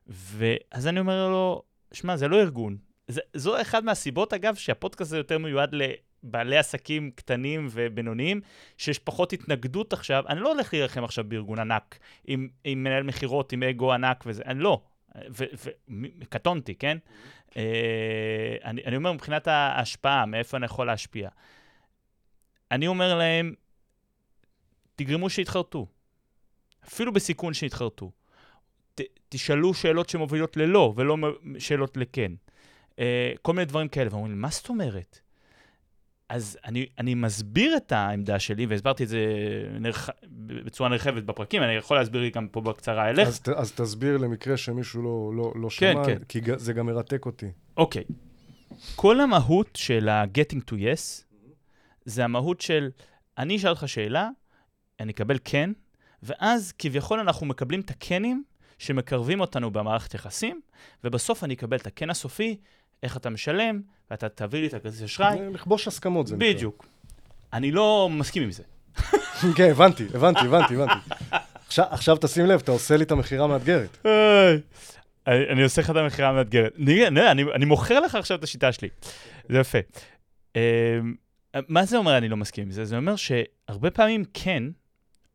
ואז 0.07 0.87
אני 0.87 0.99
אומר 0.99 1.29
לו, 1.29 1.63
שמע, 1.93 2.17
זה 2.17 2.27
לא 2.27 2.41
ארגון. 2.41 2.77
זה, 3.07 3.21
זו 3.33 3.61
אחת 3.61 3.83
מהסיבות, 3.83 4.33
אגב, 4.33 4.55
שהפודקאסט 4.55 5.01
הזה 5.01 5.17
יותר 5.17 5.37
מיועד 5.37 5.75
לבעלי 6.23 6.57
עסקים 6.57 7.11
קטנים 7.11 7.67
ובינוניים, 7.71 8.41
שיש 8.77 8.99
פחות 8.99 9.33
התנגדות 9.33 9.93
עכשיו. 9.93 10.23
אני 10.29 10.39
לא 10.39 10.53
הולך 10.53 10.73
להילחם 10.73 11.03
עכשיו 11.03 11.23
בארגון 11.27 11.59
ענק, 11.59 11.99
עם, 12.25 12.47
עם 12.63 12.83
מנהל 12.83 13.03
מכירות, 13.03 13.53
עם 13.53 13.63
אגו 13.63 13.93
ענק 13.93 14.23
וזה, 14.27 14.43
אני 14.45 14.59
לא. 14.59 14.81
וקטונתי, 15.89 16.75
כן? 16.75 16.97
אה, 17.57 18.55
אני, 18.63 18.83
אני 18.85 18.95
אומר, 18.95 19.13
מבחינת 19.13 19.47
ההשפעה, 19.47 20.25
מאיפה 20.25 20.57
אני 20.57 20.65
יכול 20.65 20.87
להשפיע. 20.87 21.29
אני 22.71 22.87
אומר 22.87 23.17
להם, 23.17 23.53
תגרמו 24.95 25.29
שיתחרטו. 25.29 25.87
אפילו 26.87 27.13
בסיכון 27.13 27.53
שיתחרטו. 27.53 28.11
ת, 28.95 29.01
תשאלו 29.29 29.73
שאלות 29.73 30.09
שמובילות 30.09 30.57
ללא, 30.57 30.93
ולא 30.95 31.17
שאלות 31.59 31.97
לכן. 31.97 32.31
Uh, 32.91 32.95
כל 33.41 33.53
מיני 33.53 33.65
דברים 33.65 33.87
כאלה, 33.87 34.09
ואומרים 34.11 34.31
לי, 34.31 34.37
מה 34.37 34.49
זאת 34.49 34.69
אומרת? 34.69 35.19
אז 36.33 36.57
אני, 36.65 36.85
אני 36.99 37.15
מסביר 37.15 37.77
את 37.77 37.91
העמדה 37.91 38.39
שלי, 38.39 38.65
והסברתי 38.65 39.03
את 39.03 39.07
זה 39.09 39.25
נרח... 39.79 40.09
בצורה 40.65 40.89
נרחבת 40.89 41.23
בפרקים, 41.23 41.63
אני 41.63 41.73
יכול 41.73 41.97
להסביר 41.97 42.29
גם 42.29 42.47
פה 42.47 42.61
בקצרה 42.61 43.09
אליך. 43.09 43.27
אז, 43.27 43.41
אז 43.55 43.71
תסביר 43.71 44.17
למקרה 44.17 44.57
שמישהו 44.57 45.01
לא, 45.01 45.31
לא, 45.35 45.53
לא 45.55 45.69
כן, 45.77 45.93
שמע, 45.93 46.05
כן. 46.05 46.17
כי 46.29 46.39
זה 46.57 46.73
גם 46.73 46.85
מרתק 46.85 47.25
אותי. 47.25 47.51
אוקיי. 47.77 48.03
כל 48.95 49.19
המהות 49.19 49.69
של 49.75 50.09
ה-getting 50.09 50.71
to 50.71 50.73
yes, 50.73 51.23
זה 52.05 52.23
המהות 52.23 52.61
של, 52.61 52.89
אני 53.37 53.55
אשאל 53.55 53.69
אותך 53.69 53.83
שאלה, 53.87 54.29
אני 54.99 55.11
אקבל 55.11 55.37
כן, 55.43 55.71
ואז 56.23 56.73
כביכול 56.79 57.19
אנחנו 57.19 57.45
מקבלים 57.45 57.79
את 57.79 57.89
הכנים 57.89 58.43
שמקרבים 58.77 59.39
אותנו 59.39 59.71
במערכת 59.71 60.13
יחסים, 60.13 60.61
ובסוף 61.03 61.43
אני 61.43 61.53
אקבל 61.53 61.77
את 61.77 61.87
הכן 61.87 62.09
הסופי, 62.09 62.57
איך 63.03 63.17
אתה 63.17 63.29
משלם, 63.29 63.81
ואתה 64.11 64.29
תביא 64.29 64.61
לי 64.61 64.67
את 64.67 64.73
הכרטיס 64.73 65.03
אשראי. 65.03 65.37
לכבוש 65.53 65.87
הסכמות 65.87 66.27
זה 66.27 66.35
נקרא. 66.35 66.53
בדיוק. 66.53 66.85
אני 67.53 67.71
לא 67.71 68.09
מסכים 68.11 68.43
עם 68.43 68.51
זה. 68.51 68.63
כן, 69.57 69.71
הבנתי, 69.71 70.07
הבנתי, 70.13 70.39
הבנתי, 70.39 70.75
הבנתי. 70.75 70.93
עכשיו, 71.67 71.85
עכשיו 71.89 72.17
תשים 72.17 72.45
לב, 72.45 72.59
אתה 72.63 72.71
עושה 72.71 72.97
לי 72.97 73.03
את 73.03 73.11
המכירה 73.11 73.43
המאתגרת. 73.43 74.05
אני 75.27 75.63
עושה 75.63 75.81
לך 75.81 75.89
את 75.89 75.95
המכירה 75.95 76.29
המאתגרת. 76.29 76.73
אני 77.55 77.65
מוכר 77.65 77.99
לך 77.99 78.15
עכשיו 78.15 78.37
את 78.37 78.43
השיטה 78.43 78.71
שלי. 78.71 78.89
זה 79.49 79.59
יפה. 79.59 79.77
אמ, 80.55 80.61
מה 81.67 81.85
זה 81.85 81.97
אומר 81.97 82.17
אני 82.17 82.29
לא 82.29 82.37
מסכים 82.37 82.63
עם 82.63 82.71
זה? 82.71 82.85
זה 82.85 82.97
אומר 82.97 83.15
שהרבה 83.15 83.91
פעמים 83.91 84.23
כן, 84.33 84.63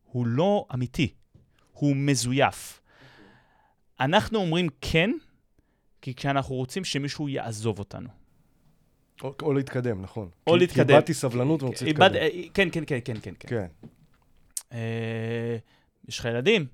הוא 0.05 0.27
לא 0.27 0.67
אמיתי, 0.75 1.15
הוא 1.73 1.97
מזויף. 1.97 2.81
אנחנו 4.01 4.39
אומרים 4.39 4.69
כן, 4.81 5.11
כי 6.03 6.15
כשאנחנו 6.15 6.55
רוצים 6.55 6.85
שמישהו 6.85 7.29
יעזוב 7.29 7.79
אותנו. 7.79 8.09
או, 9.23 9.35
או 9.43 9.53
להתקדם, 9.53 10.03
נכון. 10.03 10.29
או 10.47 10.53
כי, 10.53 10.59
להתקדם. 10.59 10.87
כי 10.87 10.93
איבדתי 10.93 11.15
סבלנות 11.15 11.63
ורוצה 11.63 11.85
להתקדם. 11.85 12.15
אה, 12.15 12.29
כן, 12.55 12.69
כן, 12.73 12.85
כן, 12.87 12.99
כן, 13.05 13.15
כן. 13.23 13.33
כן. 13.39 13.67
אה, 14.73 15.57
יש 16.09 16.19
לך 16.19 16.25
ילדים? 16.25 16.67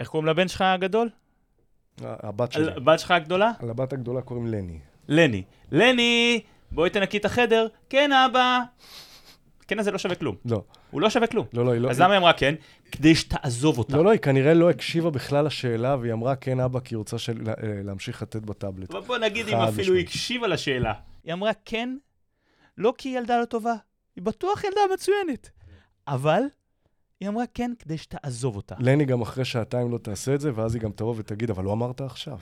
איך 0.00 0.08
קוראים 0.08 0.28
לבן 0.28 0.48
שלך 0.48 0.60
הגדול? 0.60 1.10
הבת 2.00 2.52
שלי. 2.52 2.72
הבת 2.72 2.98
שלך 2.98 3.10
הגדולה? 3.10 3.52
לבת 3.62 3.92
הגדולה 3.92 4.22
קוראים 4.22 4.46
לני. 4.46 4.78
לני. 5.08 5.42
לני, 5.72 6.40
בואי 6.72 6.90
תנקי 6.90 7.16
את 7.18 7.24
החדר. 7.24 7.68
כן, 7.90 8.12
אבא. 8.12 8.60
כן 9.72 9.78
הזה 9.78 9.90
לא 9.90 9.98
שווה 9.98 10.14
כלום. 10.14 10.36
לא. 10.44 10.62
הוא 10.90 11.00
לא 11.00 11.10
שווה 11.10 11.26
כלום. 11.26 11.46
לא, 11.52 11.64
לא, 11.64 11.72
היא 11.72 11.80
לא... 11.80 11.90
אז 11.90 12.00
למה 12.00 12.12
היא 12.12 12.18
אמרה 12.18 12.32
כן? 12.32 12.54
כדי 12.92 13.14
שתעזוב 13.14 13.78
אותה. 13.78 13.96
לא, 13.96 14.04
לא, 14.04 14.10
היא 14.10 14.20
כנראה 14.20 14.54
לא 14.54 14.70
הקשיבה 14.70 15.10
בכלל 15.10 15.44
לשאלה, 15.44 15.96
והיא 15.96 16.12
אמרה 16.12 16.36
כן, 16.36 16.60
אבא, 16.60 16.80
כי 16.80 16.94
היא 16.94 16.98
רוצה 16.98 17.18
של... 17.18 17.48
אה, 17.48 17.54
להמשיך 17.84 18.22
לתת 18.22 18.42
בטאבלט. 18.42 18.90
אבל 18.90 19.00
בוא 19.00 19.18
נגיד 19.18 19.48
אם 19.48 19.56
אפילו 19.56 19.94
היא 19.94 20.04
הקשיבה 20.04 20.46
לשאלה. 20.46 20.92
היא 21.24 21.32
אמרה 21.32 21.50
כן, 21.64 21.96
לא 22.78 22.94
כי 22.98 23.08
היא 23.08 23.18
ילדה 23.18 23.40
לא 23.40 23.44
טובה, 23.44 23.74
היא 24.16 24.24
בטוח 24.24 24.64
ילדה 24.64 24.80
מצוינת. 24.94 25.50
אבל 26.08 26.42
היא 27.20 27.28
אמרה 27.28 27.44
כן 27.54 27.72
כדי 27.78 27.98
שתעזוב 27.98 28.56
אותה. 28.56 28.74
לני 28.78 29.04
גם 29.04 29.22
אחרי 29.22 29.44
שעתיים 29.44 29.90
לא 29.90 29.98
תעשה 29.98 30.34
את 30.34 30.40
זה, 30.40 30.50
ואז 30.54 30.74
היא 30.74 30.82
גם 30.82 30.92
תבוא 30.92 31.14
ותגיד, 31.16 31.50
אבל 31.50 31.64
לא 31.64 31.72
אמרת 31.72 32.00
עכשיו. 32.00 32.38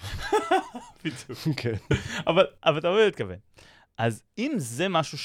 בדיוק. 1.05 1.39
כן. 1.57 1.75
אבל, 2.27 2.45
אתה 2.79 2.91
מבין 2.91 3.07
מתכוון. 3.07 3.37
אז 3.99 4.23
אם 4.39 4.53
זה 4.57 4.89
משהו 4.89 5.19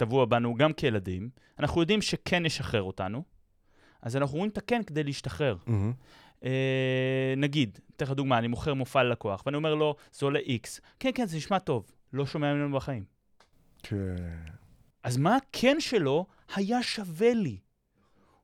שטבוע 0.00 0.24
בנו 0.24 0.54
גם 0.54 0.72
כילדים, 0.72 1.30
אנחנו 1.58 1.80
יודעים 1.80 2.02
שכן 2.02 2.46
ישחרר 2.46 2.82
אותנו, 2.82 3.22
אז 4.02 4.16
אנחנו 4.16 4.36
רואים 4.36 4.50
את 4.50 4.58
הכן 4.58 4.82
כדי 4.82 5.02
להשתחרר. 5.02 5.56
Mm-hmm. 5.66 5.70
אה, 6.44 7.34
נגיד, 7.36 7.78
אתן 7.96 8.04
לך 8.04 8.10
דוגמה, 8.10 8.38
אני 8.38 8.48
מוכר 8.48 8.74
מופע 8.74 9.02
ללקוח, 9.02 9.42
ואני 9.46 9.56
אומר 9.56 9.74
לו, 9.74 9.94
זה 10.12 10.26
עולה 10.26 10.38
X. 10.38 10.80
כן, 11.00 11.10
כן, 11.14 11.26
זה 11.26 11.36
נשמע 11.36 11.58
טוב. 11.58 11.92
לא 12.12 12.26
שומע 12.26 12.54
ממנו 12.54 12.76
בחיים. 12.76 13.04
כן. 13.82 14.16
אז 15.02 15.16
מה 15.16 15.36
הכן 15.36 15.76
שלו 15.80 16.26
היה 16.54 16.82
שווה 16.82 17.34
לי? 17.34 17.58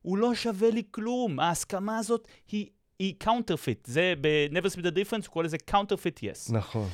הוא 0.03 0.19
לא 0.19 0.35
שווה 0.35 0.71
לי 0.71 0.83
כלום. 0.91 1.41
ההסכמה 1.41 1.99
הזאת 1.99 2.29
היא, 2.51 2.67
היא 2.99 3.15
counterfeit. 3.25 3.81
זה 3.85 4.15
ב-Never 4.21 4.67
Speed 4.67 4.83
the 4.83 4.95
Difference, 4.95 5.27
הוא 5.27 5.33
קורא 5.33 5.45
לזה 5.45 5.57
counterfeit 5.71 6.19
yes. 6.21 6.53
נכון. 6.53 6.89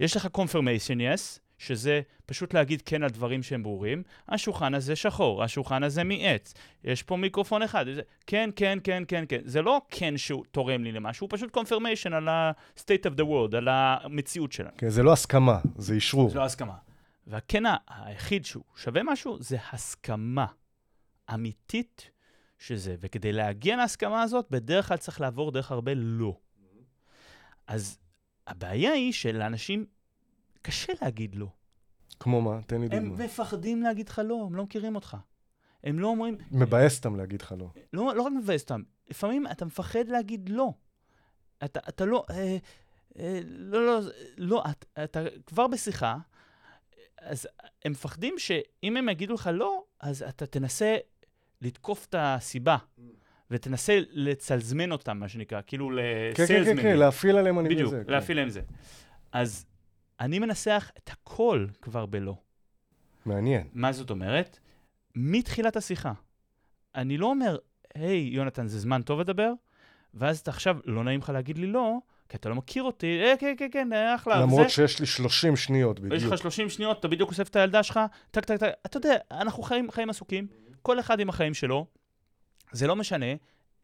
יש 0.00 0.16
לך 0.16 0.28
confirmation 0.36 0.98
yes, 0.98 1.38
שזה 1.58 2.00
פשוט 2.26 2.54
להגיד 2.54 2.82
כן 2.82 3.02
על 3.02 3.10
דברים 3.10 3.42
שהם 3.42 3.62
ברורים. 3.62 4.02
השולחן 4.28 4.74
הזה 4.74 4.96
שחור, 4.96 5.44
השולחן 5.44 5.82
הזה 5.82 6.04
מעץ, 6.04 6.54
יש 6.84 7.02
פה 7.02 7.16
מיקרופון 7.16 7.62
אחד. 7.62 7.84
זה, 7.94 8.02
כן, 8.26 8.50
כן, 8.56 8.78
כן, 8.84 9.02
כן, 9.08 9.24
כן. 9.28 9.40
זה 9.44 9.62
לא 9.62 9.80
כן 9.90 10.16
שהוא 10.16 10.44
תורם 10.50 10.84
לי 10.84 10.92
למשהו, 10.92 11.26
הוא 11.30 11.36
פשוט 11.36 11.56
confirmation 11.56 12.14
על 12.14 12.28
ה-state 12.28 13.06
of 13.06 13.14
the 13.14 13.24
world, 13.24 13.56
על 13.56 13.68
המציאות 13.70 14.52
שלנו. 14.52 14.76
כן, 14.78 14.90
זה 14.90 15.02
לא 15.02 15.12
הסכמה, 15.12 15.58
זה 15.78 15.94
אישרור. 15.94 16.30
זה 16.30 16.38
לא 16.38 16.44
הסכמה. 16.44 16.74
והכן 17.26 17.62
היחיד 17.88 18.44
שהוא 18.44 18.64
שווה 18.76 19.02
משהו, 19.02 19.36
זה 19.40 19.56
הסכמה 19.72 20.46
אמיתית 21.34 22.10
שזה. 22.58 22.96
וכדי 23.00 23.32
להגיע 23.32 23.76
להסכמה 23.76 24.22
הזאת, 24.22 24.46
בדרך 24.50 24.88
כלל 24.88 24.96
צריך 24.96 25.20
לעבור 25.20 25.52
דרך 25.52 25.70
הרבה 25.70 25.92
לא. 25.94 26.36
אז 27.66 27.98
הבעיה 28.46 28.92
היא 28.92 29.12
שלאנשים 29.12 29.86
קשה 30.68 30.92
להגיד 31.02 31.34
לא. 31.34 31.46
כמו 32.20 32.40
מה? 32.40 32.60
תן 32.66 32.80
לי 32.80 32.88
דוגמא. 32.88 33.14
הם 33.14 33.24
מפחדים 33.24 33.82
להגיד 33.82 34.08
לך 34.08 34.22
לא, 34.24 34.44
הם 34.46 34.54
לא 34.54 34.64
מכירים 34.64 34.94
אותך. 34.94 35.16
הם 35.84 35.98
לא 35.98 36.06
אומרים... 36.06 36.36
מבאס 36.50 36.98
אותם 36.98 37.16
להגיד 37.16 37.42
לך 37.42 37.54
לא. 37.58 37.70
לא, 37.92 38.14
לא 38.14 38.22
רק 38.22 38.32
מבאס 38.38 38.62
אותם, 38.62 38.82
לפעמים 39.10 39.46
אתה 39.46 39.64
מפחד 39.64 40.08
להגיד 40.08 40.48
לא. 40.48 40.72
אתה, 41.64 41.80
אתה 41.88 42.04
לא... 42.04 42.24
אה, 42.30 42.56
אה, 43.18 43.40
לא, 43.44 43.86
לא, 43.86 44.00
לא, 44.38 44.64
אתה, 44.70 45.04
אתה 45.04 45.20
כבר 45.46 45.66
בשיחה, 45.66 46.16
אז 47.20 47.48
הם 47.84 47.92
מפחדים 47.92 48.34
שאם 48.38 48.96
הם 48.96 49.08
יגידו 49.08 49.34
לך 49.34 49.50
לא, 49.52 49.84
אז 50.00 50.22
אתה 50.22 50.46
תנסה 50.46 50.96
לתקוף 51.60 52.06
את 52.06 52.14
הסיבה, 52.18 52.76
ותנסה 53.50 54.00
לצלזמן 54.10 54.92
אותם, 54.92 55.18
מה 55.18 55.28
שנקרא, 55.28 55.60
כאילו 55.66 55.90
כן, 56.34 56.46
כן, 56.46 56.64
כן, 56.64 56.82
כן, 56.82 56.96
להפעיל 56.96 57.36
עליהם 57.36 57.58
אני 57.58 57.68
בדיוק, 57.68 57.92
בזה. 57.92 58.04
כן. 58.06 58.12
להפעיל 58.12 58.38
להם 58.38 58.48
זה. 58.48 58.60
אז 59.32 59.66
אני 60.20 60.38
מנסח 60.38 60.90
את 60.98 61.10
הכל 61.10 61.66
כבר 61.82 62.06
בלא. 62.06 62.34
מעניין. 63.26 63.68
מה 63.72 63.92
זאת 63.92 64.10
אומרת? 64.10 64.58
מתחילת 65.14 65.76
השיחה. 65.76 66.12
אני 66.94 67.18
לא 67.18 67.26
אומר, 67.26 67.56
היי, 67.94 68.28
יונתן, 68.32 68.66
זה 68.66 68.78
זמן 68.78 69.02
טוב 69.02 69.20
לדבר, 69.20 69.52
ואז 70.14 70.38
אתה 70.38 70.50
עכשיו, 70.50 70.76
לא 70.84 71.04
נעים 71.04 71.20
לך 71.20 71.28
להגיד 71.28 71.58
לי 71.58 71.66
לא, 71.66 71.94
כי 72.28 72.36
אתה 72.36 72.48
לא 72.48 72.54
מכיר 72.54 72.82
אותי, 72.82 73.20
אה, 73.22 73.34
כן, 73.38 73.54
כן, 73.58 73.68
כן, 73.72 73.92
אה, 73.92 74.14
אחלה. 74.14 74.40
למרות 74.40 74.62
זה, 74.62 74.68
שיש 74.68 75.00
לי 75.00 75.06
30 75.06 75.56
שניות 75.56 75.98
יש 75.98 76.04
בדיוק. 76.04 76.32
לך 76.32 76.38
30 76.38 76.68
שניות, 76.68 77.00
אתה 77.00 77.08
בדיוק 77.08 77.30
אוסף 77.30 77.48
את 77.48 77.56
הילדה 77.56 77.82
שלך, 77.82 78.00
טק, 78.30 78.44
טק, 78.44 78.56
טק. 78.56 78.72
אתה 78.86 78.96
יודע, 78.96 79.16
אנחנו 79.30 79.62
חיים, 79.62 79.90
חיים 79.90 80.10
עסוקים, 80.10 80.46
כל 80.82 81.00
אחד 81.00 81.20
עם 81.20 81.28
החיים 81.28 81.54
שלו, 81.54 81.86
זה 82.72 82.86
לא 82.86 82.96
משנה, 82.96 83.26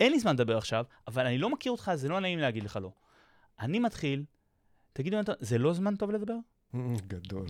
אין 0.00 0.12
לי 0.12 0.18
זמן 0.18 0.32
לדבר 0.32 0.58
עכשיו, 0.58 0.84
אבל 1.08 1.26
אני 1.26 1.38
לא 1.38 1.50
מכיר 1.50 1.72
אותך, 1.72 1.90
זה 1.94 2.08
לא 2.08 2.20
נעים 2.20 2.38
להגיד 2.38 2.62
לך 2.62 2.78
לא. 2.82 2.90
אני 3.60 3.78
מתחיל, 3.78 4.24
תגיד, 4.94 5.12
יונתן, 5.12 5.32
זה 5.40 5.58
לא 5.58 5.72
זמן 5.74 5.96
טוב 5.96 6.10
לדבר? 6.10 6.34
גדול. 7.06 7.46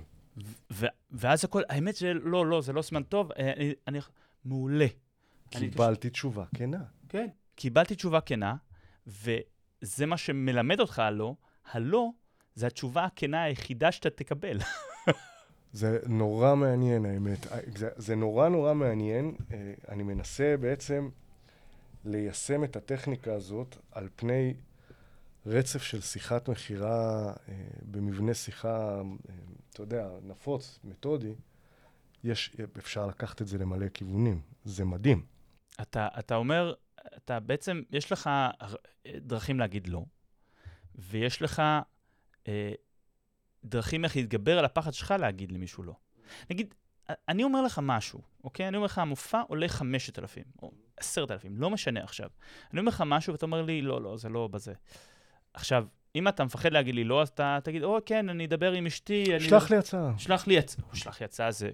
ו- 0.73 0.87
ואז 1.11 1.45
הכל, 1.45 1.63
האמת 1.69 1.97
שלא, 1.97 2.47
לא, 2.47 2.61
זה 2.61 2.73
לא 2.73 2.83
זמן 2.83 3.03
טוב, 3.03 3.33
אה, 3.33 3.53
אני, 3.57 3.73
אני 3.89 3.99
מעולה. 4.45 4.87
אני- 5.55 5.71
קיבלתי 5.71 6.11
תשובה 6.11 6.45
כנה. 6.57 6.85
כן. 7.09 7.29
קיבלתי 7.55 7.95
תשובה 7.95 8.21
כנה, 8.21 8.55
וזה 9.07 10.07
מה 10.07 10.17
שמלמד 10.17 10.81
אותך 10.81 10.99
הלא, 10.99 11.35
הלא 11.73 12.11
זה 12.55 12.67
התשובה 12.67 13.05
הכנה 13.05 13.43
היחידה 13.43 13.93
שאתה 13.93 14.11
תקבל. 14.11 14.59
זה 15.73 15.99
נורא 16.07 16.55
מעניין, 16.55 17.07
האמת. 17.07 17.47
אה, 17.47 17.59
זה, 17.77 17.89
זה 17.97 18.17
נורא 18.17 18.49
נורא 18.49 18.75
מעניין. 18.75 19.35
אה, 19.53 19.75
אני 19.89 20.03
מנסה 20.03 20.55
בעצם 20.61 21.09
ליישם 22.05 22.65
את 22.65 22.77
הטכניקה 22.77 23.35
הזאת 23.35 23.77
על 23.93 24.09
פני 24.17 24.55
רצף 25.47 25.83
של 25.83 26.01
שיחת 26.01 26.49
מכירה 26.49 27.33
אה, 27.49 27.55
במבנה 27.83 28.35
שיחה, 28.35 28.97
אה, 28.97 29.35
אתה 29.71 29.83
יודע, 29.83 30.09
נפוץ, 30.23 30.79
מתודי. 30.85 31.35
יש, 32.25 32.57
אפשר 32.79 33.07
לקחת 33.07 33.43
את 33.43 33.47
זה 33.47 33.59
למלא 33.59 33.89
כיוונים. 33.89 34.41
זה 34.65 34.85
מדהים. 34.85 35.27
אתה, 35.83 36.09
אתה 36.19 36.35
אומר, 36.35 36.75
אתה 37.17 37.41
בעצם, 37.41 37.83
יש 37.91 38.13
לך 38.13 38.31
דרכים 39.07 39.59
להגיד 39.59 39.89
לא, 39.89 40.05
ויש 40.95 41.43
לך 41.43 41.63
אה, 42.49 42.73
דרכים 43.65 44.05
איך 44.05 44.17
להתגבר 44.17 44.59
על 44.59 44.65
הפחד 44.65 44.93
שלך 44.95 45.15
להגיד 45.19 45.53
למישהו 45.53 45.83
לא. 45.83 45.95
נגיד, 46.51 46.75
אני 47.29 47.45
אומר 47.45 47.63
לך 47.63 47.81
משהו, 47.83 48.21
אוקיי? 48.45 48.69
אני 48.69 48.77
אומר 48.77 48.87
לך, 48.87 48.99
המופע 48.99 49.41
עולה 49.41 49.69
5,000 49.69 50.45
או 50.63 50.73
10,000, 50.97 51.57
לא 51.57 51.71
משנה 51.71 52.05
עכשיו. 52.05 52.31
אני 52.73 52.81
אומר 52.81 52.89
לך 52.89 53.03
משהו 53.07 53.33
ואתה 53.33 53.47
אומר 53.47 53.63
לי, 53.63 53.83
לא, 53.83 54.03
לא, 54.03 54.17
זה 54.17 54.29
לא 54.29 54.49
בזה. 54.49 54.73
עכשיו, 55.55 55.85
אם 56.17 56.29
אתה 56.29 56.45
מפחד 56.45 56.73
להגיד 56.73 56.95
לי 56.95 57.05
לא, 57.05 57.23
אז 57.23 57.29
אתה 57.29 57.59
תגיד, 57.65 57.83
או, 57.83 57.99
כן, 58.07 58.29
אני 58.29 58.45
אדבר 58.45 58.73
עם 58.73 58.87
אשתי. 58.87 59.25
שלח 59.41 59.71
לי 59.71 59.77
הצעה. 59.77 60.13
שלח 60.19 60.47
לי 60.47 60.59
הצעה. 60.59 60.85
שלח 60.93 61.21
לי 61.21 61.25
הצעה 61.25 61.51
זה... 61.51 61.71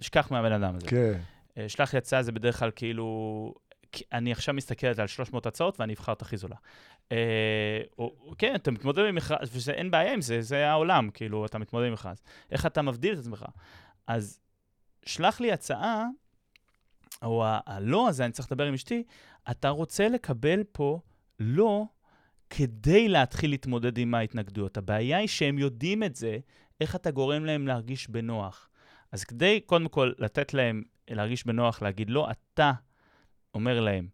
שכח 0.00 0.30
מהבן 0.30 0.52
אדם 0.52 0.76
הזה. 0.76 0.86
כן. 0.86 1.20
אה, 1.58 1.68
שלח 1.68 1.92
לי 1.92 1.98
הצעה 1.98 2.22
זה 2.22 2.32
בדרך 2.32 2.58
כלל 2.58 2.70
כאילו, 2.76 3.54
אני 4.12 4.32
עכשיו 4.32 4.54
מסתכלת 4.54 4.98
על 4.98 5.06
300 5.06 5.46
הצעות 5.46 5.80
ואני 5.80 5.94
אבחר 5.94 6.12
את 6.12 6.22
הכי 6.22 6.36
זולה. 6.36 6.56
אה, 7.12 7.80
כן, 8.38 8.54
אתה 8.54 8.70
מתמודד 8.70 9.04
עם 9.08 9.14
מכרז, 9.14 9.68
ואין 9.68 9.90
בעיה 9.90 10.12
עם 10.12 10.20
זה, 10.20 10.42
זה 10.42 10.68
העולם, 10.68 11.10
כאילו, 11.14 11.46
אתה 11.46 11.58
מתמודד 11.58 11.86
עם 11.86 11.92
מכרז. 11.92 12.22
איך 12.50 12.66
אתה 12.66 12.82
מבדיל 12.82 13.14
את 13.14 13.18
עצמך? 13.18 13.44
אז 14.06 14.40
שלח 15.06 15.40
לי 15.40 15.52
הצעה, 15.52 16.06
או 17.22 17.44
הלא 17.66 18.08
הזה, 18.08 18.24
אני 18.24 18.32
צריך 18.32 18.52
לדבר 18.52 18.64
עם 18.64 18.74
אשתי, 18.74 19.02
אתה 19.50 19.68
רוצה 19.68 20.08
לקבל 20.08 20.64
פה 20.72 21.00
לא 21.40 21.84
כדי 22.50 23.08
להתחיל 23.08 23.50
להתמודד 23.50 23.98
עם 23.98 24.14
ההתנגדויות. 24.14 24.76
הבעיה 24.76 25.18
היא 25.18 25.28
שהם 25.28 25.58
יודעים 25.58 26.02
את 26.02 26.16
זה, 26.16 26.38
איך 26.80 26.96
אתה 26.96 27.10
גורם 27.10 27.44
להם 27.44 27.66
להרגיש 27.66 28.10
בנוח. 28.10 28.68
אז 29.12 29.24
כדי, 29.24 29.60
קודם 29.60 29.88
כל, 29.88 30.12
לתת 30.18 30.54
להם 30.54 30.82
להרגיש 31.10 31.46
בנוח 31.46 31.82
להגיד 31.82 32.10
לא, 32.10 32.30
אתה 32.30 32.72
אומר 33.54 33.80
להם, 33.80 34.08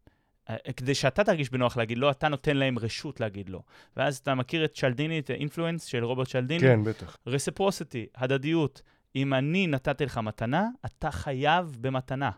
אה, 0.51 0.73
כדי 0.77 0.95
שאתה 0.95 1.25
תרגיש 1.25 1.51
בנוח 1.51 1.77
להגיד 1.77 1.99
לא, 1.99 2.11
אתה 2.11 2.29
נותן 2.29 2.57
להם 2.57 2.79
רשות 2.79 3.21
להגיד 3.21 3.49
לא. 3.49 3.63
ואז 3.97 4.17
אתה 4.17 4.35
מכיר 4.35 4.65
את 4.65 4.75
צ'לדיני, 4.75 5.19
את 5.19 5.31
האינפלואנס 5.31 5.85
של 5.85 6.05
רוברט 6.05 6.29
צ'לדיני? 6.29 6.61
כן, 6.61 6.85
בטח. 6.85 7.17
רסיפרוסיטי, 7.27 8.07
הדדיות. 8.15 8.83
אם 9.17 9.35
אני 9.35 9.67
נתתי 9.67 10.05
לך 10.05 10.19
מתנה, 10.19 10.69
אתה 10.87 11.11
חייב 11.11 11.77
במתנה. 11.81 12.31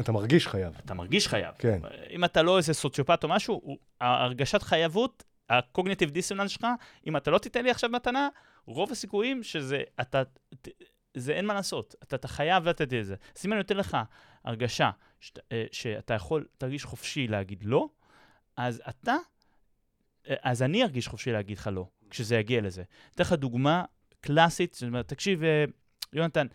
אתה 0.00 0.12
מרגיש 0.12 0.48
חייב. 0.48 0.74
אתה 0.84 0.94
מרגיש 0.94 1.28
חייב. 1.28 1.54
כן. 1.58 1.80
אם 2.10 2.24
אתה 2.24 2.42
לא 2.42 2.56
איזה 2.56 2.74
סוציופט 2.74 3.24
או 3.24 3.28
משהו, 3.28 3.60
הוא- 3.64 3.78
הרגשת 4.00 4.62
חייבות, 4.62 5.24
הקוגניטיב 5.50 6.10
דיסוננס 6.10 6.50
שלך, 6.50 6.66
אם 7.06 7.16
אתה 7.16 7.30
לא 7.30 7.38
תיתן 7.38 7.64
לי 7.64 7.70
עכשיו 7.70 7.90
מתנה, 7.90 8.28
רוב 8.66 8.92
הסיכויים 8.92 9.42
שזה, 9.42 9.82
אתה, 10.00 10.22
זה 11.14 11.32
אין 11.32 11.46
מה 11.46 11.54
לעשות, 11.54 11.94
אתה, 12.02 12.16
אתה 12.16 12.28
חייב 12.28 12.68
לתת 12.68 12.92
את 12.92 13.06
זה. 13.06 13.14
אז 13.38 13.46
אם 13.46 13.52
אני 13.52 13.58
נותן 13.58 13.76
לך 13.76 13.96
הרגשה 14.44 14.90
שת, 15.20 15.38
אה, 15.52 15.64
שאתה 15.72 16.14
יכול, 16.14 16.46
תרגיש 16.58 16.84
חופשי 16.84 17.26
להגיד 17.28 17.62
לא, 17.64 17.88
אז 18.56 18.82
אתה, 18.88 19.14
אז 20.42 20.62
אני 20.62 20.82
ארגיש 20.82 21.08
חופשי 21.08 21.32
להגיד 21.32 21.58
לך 21.58 21.70
לא, 21.72 21.86
כשזה 22.10 22.36
יגיע 22.36 22.60
לזה. 22.60 22.82
אתן 23.14 23.22
לך 23.22 23.32
דוגמה 23.32 23.84
קלאסית, 24.20 24.74
זאת 24.74 24.82
אומרת, 24.82 25.08
תקשיב, 25.08 25.42
אה, 25.44 25.64
יונתן, 26.12 26.46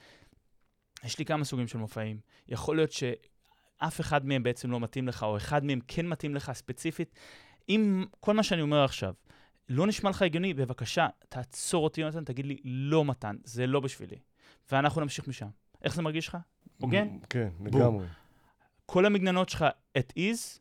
יש 1.04 1.20
לי 1.20 1.26
כמה 1.26 1.44
סוגים 1.44 1.68
של 1.68 1.78
מופעים. 1.78 2.20
יכול 2.48 2.76
להיות 2.76 2.92
שאף 2.92 4.02
אחד 4.02 4.26
מהם 4.26 4.44
בעצם 4.44 4.72
לא 4.72 4.80
מתאים 4.80 5.08
לך, 5.08 5.24
או 5.24 5.38
אחד 5.38 5.66
מהם 5.66 5.80
כן 5.88 6.08
מתאים 6.08 6.36
לך 6.36 6.52
ספציפית. 6.54 7.16
אם 7.70 8.06
כל 8.20 8.34
מה 8.34 8.44
שאני 8.44 8.62
אומר 8.62 8.84
עכשיו 8.84 9.14
לא 9.70 9.88
נשמע 9.88 10.10
לך 10.10 10.22
הגיוני, 10.22 10.54
בבקשה, 10.54 11.08
תעצור 11.30 11.84
אותי, 11.84 12.02
יונתן, 12.02 12.24
תגיד 12.24 12.46
לי, 12.46 12.58
לא 12.64 13.06
מתן, 13.06 13.36
זה 13.44 13.68
לא 13.68 13.80
בשבילי. 13.80 14.18
ואנחנו 14.72 15.02
נמשיך 15.02 15.28
משם. 15.28 15.48
איך 15.84 15.96
זה 15.96 16.02
מרגיש 16.02 16.28
לך? 16.28 16.38
הוגן? 16.78 17.08
כן, 17.30 17.50
לגמרי. 17.66 18.06
כל 18.86 19.06
המגננות 19.06 19.50
שלך 19.50 19.66
at 19.98 20.12
ease, 20.20 20.60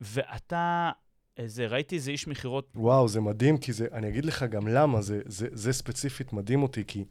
ואתה, 0.00 0.90
איזה, 1.36 1.66
ראיתי 1.66 1.94
איזה 1.94 2.10
איש 2.10 2.28
מכירות, 2.28 2.72
וואו, 2.74 3.08
זה 3.08 3.20
מדהים, 3.20 3.58
כי 3.58 3.72
זה, 3.72 3.86
אני 3.92 4.08
אגיד 4.08 4.24
לך 4.24 4.42
גם 4.42 4.68
למה, 4.68 5.02
זה, 5.02 5.20
זה, 5.26 5.48
זה 5.52 5.72
ספציפית 5.72 6.32
מדהים 6.32 6.62
אותי, 6.62 6.84
כי 6.86 7.04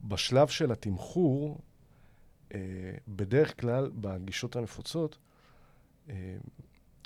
בשלב 0.00 0.48
של 0.48 0.72
התמחור, 0.72 1.60
אה, 2.54 2.60
בדרך 3.08 3.60
כלל, 3.60 3.90
בגישות 3.94 4.56
הנפוצות, 4.56 5.18
אה, 6.08 6.36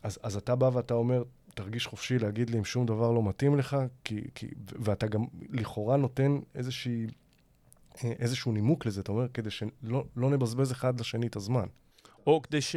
אז, 0.02 0.18
אז 0.22 0.36
אתה 0.36 0.56
בא 0.56 0.70
ואתה 0.72 0.94
אומר, 0.94 1.22
תרגיש 1.54 1.86
חופשי 1.86 2.18
להגיד 2.18 2.50
לי 2.50 2.58
אם 2.58 2.64
שום 2.64 2.86
דבר 2.86 3.10
לא 3.10 3.22
מתאים 3.28 3.58
לך, 3.58 3.76
כי, 4.04 4.20
כי, 4.34 4.46
ואתה 4.66 5.06
גם 5.06 5.24
לכאורה 5.50 5.96
נותן 5.96 6.40
איזושהי, 6.54 7.06
אה, 8.04 8.12
איזשהו 8.18 8.52
נימוק 8.52 8.86
לזה, 8.86 9.00
אתה 9.00 9.12
אומר, 9.12 9.28
כדי 9.28 9.50
שלא 9.50 10.04
לא 10.16 10.30
נבזבז 10.30 10.72
אחד 10.72 11.00
לשני 11.00 11.26
את 11.26 11.36
הזמן. 11.36 11.66
או 12.26 12.42
כדי 12.42 12.60
ש... 12.60 12.76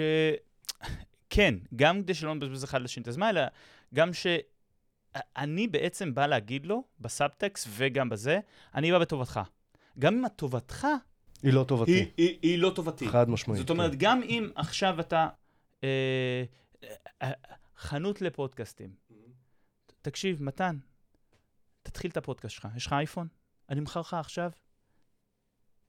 כן, 1.29 1.55
גם 1.75 2.03
כדי 2.03 2.13
שלא 2.13 2.35
נבזבז 2.35 2.63
אחד 2.63 2.81
לשני 2.81 3.03
את 3.03 3.07
הזמן, 3.07 3.27
אלא 3.27 3.41
גם 3.93 4.13
ש... 4.13 4.27
אני 5.37 5.67
בעצם 5.67 6.15
בא 6.15 6.27
להגיד 6.27 6.65
לו, 6.65 6.83
בסאבטקסט 6.99 7.67
וגם 7.69 8.09
בזה, 8.09 8.39
אני 8.75 8.91
בא 8.91 8.99
בטובתך. 8.99 9.39
גם 9.99 10.13
אם 10.15 10.25
הטובתך 10.25 10.87
היא 11.43 11.53
לא 11.53 11.63
טובתי. 11.63 11.91
היא, 11.91 12.11
היא, 12.17 12.39
היא 12.41 12.59
לא 12.59 12.71
טובתי. 12.75 13.09
חד 13.09 13.29
משמעית. 13.29 13.59
זאת 13.59 13.69
אומרת, 13.69 13.91
כן. 13.91 13.97
גם 13.99 14.23
אם 14.23 14.49
עכשיו 14.55 14.99
אתה 14.99 15.27
אה, 15.83 16.43
אה, 17.21 17.31
חנות 17.77 18.21
לפודקאסטים, 18.21 18.95
תקשיב, 20.01 20.43
מתן, 20.43 20.77
תתחיל 21.83 22.11
את 22.11 22.17
הפודקאסט 22.17 22.55
שלך. 22.55 22.67
יש 22.75 22.85
לך 22.85 22.93
אייפון? 22.93 23.27
אני 23.69 23.79
אמכר 23.79 23.99
לך 23.99 24.13
עכשיו 24.13 24.51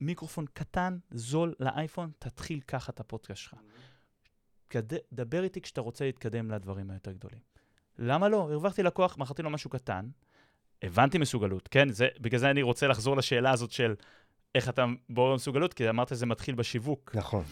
מיקרופון 0.01 0.45
קטן, 0.53 0.97
זול 1.11 1.55
לאייפון, 1.59 2.11
תתחיל 2.19 2.61
ככה 2.61 2.91
את 2.91 2.99
הפודקאסט 2.99 3.41
שלך. 3.41 3.55
דבר 5.13 5.43
איתי 5.43 5.61
כשאתה 5.61 5.81
רוצה 5.81 6.05
להתקדם 6.05 6.51
לדברים 6.51 6.89
היותר 6.89 7.11
גדולים. 7.11 7.39
למה 7.97 8.29
לא? 8.29 8.41
הרווחתי 8.51 8.83
לקוח, 8.83 9.17
מכרתי 9.17 9.41
לו 9.41 9.49
משהו 9.49 9.69
קטן, 9.69 10.09
הבנתי 10.83 11.17
מסוגלות, 11.17 11.67
כן? 11.67 11.89
זה, 11.89 12.07
בגלל 12.19 12.39
זה 12.39 12.49
אני 12.49 12.61
רוצה 12.61 12.87
לחזור 12.87 13.17
לשאלה 13.17 13.51
הזאת 13.51 13.71
של 13.71 13.95
איך 14.55 14.69
אתה 14.69 14.85
בורר 15.09 15.35
מסוגלות, 15.35 15.73
כי 15.73 15.89
אמרת 15.89 16.07
שזה 16.09 16.25
מתחיל 16.25 16.55
בשיווק. 16.55 17.11
נכון. 17.15 17.43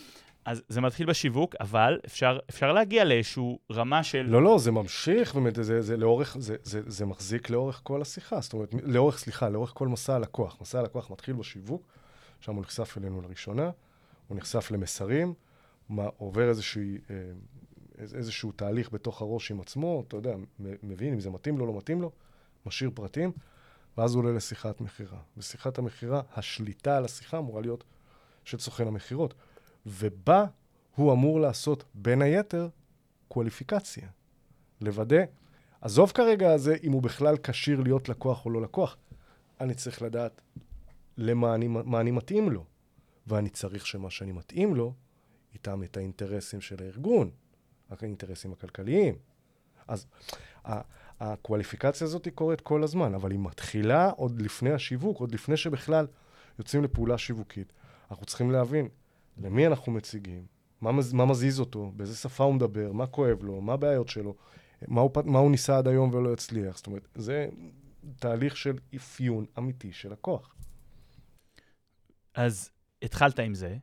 אז 0.45 0.63
זה 0.69 0.81
מתחיל 0.81 1.05
בשיווק, 1.05 1.55
אבל 1.59 1.99
אפשר, 2.05 2.39
אפשר 2.49 2.73
להגיע 2.73 3.03
לאיזושהי 3.03 3.43
רמה 3.71 4.03
של... 4.03 4.21
לא, 4.21 4.43
לא, 4.43 4.57
זה 4.59 4.71
ממשיך, 4.71 5.35
באמת, 5.35 5.55
זה, 5.55 5.81
זה 5.81 5.97
לאורך, 5.97 6.37
זה, 6.39 6.55
זה, 6.63 6.81
זה 6.85 7.05
מחזיק 7.05 7.49
לאורך 7.49 7.79
כל 7.83 8.01
השיחה. 8.01 8.41
זאת 8.41 8.53
אומרת, 8.53 8.73
לאורך, 8.83 9.17
סליחה, 9.17 9.49
לאורך 9.49 9.71
כל 9.75 9.87
מסע 9.87 10.15
הלקוח. 10.15 10.57
מסע 10.61 10.79
הלקוח 10.79 11.11
מתחיל 11.11 11.35
בשיווק, 11.35 11.81
שם 12.39 12.55
הוא 12.55 12.61
נחשף 12.61 12.97
אלינו 12.97 13.21
לראשונה, 13.21 13.69
הוא 14.27 14.37
נחשף 14.37 14.71
למסרים, 14.71 15.33
מה, 15.89 16.05
עובר 16.17 16.49
איזושהי, 16.49 16.97
אה, 17.09 17.15
איז- 17.97 18.15
איזשהו 18.15 18.51
תהליך 18.51 18.93
בתוך 18.93 19.21
הראש 19.21 19.51
עם 19.51 19.59
עצמו, 19.61 20.03
אתה 20.07 20.15
יודע, 20.17 20.35
מבין 20.59 21.13
אם 21.13 21.19
זה 21.19 21.29
מתאים 21.29 21.57
לו, 21.57 21.65
לא 21.65 21.77
מתאים 21.77 22.01
לו, 22.01 22.11
משאיר 22.65 22.91
פרטים, 22.93 23.31
ואז 23.97 24.15
הוא 24.15 24.23
עולה 24.23 24.33
לשיחת 24.33 24.81
מכירה. 24.81 25.19
בשיחת 25.37 25.77
המכירה, 25.77 26.21
השליטה 26.35 26.97
על 26.97 27.05
השיחה 27.05 27.37
אמורה 27.37 27.61
להיות 27.61 27.83
של 28.43 28.59
סוכן 28.59 28.87
המכירות. 28.87 29.33
ובה 29.85 30.45
הוא 30.95 31.13
אמור 31.13 31.39
לעשות, 31.39 31.83
בין 31.93 32.21
היתר, 32.21 32.69
קואליפיקציה. 33.27 34.07
לוודא, 34.81 35.23
עזוב 35.81 36.11
כרגע 36.11 36.57
זה 36.57 36.75
אם 36.83 36.91
הוא 36.91 37.03
בכלל 37.03 37.37
כשיר 37.43 37.81
להיות 37.81 38.09
לקוח 38.09 38.45
או 38.45 38.49
לא 38.49 38.61
לקוח. 38.61 38.97
אני 39.61 39.73
צריך 39.73 40.01
לדעת 40.01 40.41
למה 41.17 41.55
אני, 41.55 41.67
מה 41.67 41.99
אני 41.99 42.11
מתאים 42.11 42.49
לו. 42.49 42.65
ואני 43.27 43.49
צריך 43.49 43.87
שמה 43.87 44.09
שאני 44.09 44.31
מתאים 44.31 44.75
לו, 44.75 44.93
איתם 45.53 45.83
את 45.83 45.97
האינטרסים 45.97 46.61
של 46.61 46.83
הארגון, 46.83 47.31
האינטרסים 47.89 48.51
הכלכליים. 48.53 49.15
אז 49.87 50.07
הקואליפיקציה 51.19 52.05
הזאת 52.05 52.27
קורית 52.35 52.61
כל 52.61 52.83
הזמן, 52.83 53.13
אבל 53.13 53.31
היא 53.31 53.39
מתחילה 53.39 54.09
עוד 54.09 54.41
לפני 54.41 54.71
השיווק, 54.71 55.19
עוד 55.19 55.33
לפני 55.33 55.57
שבכלל 55.57 56.07
יוצאים 56.59 56.83
לפעולה 56.83 57.17
שיווקית. 57.17 57.73
אנחנו 58.11 58.25
צריכים 58.25 58.51
להבין 58.51 58.87
למי 59.37 59.67
אנחנו 59.67 59.91
מציגים, 59.91 60.45
מה, 60.81 60.91
מז, 60.91 61.13
מה 61.13 61.25
מזיז 61.25 61.59
אותו, 61.59 61.91
באיזה 61.95 62.15
שפה 62.15 62.43
הוא 62.43 62.53
מדבר, 62.53 62.91
מה 62.91 63.07
כואב 63.07 63.43
לו, 63.43 63.61
מה 63.61 63.73
הבעיות 63.73 64.09
שלו, 64.09 64.35
מה 64.87 65.01
הוא, 65.01 65.11
מה 65.25 65.39
הוא 65.39 65.51
ניסה 65.51 65.77
עד 65.77 65.87
היום 65.87 66.13
ולא 66.13 66.33
הצליח. 66.33 66.77
זאת 66.77 66.87
אומרת, 66.87 67.07
זה 67.15 67.47
תהליך 68.19 68.57
של 68.57 68.77
אפיון 68.95 69.45
אמיתי 69.57 69.91
של 69.91 70.13
הכוח. 70.13 70.55
אז 72.33 72.69
התחלת 73.01 73.39
עם 73.39 73.53
זה, 73.53 73.77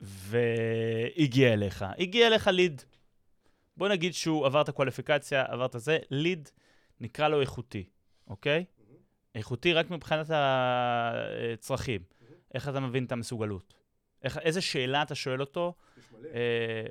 והגיע 0.00 1.52
אליך. 1.52 1.84
הגיע 1.98 2.26
אליך 2.26 2.46
ליד. 2.48 2.82
בוא 3.76 3.88
נגיד 3.88 4.14
שהוא 4.14 4.46
עבר 4.46 4.60
את 4.60 4.68
הקואליפיקציה, 4.68 5.44
עבר 5.48 5.66
את 5.66 5.74
זה, 5.78 5.98
ליד, 6.10 6.50
נקרא 7.00 7.28
לו 7.28 7.40
איכותי, 7.40 7.84
אוקיי? 8.28 8.64
Mm-hmm. 8.64 8.94
איכותי 9.34 9.72
רק 9.72 9.90
מבחינת 9.90 10.26
הצרכים. 10.30 12.00
Mm-hmm. 12.00 12.24
איך 12.54 12.68
אתה 12.68 12.80
מבין 12.80 13.04
את 13.04 13.12
המסוגלות? 13.12 13.74
איך, 14.22 14.38
איזה 14.38 14.60
שאלה 14.60 15.02
אתה 15.02 15.14
שואל 15.14 15.40
אותו? 15.40 15.74
אה, 16.34 16.86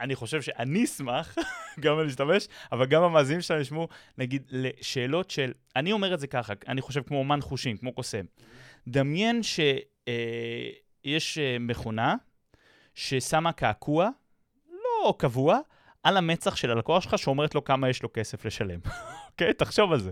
אני 0.00 0.14
חושב 0.14 0.42
שאני 0.42 0.84
אשמח 0.84 1.36
גם 1.82 2.00
להשתמש, 2.00 2.48
אבל 2.72 2.86
גם 2.86 3.02
המאזינים 3.02 3.40
שלנו 3.40 3.60
ישמעו, 3.60 3.88
נגיד, 4.18 4.42
לשאלות 4.50 5.30
של, 5.30 5.52
אני 5.76 5.92
אומר 5.92 6.14
את 6.14 6.20
זה 6.20 6.26
ככה, 6.26 6.52
אני 6.68 6.80
חושב 6.80 7.02
כמו 7.02 7.18
אומן 7.18 7.40
חושים, 7.40 7.76
כמו 7.76 7.92
קוסם. 7.92 8.24
דמיין 8.88 9.42
שיש 9.42 9.78
אה, 11.38 11.52
אה, 11.52 11.58
מכונה 11.60 12.14
ששמה 12.94 13.52
קעקוע, 13.52 14.10
לא 15.04 15.14
קבוע, 15.18 15.58
על 16.02 16.16
המצח 16.16 16.56
של 16.56 16.70
הלקוח 16.70 17.02
שלך, 17.02 17.18
שאומרת 17.18 17.54
לו 17.54 17.64
כמה 17.64 17.88
יש 17.88 18.02
לו 18.02 18.08
כסף 18.12 18.44
לשלם. 18.44 18.78
אוקיי? 19.30 19.50
okay, 19.50 19.52
תחשוב 19.52 19.92
על 19.92 20.00
זה. 20.00 20.10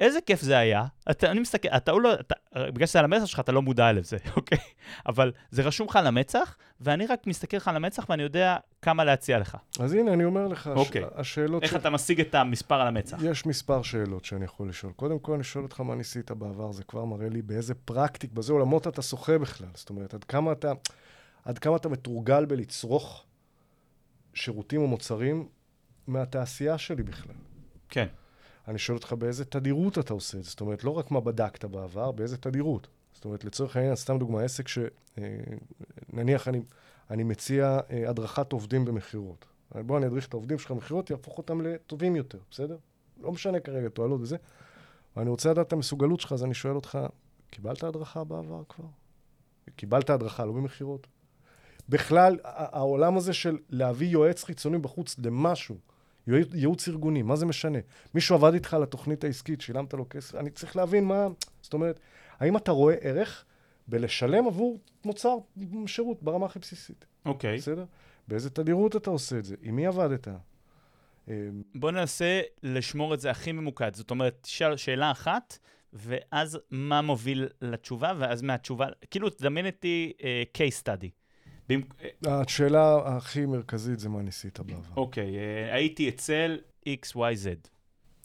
איזה 0.00 0.18
כיף 0.20 0.40
זה 0.40 0.58
היה. 0.58 0.84
אתה, 1.10 1.30
אני 1.30 1.40
מסתכל, 1.40 1.68
אתה 1.68 1.92
לא, 1.92 2.14
אתה, 2.14 2.34
בגלל 2.56 2.86
שזה 2.86 2.98
על 2.98 3.04
המצח 3.04 3.24
שלך, 3.24 3.40
אתה 3.40 3.52
לא 3.52 3.62
מודע 3.62 3.92
לזה, 3.92 4.16
אוקיי? 4.36 4.58
אבל 5.06 5.32
זה 5.50 5.62
רשום 5.62 5.86
לך 5.88 5.96
על 5.96 6.06
המצח, 6.06 6.56
ואני 6.80 7.06
רק 7.06 7.26
מסתכל 7.26 7.56
לך 7.56 7.68
על 7.68 7.76
המצח 7.76 8.06
ואני 8.08 8.22
יודע 8.22 8.56
כמה 8.82 9.04
להציע 9.04 9.38
לך. 9.38 9.56
אז 9.80 9.92
הנה, 9.92 10.12
אני 10.12 10.24
אומר 10.24 10.48
לך, 10.48 10.66
אוקיי. 10.66 11.02
השאלות... 11.14 11.62
איך 11.62 11.72
ש... 11.72 11.74
אתה 11.74 11.90
משיג 11.90 12.20
את 12.20 12.34
המספר 12.34 12.80
על 12.80 12.86
המצח? 12.86 13.18
יש 13.22 13.46
מספר 13.46 13.82
שאלות 13.82 14.24
שאני 14.24 14.44
יכול 14.44 14.68
לשאול. 14.68 14.92
קודם 14.92 15.18
כל, 15.18 15.32
אני 15.32 15.44
שואל 15.44 15.64
אותך 15.64 15.80
מה 15.80 15.94
ניסית 15.94 16.30
בעבר, 16.30 16.72
זה 16.72 16.84
כבר 16.84 17.04
מראה 17.04 17.28
לי 17.28 17.42
באיזה 17.42 17.74
פרקטיק, 17.74 18.32
באיזה 18.32 18.52
עולמות 18.52 18.86
אתה 18.86 19.02
שוחה 19.02 19.38
בכלל. 19.38 19.68
זאת 19.74 19.90
אומרת, 19.90 20.14
עד 20.14 20.24
כמה 20.24 20.52
אתה, 20.52 20.72
עד 21.44 21.58
כמה 21.58 21.76
אתה 21.76 21.88
מתורגל 21.88 22.44
בלצרוך 22.44 23.24
שירותים 24.34 24.80
או 24.80 24.86
מוצרים 24.86 25.48
מהתעשייה 26.06 26.78
שלי 26.78 27.02
בכלל. 27.02 27.34
כן. 27.88 28.06
אני 28.68 28.78
שואל 28.78 28.96
אותך 28.96 29.12
באיזה 29.12 29.44
תדירות 29.44 29.98
אתה 29.98 30.12
עושה 30.12 30.38
את 30.38 30.44
זה. 30.44 30.50
זאת 30.50 30.60
אומרת, 30.60 30.84
לא 30.84 30.90
רק 30.90 31.10
מה 31.10 31.20
בדקת 31.20 31.64
בעבר, 31.64 32.10
באיזה 32.10 32.36
תדירות. 32.36 32.88
זאת 33.12 33.24
אומרת, 33.24 33.44
לצורך 33.44 33.76
העניין, 33.76 33.96
סתם 33.96 34.18
דוגמה, 34.18 34.42
עסק 34.42 34.68
ש... 34.68 34.78
אה, 35.18 35.24
אני, 36.46 36.62
אני 37.10 37.24
מציע 37.24 37.80
אה, 37.90 38.10
הדרכת 38.10 38.52
עובדים 38.52 38.84
במכירות. 38.84 39.46
בוא 39.74 39.98
אני 39.98 40.06
אדריך 40.06 40.28
את 40.28 40.34
העובדים 40.34 40.58
שלך 40.58 40.70
במכירות, 40.70 41.10
יהפוך 41.10 41.38
אותם 41.38 41.60
לטובים 41.60 42.16
יותר, 42.16 42.38
בסדר? 42.50 42.76
לא 43.20 43.32
משנה 43.32 43.60
כרגע 43.60 43.88
תועלות 43.88 44.20
וזה. 44.20 44.36
ואני 45.16 45.30
רוצה 45.30 45.50
לדעת 45.50 45.66
את 45.66 45.72
המסוגלות 45.72 46.20
שלך, 46.20 46.32
אז 46.32 46.44
אני 46.44 46.54
שואל 46.54 46.76
אותך, 46.76 46.98
קיבלת 47.50 47.82
הדרכה 47.82 48.24
בעבר 48.24 48.62
כבר? 48.68 48.84
קיבלת 49.76 50.10
הדרכה, 50.10 50.44
לא 50.44 50.52
במכירות? 50.52 51.06
בכלל, 51.88 52.38
העולם 52.44 53.16
הזה 53.16 53.32
של 53.32 53.58
להביא 53.70 54.08
יועץ 54.08 54.44
חיצוני 54.44 54.78
בחוץ 54.78 55.16
למשהו, 55.24 55.78
ייעוץ 56.54 56.88
ארגוני, 56.88 57.22
מה 57.22 57.36
זה 57.36 57.46
משנה? 57.46 57.78
מישהו 58.14 58.34
עבד 58.36 58.54
איתך 58.54 58.74
על 58.74 58.82
התוכנית 58.82 59.24
העסקית, 59.24 59.60
שילמת 59.60 59.94
לו 59.94 60.06
כסף, 60.10 60.34
אני 60.34 60.50
צריך 60.50 60.76
להבין 60.76 61.04
מה... 61.04 61.26
זאת 61.62 61.72
אומרת, 61.72 62.00
האם 62.38 62.56
אתה 62.56 62.72
רואה 62.72 62.94
ערך 63.00 63.44
בלשלם 63.88 64.46
עבור 64.46 64.80
מוצר, 65.04 65.36
שירות, 65.86 66.22
ברמה 66.22 66.46
הכי 66.46 66.58
בסיסית? 66.58 67.06
אוקיי. 67.26 67.54
Okay. 67.54 67.58
בסדר? 67.58 67.84
באיזה 68.28 68.50
תדירות 68.50 68.96
אתה 68.96 69.10
עושה 69.10 69.38
את 69.38 69.44
זה? 69.44 69.56
עם 69.62 69.76
מי 69.76 69.86
עבדת? 69.86 70.28
אמ, 71.28 71.62
בוא 71.74 71.90
ננסה 71.90 72.40
לשמור 72.62 73.14
את 73.14 73.20
זה 73.20 73.30
הכי 73.30 73.52
ממוקד. 73.52 73.94
זאת 73.94 74.10
אומרת, 74.10 74.38
תשאל 74.40 74.76
שאלה 74.76 75.10
אחת, 75.10 75.58
ואז 75.92 76.58
מה 76.70 77.02
מוביל 77.02 77.48
לתשובה, 77.60 78.12
ואז 78.18 78.42
מהתשובה, 78.42 78.86
כאילו, 79.10 79.30
תדמיין 79.30 79.66
איתי 79.66 80.12
uh, 80.18 80.22
case 80.58 80.82
study. 80.82 81.23
השאלה 82.26 82.98
הכי 83.04 83.46
מרכזית 83.46 83.98
זה 84.00 84.08
מה 84.08 84.22
ניסית 84.22 84.60
בעבר. 84.60 84.80
אוקיי, 84.96 85.36
אה, 85.38 85.74
הייתי 85.74 86.08
אצל 86.08 86.58
XYZ. 86.88 87.68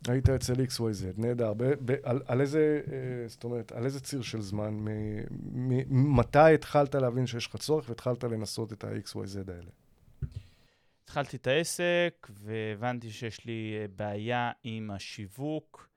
היית 0.08 0.30
אצל 0.30 0.54
XYZ, 0.54 1.06
נהדר. 1.18 1.54
על, 2.04 2.42
איזה, 2.42 2.82
אה, 2.92 3.28
זאת 3.28 3.44
אומרת, 3.44 3.72
על 3.72 3.86
איזה 3.86 4.00
ציר 4.00 4.22
של 4.22 4.42
זמן, 4.42 4.78
מתי 5.90 6.54
התחלת 6.54 6.96
להבין 6.96 7.28
שיש 7.28 7.48
לך 7.48 7.56
צורך 7.56 7.90
והתחלת 7.90 8.24
לנסות 8.24 8.74
את 8.74 8.84
ה-XYZ 8.84 9.52
האלה? 9.52 9.70
התחלתי 11.04 11.38
את 11.38 11.48
העסק 11.48 12.28
והבנתי 12.30 13.12
שיש 13.12 13.46
לי 13.46 13.78
אה, 13.80 13.86
בעיה 13.96 14.52
עם 14.64 14.92
השיווק, 14.92 15.90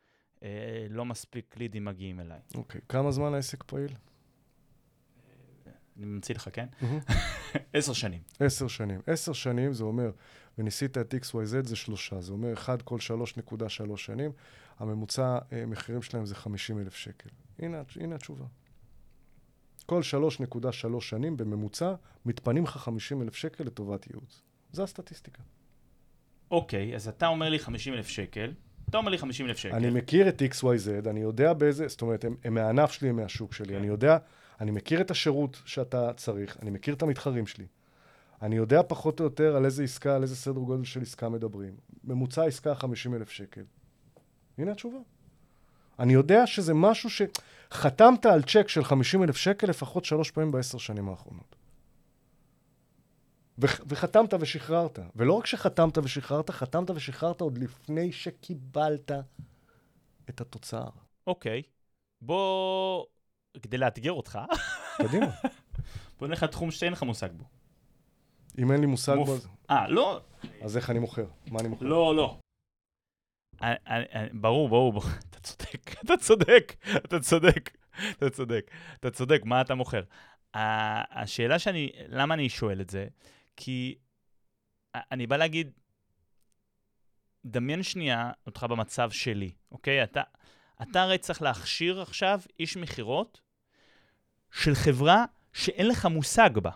לא 0.90 1.04
מספיק 1.04 1.56
לידים 1.56 1.84
מגיעים 1.84 2.20
אליי. 2.20 2.38
אוקיי, 2.54 2.80
כמה 2.88 3.10
זמן 3.10 3.34
העסק 3.34 3.62
פעיל? 3.62 3.92
אני 5.96 6.06
ממציא 6.06 6.34
לך, 6.34 6.48
כן? 6.52 6.66
עשר 7.72 7.92
שנים. 7.92 8.20
עשר 8.40 8.68
שנים. 8.68 9.00
עשר 9.06 9.32
שנים 9.32 9.72
זה 9.72 9.84
אומר, 9.84 10.10
וניסית 10.58 10.98
את 10.98 11.14
XYZ 11.14 11.66
זה 11.66 11.76
שלושה, 11.76 12.20
זה 12.20 12.32
אומר 12.32 12.52
אחד 12.52 12.82
כל 12.82 13.00
שלוש 13.00 13.36
נקודה 13.36 13.68
שלוש 13.68 14.04
שנים, 14.04 14.32
הממוצע 14.78 15.38
אה, 15.52 15.66
מחירים 15.66 16.02
שלהם 16.02 16.26
זה 16.26 16.34
חמישים 16.34 16.78
אלף 16.78 16.94
שקל. 16.94 17.28
הנה, 17.58 17.82
הנה 17.96 18.14
התשובה. 18.14 18.44
כל 19.86 20.02
שלוש 20.02 20.40
נקודה 20.40 20.72
שלוש 20.72 21.10
שנים 21.10 21.36
בממוצע 21.36 21.94
מתפנים 22.24 22.64
לך 22.64 22.70
חמישים 22.70 23.22
אלף 23.22 23.34
שקל 23.34 23.64
לטובת 23.64 24.06
ייעוץ. 24.06 24.42
זה 24.72 24.82
הסטטיסטיקה. 24.82 25.42
אוקיי, 26.50 26.94
אז 26.94 27.08
אתה 27.08 27.26
אומר 27.26 27.50
לי 27.50 27.58
חמישים 27.58 27.94
אלף 27.94 28.08
שקל, 28.08 28.52
אתה 28.90 28.98
אומר 28.98 29.10
לי 29.10 29.18
50 29.18 29.46
אלף 29.46 29.56
שקל. 29.56 29.74
אני 29.74 29.90
מכיר 29.90 30.28
את 30.28 30.42
XYZ, 30.42 31.10
אני 31.10 31.20
יודע 31.20 31.52
באיזה, 31.52 31.88
זאת 31.88 32.02
אומרת, 32.02 32.24
הם, 32.24 32.36
הם 32.44 32.54
מהענף 32.54 32.92
שלי, 32.92 33.08
הם 33.08 33.16
מהשוק 33.16 33.52
שלי. 33.52 33.68
כן. 33.68 33.74
אני 33.74 33.86
יודע 33.86 34.18
אני 34.60 34.70
מכיר 34.70 35.00
את 35.00 35.10
השירות 35.10 35.62
שאתה 35.64 36.12
צריך, 36.12 36.56
אני 36.62 36.70
מכיר 36.70 36.94
את 36.94 37.02
המתחרים 37.02 37.46
שלי. 37.46 37.66
אני 38.42 38.56
יודע 38.56 38.80
פחות 38.88 39.20
או 39.20 39.24
יותר 39.24 39.56
על 39.56 39.64
איזה 39.64 39.84
עסקה, 39.84 40.16
על 40.16 40.22
איזה 40.22 40.36
סדר 40.36 40.60
גודל 40.60 40.84
של 40.84 41.02
עסקה 41.02 41.28
מדברים. 41.28 41.76
ממוצע 42.04 42.44
עסקה 42.44 42.74
50 42.74 43.14
אלף 43.14 43.30
שקל. 43.30 43.64
הנה 44.58 44.72
התשובה. 44.72 44.98
אני 45.98 46.12
יודע 46.12 46.46
שזה 46.46 46.74
משהו 46.74 47.10
שחתמת 47.10 48.26
על 48.26 48.42
צ'ק 48.42 48.68
של 48.68 48.84
50 48.84 49.22
אלף 49.22 49.36
שקל 49.36 49.66
לפחות 49.66 50.04
שלוש 50.04 50.30
פעמים 50.30 50.52
בעשר 50.52 50.78
שנים 50.78 51.08
האחרונות. 51.08 51.56
ו- 53.58 53.82
וחתמת 53.88 54.34
ושחררת. 54.40 54.98
ולא 55.16 55.32
רק 55.32 55.46
שחתמת 55.46 55.98
ושחררת, 55.98 56.50
חתמת 56.50 56.90
ושחררת 56.90 57.40
עוד 57.40 57.58
לפני 57.58 58.12
שקיבלת 58.12 59.10
את 60.28 60.40
התוצר. 60.40 60.88
אוקיי. 61.26 61.62
Okay. 61.64 61.68
בוא 62.20 63.04
כדי 63.62 63.78
לאתגר 63.78 64.12
אותך, 64.12 64.38
קדימה. 64.96 65.26
בוא 66.18 66.28
נלך 66.28 66.42
לתחום 66.42 66.70
שאין 66.70 66.92
לך 66.92 67.02
מושג 67.02 67.32
בו. 67.32 67.44
אם 68.58 68.72
אין 68.72 68.80
לי 68.80 68.86
מושג 68.86 69.16
בו... 69.26 69.36
אה, 69.70 69.88
לא. 69.88 70.20
אז 70.62 70.76
איך 70.76 70.90
אני 70.90 70.98
מוכר? 70.98 71.26
מה 71.50 71.60
אני 71.60 71.68
מוכר? 71.68 71.86
לא, 71.86 72.16
לא. 72.16 72.38
ברור, 74.32 74.68
ברור, 74.68 75.02
אתה 75.30 75.40
צודק, 75.40 75.94
אתה 76.04 76.16
צודק, 76.16 76.76
אתה 76.96 77.20
צודק, 77.20 77.70
אתה 78.18 78.30
צודק, 78.30 78.70
אתה 79.00 79.10
צודק, 79.10 79.40
מה 79.44 79.60
אתה 79.60 79.74
מוכר? 79.74 80.02
השאלה 80.54 81.58
שאני, 81.58 81.92
למה 82.08 82.34
אני 82.34 82.48
שואל 82.48 82.80
את 82.80 82.90
זה? 82.90 83.06
כי 83.56 83.94
אני 84.94 85.26
בא 85.26 85.36
להגיד, 85.36 85.70
דמיין 87.44 87.82
שנייה 87.82 88.30
אותך 88.46 88.66
במצב 88.70 89.10
שלי, 89.10 89.52
אוקיי? 89.72 90.02
אתה, 90.02 90.22
אתה 90.82 91.02
הרי 91.02 91.18
צריך 91.18 91.42
להכשיר 91.42 92.00
עכשיו 92.00 92.40
איש 92.60 92.76
מכירות 92.76 93.40
של 94.50 94.74
חברה 94.74 95.24
שאין 95.52 95.88
לך 95.88 96.06
מושג 96.06 96.50
בה, 96.58 96.70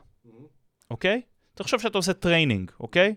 אוקיי? 0.90 1.22
תחשוב 1.54 1.80
שאתה 1.80 1.98
עושה 1.98 2.12
training, 2.12 2.70
אוקיי? 2.80 3.14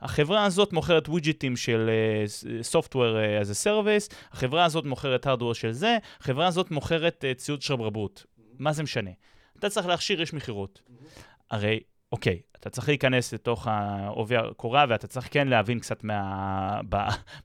החברה 0.00 0.44
הזאת 0.44 0.72
מוכרת 0.72 1.08
ווידג'יטים 1.08 1.56
של 1.56 1.90
uh, 1.90 2.72
Software 2.72 3.42
as 3.42 3.50
a 3.50 3.66
Service, 3.66 4.14
החברה 4.32 4.64
הזאת 4.64 4.84
מוכרת 4.84 5.26
Hardware 5.26 5.54
של 5.54 5.72
זה, 5.72 5.98
החברה 6.20 6.46
הזאת 6.46 6.70
מוכרת 6.70 7.24
uh, 7.24 7.38
ציוד 7.38 7.62
שרברבות. 7.62 8.26
מה 8.58 8.72
זה 8.72 8.82
משנה? 8.82 9.10
אתה 9.58 9.70
צריך 9.70 9.86
להכשיר 9.86 10.20
איש 10.20 10.32
מכירות. 10.32 10.82
הרי, 11.50 11.80
אוקיי, 12.12 12.40
אתה 12.56 12.70
צריך 12.70 12.88
להיכנס 12.88 13.34
לתוך 13.34 13.66
העובי 13.66 14.36
הקורה, 14.36 14.84
ואתה 14.88 15.06
צריך 15.06 15.28
כן 15.30 15.48
להבין 15.48 15.80
קצת 15.80 16.04
מה... 16.04 16.80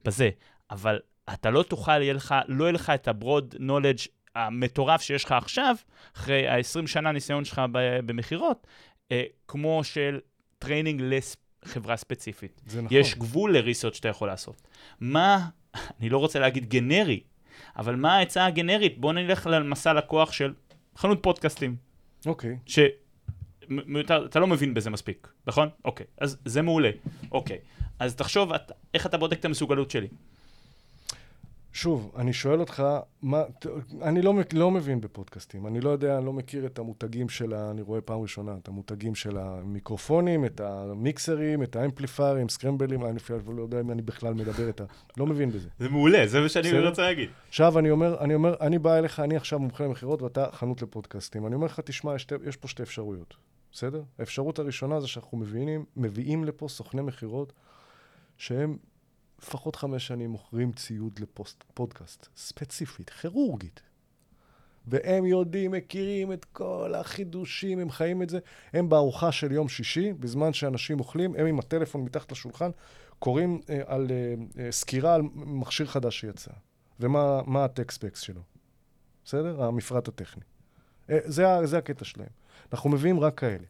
בזה, 0.06 0.30
אבל 0.72 1.00
אתה 1.34 1.50
לא 1.50 1.64
תוכל, 1.64 2.02
יהיה 2.02 2.14
לך, 2.14 2.36
לא 2.48 2.64
יהיה 2.64 2.72
לך 2.72 2.90
את 2.90 3.08
ה-broad 3.08 3.56
knowledge 3.56 4.08
המטורף 4.36 5.02
שיש 5.02 5.24
לך 5.24 5.32
עכשיו, 5.32 5.76
אחרי 6.16 6.48
ה-20 6.48 6.88
שנה 6.88 7.12
ניסיון 7.12 7.46
שלך 7.46 7.62
במכירות, 8.06 8.68
אה, 9.12 9.24
כמו 9.48 9.84
של 9.84 10.20
training 10.60 11.02
לחברה 11.66 11.98
ספציפית. 11.98 12.62
זה 12.66 12.82
נכון. 12.82 12.98
יש 12.98 13.16
גבול 13.16 13.58
ל 13.58 13.62
research 13.62 13.96
שאתה 13.96 14.08
יכול 14.08 14.28
לעשות. 14.28 14.62
מה, 15.00 15.48
אני 16.00 16.10
לא 16.10 16.18
רוצה 16.18 16.40
להגיד 16.40 16.66
גנרי, 16.70 17.20
אבל 17.78 17.96
מה 17.96 18.16
העצה 18.16 18.46
הגנרית? 18.46 18.98
בוא 18.98 19.14
נלך 19.14 19.48
למסע 19.52 19.94
לקוח 19.94 20.32
של 20.32 20.54
חנות 20.96 21.24
פודקאסטים. 21.24 21.76
אוקיי. 22.26 22.58
ש... 22.66 22.80
מיותר, 23.70 24.26
אתה 24.26 24.40
לא 24.40 24.48
מבין 24.48 24.74
בזה 24.74 24.90
מספיק, 24.90 25.28
נכון? 25.48 25.70
אוקיי, 25.86 26.06
אז 26.18 26.38
זה 26.46 26.62
מעולה. 26.62 26.90
אוקיי, 27.32 27.58
אז 28.00 28.16
תחשוב 28.16 28.54
את, 28.54 28.72
איך 28.94 29.06
אתה 29.06 29.18
בודק 29.18 29.40
את 29.40 29.46
המסוגלות 29.46 29.92
שלי. 29.92 30.08
שוב, 31.74 32.12
אני 32.18 32.34
שואל 32.34 32.60
אותך, 32.60 32.84
מה, 33.22 33.44
אני 34.02 34.22
לא, 34.22 34.34
לא 34.54 34.72
מבין 34.72 35.02
בפודקאסטים, 35.02 35.68
אני 35.68 35.82
לא 35.82 35.90
יודע, 35.90 36.18
אני 36.18 36.26
לא 36.26 36.34
מכיר 36.34 36.66
את 36.66 36.80
המותגים 36.80 37.30
של 37.30 37.54
ה... 37.54 37.72
אני 37.72 37.82
רואה 37.82 38.02
פעם 38.02 38.22
ראשונה, 38.22 38.56
את 38.62 38.68
המותגים 38.68 39.16
של 39.16 39.38
המיקרופונים, 39.38 40.46
את 40.46 40.60
המיקסרים, 40.60 41.64
את 41.64 41.76
האמפליפיירים, 41.76 42.50
סקרמבלים, 42.50 43.06
אני 43.06 43.18
אפילו 43.18 43.54
לא 43.56 43.62
יודע 43.62 43.80
אם 43.80 43.92
אני 43.92 44.02
בכלל 44.02 44.34
מדבר 44.34 44.70
את 44.70 44.82
ה... 44.82 44.84
לא 45.18 45.26
מבין 45.26 45.52
בזה. 45.52 45.70
זה 45.80 45.90
מעולה, 45.90 46.28
זה 46.28 46.42
מה 46.42 46.50
שאני? 46.50 46.88
רוצה 46.88 47.02
להגיד. 47.02 47.30
עכשיו, 47.48 47.80
אני 47.80 47.90
אומר, 47.90 48.20
אני 48.20 48.36
אומר, 48.36 48.56
אני 48.62 48.80
בא 48.80 48.98
אליך, 48.98 49.20
אני 49.20 49.36
עכשיו 49.36 49.60
מומחה 49.60 49.84
למכירות 49.84 50.22
ואתה 50.22 50.48
חנות 50.52 50.82
לפודקאסטים. 50.82 51.48
אני 51.48 51.56
אומר 51.56 51.66
לך, 51.66 51.80
תשמע, 51.80 52.16
יש, 52.16 52.28
יש 52.48 52.58
פה 52.58 52.68
שתי 52.68 52.84
אפשרויות, 52.84 53.34
בסדר? 53.72 54.02
האפשרות 54.20 54.60
הראשונה 54.60 55.00
זה 55.00 55.08
שאנחנו 55.08 55.38
מביאים, 55.38 55.86
מביאים 55.98 56.44
לפה 56.44 56.68
סוכני 56.68 57.02
מכירות 57.02 57.54
שהם 58.38 58.78
לפחות 59.44 59.76
חמש 59.76 60.08
שנים 60.08 60.30
מוכרים 60.30 60.72
ציוד 60.72 61.20
לפודקאסט, 61.20 62.28
ספציפית, 62.36 63.10
כירורגית. 63.10 63.82
והם 64.88 65.26
יודעים, 65.26 65.72
מכירים 65.72 66.34
את 66.34 66.46
כל 66.46 66.94
החידושים, 66.96 67.80
הם 67.80 67.90
חיים 67.90 68.22
את 68.22 68.30
זה. 68.30 68.40
הם 68.74 68.90
בארוחה 68.90 69.32
של 69.32 69.52
יום 69.52 69.70
שישי, 69.70 70.14
בזמן 70.14 70.54
שאנשים 70.54 71.00
אוכלים, 71.00 71.36
הם 71.36 71.46
עם 71.46 71.60
הטלפון 71.60 72.02
מתחת 72.02 72.32
לשולחן, 72.32 72.70
קוראים 73.20 73.62
אה, 73.70 73.82
על 73.86 74.08
אה, 74.12 74.64
אה, 74.64 74.72
סקירה 74.72 75.16
על 75.16 75.22
מכשיר 75.36 75.86
חדש 75.86 76.20
שיצא, 76.20 76.52
ומה 77.00 77.66
הטקספקס 77.66 78.20
שלו. 78.20 78.42
בסדר? 79.26 79.64
המפרט 79.64 80.08
הטכני. 80.08 80.44
אה, 81.10 81.20
זה, 81.24 81.46
זה 81.64 81.78
הקטע 81.78 82.06
שלהם. 82.06 82.30
אנחנו 82.74 82.90
מביאים 82.90 83.20
רק 83.20 83.40
כאלה. 83.40 83.66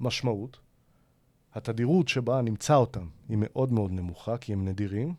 משמעות, 0.00 0.58
התדירות 1.54 2.08
שבה 2.08 2.42
נמצא 2.42 2.74
אותם 2.74 3.08
היא 3.28 3.38
מאוד 3.40 3.72
מאוד 3.72 3.90
נמוכה, 3.90 4.38
כי 4.38 4.52
הם 4.52 4.68
נדירים, 4.68 5.14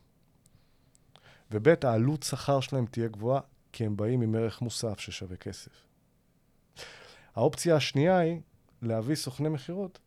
וב' 1.52 1.68
העלות 1.84 2.24
שכר 2.24 2.60
שלהם 2.60 2.86
תהיה 2.86 3.08
גבוהה, 3.08 3.42
כי 3.72 3.86
הם 3.86 3.98
באים 3.98 4.22
עם 4.22 4.36
ערך 4.36 4.62
מוסף 4.62 5.00
ששווה 5.00 5.38
כסף. 5.38 5.72
האופציה 7.36 7.76
השנייה 7.76 8.18
היא 8.18 8.42
להביא 8.82 9.16
סוכני 9.16 9.50
מכירות 9.50 10.00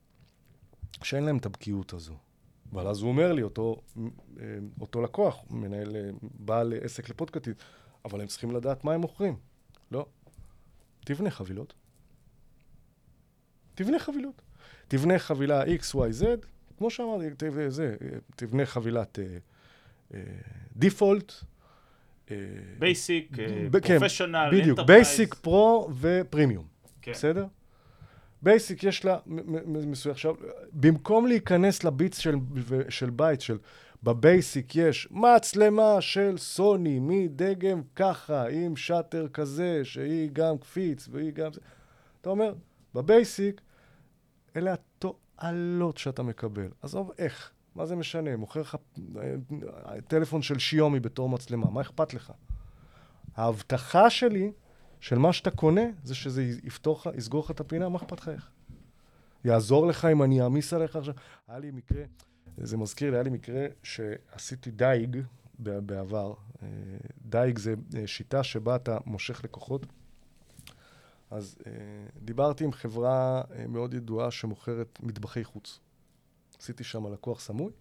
שאין 1.02 1.24
להם 1.24 1.36
את 1.36 1.46
הבקיאות 1.46 1.92
הזו. 1.92 2.14
אבל 2.72 2.86
אז 2.86 3.00
הוא 3.00 3.08
אומר 3.08 3.32
לי, 3.32 3.42
אותו, 3.42 3.82
אותו 4.80 5.02
לקוח, 5.02 5.44
מנהל, 5.50 5.96
בעל 6.22 6.72
עסק 6.82 7.08
לפודקאסטים, 7.08 7.62
אבל 8.04 8.20
הם 8.20 8.26
צריכים 8.26 8.50
לדעת 8.50 8.84
מה 8.84 8.92
הם 8.92 9.00
מוכרים. 9.00 9.36
לא. 9.90 10.06
תבנה 11.00 11.30
חבילות. 11.30 11.74
תבנה 13.74 13.98
חבילות. 13.98 14.42
תבנה 14.88 15.18
חבילה 15.18 15.64
XYZ, 15.64 16.24
כמו 16.78 16.90
שאמרתי, 16.90 17.46
תבנה 18.36 18.66
חבילת 18.66 19.18
default. 20.76 21.32
basic, 22.78 23.36
professional, 23.98 24.50
בדיוק, 24.52 24.80
basic, 24.80 25.34
pro 25.34 25.75
ו 25.75 25.88
premium, 26.00 26.64
בסדר? 27.10 27.46
basic 28.42 28.84
יש 28.84 29.04
לה 29.04 29.18
מסוים. 29.66 30.12
עכשיו, 30.12 30.34
במקום 30.72 31.26
להיכנס 31.26 31.84
ל 31.84 31.91
bits 31.91 32.18
של, 32.18 32.34
של 32.88 33.10
בית, 33.10 33.40
של 33.40 33.58
ב 34.02 34.14
basic 34.14 34.76
יש 34.76 35.08
מצלמה 35.10 36.00
של 36.00 36.38
סוני 36.38 36.98
מדגם 37.00 37.82
ככה, 37.96 38.48
עם 38.48 38.76
shutter 38.76 39.28
כזה, 39.28 39.80
שהיא 39.84 40.30
גם 40.32 40.58
קפיץ 40.58 41.08
והיא 41.10 41.32
גם... 41.32 41.50
אתה 42.20 42.30
אומר, 42.30 42.54
ב 42.94 43.05
basic 43.05 43.60
אלה 44.56 44.74
התועלות 44.74 45.98
שאתה 45.98 46.22
מקבל. 46.22 46.68
עזוב 46.82 47.10
איך, 47.18 47.52
מה 47.74 47.86
זה 47.86 47.96
משנה? 47.96 48.36
מוכר 48.36 48.60
לך 48.60 48.76
אה, 49.16 50.00
טלפון 50.08 50.42
של 50.42 50.58
שיומי 50.58 51.00
בתור 51.00 51.28
מצלמה, 51.28 51.70
מה 51.70 51.80
אכפת 51.80 52.14
לך? 52.14 52.32
ההבטחה 53.36 54.10
שלי, 54.10 54.52
של 55.00 55.18
מה 55.18 55.32
שאתה 55.32 55.50
קונה, 55.50 55.84
זה 56.04 56.14
שזה 56.14 56.42
יפתור 56.42 56.96
לך, 56.96 57.10
יסגור 57.16 57.44
לך 57.44 57.50
את 57.50 57.60
הפינה, 57.60 57.88
מה 57.88 57.98
אכפת 57.98 58.20
לך 58.20 58.28
איך? 58.28 58.50
יעזור 59.44 59.86
לך 59.86 60.04
אם 60.04 60.22
אני 60.22 60.42
אעמיס 60.42 60.72
עליך 60.72 60.96
עכשיו. 60.96 61.14
היה 61.48 61.58
לי 61.58 61.70
מקרה, 61.70 62.04
זה 62.58 62.76
מזכיר 62.76 63.10
לי, 63.10 63.16
היה 63.16 63.22
לי 63.22 63.30
מקרה 63.30 63.66
שעשיתי 63.82 64.70
דייג 64.70 65.22
בעבר. 65.58 66.34
אה, 66.62 66.68
דייג 67.26 67.58
זה 67.58 67.74
אה, 67.96 68.06
שיטה 68.06 68.42
שבה 68.42 68.76
אתה 68.76 68.98
מושך 69.06 69.44
לקוחות. 69.44 69.86
אז 71.30 71.58
אה, 71.66 71.72
דיברתי 72.22 72.64
עם 72.64 72.72
חברה 72.72 73.42
אה, 73.54 73.66
מאוד 73.66 73.94
ידועה 73.94 74.30
שמוכרת 74.30 74.98
מטבחי 75.02 75.44
חוץ. 75.44 75.78
עשיתי 76.58 76.84
שם 76.84 77.12
לקוח 77.12 77.40
סמוי. 77.40 77.72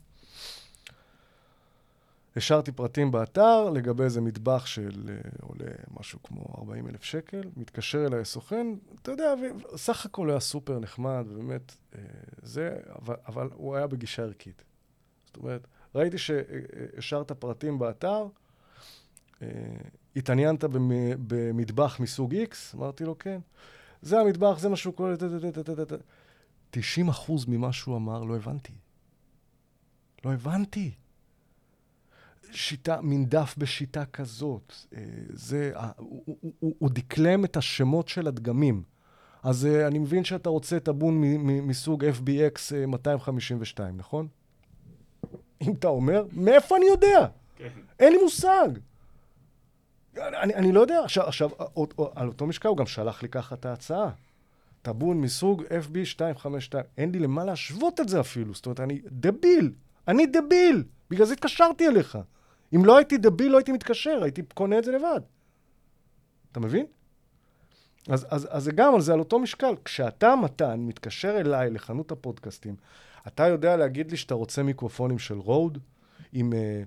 השארתי 2.35 2.71
פרטים 2.71 3.11
באתר 3.11 3.69
לגבי 3.69 4.03
איזה 4.03 4.21
מטבח 4.21 4.65
של 4.65 5.09
אה, 5.09 5.29
עולה 5.41 5.71
משהו 5.99 6.23
כמו 6.23 6.45
40 6.57 6.87
אלף 6.87 7.03
שקל, 7.03 7.41
מתקשר 7.57 8.05
אליי 8.05 8.25
סוכן, 8.25 8.67
אתה 9.01 9.11
יודע, 9.11 9.33
סך 9.75 10.05
הכל 10.05 10.29
היה 10.29 10.39
סופר 10.39 10.79
נחמד, 10.79 11.25
ובאמת, 11.29 11.75
אה, 11.95 12.01
זה, 12.41 12.77
אבל, 13.01 13.15
אבל 13.27 13.49
הוא 13.53 13.75
היה 13.75 13.87
בגישה 13.87 14.23
ערכית. 14.23 14.63
זאת 15.25 15.37
אומרת, 15.37 15.67
ראיתי 15.95 16.17
שהשארת 16.17 17.31
פרטים 17.31 17.79
באתר, 17.79 18.27
אה, 19.41 19.47
התעניינת 20.15 20.63
במטבח 21.27 21.99
מסוג 21.99 22.35
X? 22.35 22.77
אמרתי 22.77 23.03
לו, 23.03 23.17
כן. 23.17 23.39
זה 24.01 24.19
המטבח, 24.19 24.59
זה 24.59 24.69
מה 24.69 24.75
שהוא 24.75 24.93
קורא, 24.93 25.13
90 26.69 27.07
אחוז 27.09 27.45
ממה 27.47 27.73
שהוא 27.73 27.97
אמר 27.97 28.23
לא 28.23 28.35
הבנתי. 28.35 28.73
לא 30.25 30.33
הבנתי. 30.33 30.91
שיטה, 32.51 33.01
מין 33.01 33.25
דף 33.25 33.55
בשיטה 33.57 34.05
כזאת. 34.05 34.73
אה, 34.93 35.01
זה, 35.29 35.71
הוא, 35.97 36.23
הוא, 36.25 36.53
הוא, 36.59 36.75
הוא 36.79 36.89
דקלם 36.89 37.45
את 37.45 37.57
השמות 37.57 38.07
של 38.07 38.27
הדגמים. 38.27 38.83
אז 39.43 39.65
אה, 39.65 39.87
אני 39.87 39.99
מבין 39.99 40.23
שאתה 40.23 40.49
רוצה 40.49 40.79
טאבון 40.79 41.21
מסוג 41.41 42.05
FBX 42.05 42.75
252, 42.87 43.97
נכון? 43.97 44.27
אם 45.61 45.73
אתה 45.73 45.87
אומר, 45.87 46.25
מאיפה 46.33 46.77
אני 46.77 46.85
יודע? 46.85 47.27
כן. 47.55 47.67
אין 47.99 48.13
לי 48.13 48.19
מושג. 48.23 48.69
אני, 50.17 50.55
אני 50.55 50.71
לא 50.71 50.79
יודע, 50.79 50.99
עכשיו, 51.03 51.27
עכשיו 51.27 51.49
או, 51.59 51.87
או, 51.97 52.11
על 52.15 52.27
אותו 52.27 52.45
משקל 52.45 52.67
הוא 52.67 52.77
גם 52.77 52.85
שלח 52.85 53.23
לי 53.23 53.29
ככה 53.29 53.55
את 53.55 53.65
ההצעה. 53.65 54.09
טאבון 54.81 55.21
מסוג 55.21 55.63
FB252, 55.63 56.73
אין 56.97 57.11
לי 57.11 57.19
למה 57.19 57.45
להשוות 57.45 57.99
את 57.99 58.09
זה 58.09 58.19
אפילו, 58.19 58.53
זאת 58.53 58.65
אומרת, 58.65 58.79
אני 58.79 59.01
דביל, 59.05 59.71
אני 60.07 60.25
דביל, 60.25 60.83
בגלל 61.09 61.25
זה 61.25 61.33
התקשרתי 61.33 61.87
אליך. 61.87 62.17
אם 62.75 62.85
לא 62.85 62.97
הייתי 62.97 63.17
דביל, 63.17 63.51
לא 63.51 63.57
הייתי 63.57 63.71
מתקשר, 63.71 64.19
הייתי 64.23 64.41
קונה 64.53 64.79
את 64.79 64.83
זה 64.83 64.91
לבד. 64.91 65.21
אתה 66.51 66.59
מבין? 66.59 66.85
אז, 68.09 68.27
אז, 68.29 68.47
אז 68.51 68.63
זה 68.63 68.71
גם 68.71 68.95
על 68.95 69.01
זה, 69.01 69.13
על 69.13 69.19
אותו 69.19 69.39
משקל. 69.39 69.75
כשאתה, 69.85 70.35
מתן, 70.35 70.79
מתקשר 70.79 71.39
אליי 71.39 71.69
לחנות 71.69 72.11
הפודקאסטים, 72.11 72.75
אתה 73.27 73.47
יודע 73.47 73.77
להגיד 73.77 74.11
לי 74.11 74.17
שאתה 74.17 74.33
רוצה 74.33 74.63
מיקרופונים 74.63 75.19
של 75.19 75.37
רוד, 75.37 75.77
עם 76.33 76.53
אה, 76.53 76.83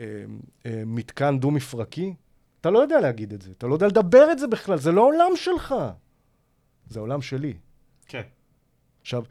אה, 0.00 0.24
אה, 0.66 0.82
מתקן 0.86 1.38
דו-מפרקי? 1.40 2.14
אתה 2.60 2.70
לא 2.70 2.78
יודע 2.78 3.00
להגיד 3.00 3.32
את 3.32 3.42
זה, 3.42 3.50
אתה 3.50 3.66
לא 3.66 3.74
יודע 3.74 3.86
לדבר 3.86 4.32
את 4.32 4.38
זה 4.38 4.46
בכלל, 4.46 4.78
זה 4.78 4.92
לא 4.92 5.02
עולם 5.02 5.36
שלך. 5.36 5.74
זה 6.86 7.00
עולם 7.00 7.22
שלי. 7.22 7.54
כן. 8.06 8.22
עכשיו, 9.00 9.24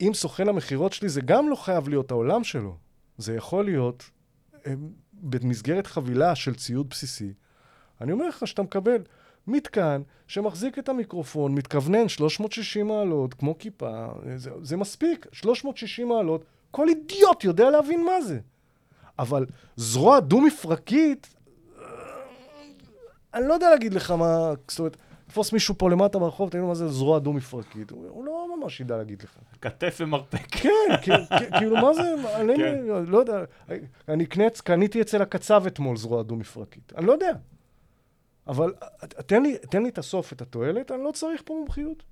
אם 0.00 0.10
סוכן 0.14 0.48
המכירות 0.48 0.92
שלי, 0.92 1.08
זה 1.08 1.20
גם 1.20 1.48
לא 1.48 1.56
חייב 1.56 1.88
להיות 1.88 2.10
העולם 2.10 2.44
שלו. 2.44 2.76
זה 3.18 3.34
יכול 3.34 3.64
להיות 3.64 4.10
אה, 4.66 4.72
במסגרת 5.12 5.86
חבילה 5.86 6.34
של 6.34 6.54
ציוד 6.54 6.88
בסיסי. 6.90 7.32
אני 8.00 8.12
אומר 8.12 8.28
לך 8.28 8.46
שאתה 8.46 8.62
מקבל 8.62 9.02
מתקן 9.46 10.02
שמחזיק 10.26 10.78
את 10.78 10.88
המיקרופון, 10.88 11.54
מתכוונן 11.54 12.08
360 12.08 12.88
מעלות, 12.88 13.34
כמו 13.34 13.58
כיפה, 13.58 14.08
זה, 14.36 14.50
זה 14.62 14.76
מספיק, 14.76 15.26
360 15.32 16.08
מעלות, 16.08 16.44
כל 16.70 16.88
אידיוט 16.88 17.44
יודע 17.44 17.70
להבין 17.70 18.04
מה 18.04 18.22
זה. 18.22 18.40
אבל 19.18 19.46
זרוע 19.76 20.20
דו-מפרקית, 20.20 21.34
אה, 21.34 21.37
אני 23.38 23.48
לא 23.48 23.54
יודע 23.54 23.70
להגיד 23.70 23.94
לך 23.94 24.10
מה, 24.10 24.52
זאת 24.68 24.78
אומרת, 24.78 24.96
תפוס 25.26 25.52
מישהו 25.52 25.74
פה 25.78 25.90
למטה 25.90 26.18
ברחוב, 26.18 26.48
תגיד 26.50 26.60
לו 26.60 26.68
מה 26.68 26.74
זה 26.74 26.88
זרוע 26.88 27.18
דו-מפרקית. 27.18 27.90
הוא 27.90 28.06
הוא 28.08 28.24
לא 28.24 28.56
ממש 28.60 28.80
ידע 28.80 28.96
להגיד 28.96 29.22
לך. 29.22 29.36
כתף 29.62 29.96
ומרפק. 30.00 30.46
כן, 30.50 31.18
כאילו, 31.58 31.76
מה 31.76 31.94
זה, 31.94 32.14
אני 32.40 32.56
כן. 32.56 32.84
לא 33.06 33.18
יודע, 33.18 33.44
אני 34.08 34.26
קנץ- 34.26 34.60
קניתי 34.60 35.00
אצל 35.00 35.22
הקצב 35.22 35.62
אתמול 35.66 35.96
זרוע 35.96 36.22
דו-מפרקית. 36.22 36.92
אני 36.96 37.06
לא 37.06 37.12
יודע. 37.12 37.32
אבל 38.46 38.74
תן 39.26 39.42
לי, 39.42 39.58
תן 39.70 39.82
לי 39.82 39.88
את 39.88 39.98
הסוף, 39.98 40.32
את 40.32 40.42
התועלת, 40.42 40.90
אני 40.90 41.04
לא 41.04 41.10
צריך 41.12 41.42
פה 41.44 41.54
מומחיות. 41.54 42.02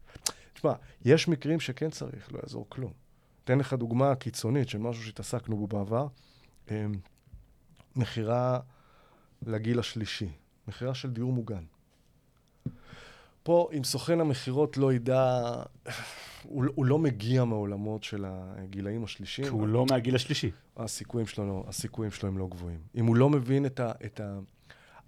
תשמע, 0.55 0.73
יש 1.05 1.29
מקרים 1.29 1.61
שכן 1.61 1.91
צריך, 1.91 2.33
לא 2.33 2.39
יעזור 2.43 2.67
כלום. 2.69 2.93
אתן 3.45 3.59
לך 3.59 3.73
דוגמה 3.73 4.15
קיצונית 4.15 4.69
של 4.69 4.79
משהו 4.79 5.03
שהתעסקנו 5.05 5.57
בו 5.57 5.67
בעבר. 5.67 6.07
אמ, 6.71 6.93
מכירה 7.97 8.59
לגיל 9.47 9.79
השלישי, 9.79 10.29
מכירה 10.69 10.95
של 10.95 11.11
דיור 11.11 11.33
מוגן. 11.33 11.65
פה, 13.43 13.69
אם 13.77 13.85
סוכן 13.85 14.21
המכירות 14.21 14.77
לא 14.77 14.93
ידע, 14.93 15.43
הוא, 16.43 16.65
הוא 16.75 16.87
לא 16.87 16.99
מגיע 16.99 17.45
מהעולמות 17.45 18.05
של 18.05 18.25
הגילאים 18.29 19.05
השלישיים. 19.05 19.49
כי 19.49 19.55
הוא 19.55 19.69
לא 19.69 19.87
מהגיל 19.91 20.15
השלישי. 20.15 20.51
הסיכויים 20.77 21.27
שלו, 21.27 21.47
לא, 21.49 21.65
הסיכויים 21.69 22.13
שלו 22.13 22.29
הם 22.29 22.39
לא 22.39 22.47
גבוהים. 22.47 22.79
אם 22.95 23.07
הוא 23.07 23.17
לא 23.17 23.31
מבין 23.31 23.67
את 23.67 23.81
ה... 23.81 23.93
את 24.05 24.21
ה... 24.21 24.39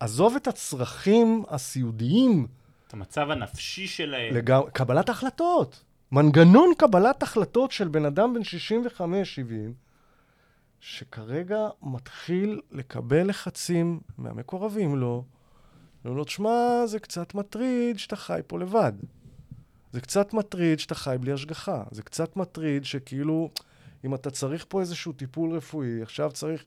עזוב 0.01 0.37
את 0.37 0.47
הצרכים 0.47 1.45
הסיעודיים 1.49 2.47
את 2.89 2.95
המצב 2.95 3.31
הנפשי 3.31 3.87
שלהם. 3.87 4.35
לגמרי, 4.35 4.71
קבלת 4.73 5.09
החלטות. 5.09 5.85
מנגנון 6.13 6.73
קבלת 6.79 7.23
החלטות 7.23 7.73
של 7.73 7.89
בן 7.89 8.05
אדם 8.05 8.35
בן 8.35 8.41
65-70, 8.99 9.03
שכרגע 10.81 11.69
מתחיל 11.83 12.61
לקבל 12.73 13.29
לחצים 13.29 14.01
מהמקורבים 14.19 14.97
לו, 14.97 15.25
ואומרים 16.09 16.19
לו, 16.19 16.25
תשמע, 16.25 16.87
זה 16.87 16.99
קצת 16.99 17.35
מטריד 17.35 17.99
שאתה 17.99 18.17
חי 18.17 18.41
פה 18.47 18.59
לבד. 18.59 18.93
זה 19.93 20.01
קצת 20.01 20.35
מטריד 20.35 20.79
שאתה 20.79 20.95
חי 20.95 21.17
בלי 21.21 21.33
השגחה. 21.33 21.85
זה 21.91 22.03
קצת 22.03 22.37
מטריד 22.37 22.85
שכאילו, 22.85 23.51
אם 24.05 24.15
אתה 24.15 24.31
צריך 24.31 24.67
פה 24.69 24.81
איזשהו 24.81 25.13
טיפול 25.13 25.57
רפואי, 25.57 26.03
עכשיו 26.03 26.31
צריך 26.33 26.65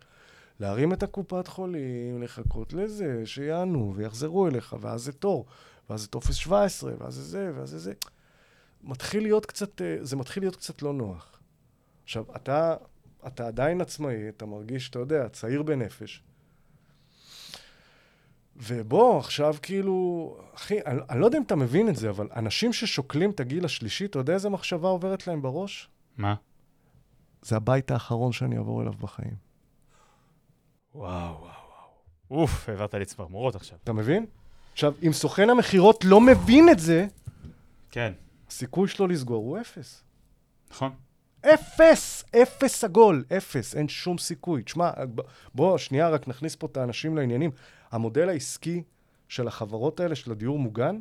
להרים 0.59 0.93
את 0.93 1.03
הקופת 1.03 1.47
חולים, 1.47 2.23
לחכות 2.23 2.73
לזה, 2.73 3.21
שיענו 3.25 3.93
ויחזרו 3.95 4.47
אליך, 4.47 4.75
ואז 4.81 5.03
זה 5.03 5.11
תור, 5.11 5.45
ואז 5.89 6.01
זה 6.01 6.07
טופס 6.07 6.35
17, 6.35 6.93
ואז 6.99 7.13
זה 7.13 7.23
זה, 7.23 7.51
ואז 7.55 7.69
זה 7.69 7.79
זה. 7.79 7.93
מתחיל 8.83 9.23
להיות 9.23 9.45
קצת, 9.45 9.81
אה, 9.81 9.97
זה 10.01 10.15
מתחיל 10.15 10.43
להיות 10.43 10.55
קצת 10.55 10.81
לא 10.81 10.93
נוח. 10.93 11.39
עכשיו, 12.03 12.23
אתה, 12.35 12.75
אתה 13.27 13.47
עדיין 13.47 13.81
עצמאי, 13.81 14.29
אתה 14.29 14.45
מרגיש, 14.45 14.89
אתה 14.89 14.99
יודע, 14.99 15.29
צעיר 15.29 15.63
בנפש. 15.63 16.23
ובוא, 18.55 19.19
עכשיו 19.19 19.55
כאילו, 19.61 20.37
אחי, 20.55 20.79
אני, 20.85 20.99
אני 21.09 21.19
לא 21.19 21.25
יודע 21.25 21.37
אם 21.37 21.43
אתה 21.43 21.55
מבין 21.55 21.89
את 21.89 21.95
זה, 21.95 22.09
אבל 22.09 22.27
אנשים 22.35 22.73
ששוקלים 22.73 23.29
את 23.31 23.39
הגיל 23.39 23.65
השלישי, 23.65 24.05
אתה 24.05 24.19
יודע 24.19 24.33
איזה 24.33 24.49
מחשבה 24.49 24.87
עוברת 24.87 25.27
להם 25.27 25.41
בראש? 25.41 25.89
מה? 26.17 26.35
זה 27.41 27.55
הבית 27.55 27.91
האחרון 27.91 28.31
שאני 28.31 28.57
אעבור 28.57 28.81
אליו 28.81 28.93
בחיים. 28.93 29.35
וואו, 30.95 31.11
וואו, 31.11 31.41
וואו. 31.41 32.41
אוף, 32.41 32.69
העברת 32.69 32.93
לי 32.93 33.05
צמרמורות 33.05 33.55
עכשיו. 33.55 33.77
אתה 33.83 33.93
מבין? 33.93 34.25
עכשיו, 34.73 34.93
אם 35.07 35.13
סוכן 35.13 35.49
המכירות 35.49 36.05
לא 36.05 36.21
מבין 36.21 36.69
את 36.69 36.79
זה, 36.79 37.07
כן, 37.91 38.13
הסיכוי 38.47 38.87
שלו 38.87 39.07
לסגור 39.07 39.45
הוא 39.45 39.59
אפס. 39.61 40.03
נכון. 40.71 40.91
אפס! 41.41 42.23
אפס 42.41 42.83
עגול, 42.83 43.23
אפס, 43.37 43.75
אין 43.75 43.87
שום 43.87 44.17
סיכוי. 44.17 44.63
תשמע, 44.63 44.91
בוא, 45.55 45.77
שנייה, 45.77 46.09
רק 46.09 46.27
נכניס 46.27 46.55
פה 46.55 46.67
את 46.71 46.77
האנשים 46.77 47.17
לעניינים. 47.17 47.51
המודל 47.91 48.29
העסקי 48.29 48.83
של 49.27 49.47
החברות 49.47 49.99
האלה, 49.99 50.15
של 50.15 50.31
הדיור 50.31 50.59
מוגן, 50.59 50.99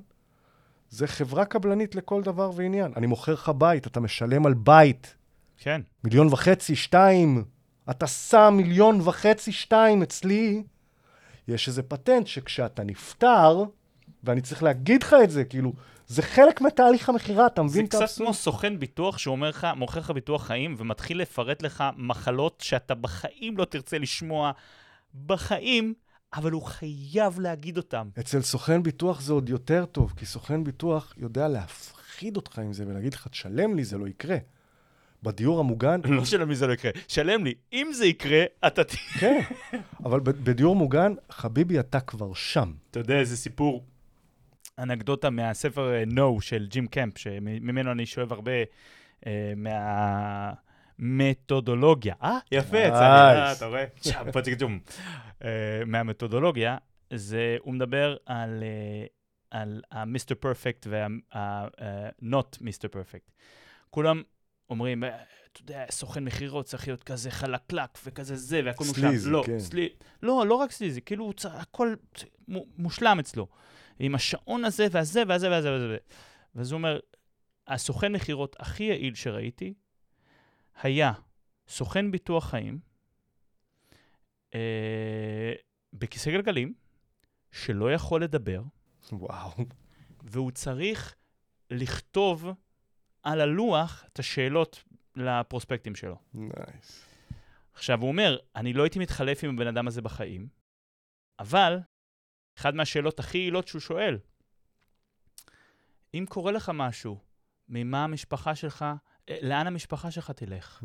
זה 0.89 1.07
חברה 1.07 1.45
קבלנית 1.45 1.95
לכל 1.95 2.23
דבר 2.23 2.51
ועניין. 2.55 2.93
אני 2.97 3.07
מוכר 3.07 3.33
לך 3.33 3.53
בית, 3.59 3.87
אתה 3.87 4.01
משלם 4.01 4.47
על 4.47 4.55
בית. 4.55 5.17
כן. 5.57 5.81
מיליון 6.05 6.27
וחצי, 6.27 6.77
שתיים. 6.77 7.45
אתה 7.91 8.07
שם 8.07 8.55
מיליון 8.57 9.01
וחצי, 9.01 9.53
שתיים 9.53 10.03
אצלי. 10.03 10.63
יש 11.49 11.69
איזה 11.69 11.83
פטנט 11.83 12.27
שכשאתה 12.27 12.85
נפטר, 12.85 13.65
ואני 14.25 14.41
צריך 14.41 14.63
להגיד 14.63 15.03
לך 15.03 15.17
את 15.25 15.31
זה, 15.31 15.45
כאילו, 15.45 15.73
זה 16.07 16.23
חלק 16.23 16.61
מתהליך 16.61 17.09
המכירה, 17.09 17.47
אתה 17.47 17.63
זה 17.63 17.69
מבין 17.69 17.85
את 17.85 17.91
קצת 17.91 18.01
האבסורד? 18.01 18.27
כמו 18.27 18.35
סוכן 18.35 18.79
ביטוח 18.79 19.19
שאומר 19.19 19.49
לך, 19.49 19.67
מוכר 19.77 20.01
לך 20.01 20.11
ביטוח 20.11 20.47
חיים 20.47 20.75
ומתחיל 20.79 21.21
לפרט 21.21 21.63
לך 21.63 21.85
מחלות 21.97 22.61
שאתה 22.61 22.95
בחיים 22.95 23.57
לא 23.57 23.65
תרצה 23.65 23.99
לשמוע, 23.99 24.53
בחיים, 25.27 25.95
אבל 26.35 26.53
הוא 26.53 26.63
חייב 26.63 27.41
להגיד 27.41 27.77
אותם. 27.77 28.09
אצל 28.21 28.41
סוכן 28.43 28.83
ביטוח 28.83 29.21
זה 29.21 29.33
עוד 29.33 29.49
יותר 29.49 29.85
טוב, 29.85 30.13
כי 30.17 30.27
סוכן 30.27 30.65
ביטוח 30.65 31.15
יודע 31.17 31.49
להפחיד 31.49 32.37
אותך 32.37 32.59
עם 32.59 32.73
זה 32.73 32.85
ולהגיד 32.87 33.15
לך, 33.15 33.29
תשלם 33.29 33.77
לי, 33.77 33.85
זה 33.85 33.99
לא 33.99 34.09
יקרה. 34.09 34.37
בדיור 35.23 35.61
המוגן, 35.61 36.01
לא 36.05 36.25
שלם 36.25 36.49
לי 36.49 36.55
זה 36.55 36.67
לא 36.67 36.73
יקרה. 36.73 36.91
שלם 37.09 37.45
לי, 37.45 37.55
אם 37.73 37.91
זה 37.95 38.07
יקרה, 38.07 38.45
אתה. 38.67 38.83
כן, 39.21 39.41
אבל 40.05 40.21
בדיור 40.21 40.77
מוגן, 40.77 41.15
חביבי, 41.31 41.81
אתה 41.81 42.01
כבר 42.01 42.35
שם. 42.35 42.73
אתה 42.91 43.01
יודע 43.01 43.19
איזה 43.19 43.37
סיפור, 43.37 43.85
אנקדוטה 44.79 45.31
מהספר 45.31 45.93
אה, 45.93 46.03
No 46.03 46.41
של 46.41 46.67
ג'ים 46.67 46.87
קמפ, 46.87 47.19
שממנו 47.19 47.93
אני 47.93 48.07
שואב 48.07 48.33
הרבה 48.33 48.53
אה, 49.27 49.53
מהמתודולוגיה. 51.01 52.15
אה, 52.23 52.39
יפה, 52.53 52.79
יצא 52.79 52.95
אה. 52.95 53.53
אתה 53.53 53.67
רואה? 53.67 53.85
צ'אפ, 54.01 54.27
פצ'קצ'ום. 54.37 54.79
אה, 55.45 55.49
מהמתודולוגיה, 55.87 56.77
זה, 57.15 57.57
הוא 57.61 57.75
מדבר 57.75 58.17
על, 58.27 58.63
אה, 58.63 59.07
על 59.61 59.83
ה-Mr. 59.93 60.35
Perfect 60.45 60.89
וה-Not 60.89 62.57
Mr. 62.63 62.89
Perfect. 62.95 63.31
כולם 63.91 64.23
אומרים, 64.71 65.05
"אה, 65.05 65.09
אתה 65.53 65.61
יודע, 65.61 65.85
סוכן 65.91 66.25
מכירות 66.25 66.67
צריך 66.67 66.89
להיות 66.89 67.03
כזה 67.03 67.31
חלקלק 67.31 67.99
וכזה 68.07 68.37
זה, 68.37 68.61
והכל 68.65 68.85
מושלם. 68.85 69.09
סליזי, 69.09 69.31
לא, 69.31 69.43
כן. 69.47 69.59
סלי... 69.59 69.89
לא, 70.23 70.45
לא 70.47 70.55
רק 70.55 70.71
סליזי, 70.73 71.01
כאילו, 71.01 71.25
הוא 71.25 71.33
צריך- 71.33 71.55
הכל 71.55 71.95
מו- 72.49 72.67
מושלם 72.79 73.19
אצלו. 73.19 73.47
עם 73.99 74.15
השעון 74.15 74.65
הזה 74.65 74.87
והזה 74.91 75.23
והזה 75.29 75.51
והזה 75.51 75.71
והזה. 75.73 75.97
ואז 76.55 76.73
הוא 76.73 76.79
אומר, 76.79 76.99
הסוכן 77.69 78.13
מכירות 78.13 78.57
הכי 78.59 78.85
יעיל 78.85 79.15
שראיתי 79.15 79.75
היה 80.83 81.13
סוכן 81.69 82.11
ביטוח 82.11 82.51
חיים 82.51 82.79
אה, 84.55 85.53
בכיסא 85.93 86.31
גלגלים, 86.31 86.75
שלא 87.53 87.93
יכול 87.93 88.25
לדבר, 88.25 88.63
וואו. 89.13 89.51
והוא 90.23 90.51
צריך 90.51 91.15
לכתוב 91.71 92.49
על 93.23 93.41
הלוח 93.41 94.05
את 94.13 94.19
השאלות 94.19 94.85
לפרוספקטים 95.17 95.95
שלו. 95.95 96.17
נייס. 96.35 97.07
עכשיו, 97.73 98.01
הוא 98.01 98.09
אומר, 98.09 98.39
אני 98.57 98.73
לא 98.73 98.83
הייתי 98.83 98.99
מתחלף 98.99 99.45
עם 99.45 99.55
הבן 99.55 99.67
אדם 99.67 99.89
הזה 99.89 100.03
בחיים, 100.03 100.49
אבל 101.39 101.79
אחת 102.59 102.75
מהשאלות 102.75 103.19
הכי 103.21 103.39
יעילות 103.39 103.69
שהוא 103.69 103.81
שואל, 103.81 104.19
אם 106.15 106.25
קורה 106.29 106.53
לך 106.53 106.71
משהו, 106.75 107.19
ממה 107.69 108.05
המשפחה 108.05 108.55
שלך, 108.55 108.85
לאן 109.43 109.67
המשפחה 109.67 110.11
שלך 110.11 110.31
תלך? 110.31 110.85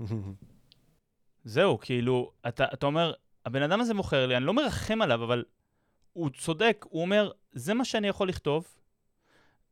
זהו, 1.44 1.78
כאילו, 1.78 2.32
אתה, 2.48 2.64
אתה 2.72 2.86
אומר, 2.86 3.12
הבן 3.46 3.62
אדם 3.62 3.80
הזה 3.80 3.94
מוכר 3.94 4.26
לי, 4.26 4.36
אני 4.36 4.44
לא 4.44 4.54
מרחם 4.54 5.02
עליו, 5.02 5.24
אבל 5.24 5.44
הוא 6.12 6.30
צודק, 6.30 6.86
הוא 6.88 7.02
אומר, 7.02 7.30
זה 7.52 7.74
מה 7.74 7.84
שאני 7.84 8.08
יכול 8.08 8.28
לכתוב. 8.28 8.66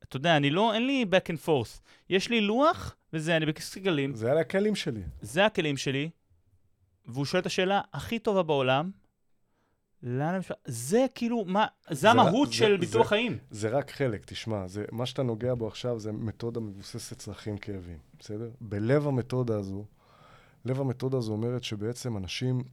אתה 0.03 0.17
יודע, 0.17 0.37
אני 0.37 0.51
לא, 0.51 0.75
אין 0.75 0.87
לי 0.87 1.05
back 1.11 1.33
and 1.33 1.47
forth. 1.47 1.81
יש 2.11 2.31
לי 2.31 2.41
לוח, 2.41 2.97
וזה, 3.13 3.37
אני 3.37 3.47
בכיסא 3.47 3.81
גלים, 3.81 4.15
זה 4.15 4.31
על 4.31 4.39
הכלים 4.39 4.75
שלי. 4.75 5.03
זה 5.21 5.47
הכלים 5.47 5.77
שלי, 5.77 6.11
והוא 7.07 7.25
שואל 7.25 7.41
את 7.41 7.47
השאלה 7.47 7.81
הכי 7.93 8.19
טובה 8.19 8.43
בעולם, 8.43 8.91
לאן 10.03 10.35
המשפחה... 10.35 10.61
זה 10.65 11.07
כאילו, 11.15 11.45
מה, 11.45 11.66
זה 11.91 12.11
המהות 12.11 12.53
של 12.53 12.77
ביטוח 12.77 13.09
חיים. 13.09 13.39
זה 13.51 13.69
רק 13.69 13.91
חלק, 13.91 14.25
תשמע, 14.27 14.66
זה, 14.66 14.85
מה 14.93 15.07
שאתה 15.07 15.23
נוגע 15.23 15.55
בו 15.55 15.66
עכשיו 15.66 15.99
זה 15.99 16.12
מתודה 16.12 16.61
מבוססת 16.61 17.19
צרכים 17.19 17.59
כאבים, 17.59 17.99
בסדר? 18.19 18.51
בלב 18.61 19.07
המתודה 19.07 19.59
הזו, 19.59 19.85
לב 20.65 20.81
המתודה 20.81 21.19
הזו 21.19 21.33
אומרת 21.33 21.65
שבעצם 21.65 22.16
אנשים, 22.16 22.65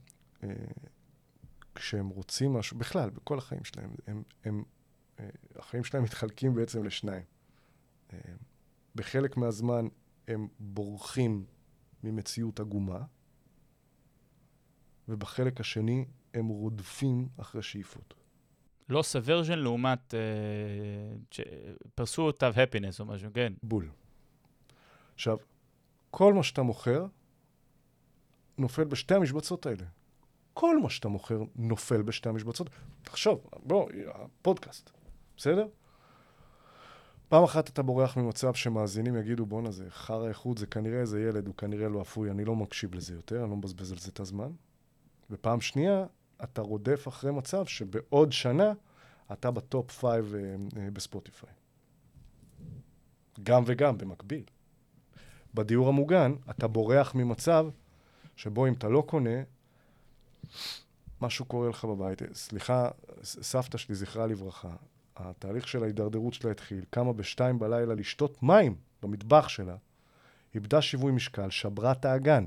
אה, 0.44 0.48
כשהם 1.74 2.08
רוצים 2.08 2.52
משהו, 2.52 2.78
בכלל, 2.78 3.10
בכל 3.10 3.38
החיים 3.38 3.64
שלהם, 3.64 3.90
הם, 4.06 4.22
הם, 4.44 4.64
אה, 5.20 5.28
החיים 5.56 5.84
שלהם 5.84 6.04
מתחלקים 6.04 6.54
בעצם 6.54 6.84
לשניים. 6.84 7.24
אה, 8.12 8.18
בחלק 8.94 9.36
מהזמן 9.36 9.88
הם 10.28 10.48
בורחים 10.58 11.44
ממציאות 12.04 12.60
עגומה, 12.60 13.02
ובחלק 15.08 15.60
השני 15.60 16.04
הם 16.36 16.48
רודפים 16.48 17.28
אחרי 17.36 17.62
שאיפות. 17.62 18.14
לא 18.88 19.02
סוורז'ן 19.02 19.58
לעומת 19.58 20.14
uh, 20.14 21.38
pursuit 22.00 22.38
of 22.38 22.56
happiness 22.56 23.00
או 23.00 23.04
משהו, 23.04 23.30
כן. 23.34 23.52
בול. 23.62 23.88
עכשיו, 25.14 25.36
כל 26.10 26.34
מה 26.34 26.42
שאתה 26.42 26.62
מוכר, 26.62 27.06
נופל 28.58 28.84
בשתי 28.84 29.14
המשבצות 29.14 29.66
האלה. 29.66 29.84
כל 30.54 30.80
מה 30.80 30.90
שאתה 30.90 31.08
מוכר 31.08 31.42
נופל 31.56 32.02
בשתי 32.02 32.28
המשבצות. 32.28 32.70
תחשוב, 33.02 33.46
בוא, 33.62 33.88
הפודקאסט, 34.14 34.90
בסדר? 35.36 35.68
פעם 37.28 37.44
אחת 37.44 37.68
אתה 37.68 37.82
בורח 37.82 38.16
ממצב 38.16 38.54
שמאזינים 38.54 39.16
יגידו, 39.16 39.46
בואנה, 39.46 39.70
זה 39.70 39.90
חרא 39.90 40.28
איכות, 40.28 40.58
זה 40.58 40.66
כנראה 40.66 41.00
איזה 41.00 41.20
ילד, 41.20 41.46
הוא 41.46 41.54
כנראה 41.54 41.88
לא 41.88 42.02
אפוי, 42.02 42.30
אני 42.30 42.44
לא 42.44 42.56
מקשיב 42.56 42.94
לזה 42.94 43.14
יותר, 43.14 43.42
אני 43.42 43.50
לא 43.50 43.56
מבזבז 43.56 43.92
על 43.92 43.98
זה 43.98 44.10
את 44.10 44.20
הזמן. 44.20 44.50
ופעם 45.30 45.60
שנייה, 45.60 46.06
אתה 46.44 46.60
רודף 46.60 47.08
אחרי 47.08 47.32
מצב 47.32 47.66
שבעוד 47.66 48.32
שנה 48.32 48.72
אתה 49.32 49.50
ב 49.50 49.60
top 49.60 49.90
five 49.90 50.34
אה, 50.34 50.54
אה, 50.82 50.90
בספוטיפיי. 50.90 51.50
גם 53.42 53.62
וגם, 53.66 53.98
במקביל. 53.98 54.44
בדיור 55.54 55.88
המוגן, 55.88 56.34
אתה 56.50 56.66
בורח 56.66 57.14
ממצב 57.14 57.66
שבו 58.36 58.66
אם 58.66 58.72
אתה 58.72 58.88
לא 58.88 59.04
קונה, 59.06 59.42
משהו 61.20 61.44
קורה 61.44 61.68
לך 61.68 61.84
בבית. 61.84 62.22
סליחה, 62.32 62.90
סבתא 63.22 63.78
שלי, 63.78 63.94
זכרה 63.94 64.26
לברכה, 64.26 64.76
התהליך 65.16 65.68
של 65.68 65.82
ההידרדרות 65.82 66.34
שלה 66.34 66.50
התחיל, 66.50 66.84
קמה 66.90 67.12
בשתיים 67.12 67.58
בלילה 67.58 67.94
לשתות 67.94 68.42
מים 68.42 68.76
במטבח 69.02 69.48
שלה, 69.48 69.76
איבדה 70.54 70.82
שיווי 70.82 71.12
משקל, 71.12 71.50
שברה 71.50 71.92
את 71.92 72.04
האגן. 72.04 72.46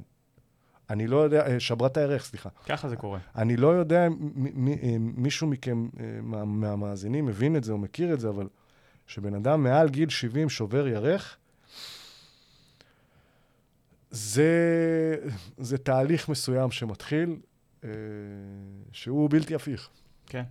אני 0.89 1.07
לא 1.07 1.17
יודע, 1.17 1.47
אה, 1.47 1.59
שברה 1.59 1.87
את 1.87 1.97
הירך, 1.97 2.23
סליחה. 2.25 2.49
ככה 2.65 2.89
זה 2.89 2.95
קורה. 2.95 3.19
אני 3.35 3.57
לא 3.57 3.67
יודע 3.67 4.07
אם 4.07 4.67
אה, 4.67 4.95
מישהו 4.99 5.47
מכם, 5.47 5.89
אה, 5.99 6.05
מה, 6.21 6.45
מהמאזינים, 6.45 7.25
מבין 7.25 7.55
את 7.55 7.63
זה 7.63 7.71
או 7.71 7.77
מכיר 7.77 8.13
את 8.13 8.19
זה, 8.19 8.29
אבל 8.29 8.47
שבן 9.07 9.33
אדם 9.33 9.63
מעל 9.63 9.89
גיל 9.89 10.09
70 10.09 10.49
שובר 10.49 10.87
ירך, 10.87 11.37
זה, 14.11 15.15
זה 15.57 15.77
תהליך 15.77 16.29
מסוים 16.29 16.71
שמתחיל, 16.71 17.35
אה, 17.83 17.89
שהוא 18.91 19.29
בלתי 19.29 19.55
הפיך. 19.55 19.89
כן. 20.25 20.43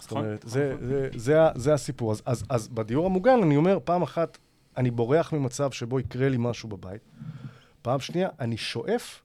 זאת 0.00 0.10
אומרת, 0.10 0.42
זה, 0.42 0.76
זה, 0.80 1.08
זה, 1.12 1.18
זה, 1.18 1.38
זה 1.54 1.74
הסיפור. 1.74 2.12
אז, 2.12 2.22
אז, 2.26 2.44
אז 2.48 2.68
בדיור 2.68 3.06
המוגן, 3.06 3.38
אני 3.42 3.56
אומר, 3.56 3.78
פעם 3.84 4.02
אחת, 4.02 4.38
אני 4.76 4.90
בורח 4.90 5.32
ממצב 5.32 5.70
שבו 5.70 6.00
יקרה 6.00 6.28
לי 6.28 6.36
משהו 6.40 6.68
בבית. 6.68 7.02
פעם 7.82 8.00
שנייה, 8.00 8.28
אני 8.40 8.56
שואף 8.56 9.22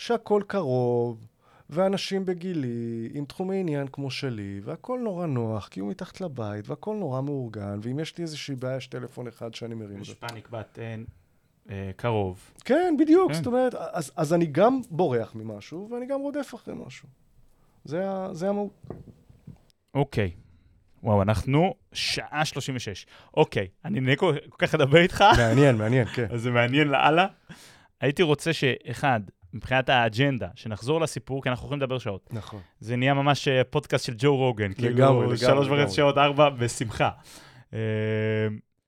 שהכל 0.00 0.42
קרוב, 0.46 1.26
ואנשים 1.70 2.26
בגילי, 2.26 3.08
עם 3.14 3.24
תחומי 3.24 3.60
עניין 3.60 3.88
כמו 3.92 4.10
שלי, 4.10 4.60
והכל 4.64 5.00
נורא 5.02 5.26
נוח, 5.26 5.68
כי 5.68 5.80
הוא 5.80 5.90
מתחת 5.90 6.20
לבית, 6.20 6.68
והכל 6.68 6.96
נורא 6.96 7.20
מאורגן, 7.20 7.78
ואם 7.82 7.98
יש 7.98 8.18
לי 8.18 8.22
איזושהי 8.22 8.54
בעיה, 8.54 8.76
יש 8.76 8.86
טלפון 8.86 9.26
אחד 9.28 9.54
שאני 9.54 9.74
מרים. 9.74 10.00
יש 10.00 10.14
פאניק 10.14 10.48
בטן, 10.48 11.04
קרוב. 11.96 12.52
כן, 12.64 12.94
בדיוק. 12.98 13.32
כן. 13.32 13.36
זאת 13.36 13.46
אומרת, 13.46 13.74
אז, 13.74 14.12
אז 14.16 14.34
אני 14.34 14.46
גם 14.46 14.80
בורח 14.90 15.34
ממשהו, 15.34 15.88
ואני 15.90 16.06
גם 16.06 16.20
רודף 16.20 16.54
אחרי 16.54 16.74
משהו. 16.86 17.08
זה, 17.84 18.04
זה 18.32 18.48
המהות. 18.48 18.84
אוקיי. 19.94 20.30
וואו, 21.02 21.22
אנחנו 21.22 21.74
שעה 21.92 22.44
36. 22.44 23.06
אוקיי, 23.34 23.68
אני 23.84 24.00
נהנה 24.00 24.16
כל 24.16 24.36
כך 24.58 24.74
לדבר 24.74 24.98
איתך. 24.98 25.24
מעניין, 25.36 25.76
מעניין, 25.76 26.06
כן. 26.06 26.26
אז 26.30 26.42
זה 26.42 26.50
מעניין 26.50 26.88
לאללה. 26.88 27.26
הייתי 28.00 28.22
רוצה 28.22 28.52
שאחד, 28.52 29.20
מבחינת 29.54 29.88
האג'נדה, 29.88 30.48
שנחזור 30.54 31.00
לסיפור, 31.00 31.42
כי 31.42 31.48
אנחנו 31.48 31.64
יכולים 31.64 31.82
לדבר 31.82 31.98
שעות. 31.98 32.28
נכון. 32.32 32.60
זה 32.80 32.96
נהיה 32.96 33.14
ממש 33.14 33.48
אה, 33.48 33.64
פודקאסט 33.64 34.04
של 34.04 34.14
ג'ו 34.18 34.36
רוגן. 34.36 34.64
לגמרי, 34.64 34.84
כאילו, 34.84 35.22
לגמרי. 35.22 35.36
שלוש 35.36 35.68
וחצי 35.68 35.94
שעות, 35.94 36.18
ארבע, 36.18 36.50
בשמחה. 36.50 37.10
אה, 37.74 37.78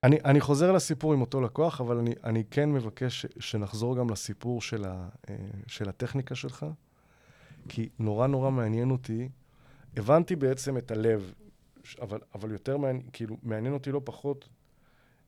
אני, 0.03 0.17
אני 0.25 0.41
חוזר 0.41 0.71
לסיפור 0.71 1.13
עם 1.13 1.21
אותו 1.21 1.41
לקוח, 1.41 1.81
אבל 1.81 1.97
אני, 1.97 2.13
אני 2.23 2.43
כן 2.51 2.71
מבקש 2.71 3.25
שנחזור 3.39 3.97
גם 3.97 4.09
לסיפור 4.09 4.61
של, 4.61 4.85
ה, 4.85 5.07
אה, 5.29 5.35
של 5.67 5.89
הטכניקה 5.89 6.35
שלך, 6.35 6.65
כי 7.69 7.89
נורא 7.99 8.27
נורא 8.27 8.51
מעניין 8.51 8.91
אותי. 8.91 9.29
הבנתי 9.97 10.35
בעצם 10.35 10.77
את 10.77 10.91
הלב, 10.91 11.33
אבל, 12.01 12.19
אבל 12.35 12.51
יותר 12.51 12.77
מעניין, 12.77 13.03
כאילו, 13.13 13.37
מעניין 13.43 13.73
אותי 13.73 13.91
לא 13.91 14.01
פחות 14.03 14.49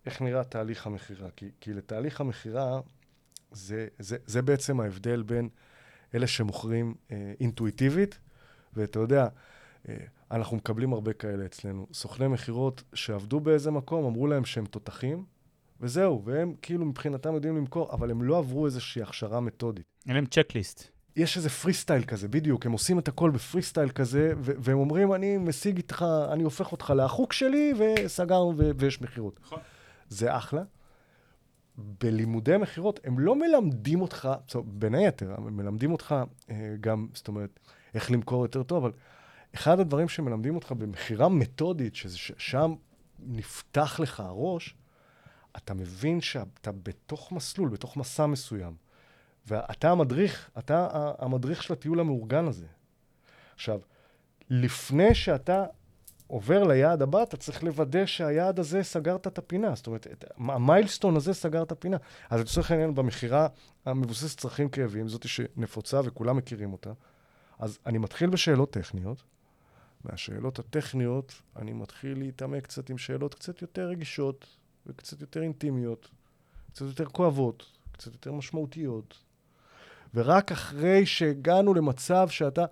איך 0.06 0.22
נראה 0.22 0.44
תהליך 0.44 0.88
המכירה. 0.88 1.30
כי, 1.36 1.50
כי 1.62 1.74
לתהליך 1.74 2.22
המכירה, 2.22 2.80
זה, 3.56 3.88
זה, 4.00 4.18
זה 4.26 4.42
בעצם 4.42 4.80
ההבדל 4.80 5.24
בין 5.24 5.50
אלה 6.16 6.28
שמוכרים 6.28 6.96
אה, 7.12 7.34
אינטואיטיבית, 7.40 8.20
ואתה 8.74 9.00
יודע, 9.00 9.28
אה, 9.90 9.96
אנחנו 10.32 10.58
מקבלים 10.58 10.94
הרבה 10.94 11.14
כאלה 11.14 11.46
אצלנו. 11.46 11.88
סוכני 11.94 12.28
מכירות 12.28 12.84
שעבדו 12.94 13.40
באיזה 13.40 13.72
מקום, 13.72 14.06
אמרו 14.06 14.28
להם 14.28 14.46
שהם 14.46 14.66
תותחים, 14.66 15.26
וזהו, 15.82 16.22
והם 16.26 16.54
כאילו 16.62 16.86
מבחינתם 16.86 17.34
יודעים 17.34 17.58
למכור, 17.58 17.94
אבל 17.94 18.12
הם 18.12 18.24
לא 18.24 18.38
עברו 18.38 18.66
איזושהי 18.66 19.02
הכשרה 19.02 19.40
מתודית. 19.40 19.86
אין 20.08 20.16
להם 20.16 20.26
checklist. 20.26 20.88
יש 21.16 21.38
איזה 21.38 21.50
פרי 21.50 21.74
סטייל 21.74 22.04
כזה, 22.04 22.28
בדיוק, 22.28 22.66
הם 22.66 22.72
עושים 22.72 23.00
את 23.00 23.08
הכל 23.08 23.30
בפרי 23.30 23.62
סטייל 23.62 23.90
כזה, 23.90 24.34
ו- 24.38 24.52
והם 24.58 24.78
אומרים, 24.78 25.14
אני 25.14 25.38
משיג 25.38 25.78
איתך, 25.78 26.06
אני 26.32 26.44
הופך 26.44 26.72
אותך 26.72 26.90
לאחוק 26.90 27.34
שלי, 27.34 27.74
וסגרנו 27.78 28.54
ו- 28.58 28.72
ויש 28.78 29.02
מכירות. 29.02 29.40
נכון. 29.44 29.60
זה 30.10 30.38
אחלה. 30.38 30.64
בלימודי 31.78 32.58
מכירות, 32.58 33.00
הם 33.04 33.20
לא 33.20 33.36
מלמדים 33.36 34.02
אותך, 34.02 34.30
בין 34.66 34.96
היתר, 34.96 35.34
הם 35.38 35.58
מלמדים 35.58 35.92
אותך 35.92 36.16
אה, 36.50 36.76
גם, 36.82 37.08
זאת 37.14 37.28
אומרת, 37.28 37.60
איך 37.94 38.12
למכור 38.12 38.46
יותר 38.46 38.64
טוב, 38.64 38.86
אבל 38.86 38.94
אחד 39.56 39.80
הדברים 39.80 40.08
שמלמדים 40.08 40.56
אותך 40.56 40.72
במכירה 40.72 41.30
מתודית, 41.30 41.96
ששם 41.96 42.76
נפתח 43.20 44.00
לך 44.00 44.20
הראש, 44.20 44.76
אתה 45.58 45.74
מבין 45.74 46.22
שאתה 46.22 46.72
בתוך 46.72 47.32
מסלול, 47.32 47.70
בתוך 47.70 47.98
מסע 47.98 48.26
מסוים. 48.26 48.76
ואתה 49.48 49.92
המדריך, 49.92 50.50
אתה 50.58 50.88
המדריך 51.20 51.64
של 51.64 51.74
הטיול 51.74 52.00
המאורגן 52.00 52.46
הזה. 52.46 52.66
עכשיו, 53.56 53.80
לפני 54.50 55.16
שאתה 55.16 55.66
עובר 56.28 56.64
ליעד 56.64 57.02
הבא, 57.02 57.24
אתה 57.24 57.38
צריך 57.38 57.64
לוודא 57.64 58.06
שהיעד 58.06 58.60
הזה 58.60 58.84
סגרת 58.84 59.28
את 59.28 59.38
הפינה. 59.38 59.76
זאת 59.76 59.88
אומרת, 59.88 60.08
המיילסטון 60.38 61.16
הזה 61.16 61.34
סגר 61.34 61.64
את 61.64 61.72
הפינה. 61.72 61.98
אז 62.30 62.42
לצורך 62.42 62.72
העניין, 62.72 62.96
במכירה 62.96 63.48
המבוססת 63.86 64.40
צרכים 64.40 64.70
כאבים, 64.70 65.08
זאת 65.08 65.28
שנפוצה 65.28 66.02
וכולם 66.06 66.38
מכירים 66.38 66.74
אותה, 66.74 66.92
אז 67.60 67.80
אני 67.86 67.98
מתחיל 67.98 68.30
בשאלות 68.30 68.72
טכניות, 68.72 69.24
מהשאלות 70.04 70.60
הטכניות 70.60 71.34
אני 71.56 71.74
מתחיל 71.74 72.20
להתעמק 72.20 72.64
קצת 72.64 72.90
עם 72.90 72.98
שאלות 72.98 73.34
קצת 73.34 73.62
יותר 73.62 73.88
רגישות 73.88 74.46
וקצת 74.86 75.22
יותר 75.22 75.42
אינטימיות, 75.42 76.10
קצת 76.72 76.86
יותר 76.86 77.06
כואבות, 77.06 77.72
קצת 77.92 78.14
יותר 78.14 78.32
משמעותיות. 78.32 79.18
ורק 80.14 80.52
אחרי 80.52 81.06
שהגענו 81.06 81.74
למצב 81.74 82.30
שאתה, 82.30 82.66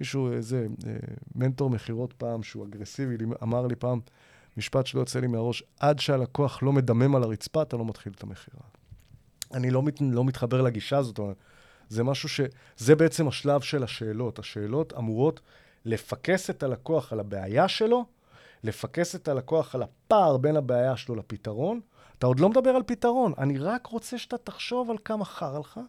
מישהו, 0.00 0.32
איזה 0.32 0.66
אה, 0.86 0.92
מנטור 1.34 1.70
מכירות 1.70 2.12
פעם, 2.12 2.42
שהוא 2.42 2.66
אגרסיבי, 2.66 3.24
אמר 3.42 3.66
לי 3.66 3.76
פעם 3.76 4.00
משפט 4.56 4.86
שלא 4.86 5.00
יוצא 5.00 5.20
לי 5.20 5.26
מהראש, 5.26 5.62
עד 5.80 5.98
שהלקוח 5.98 6.62
לא 6.62 6.72
מדמם 6.72 7.16
על 7.16 7.22
הרצפה, 7.22 7.62
אתה 7.62 7.76
לא 7.76 7.84
מתחיל 7.84 8.12
את 8.16 8.22
המכירה. 8.22 8.62
אני 9.54 9.70
לא, 9.70 9.82
מת, 9.82 10.00
לא 10.00 10.24
מתחבר 10.24 10.62
לגישה 10.62 10.98
הזאת, 10.98 11.20
זה 11.88 12.04
משהו 12.04 12.28
ש... 12.28 12.40
זה 12.76 12.96
בעצם 12.96 13.28
השלב 13.28 13.60
של 13.60 13.82
השאלות. 13.82 14.38
השאלות 14.38 14.92
אמורות 14.98 15.40
לפקס 15.84 16.50
את 16.50 16.62
הלקוח 16.62 17.12
על 17.12 17.20
הבעיה 17.20 17.68
שלו, 17.68 18.04
לפקס 18.64 19.14
את 19.14 19.28
הלקוח 19.28 19.74
על 19.74 19.82
הפער 19.82 20.36
בין 20.36 20.56
הבעיה 20.56 20.96
שלו 20.96 21.14
לפתרון. 21.14 21.80
אתה 22.18 22.26
עוד 22.26 22.40
לא 22.40 22.48
מדבר 22.48 22.70
על 22.70 22.82
פתרון, 22.86 23.32
אני 23.38 23.58
רק 23.58 23.86
רוצה 23.86 24.18
שאתה 24.18 24.38
תחשוב 24.38 24.90
על 24.90 24.96
כמה 25.04 25.24
חרא 25.24 25.58
לך, 25.58 25.80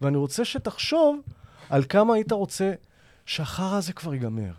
ואני 0.00 0.16
רוצה 0.16 0.44
שתחשוב 0.44 1.20
על 1.70 1.84
כמה 1.88 2.14
היית 2.14 2.32
רוצה 2.32 2.72
שהחרא 3.28 3.76
הזה 3.76 3.92
כבר 3.92 4.14
ייגמר. 4.14 4.52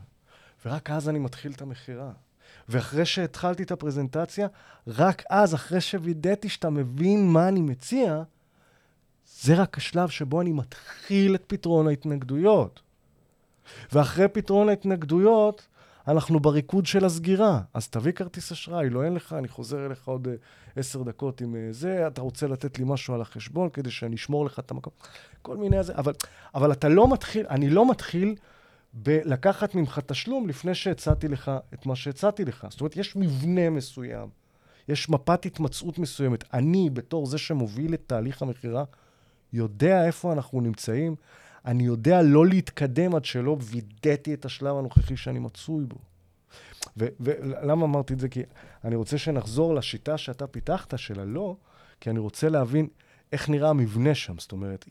ורק 0.65 0.89
אז 0.89 1.09
אני 1.09 1.19
מתחיל 1.19 1.51
את 1.51 1.61
המכירה. 1.61 2.11
ואחרי 2.69 3.05
שהתחלתי 3.05 3.63
את 3.63 3.71
הפרזנטציה, 3.71 4.47
רק 4.87 5.23
אז, 5.29 5.55
אחרי 5.55 5.81
שווידאתי 5.81 6.49
שאתה 6.49 6.69
מבין 6.69 7.27
מה 7.27 7.47
אני 7.47 7.61
מציע, 7.61 8.23
זה 9.41 9.55
רק 9.55 9.77
השלב 9.77 10.09
שבו 10.09 10.41
אני 10.41 10.51
מתחיל 10.51 11.35
את 11.35 11.43
פתרון 11.47 11.87
ההתנגדויות. 11.87 12.81
ואחרי 13.91 14.27
פתרון 14.27 14.69
ההתנגדויות, 14.69 15.67
אנחנו 16.07 16.39
בריקוד 16.39 16.85
של 16.85 17.05
הסגירה. 17.05 17.61
אז 17.73 17.87
תביא 17.87 18.11
כרטיס 18.11 18.51
אשראי, 18.51 18.89
לא 18.89 19.03
אין 19.03 19.13
לך, 19.13 19.33
אני 19.33 19.47
חוזר 19.47 19.85
אליך 19.85 20.07
עוד 20.07 20.27
אה, 20.27 20.33
עשר 20.75 21.03
דקות 21.03 21.41
עם 21.41 21.53
uh, 21.55 21.73
זה, 21.73 22.07
אתה 22.07 22.21
רוצה 22.21 22.47
לתת 22.47 22.79
לי 22.79 22.85
משהו 22.87 23.13
על 23.13 23.21
החשבון 23.21 23.69
כדי 23.69 23.91
שאני 23.91 24.15
אשמור 24.15 24.45
לך 24.45 24.59
את 24.59 24.71
המקום. 24.71 24.93
כל 25.41 25.57
מיני 25.57 25.83
זה, 25.83 25.95
אבל, 25.95 26.13
אבל 26.55 26.71
אתה 26.71 26.89
לא 26.89 27.13
מתחיל, 27.13 27.45
אני 27.49 27.69
לא 27.69 27.91
מתחיל 27.91 28.35
בלקחת 28.93 29.75
ממך 29.75 29.99
תשלום 30.05 30.47
לפני 30.47 30.75
שהצעתי 30.75 31.27
לך 31.27 31.51
את 31.73 31.85
מה 31.85 31.95
שהצעתי 31.95 32.45
לך. 32.45 32.67
זאת 32.69 32.81
אומרת, 32.81 32.97
יש 32.97 33.15
מבנה 33.15 33.69
מסוים, 33.69 34.29
יש 34.87 35.09
מפת 35.09 35.45
התמצאות 35.45 35.99
מסוימת. 35.99 36.53
אני, 36.53 36.89
בתור 36.89 37.25
זה 37.25 37.37
שמוביל 37.37 37.93
את 37.93 38.01
תהליך 38.07 38.41
המכירה, 38.41 38.83
יודע 39.53 40.05
איפה 40.05 40.33
אנחנו 40.33 40.61
נמצאים. 40.61 41.15
אני 41.65 41.83
יודע 41.83 42.21
לא 42.21 42.47
להתקדם 42.47 43.15
עד 43.15 43.25
שלא 43.25 43.57
וידאתי 43.61 44.33
את 44.33 44.45
השלב 44.45 44.77
הנוכחי 44.77 45.17
שאני 45.17 45.39
מצוי 45.39 45.85
בו. 45.85 45.97
ולמה 46.97 47.85
אמרתי 47.85 48.13
את 48.13 48.19
זה? 48.19 48.29
כי 48.29 48.43
אני 48.83 48.95
רוצה 48.95 49.17
שנחזור 49.17 49.75
לשיטה 49.75 50.17
שאתה 50.17 50.47
פיתחת, 50.47 50.97
של 50.97 51.19
הלא, 51.19 51.55
כי 52.01 52.09
אני 52.09 52.19
רוצה 52.19 52.49
להבין 52.49 52.87
איך 53.31 53.49
נראה 53.49 53.69
המבנה 53.69 54.15
שם. 54.15 54.39
זאת 54.39 54.51
אומרת, 54.51 54.85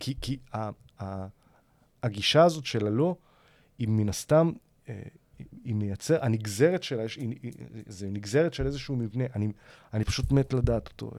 כי, 0.00 0.14
כי 0.20 0.38
הגישה 2.02 2.44
הזאת 2.44 2.66
של 2.66 2.86
הלא, 2.86 3.16
היא 3.78 3.88
מן 3.88 4.08
הסתם, 4.08 4.52
אה, 4.88 5.02
היא 5.64 5.74
מייצר, 5.74 6.24
הנגזרת 6.24 6.82
שלה, 6.82 7.02
היא- 7.16 7.38
היא- 7.42 7.52
זה 7.86 8.08
נגזרת 8.10 8.54
של 8.54 8.66
איזשהו 8.66 8.96
מבנה. 8.96 9.24
אני, 9.34 9.48
אני 9.94 10.04
פשוט 10.04 10.32
מת 10.32 10.52
לדעת 10.52 10.88
אותו. 10.88 11.10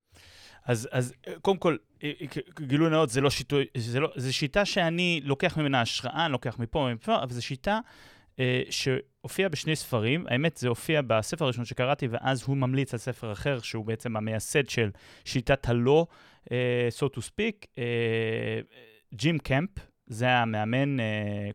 אז, 0.66 0.90
אז 0.92 1.14
קודם 1.42 1.58
כל, 1.58 1.78
אה, 2.04 2.12
גילוי 2.62 2.90
נאות, 2.90 3.10
זה 3.10 3.22
לא 3.22 3.30
שיטוי, 3.30 3.66
זה 3.78 4.00
לא, 4.00 4.12
זו 4.16 4.34
שיטה 4.34 4.66
שאני 4.66 5.22
לוקח 5.24 5.58
ממנה 5.58 5.82
השראה, 5.82 6.26
אני 6.26 6.32
לוקח 6.32 6.60
מפה 6.60 6.80
ומפה, 6.80 7.24
אבל 7.24 7.34
זו 7.34 7.42
שיטה 7.46 7.80
אה, 8.40 8.62
שהופיעה 8.70 9.50
בשני 9.50 9.76
ספרים. 9.76 10.26
האמת, 10.28 10.58
זה 10.58 10.68
הופיע 10.68 11.02
בספר 11.08 11.46
הראשון 11.46 11.66
שקראתי, 11.66 12.08
ואז 12.08 12.44
הוא 12.44 12.58
ממליץ 12.58 12.94
על 12.94 13.00
ספר 13.00 13.32
אחר, 13.32 13.60
שהוא 13.60 13.86
בעצם 13.86 14.18
המייסד 14.18 14.70
של 14.70 14.90
שיטת 15.26 15.70
הלא, 15.70 16.08
אה, 16.52 16.90
so 17.00 17.06
to 17.18 17.20
speak, 17.20 17.66
אה, 17.78 17.84
ג'ים 19.14 19.40
קמפ, 19.40 19.70
זה 20.12 20.30
המאמן, 20.30 20.98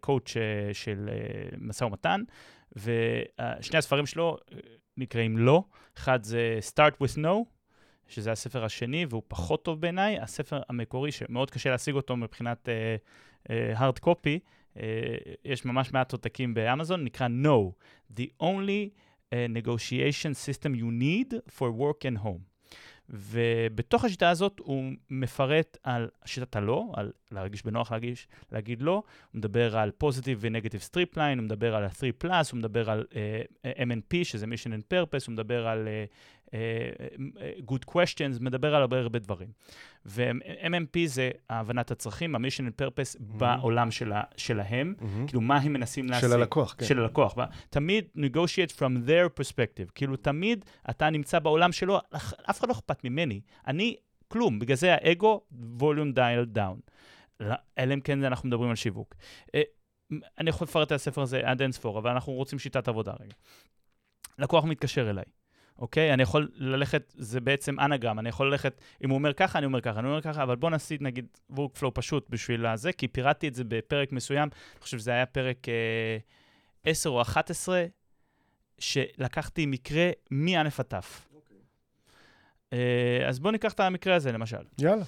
קואוצ' 0.01 0.37
של 0.73 1.09
אה, 1.13 1.57
משא 1.59 1.85
ומתן, 1.85 2.23
ושני 2.73 3.79
הספרים 3.79 4.07
שלו 4.07 4.37
אה, 4.53 4.59
נקראים 4.97 5.39
לא. 5.39 5.65
אחד 5.99 6.25
זה 6.25 6.59
Start 6.73 6.95
with 7.03 7.19
No, 7.19 7.45
שזה 8.09 8.33
הספר 8.33 8.65
השני, 8.65 9.07
והוא 9.09 9.23
פחות 9.29 9.65
טוב 9.65 9.81
בעיניי. 9.81 10.19
הספר 10.19 10.61
המקורי, 10.69 11.13
שמאוד 11.13 11.51
קשה 11.51 11.71
להשיג 11.71 11.95
אותו 11.95 12.17
מבחינת 12.17 12.69
hard 13.49 14.05
copy, 14.07 14.39
יש 15.45 15.65
ממש 15.65 15.93
מעט 15.93 16.13
עותקים 16.13 16.55
באמזון, 16.55 17.05
נקרא 17.05 17.29
No, 17.45 17.73
The 18.17 18.27
only 18.43 18.91
negotiation 19.33 20.35
system 20.35 20.75
you 20.75 20.91
need 20.91 21.35
for 21.49 21.71
work 21.71 22.05
and 22.05 22.19
home. 22.19 22.56
ובתוך 23.11 24.05
השיטה 24.05 24.31
הזאת 24.31 24.59
הוא 24.59 24.93
מפרט 25.11 25.77
על 25.83 26.09
שיטת 26.25 26.57
הלא, 26.57 26.85
על 26.95 27.13
להרגיש 27.31 27.63
בנוח 27.63 27.93
להגיש, 27.93 28.29
להגיד 28.53 28.83
לא, 28.83 28.93
הוא 28.93 29.39
מדבר 29.39 29.77
על 29.77 29.91
positive 30.05 30.37
ו-negative 30.37 30.91
strip 30.91 31.17
line, 31.17 31.37
הוא 31.37 31.45
מדבר 31.45 31.75
על 31.75 31.85
ה-3 31.85 32.25
plus, 32.25 32.51
הוא 32.53 32.59
מדבר 32.59 32.91
על 32.91 33.07
uh, 33.11 33.67
MNP, 33.67 34.25
שזה 34.25 34.47
mission 34.47 34.69
and 34.69 34.95
purpose, 34.95 35.25
הוא 35.27 35.33
מדבר 35.33 35.67
על 35.67 35.89
uh, 35.89 36.15
good 37.67 37.91
questions, 37.91 38.41
מדבר 38.41 38.75
על 38.75 38.81
הרבה 38.81 38.99
הרבה 39.01 39.19
דברים. 39.19 39.49
ו-MMP 40.07 40.99
זה 41.07 41.31
הבנת 41.51 41.91
הצרכים, 41.91 42.35
ה-mission 42.35 42.63
and 42.63 42.83
purpose 42.83 43.17
mm-hmm. 43.17 43.23
בעולם 43.39 43.91
שלה, 43.91 44.23
שלהם, 44.37 44.95
Mm-hmm. 44.99 45.27
כאילו 45.27 45.41
מה 45.41 45.57
הם 45.57 45.73
מנסים 45.73 46.07
להשיג. 46.07 46.29
של 46.29 46.35
הלקוח, 46.35 46.75
כן. 46.79 46.87
של 46.87 46.99
הלקוח. 46.99 47.35
תמיד 47.71 48.05
negotiate 48.17 48.73
from 48.79 49.09
their 49.09 49.41
perspective. 49.41 49.93
כאילו, 49.95 50.17
תמיד 50.17 50.65
אתה 50.91 51.11
נמצא 51.11 51.39
בעולם 51.39 51.73
שלו, 51.73 51.99
אף 52.51 52.59
אחד 52.59 52.69
לא 52.69 52.73
אכפת 52.73 53.05
ממני. 53.05 53.41
אני, 53.67 53.97
כלום. 54.29 54.59
בגלל 54.59 54.77
זה 54.77 54.95
האגו, 54.95 55.41
volume 55.79 56.17
dial 56.17 56.57
down. 56.57 56.91
לא, 57.41 57.55
אלא 57.79 57.95
אם 57.95 58.01
כן 58.01 58.25
אנחנו 58.25 58.49
מדברים 58.49 58.71
על 58.71 58.77
שיווק. 58.77 59.15
אה, 59.55 59.63
אני 60.39 60.51
יכול 60.51 60.65
לפרט 60.65 60.87
את 60.87 60.93
הספר 60.93 61.23
הזה 61.23 61.41
עד 61.45 61.63
אין 61.63 61.73
ספור, 61.73 61.99
אבל 61.99 62.11
אנחנו 62.11 62.33
רוצים 62.33 62.59
שיטת 62.59 62.89
עבודה 62.89 63.13
רגע. 63.21 63.35
לקוח 64.39 64.65
מתקשר 64.65 65.11
אליי, 65.11 65.25
אוקיי? 65.79 66.15
אני 66.15 66.23
יכול 66.23 66.49
ללכת, 66.55 67.15
זה 67.17 67.41
בעצם 67.41 67.81
אנגרם, 67.81 68.19
אני 68.19 68.29
יכול 68.29 68.51
ללכת, 68.51 68.81
אם 69.05 69.11
הוא 69.11 69.19
אומר 69.19 69.33
ככה, 69.33 69.59
אני 69.59 69.67
אומר 69.67 69.81
ככה, 69.81 70.01
אני 70.01 70.09
אומר 70.09 70.21
ככה, 70.21 70.43
אבל 70.43 70.57
בוא 70.57 70.71
נעשי 70.71 70.97
נגיד 71.01 71.27
workflow 71.53 71.91
פשוט 71.95 72.31
בשביל 72.31 72.67
הזה, 72.67 72.93
כי 72.93 73.09
פירטתי 73.09 73.49
את 73.49 73.55
זה 73.55 73.65
בפרק 73.69 74.13
מסוים, 74.13 74.43
אני 74.43 74.81
חושב 74.81 74.99
שזה 74.99 75.11
היה 75.11 75.27
פרק 75.27 75.69
אה, 75.69 76.19
10 76.85 77.11
או 77.11 77.23
11, 77.23 77.85
שלקחתי 78.79 79.67
מקרה 79.67 80.11
מא' 80.31 80.61
עד 80.61 80.71
ת'. 80.89 80.95
אה, 82.73 83.29
אז 83.29 83.41
בואו 83.41 83.53
ניקח 83.53 83.73
את 83.73 83.81
המקרה 83.81 84.15
הזה, 84.15 84.33
למשל. 84.33 84.63
יאללה. 84.79 85.05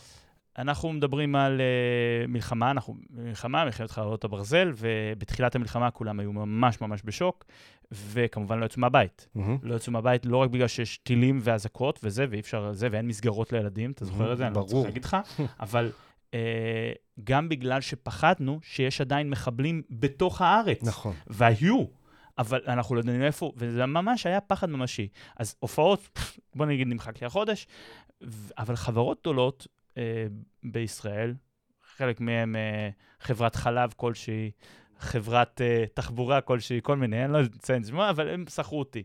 אנחנו 0.59 0.93
מדברים 0.93 1.37
על 1.37 1.61
uh, 1.61 2.27
מלחמה, 2.29 2.71
אנחנו 2.71 2.97
מלחמה, 3.11 3.65
מלחמת 3.65 3.91
חרבות 3.91 4.25
הברזל, 4.25 4.73
ובתחילת 4.77 5.55
המלחמה 5.55 5.91
כולם 5.91 6.21
היו 6.21 6.33
ממש 6.33 6.81
ממש 6.81 7.01
בשוק, 7.05 7.45
וכמובן 7.93 8.59
לא 8.59 8.65
יצאו 8.65 8.81
מהבית. 8.81 9.29
מהמם. 9.35 9.59
לא 9.63 9.75
יצאו 9.75 9.93
מהבית 9.93 10.27
לא 10.27 10.37
רק 10.37 10.51
בגלל 10.51 10.69
שיש 10.69 10.99
טילים 10.99 11.39
ואזעקות 11.43 12.01
וזה, 12.03 12.27
ואי 12.31 12.41
אפשר 12.41 12.73
זה, 12.73 12.89
ואין 12.91 13.07
מסגרות 13.07 13.53
לילדים, 13.53 13.91
אתה 13.91 14.05
זוכר 14.05 14.33
את 14.33 14.39
זה? 14.39 14.47
אני 14.47 14.55
לא 14.55 14.61
צריך 14.61 14.73
ברור. 14.73 14.85
להגיד 14.87 15.05
לך, 15.05 15.17
אבל 15.61 15.93
uh, 16.27 16.35
גם 17.25 17.49
בגלל 17.49 17.81
שפחדנו 17.81 18.59
שיש 18.63 19.01
עדיין 19.01 19.31
מחבלים 19.31 19.83
בתוך 19.91 20.43
הארץ. 20.43 20.83
נכון. 20.83 21.15
והיו, 21.27 21.85
אבל 22.39 22.61
אנחנו 22.67 22.95
לא 22.95 23.01
יודעים 23.01 23.23
איפה, 23.23 23.53
וזה 23.57 23.87
ממש 23.87 24.27
היה 24.27 24.41
פחד 24.41 24.71
ממשי. 24.71 25.09
אז 25.37 25.55
הופעות, 25.59 26.19
בוא 26.55 26.67
נגיד 26.67 26.89
נמחק 26.89 27.21
לי 27.21 27.27
החודש, 27.27 27.67
אבל 28.59 28.77
חברות 28.77 29.21
גדולות 29.21 29.67
אה, 29.99 30.27
בישראל, 30.65 31.35
חלק 31.97 32.21
מהן 32.21 32.57
אה, 32.57 32.89
חברת 33.21 33.57
חלב 33.57 33.93
כלשהי, 33.97 34.51
חברת 34.99 35.61
אה, 35.61 35.85
תחבורה 35.95 36.41
כלשהי, 36.41 36.81
כל 36.83 36.97
מיני, 36.97 37.25
אני 37.25 37.33
לא 37.33 37.39
אציין 37.57 37.85
שמות, 37.85 38.11
אבל 38.11 38.29
הם 38.29 38.45
שכרו 38.55 38.79
אותי. 38.79 39.03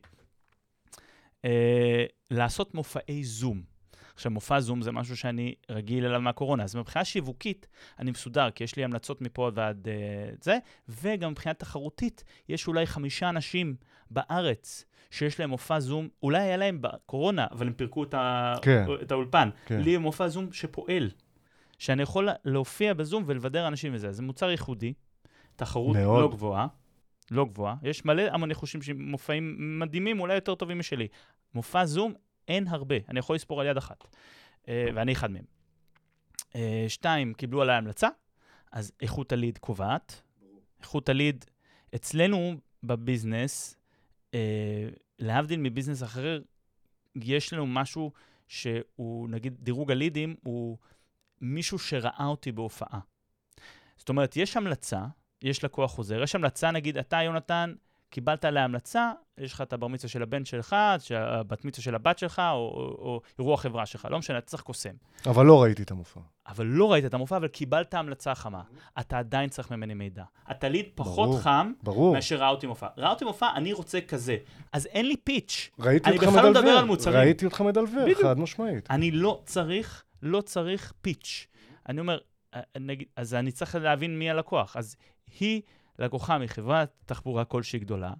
אה, 1.46 2.06
לעשות 2.32 2.74
מופעי 2.74 3.24
זום. 3.24 3.74
עכשיו, 4.16 4.32
מופע 4.32 4.60
זום 4.60 4.82
זה 4.82 4.92
משהו 4.92 5.18
שאני 5.18 5.56
רגיל 5.70 6.06
אליו 6.06 6.22
מהקורונה, 6.22 6.64
אז 6.64 6.76
מבחינה 6.76 7.06
שיווקית 7.06 7.68
אני 8.00 8.12
מסודר, 8.12 8.52
כי 8.52 8.64
יש 8.64 8.76
לי 8.76 8.84
המלצות 8.84 9.22
מפה 9.22 9.52
ועד 9.54 9.88
uh, 9.88 10.44
זה, 10.44 10.58
וגם 10.90 11.32
מבחינה 11.32 11.54
תחרותית, 11.54 12.24
יש 12.50 12.68
אולי 12.68 12.86
חמישה 12.86 13.30
אנשים 13.30 13.76
בארץ 14.12 14.86
שיש 15.12 15.40
להם 15.40 15.50
מופע 15.50 15.80
זום, 15.80 16.08
אולי 16.24 16.42
היה 16.42 16.58
להם 16.58 16.78
בקורונה, 16.82 17.48
אבל 17.52 17.68
הם 17.68 17.74
פירקו 17.74 18.04
את, 18.04 18.14
ה... 18.14 18.56
כן. 18.62 18.86
את 19.02 19.12
האולפן. 19.12 19.50
כן. 19.66 19.82
לי 19.82 19.98
מופע 19.98 20.28
זום 20.28 20.54
שפועל, 20.54 21.10
שאני 21.80 22.04
יכול 22.04 22.30
להופיע 22.46 22.94
בזום 22.94 23.24
ולבדר 23.28 23.68
אנשים 23.68 23.94
וזה. 23.96 24.12
זה 24.12 24.22
מוצר 24.22 24.50
ייחודי, 24.52 24.94
תחרות 25.56 25.96
מאוד. 25.96 26.22
לא 26.22 26.30
גבוהה, 26.30 26.68
לא 27.32 27.46
גבוהה. 27.46 27.76
יש 27.84 28.06
מלא 28.06 28.22
המון 28.22 28.54
חושים 28.54 28.82
שמופעים 28.82 29.80
מדהימים, 29.80 30.20
אולי 30.20 30.36
יותר 30.36 30.56
טובים 30.56 30.80
משלי. 30.80 31.08
מופע 31.56 31.86
זום, 31.86 32.14
אין 32.48 32.68
הרבה, 32.68 32.96
אני 33.10 33.20
יכול 33.20 33.36
לספור 33.36 33.62
על 33.62 33.68
יד 33.68 33.78
אחת, 33.78 34.08
אה, 34.68 34.88
ואני 34.96 35.14
אחד 35.14 35.32
מהם. 35.32 35.46
אה, 36.56 36.86
שתיים, 36.88 37.34
קיבלו 37.34 37.62
עליי 37.62 37.76
המלצה, 37.76 38.08
אז 38.72 38.92
איכות 39.02 39.32
הליד 39.32 39.58
קובעת. 39.58 40.22
איכות 40.80 41.10
הליד, 41.10 41.46
אצלנו 41.96 42.56
בביזנס, 42.84 43.76
אה, 44.34 44.90
להבדיל 45.20 45.60
מביזנס 45.60 46.04
אחר, 46.04 46.42
יש 47.16 47.54
לנו 47.54 47.68
משהו 47.68 48.12
שהוא, 48.48 49.30
נגיד, 49.30 49.56
דירוג 49.60 49.92
הלידים 49.92 50.36
הוא 50.44 50.78
מישהו 51.42 51.80
שראה 51.80 52.26
אותי 52.26 52.52
בהופעה. 52.52 53.00
זאת 53.98 54.10
אומרת, 54.10 54.38
יש 54.38 54.58
המלצה, 54.58 55.06
יש 55.44 55.64
לקוח 55.64 55.92
חוזר, 55.92 56.24
יש 56.24 56.36
המלצה, 56.36 56.72
נגיד, 56.72 56.98
אתה, 56.98 57.18
יונתן, 57.22 57.74
קיבלת 58.10 58.46
עליה 58.46 58.64
המלצה, 58.64 59.12
יש 59.38 59.54
לך 59.54 59.62
את 59.62 59.74
הבר 59.74 59.88
מצווה 59.88 60.10
של 60.10 60.24
הבן 60.24 60.46
שלך, 60.46 60.76
הבת 61.16 61.66
מצווה 61.66 61.84
של 61.84 61.96
הבת 61.96 62.20
שלך, 62.20 62.40
או, 62.40 62.56
או, 62.56 62.98
או 63.00 63.22
אירוע 63.40 63.58
חברה 63.58 63.86
שלך, 63.86 64.08
לא 64.12 64.20
משנה, 64.20 64.38
אתה 64.38 64.46
צריך 64.46 64.64
קוסם. 64.64 64.94
אבל 65.26 65.46
לא 65.46 65.64
ראיתי 65.64 65.84
את 65.84 65.92
המופע. 65.92 66.20
אבל 66.48 66.66
לא 66.66 66.92
ראית 66.92 67.06
את 67.06 67.14
המופע, 67.14 67.38
אבל 67.38 67.48
קיבלת 67.48 67.94
המלצה 67.94 68.36
חמה. 68.36 68.62
אתה 69.00 69.20
עדיין 69.20 69.50
צריך 69.50 69.72
ממני 69.72 69.94
מידע. 69.94 70.24
אתה 70.52 70.70
ליד 70.70 70.86
פחות 70.96 71.30
ברור. 71.30 71.42
חם 71.42 71.72
ברור. 71.84 72.14
מאשר 72.14 72.36
ראה 72.36 72.50
אותי 72.50 72.68
מופע. 72.68 72.88
ראה 72.98 73.10
אותי 73.10 73.26
מופע, 73.26 73.48
אני 73.56 73.74
רוצה 73.74 74.02
כזה. 74.02 74.38
אז 74.74 74.86
אין 74.86 75.08
לי 75.08 75.18
פיץ'. 75.18 75.70
ראיתי 75.80 76.10
אני 76.10 76.18
אותך 76.18 76.28
בכלל 76.28 76.44
לא 76.44 76.50
מדבר 76.50 76.62
מדלבר. 76.62 76.78
על 76.80 76.86
מוצרים. 76.86 77.18
ראיתי 77.18 77.46
אותך 77.46 77.62
מדלבר. 77.62 78.06
חד 78.22 78.40
משמעית. 78.40 78.92
אני 78.92 79.12
לא 79.12 79.42
צריך, 79.46 80.04
לא 80.22 80.42
צריך 80.42 80.94
פיץ'. 81.02 81.48
אני 81.90 82.00
אומר, 82.00 82.18
נגיד, 82.80 83.08
אז 83.16 83.34
אני 83.34 83.52
צריך 83.52 83.76
להבין 83.76 84.20
מי 84.20 84.30
הלקוח. 84.30 84.78
אז 84.78 84.96
היא 85.40 85.62
לקוחה 86.00 86.38
מחברת 86.38 86.90
תחבורה 87.06 87.46
כלשהי 87.46 87.80
גדולה, 87.80 88.14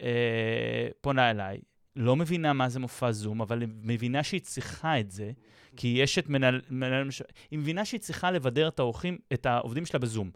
אה, 0.00 0.88
פונה 1.00 1.30
אליי, 1.30 1.58
לא 1.96 2.16
מבינה 2.16 2.52
מה 2.52 2.68
זה 2.68 2.80
מופע 2.80 3.12
זום, 3.12 3.40
אבל 3.40 3.60
היא 3.60 3.68
מבינה 3.82 4.22
שהיא 4.22 4.40
צריכה 4.40 5.00
את 5.00 5.10
זה, 5.10 5.30
כי 5.76 5.88
יש 5.88 6.18
את 6.18 6.28
מנהל... 6.28 6.60
מנהל. 6.70 7.08
היא 7.50 7.58
מבינה 7.58 7.84
שהיא 7.84 8.00
צריכה 8.00 8.30
לבדר 8.30 8.68
את 8.68 8.78
האורחים, 8.78 9.18
את 9.32 9.46
העובדים 9.46 9.86
שלה 9.86 10.00
בזום. 10.00 10.30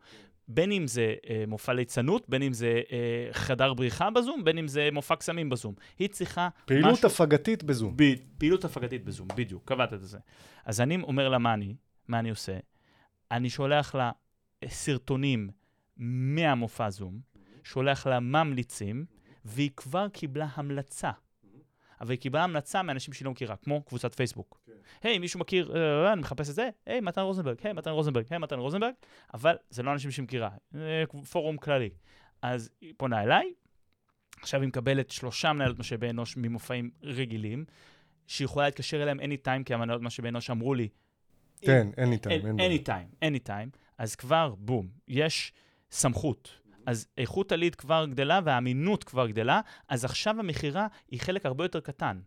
בין 0.49 0.73
אם 0.73 0.87
זה 0.87 1.15
אה, 1.31 1.45
מופע 1.47 1.73
ליצנות, 1.73 2.29
בין 2.29 2.43
אם 2.43 2.53
זה 2.53 2.81
אה, 2.93 3.29
חדר 3.33 3.75
בריחה 3.75 4.11
בזום, 4.11 4.45
בין 4.45 4.59
אם 4.59 4.69
זה 4.69 4.89
מופע 4.93 5.17
קסמים 5.17 5.51
בזום. 5.51 5.75
היא 5.99 6.09
צריכה 6.09 6.49
פעילות 6.65 6.93
משהו... 6.93 7.07
הפגתית 7.09 7.63
בזום. 7.63 7.97
ב... 7.97 8.03
פעילות 8.39 8.65
הפגתית 8.65 9.05
בזום, 9.05 9.29
בדיוק, 9.35 9.63
קבעת 9.65 9.93
את 9.93 10.01
זה. 10.03 10.19
אז 10.65 10.81
אני 10.81 10.97
אומר 11.03 11.29
לה 11.29 11.39
מה 11.39 11.55
אני, 11.55 11.75
מה 12.09 12.19
אני 12.19 12.31
עושה. 12.31 12.59
אני 13.31 13.51
שולח 13.51 13.95
לה 13.95 14.11
סרטונים 14.69 15.51
מהמופע 15.97 16.91
זום, 16.91 17.21
שולח 17.65 18.07
לה 18.07 18.21
ממליצים, 18.21 19.05
והיא 19.45 19.71
כבר 19.77 20.09
קיבלה 20.09 20.49
המלצה. 20.55 21.11
אבל 22.01 22.11
היא 22.11 22.19
קיבלה 22.19 22.45
המלצה 22.45 22.83
מאנשים 22.83 23.15
שהיא 23.15 23.27
לא 23.27 23.31
מכירה, 23.31 23.57
כמו 23.57 23.83
קבוצת 23.83 24.15
פייסבוק. 24.15 24.61
היי, 25.03 25.17
hey, 25.17 25.19
מישהו 25.19 25.41
מכיר, 25.41 25.77
אה, 25.77 26.13
אני 26.13 26.21
מחפש 26.21 26.51
את 26.51 26.55
זה, 26.55 26.71
היי, 26.87 26.99
hey, 26.99 27.01
מתן 27.01 27.21
רוזנברג, 27.21 27.57
היי, 27.63 27.71
hey, 27.71 27.75
מתן 27.75 27.91
רוזנברג, 27.91 28.25
היי, 28.31 28.37
hey, 28.37 28.41
מתן 28.41 28.59
רוזנברג, 28.59 28.93
אבל 29.35 29.57
זה 29.71 29.83
לא 29.83 29.93
אנשים 29.93 30.11
שהיא 30.11 30.23
מכירה, 30.23 30.51
זה 30.71 31.05
פורום 31.31 31.57
כללי. 31.57 31.91
אז 32.43 32.71
היא 32.81 32.95
פונה 32.97 33.23
אליי, 33.23 33.53
עכשיו 34.41 34.61
היא 34.61 34.69
מקבלת 34.69 35.11
שלושה 35.11 35.53
מנהלות 35.53 35.79
משאבי 35.79 36.11
אנוש 36.11 36.37
ממופעים 36.37 36.91
רגילים, 37.03 37.65
שהיא 38.27 38.45
יכולה 38.45 38.67
להתקשר 38.67 39.03
אליהם 39.03 39.21
anytime, 39.21 39.65
כי 39.65 39.75
המנהלות 39.75 40.03
משאבי 40.03 40.29
אנוש 40.29 40.51
אמרו 40.51 40.75
לי, 40.75 40.89
כן, 41.61 41.89
anytime, 41.97 42.61
anytime, 42.61 43.25
anytime, 43.25 43.79
אז 43.99 44.17
כבר, 44.17 44.55
בום, 44.59 44.89
יש 45.09 45.53
סמכות. 45.91 46.51
אז 46.87 47.07
איכות 47.19 47.53
הליד 47.53 47.75
כבר 47.75 48.07
גדלה 48.07 48.41
והאמינות 48.45 49.05
כבר 49.05 49.27
גדלה, 49.27 49.61
אז 49.89 50.05
עכשיו 50.05 50.39
המכירה 50.39 50.87
היא 51.11 51.21
חלק 51.21 51.47
הרבה 51.47 51.65
יותר 51.65 51.81
קטן. 51.81 52.21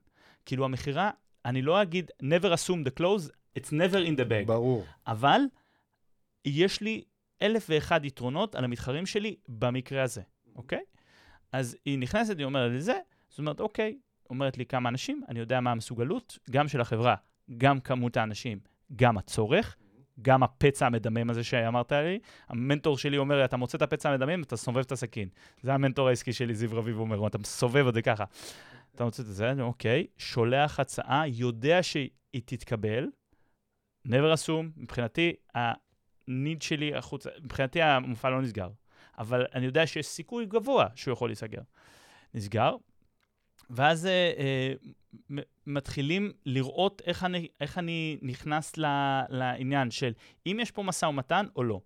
כאילו 0.45 0.65
המכירה, 0.65 1.11
אני 1.45 1.61
לא 1.61 1.81
אגיד 1.81 2.11
never 2.23 2.45
assume 2.53 2.87
the 2.87 2.99
close, 2.99 3.29
it's 3.59 3.69
never 3.69 4.07
in 4.07 4.17
the 4.17 4.25
bag. 4.29 4.45
ברור. 4.45 4.85
אבל 5.07 5.41
יש 6.45 6.81
לי 6.81 7.03
אלף 7.41 7.67
ואחד 7.69 8.05
יתרונות 8.05 8.55
על 8.55 8.63
המתחרים 8.63 9.05
שלי 9.05 9.35
במקרה 9.47 10.03
הזה, 10.03 10.21
אוקיי? 10.55 10.81
אז 11.51 11.77
היא 11.85 11.99
נכנסת, 11.99 12.37
היא 12.37 12.45
אומרת 12.45 12.71
לי 12.71 12.81
זה, 12.81 12.99
זאת 13.29 13.39
אומרת, 13.39 13.59
אוקיי, 13.59 13.97
אומרת 14.29 14.57
לי 14.57 14.65
כמה 14.65 14.89
אנשים, 14.89 15.21
אני 15.27 15.39
יודע 15.39 15.59
מה 15.59 15.71
המסוגלות, 15.71 16.39
גם 16.49 16.67
של 16.67 16.81
החברה, 16.81 17.15
גם 17.57 17.79
כמות 17.79 18.17
האנשים, 18.17 18.59
גם 18.95 19.17
הצורך, 19.17 19.75
גם 20.21 20.43
הפצע 20.43 20.85
המדמם 20.85 21.29
הזה 21.29 21.43
שאמרת 21.43 21.91
לי. 21.91 22.19
המנטור 22.49 22.97
שלי 22.97 23.17
אומר 23.17 23.37
לי, 23.37 23.45
אתה 23.45 23.57
מוצא 23.57 23.77
את 23.77 23.81
הפצע 23.81 24.09
המדמם, 24.09 24.41
אתה 24.41 24.57
סובב 24.57 24.77
את 24.77 24.91
הסכין. 24.91 25.29
זה 25.61 25.73
המנטור 25.73 26.07
העסקי 26.07 26.33
שלי, 26.33 26.55
זיו 26.55 26.69
רביב 26.73 26.99
אומר, 26.99 27.27
אתה 27.27 27.37
מסובב 27.37 27.87
את 27.87 27.93
זה 27.93 28.01
ככה. 28.01 28.23
אתה 28.95 29.03
מוצא 29.03 29.23
את 29.23 29.27
זה, 29.27 29.53
אוקיי, 29.61 30.07
שולח 30.17 30.79
הצעה, 30.79 31.27
יודע 31.27 31.83
שהיא 31.83 32.09
תתקבל, 32.45 33.07
never 34.07 34.33
assume, 34.35 34.65
מבחינתי, 34.77 35.33
הניד 35.55 36.61
שלי 36.61 36.95
החוצה, 36.95 37.29
מבחינתי 37.43 37.81
המופע 37.81 38.29
לא 38.29 38.41
נסגר, 38.41 38.69
אבל 39.17 39.45
אני 39.53 39.65
יודע 39.65 39.87
שיש 39.87 40.07
סיכוי 40.07 40.45
גבוה 40.45 40.87
שהוא 40.95 41.13
יכול 41.13 41.29
להיסגר. 41.29 41.61
נסגר, 42.33 42.75
ואז 43.69 44.05
אה, 44.05 44.31
אה, 44.37 44.73
מתחילים 45.67 46.31
לראות 46.45 47.01
איך 47.05 47.23
אני, 47.23 47.47
איך 47.61 47.77
אני 47.77 48.17
נכנס 48.21 48.77
ל, 48.77 48.85
לעניין 49.29 49.91
של 49.91 50.13
אם 50.45 50.57
יש 50.61 50.71
פה 50.71 50.83
משא 50.83 51.05
ומתן 51.05 51.45
או 51.55 51.63
לא. 51.63 51.81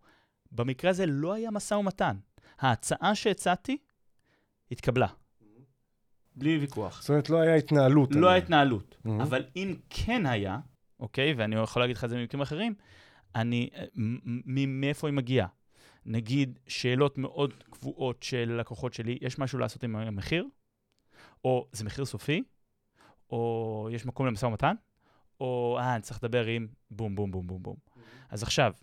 במקרה 0.51 0.91
הזה 0.91 1.05
לא 1.05 1.33
היה 1.33 1.51
משא 1.51 1.73
ומתן. 1.73 2.17
ההצעה 2.59 3.15
שהצעתי 3.15 3.77
התקבלה. 4.71 5.07
בלי 6.35 6.57
ויכוח. 6.57 7.01
זאת 7.01 7.09
אומרת, 7.09 7.29
לא 7.29 7.37
היה 7.37 7.55
התנהלות. 7.55 8.11
לא 8.11 8.17
עליה. 8.17 8.31
ההתנהלות. 8.31 8.97
Mhm. 9.05 9.09
אבל 9.23 9.45
אם 9.55 9.75
כן 9.89 10.25
היה, 10.25 10.59
אוקיי, 10.99 11.33
ואני 11.33 11.55
יכול 11.55 11.81
להגיד 11.81 11.97
לך 11.97 12.03
את 12.03 12.09
זה 12.09 12.17
במקרים 12.17 12.41
אחרים, 12.41 12.75
אני, 13.35 13.69
מ- 13.95 14.17
מ- 14.45 14.81
מאיפה 14.81 15.07
היא 15.07 15.13
מגיעה? 15.13 15.47
נגיד, 16.05 16.59
שאלות 16.67 17.17
מאוד 17.17 17.53
קבועות 17.69 18.23
של 18.23 18.57
לקוחות 18.59 18.93
שלי, 18.93 19.17
יש 19.21 19.39
משהו 19.39 19.59
לעשות 19.59 19.83
עם 19.83 19.95
המחיר? 19.95 20.45
או 21.43 21.67
זה 21.71 21.83
מחיר 21.83 22.05
סופי? 22.05 22.43
או 23.31 23.89
יש 23.91 24.05
מקום 24.05 24.25
למשא 24.25 24.45
ומתן? 24.45 24.75
או 25.39 25.77
אה, 25.79 25.95
אני 25.95 26.01
צריך 26.01 26.23
לדבר 26.23 26.45
עם 26.45 26.67
בום, 26.91 27.15
בום, 27.15 27.31
בום, 27.31 27.47
בום, 27.47 27.63
בום. 27.63 27.75
אז 28.29 28.43
עכשיו, 28.43 28.73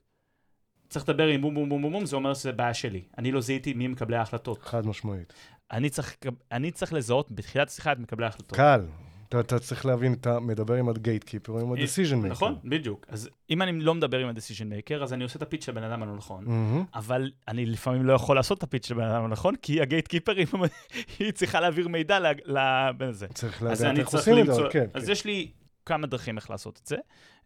צריך 0.89 1.09
לדבר 1.09 1.27
עם 1.27 1.41
בום, 1.41 1.55
בום, 1.55 1.69
בום, 1.69 1.83
בום, 1.83 1.93
בום, 1.93 2.07
זה 2.07 2.17
אומר 2.17 2.35
שזה 2.35 2.53
בעיה 2.53 2.75
שלי. 2.75 3.03
אני 3.19 3.33
לא 3.33 3.41
זיהיתי 3.41 3.75
מי 3.75 3.89
מקבלי 3.89 4.17
ההחלטות. 4.17 4.63
חד 4.63 4.87
משמעית. 4.87 5.33
אני 5.73 5.91
צריך, 5.91 6.17
אני 6.53 6.71
צריך 6.71 6.93
לזהות 6.93 7.33
בתחילת 7.33 7.69
השיחה 7.69 7.93
את 7.93 7.99
מקבלי 7.99 8.27
ההחלטות. 8.27 8.57
קל. 8.57 8.87
אתה, 9.33 9.41
אתה 9.41 9.59
צריך 9.59 9.87
להבין, 9.87 10.13
אתה 10.13 10.41
מדבר 10.41 10.75
עם 10.75 10.89
הגייט 10.89 11.25
קיפר 11.25 11.59
עם 11.59 11.73
ה-decision 11.73 12.25
maker. 12.25 12.29
נכון, 12.29 12.59
בדיוק. 12.65 13.07
אז 13.09 13.29
אם 13.51 13.63
אני 13.63 13.81
לא 13.81 13.95
מדבר 13.95 14.19
עם 14.19 14.29
ה-decision 14.29 14.91
maker, 14.91 15.03
אז 15.03 15.13
אני 15.13 15.25
עושה 15.25 15.37
את 15.37 15.43
הפיץ 15.43 15.65
של 15.67 15.73
הבן 15.73 15.83
אדם 15.83 16.03
הלא 16.03 16.17
נכון. 16.17 16.45
מהמם. 16.47 16.85
אבל 16.95 17.31
אני 17.49 17.67
לפעמים 17.67 18.05
לא 18.05 18.13
יכול 18.13 18.37
לעשות 18.37 18.59
את 18.59 18.63
הפיץ 18.63 18.87
של 18.87 18.95
הבן 18.95 19.05
אדם 19.05 19.21
הלא 19.21 19.29
נכון, 19.29 19.57
כי 19.57 19.81
הגייט 19.81 20.09
קיפר, 20.09 20.33
היא 21.19 21.33
צריכה 21.33 21.61
להעביר 21.61 21.89
מידע 21.89 22.19
לבן 22.47 23.09
הזה. 23.09 23.27
צריך 23.27 23.63
לדעת 23.63 23.99
איך 23.99 24.09
עושים 24.09 24.39
את 24.39 24.55
זה, 24.55 24.63
כן. 24.71 24.87
אז 24.95 25.05
כן. 25.07 25.13
יש 25.13 25.25
לי 25.25 25.49
כמה 25.87 26.07
דרכים 26.07 26.37
איך 26.37 26.51
לעשות 26.51 26.81
את 26.83 26.87
זה. 26.87 26.97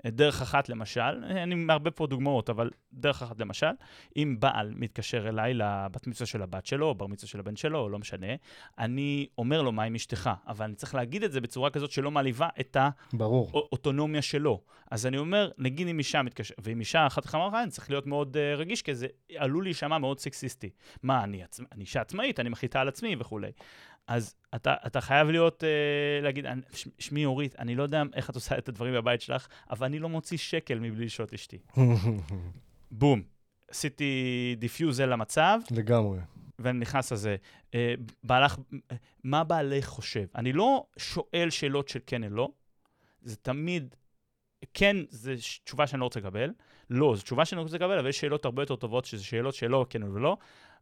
דרך 0.07 0.43
אחת, 0.43 0.69
למשל, 0.69 1.25
אני 1.25 1.55
מערבב 1.55 1.91
פה 1.91 2.07
דוגמאות, 2.07 2.51
אבל 2.51 2.71
דרך 2.93 3.23
אחת, 3.23 3.41
למשל, 3.41 3.71
אם 4.17 4.37
בעל 4.39 4.73
מתקשר 4.77 5.29
אליי 5.29 5.55
לבת 5.55 6.07
מצווה 6.07 6.27
של 6.27 6.43
הבת 6.43 6.67
שלו, 6.67 6.87
או 6.87 6.95
בר 6.95 7.07
מצווה 7.07 7.29
של 7.29 7.41
הבן 7.41 7.57
שלו, 7.57 7.79
או 7.79 7.89
לא 7.89 7.99
משנה, 7.99 8.27
אני 8.79 9.27
אומר 9.39 9.63
לו 9.63 9.73
מה 9.73 9.83
עם 9.83 9.95
אשתך, 9.95 10.31
אבל 10.47 10.65
אני 10.65 10.75
צריך 10.75 10.95
להגיד 10.95 11.23
את 11.23 11.33
זה 11.33 11.41
בצורה 11.41 11.71
כזאת 11.71 11.91
שלא 11.91 12.11
מעליבה 12.11 12.49
את 12.61 12.77
ה... 12.77 12.89
ברור. 13.13 13.51
אוטונומיה 13.73 14.23
שלו. 14.23 14.61
אז 14.91 15.07
אני 15.07 15.19
אומר, 15.19 15.51
נגיד 15.59 15.89
אם 15.89 15.99
אישה 15.99 16.23
מתקשרת, 16.23 16.59
ואם 16.63 16.81
אישה 16.81 17.07
אחת 17.07 17.27
כמה 17.27 17.49
אחת, 17.49 17.59
אני 17.63 17.71
צריך 17.71 17.91
להיות 17.91 18.07
מאוד 18.07 18.37
uh, 18.37 18.59
רגיש, 18.59 18.83
כי 18.83 18.95
זה 18.95 19.07
עלול 19.37 19.65
להישמע 19.65 19.99
מאוד 19.99 20.19
סקסיסטי. 20.19 20.71
מה, 21.03 21.25
אני, 21.25 21.43
עצ... 21.43 21.61
אני 21.73 21.81
אישה 21.81 22.01
עצמאית, 22.01 22.41
אני 22.41 22.49
מחליטה 22.49 22.81
על 22.81 22.89
עצמי 22.89 23.17
וכולי. 23.19 23.51
אז 24.07 24.35
אתה, 24.55 24.75
אתה 24.87 25.01
חייב 25.01 25.29
להיות, 25.29 25.63
uh, 25.63 25.67
להגיד, 26.25 26.47
אני- 26.47 26.63
ש- 26.75 26.89
שמי 26.99 27.25
אורית, 27.25 27.55
אני 27.59 27.75
לא 27.75 27.83
יודע 27.83 28.03
איך 28.15 28.31
את 28.31 28.35
עושה 28.35 28.59
את 28.59 28.69
הדברים 28.69 28.95
בבית 28.95 29.21
שלך, 29.21 29.49
אבל 29.71 29.87
אני 29.87 29.99
לא 29.99 30.09
מוציא 30.09 30.39
שקל 30.39 30.79
מבלי 30.79 31.05
לשאול 31.05 31.27
את 31.29 31.35
אשתי. 31.35 31.59
בום. 32.91 33.23
עשיתי 33.71 34.15
defusal 34.59 35.07
למצב, 35.07 35.59
לגמרי. 35.71 36.19
ואני 36.59 36.79
נכנס 36.79 37.13
לזה. 37.13 37.37
אה, 37.75 37.95
בעלך, 38.25 38.57
מה 39.25 39.45
בעלך 39.45 39.87
חושב? 39.87 40.25
אני 40.35 40.53
לא 40.53 40.87
שואל 40.97 41.51
שאלות 41.51 41.89
של 41.89 41.99
כן 42.07 42.25
או 42.25 42.29
לא, 42.29 42.49
זה 43.23 43.37
תמיד, 43.37 43.95
כן, 44.75 44.97
זו 45.11 45.33
תשובה 45.65 45.87
שאני 45.87 46.01
לא 46.01 46.05
רוצה 46.05 46.21
לקבל, 46.21 46.51
לא, 46.91 47.17
זו 47.17 47.23
תשובה 47.23 47.45
שאני 47.45 47.61
רוצה 47.61 47.77
לקבל, 47.77 47.99
אבל 47.99 48.09
יש 48.09 48.21
שאלות 48.21 48.45
הרבה 48.45 48.63
יותר 48.63 48.77
טובות, 48.77 49.05
שזה 49.05 49.25
שאלות 49.25 49.55
שלא 49.55 49.87
כן 49.91 50.03
או 50.03 50.19
לא. 50.19 50.37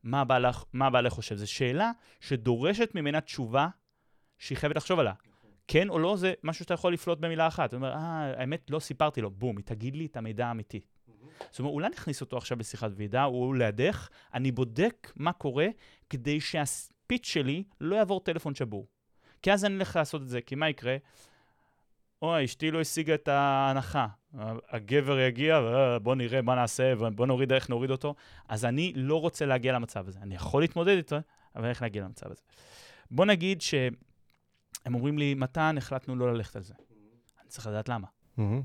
מה 0.04 0.24
בעלך, 0.24 0.64
מה 0.72 0.90
בעלך 0.90 1.12
חושב? 1.12 1.34
זו 1.34 1.52
שאלה 1.52 1.90
שדורשת 2.20 2.90
ממנה 2.94 3.20
תשובה 3.20 3.68
שהיא 4.38 4.58
חייבת 4.58 4.76
לחשוב 4.76 4.98
עליה. 4.98 5.12
כן 5.68 5.88
או 5.88 5.98
לא, 5.98 6.16
זה 6.16 6.32
משהו 6.42 6.64
שאתה 6.64 6.74
יכול 6.74 6.92
לפלוט 6.92 7.18
במילה 7.18 7.46
אחת. 7.46 7.68
אתה 7.68 7.76
אומר, 7.76 7.92
אה, 7.92 8.40
האמת, 8.40 8.70
לא 8.70 8.78
סיפרתי 8.78 9.20
לו. 9.20 9.30
בום, 9.30 9.56
היא 9.56 9.64
תגיד 9.64 9.96
לי 9.96 10.06
את 10.06 10.16
המידע 10.16 10.46
האמיתי. 10.46 10.80
זאת 11.50 11.58
אומרת, 11.58 11.72
אולי 11.72 11.88
נכניס 11.88 12.20
אותו 12.20 12.36
עכשיו 12.36 12.58
בשיחת 12.58 12.90
ועידה, 12.94 13.22
הוא 13.22 13.54
לידך, 13.54 14.08
אני 14.34 14.52
בודק 14.52 15.12
מה 15.16 15.32
קורה 15.32 15.66
כדי 16.10 16.40
שהספיץ' 16.40 17.26
שלי 17.26 17.64
לא 17.80 17.96
יעבור 17.96 18.20
טלפון 18.20 18.54
שבור. 18.54 18.86
כי 19.42 19.52
אז 19.52 19.64
אני 19.64 19.74
אלך 19.74 19.96
לעשות 19.96 20.22
את 20.22 20.28
זה, 20.28 20.40
כי 20.40 20.54
מה 20.54 20.68
יקרה? 20.68 20.96
אוי, 22.22 22.44
אשתי 22.44 22.70
לא 22.70 22.80
השיגה 22.80 23.14
את 23.14 23.28
ההנחה. 23.28 24.06
הגבר 24.70 25.18
יגיע, 25.18 25.56
"אה, 25.58 25.98
בוא 25.98 26.14
נראה 26.14 26.42
מה 26.42 26.54
נעשה, 26.54 26.94
בוא 27.14 27.26
נוריד 27.26 27.52
איך 27.52 27.68
נוריד 27.70 27.90
אותו. 27.90 28.14
אז 28.48 28.64
אני 28.64 28.92
לא 28.96 29.20
רוצה 29.20 29.46
להגיע 29.46 29.72
למצב 29.72 30.08
הזה. 30.08 30.18
אני 30.22 30.34
יכול 30.34 30.62
להתמודד 30.62 30.96
איתו, 30.96 31.16
אבל 31.56 31.68
איך 31.68 31.82
להגיע 31.82 32.02
למצב 32.04 32.30
הזה? 32.30 32.40
בוא 33.10 33.24
נגיד 33.24 33.60
שהם 33.60 33.94
אומרים 34.94 35.18
לי, 35.18 35.34
מתן, 35.34 35.74
החלטנו 35.78 36.16
לא 36.16 36.32
ללכת 36.34 36.56
על 36.56 36.62
זה. 36.62 36.74
אני 37.42 37.48
צריך 37.48 37.66
לדעת 37.66 37.88
למה. 37.88 38.06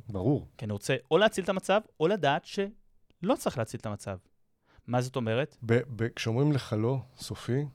ברור. 0.10 0.48
כי 0.58 0.66
אני 0.66 0.74
רוצה 0.74 0.96
או 1.12 1.18
להציל 1.18 1.44
את 1.44 1.50
המצב, 1.50 1.82
או 2.00 2.08
לדעת 2.08 2.46
שלא 2.46 3.36
צריך 3.38 3.58
להציל 3.58 3.80
את 3.80 3.86
המצב. 3.86 4.18
מה 4.88 5.02
זאת 5.02 5.16
אומרת? 5.16 5.58
כשאומרים 6.16 6.52
לך 6.52 6.76
לא, 6.78 6.98
סופי, 7.18 7.66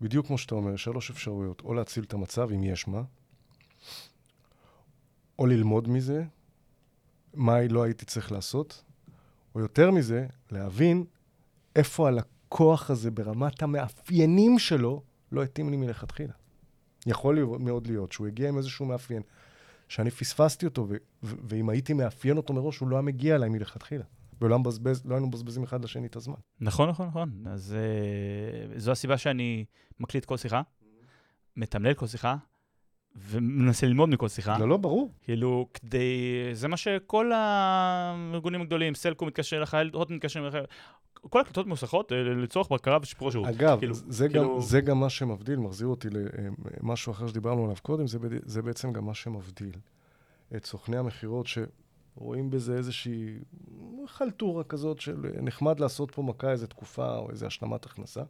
בדיוק 0.00 0.26
כמו 0.26 0.38
שאתה 0.38 0.54
אומר, 0.54 0.76
שלוש 0.76 1.10
אפשרויות, 1.10 1.60
או 1.60 1.74
להציל 1.74 2.04
את 2.04 2.12
המצב, 2.14 2.50
אם 2.52 2.64
יש 2.64 2.88
מה, 2.88 3.02
או 5.38 5.46
ללמוד 5.46 5.88
מזה, 5.88 6.24
מה 7.34 7.56
לא 7.70 7.82
הייתי 7.82 8.04
צריך 8.04 8.32
לעשות, 8.32 8.84
או 9.54 9.60
יותר 9.60 9.90
מזה, 9.90 10.26
להבין 10.50 11.04
איפה 11.76 12.08
הלקוח 12.08 12.90
הזה 12.90 13.10
ברמת 13.10 13.62
המאפיינים 13.62 14.58
שלו 14.58 15.02
לא 15.32 15.42
התאים 15.42 15.70
לי 15.70 15.76
מלכתחילה. 15.76 16.32
יכול 17.06 17.34
להיות- 17.34 17.60
מאוד 17.60 17.86
להיות 17.86 18.12
שהוא 18.12 18.26
הגיע 18.26 18.48
עם 18.48 18.58
איזשהו 18.58 18.86
מאפיין, 18.86 19.22
שאני 19.88 20.10
פספסתי 20.10 20.66
אותו, 20.66 20.86
ו- 20.88 20.96
ו- 21.22 21.36
ואם 21.48 21.68
הייתי 21.68 21.92
מאפיין 21.92 22.36
אותו 22.36 22.54
מראש, 22.54 22.78
הוא 22.78 22.88
לא 22.88 22.96
היה 22.96 23.02
מגיע 23.02 23.34
אליי 23.34 23.48
מלכתחילה. 23.48 24.04
ולא 24.40 24.58
מבזבז- 24.58 25.02
לא 25.04 25.14
היינו 25.14 25.26
מבזבזים 25.26 25.62
אחד 25.62 25.84
לשני 25.84 26.06
את 26.06 26.16
הזמן. 26.16 26.34
נכון, 26.60 26.88
נכון, 26.88 27.06
נכון. 27.06 27.42
אז 27.46 27.74
uh, 28.74 28.78
זו 28.78 28.92
הסיבה 28.92 29.18
שאני 29.18 29.64
מקליט 30.00 30.24
כל 30.24 30.36
שיחה, 30.36 30.62
מתמלל 31.56 31.94
כל 31.94 32.06
שיחה, 32.06 32.36
ומנסה 33.16 33.86
ללמוד 33.86 34.08
מכל 34.08 34.28
שיחה. 34.28 34.58
לא, 34.58 34.68
לא, 34.68 34.76
ברור. 34.76 35.10
כאילו, 35.22 35.66
כדי... 35.74 36.22
זה 36.52 36.68
מה 36.68 36.76
שכל 36.76 37.32
הארגונים 37.34 38.60
הגדולים, 38.60 38.94
סלקו 38.94 39.26
מתקשר 39.26 39.56
אליך, 39.56 39.76
הוט 39.92 40.10
מתקשר 40.10 40.40
אליך, 40.40 40.56
כל 41.30 41.40
הקלטות 41.40 41.66
מוסכות 41.66 42.12
אה, 42.12 42.22
לצורך 42.22 42.72
בקרה 42.72 42.98
ושיפור 43.02 43.28
השירות. 43.28 43.48
אגב, 43.48 43.78
כאילו- 43.78 43.94
זה, 43.94 44.28
כאילו- 44.28 44.54
גם, 44.54 44.60
זה 44.60 44.80
גם 44.80 45.00
מה 45.00 45.10
שמבדיל, 45.10 45.58
מחזיר 45.58 45.86
אותי 45.86 46.08
למשהו 46.82 47.12
אחר 47.12 47.26
שדיברנו 47.26 47.64
עליו 47.64 47.76
קודם, 47.82 48.06
זה, 48.06 48.18
זה 48.44 48.62
בעצם 48.62 48.92
גם 48.92 49.06
מה 49.06 49.14
שמבדיל 49.14 49.74
את 50.56 50.64
סוכני 50.64 50.96
המכירות, 50.96 51.46
שרואים 51.46 52.50
בזה 52.50 52.76
איזושהי 52.76 53.38
חלטורה 54.06 54.64
כזאת 54.64 55.00
של 55.00 55.26
אה, 55.36 55.42
נחמד 55.42 55.80
לעשות 55.80 56.10
פה 56.10 56.22
מכה 56.22 56.50
איזה 56.50 56.66
תקופה 56.66 57.16
או 57.16 57.30
איזה 57.30 57.46
השלמת 57.46 57.86
הכנסה, 57.86 58.22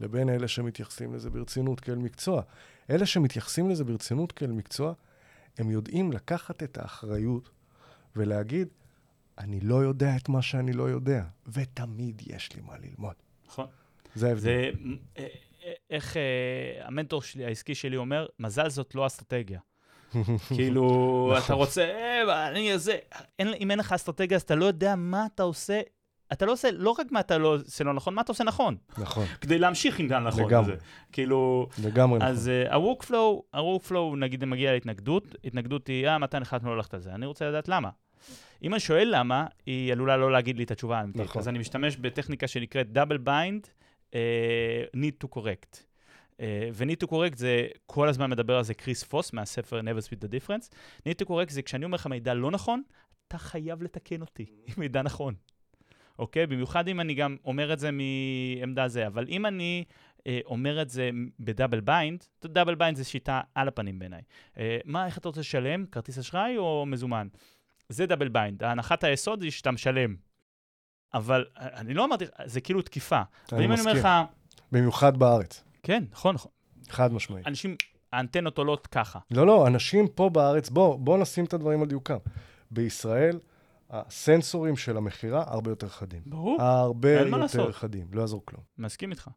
לבין 0.00 0.28
אלה 0.28 0.48
שמתייחסים 0.48 1.14
לזה 1.14 1.30
ברצינות 1.30 1.80
כאל 1.80 1.94
מקצוע. 1.94 2.42
אלה 2.90 3.06
שמתייחסים 3.06 3.70
לזה 3.70 3.84
ברצינות 3.84 4.32
כאל 4.32 4.52
מקצוע, 4.52 4.92
הם 5.58 5.70
יודעים 5.70 6.12
לקחת 6.12 6.62
את 6.62 6.78
האחריות 6.78 7.50
ולהגיד, 8.16 8.68
אני 9.38 9.60
לא 9.60 9.74
יודע 9.74 10.16
את 10.16 10.28
מה 10.28 10.42
שאני 10.42 10.72
לא 10.72 10.82
יודע, 10.82 11.24
ותמיד 11.46 12.22
יש 12.26 12.52
לי 12.56 12.62
מה 12.62 12.74
ללמוד. 12.78 13.14
נכון. 13.48 13.66
זה 14.14 14.28
ההבדל. 14.28 14.42
זה 14.42 14.70
אה, 15.18 15.26
אה, 15.64 15.72
איך 15.90 16.16
אה, 16.16 16.22
המנטור 16.86 17.22
שלי, 17.22 17.44
העסקי 17.44 17.74
שלי 17.74 17.96
אומר, 17.96 18.26
מזל 18.38 18.68
זאת 18.70 18.94
לא 18.94 19.06
אסטרטגיה. 19.06 19.60
כאילו, 20.56 20.82
נכון. 21.32 21.44
אתה 21.44 21.54
רוצה, 21.54 21.82
אה, 21.82 22.48
אני 22.48 22.78
זה, 22.78 22.98
אין- 23.38 23.54
אם 23.60 23.70
אין 23.70 23.78
לך 23.78 23.92
אסטרטגיה, 23.92 24.36
אז 24.36 24.42
אתה 24.42 24.54
לא 24.54 24.64
יודע 24.64 24.96
מה 24.96 25.26
אתה 25.34 25.42
עושה. 25.42 25.80
אתה 26.32 26.46
לא 26.46 26.52
עושה, 26.52 26.70
לא 26.70 26.90
רק 26.98 27.12
מה 27.12 27.20
אתה 27.20 27.38
לא 27.38 27.54
עושה 27.54 27.84
לא 27.84 27.92
נכון, 27.92 28.14
מה 28.14 28.22
אתה 28.22 28.32
עושה 28.32 28.44
נכון, 28.44 28.76
נכון, 28.98 29.26
כדי 29.40 29.58
להמשיך 29.58 29.98
עם 29.98 30.08
גן 30.08 30.24
נכון. 30.24 30.44
לגמרי. 30.44 30.72
הזה. 30.72 30.82
כאילו, 31.12 31.68
לגמרי 31.84 32.18
נכון. 32.18 32.30
אז 32.30 32.50
uh, 32.68 32.74
ה-workflow, 32.74 33.42
ה-workflow, 33.52 34.16
נגיד, 34.16 34.44
מגיע 34.44 34.72
להתנגדות, 34.72 35.34
התנגדות 35.44 35.86
היא, 35.86 36.08
אה, 36.08 36.18
מתי 36.18 36.36
החלטנו 36.36 36.70
לא 36.70 36.76
ללכת 36.76 36.94
על 36.94 37.00
זה? 37.00 37.14
אני 37.14 37.26
רוצה 37.26 37.48
לדעת 37.48 37.68
למה. 37.68 37.88
אם 38.62 38.72
אני 38.72 38.80
שואל 38.80 39.08
למה, 39.12 39.46
היא 39.66 39.92
עלולה 39.92 40.16
לא 40.16 40.32
להגיד 40.32 40.56
לי 40.56 40.64
את 40.64 40.70
התשובה 40.70 40.98
האמיתית. 40.98 41.22
נכון. 41.22 41.40
אז 41.40 41.48
אני 41.48 41.58
משתמש 41.58 41.96
בטכניקה 41.96 42.46
שנקראת 42.48 42.86
double 42.94 43.26
bind, 43.28 43.66
uh, 44.10 44.14
need 44.96 45.26
to 45.26 45.38
correct. 45.38 45.76
Uh, 46.32 46.44
ו-need 46.72 47.06
to 47.06 47.10
correct 47.10 47.36
זה, 47.36 47.66
כל 47.86 48.08
הזמן 48.08 48.30
מדבר 48.30 48.56
על 48.56 48.64
זה 48.64 48.74
כריס 48.74 49.02
ווס 49.02 49.32
מהספר 49.32 49.80
Never 49.80 50.02
Split 50.06 50.24
the 50.24 50.28
Difference. 50.28 50.74
need 51.08 51.24
to 51.24 51.28
correct 51.28 51.50
זה 51.50 51.62
כשאני 51.62 51.84
אומר 51.84 51.94
לך 51.94 52.06
מידע 52.06 52.34
לא 52.34 52.50
נכון, 52.50 52.82
אתה 53.28 53.38
חייב 53.38 53.82
לתקן 53.82 54.20
אותי 54.20 54.46
עם 54.68 54.74
מידע 54.76 55.02
נכון. 55.02 55.34
אוקיי? 56.18 56.46
במיוחד 56.46 56.88
אם 56.88 57.00
אני 57.00 57.14
גם 57.14 57.36
אומר 57.44 57.72
את 57.72 57.78
זה 57.78 57.90
מעמדה 57.90 58.88
זה. 58.88 59.06
אבל 59.06 59.26
אם 59.28 59.46
אני 59.46 59.84
אה, 60.26 60.40
אומר 60.46 60.82
את 60.82 60.90
זה 60.90 61.10
ב 61.40 61.46
double 61.46 61.80
bind, 61.80 62.24
double 62.44 62.74
bind 62.74 62.96
זה 62.96 63.04
שיטה 63.04 63.40
על 63.54 63.68
הפנים 63.68 63.98
בעיניי. 63.98 64.22
אה, 64.58 64.78
מה, 64.84 65.06
איך 65.06 65.18
אתה 65.18 65.28
רוצה 65.28 65.40
לשלם? 65.40 65.86
כרטיס 65.86 66.18
אשראי 66.18 66.56
או 66.56 66.84
מזומן? 66.86 67.28
זה 67.88 68.06
double 68.06 68.28
bind. 68.28 68.62
הנחת 68.62 69.04
היסוד 69.04 69.42
היא 69.42 69.50
שאתה 69.50 69.70
משלם. 69.70 70.16
אבל 71.14 71.44
אה, 71.58 71.68
אני 71.80 71.94
לא 71.94 72.04
אמרתי, 72.04 72.24
זה 72.44 72.60
כאילו 72.60 72.82
תקיפה. 72.82 73.22
אני 73.52 73.64
אם 73.64 73.72
אני 73.72 73.80
מסכים. 73.80 73.96
לך, 73.96 74.08
במיוחד 74.72 75.16
בארץ, 75.16 75.64
כן, 75.82 76.04
נכון, 76.12 76.34
נכון. 76.34 76.52
חד 76.88 77.12
משמעית. 77.12 77.46
אנשים, 77.46 77.76
האנטנות 78.12 78.58
עולות 78.58 78.86
ככה. 78.86 79.18
לא, 79.30 79.46
לא, 79.46 79.66
אנשים 79.66 80.08
פה 80.08 80.28
בארץ, 80.28 80.70
בוא, 80.70 80.98
בוא 80.98 81.18
נשים 81.18 81.44
את 81.44 81.54
הדברים 81.54 81.82
על 81.82 81.88
דיוקם. 81.88 82.16
בישראל, 82.70 83.38
הסנסורים 83.92 84.76
של 84.76 84.96
המכירה 84.96 85.44
הרבה 85.46 85.70
יותר 85.70 85.88
חדים. 85.88 86.22
ברור. 86.26 86.62
הרבה 86.62 87.20
אין 87.20 87.30
מה 87.30 87.38
יותר. 87.38 87.72
חדים, 87.72 88.06
לא 88.12 88.20
יעזור 88.20 88.46
כלום. 88.46 88.62
מסכים 88.78 89.10
איתך. 89.10 89.30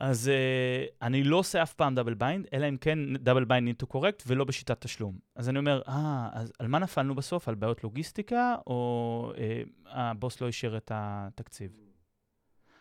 אז 0.00 0.30
uh, 0.30 0.94
אני 1.02 1.24
לא 1.24 1.36
עושה 1.36 1.62
אף 1.62 1.74
פעם 1.74 1.94
double 1.94 2.14
bind, 2.14 2.46
אלא 2.52 2.68
אם 2.68 2.76
כן 2.76 3.16
double 3.16 3.44
bind 3.44 3.68
need 3.68 3.84
to 3.84 3.94
correct 3.94 4.22
ולא 4.26 4.44
בשיטת 4.44 4.80
תשלום. 4.80 5.18
אז 5.34 5.48
אני 5.48 5.58
אומר, 5.58 5.82
אה, 5.88 6.28
אז 6.32 6.52
על 6.58 6.68
מה 6.68 6.78
נפלנו 6.78 7.14
בסוף? 7.14 7.48
על 7.48 7.54
בעיות 7.54 7.84
לוגיסטיקה, 7.84 8.56
או 8.66 9.32
uh, 9.34 9.38
הבוס 9.86 10.40
לא 10.40 10.46
אישר 10.46 10.76
את 10.76 10.90
התקציב? 10.94 11.70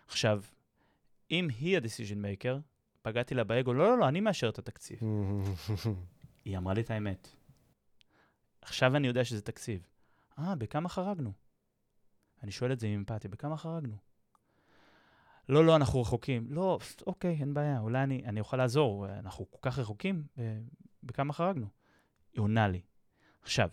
עכשיו, 0.07 0.41
אם 1.31 1.47
היא 1.59 1.77
ה-decision 1.77 2.43
maker, 2.43 2.57
פגעתי 3.01 3.35
לה 3.35 3.43
באגו, 3.43 3.73
לא, 3.73 3.87
לא, 3.87 3.97
לא, 3.97 4.07
אני 4.07 4.19
מאשר 4.19 4.49
את 4.49 4.59
התקציב. 4.59 4.99
היא 6.45 6.57
אמרה 6.57 6.73
לי 6.73 6.81
את 6.81 6.91
האמת. 6.91 7.29
עכשיו 8.61 8.95
אני 8.95 9.07
יודע 9.07 9.25
שזה 9.25 9.41
תקציב. 9.41 9.87
אה, 10.39 10.55
בכמה 10.55 10.89
חרגנו? 10.89 11.33
אני 12.43 12.51
שואל 12.51 12.71
את 12.71 12.79
זה 12.79 12.87
עם 12.87 12.93
אמפתיה, 12.93 13.29
בכמה 13.29 13.57
חרגנו? 13.57 13.97
לא, 15.49 15.65
לא, 15.65 15.75
אנחנו 15.75 16.01
רחוקים. 16.01 16.47
לא, 16.49 16.79
אוקיי, 17.07 17.37
אין 17.39 17.53
בעיה, 17.53 17.79
אולי 17.79 18.03
אני, 18.03 18.23
אני 18.25 18.39
אוכל 18.39 18.57
לעזור. 18.57 19.07
אנחנו 19.09 19.51
כל 19.51 19.57
כך 19.61 19.79
רחוקים, 19.79 20.23
בכמה 21.03 21.33
חרגנו? 21.33 21.67
היא 22.33 22.41
עונה 22.41 22.67
לי. 22.67 22.81
עכשיו, 23.41 23.69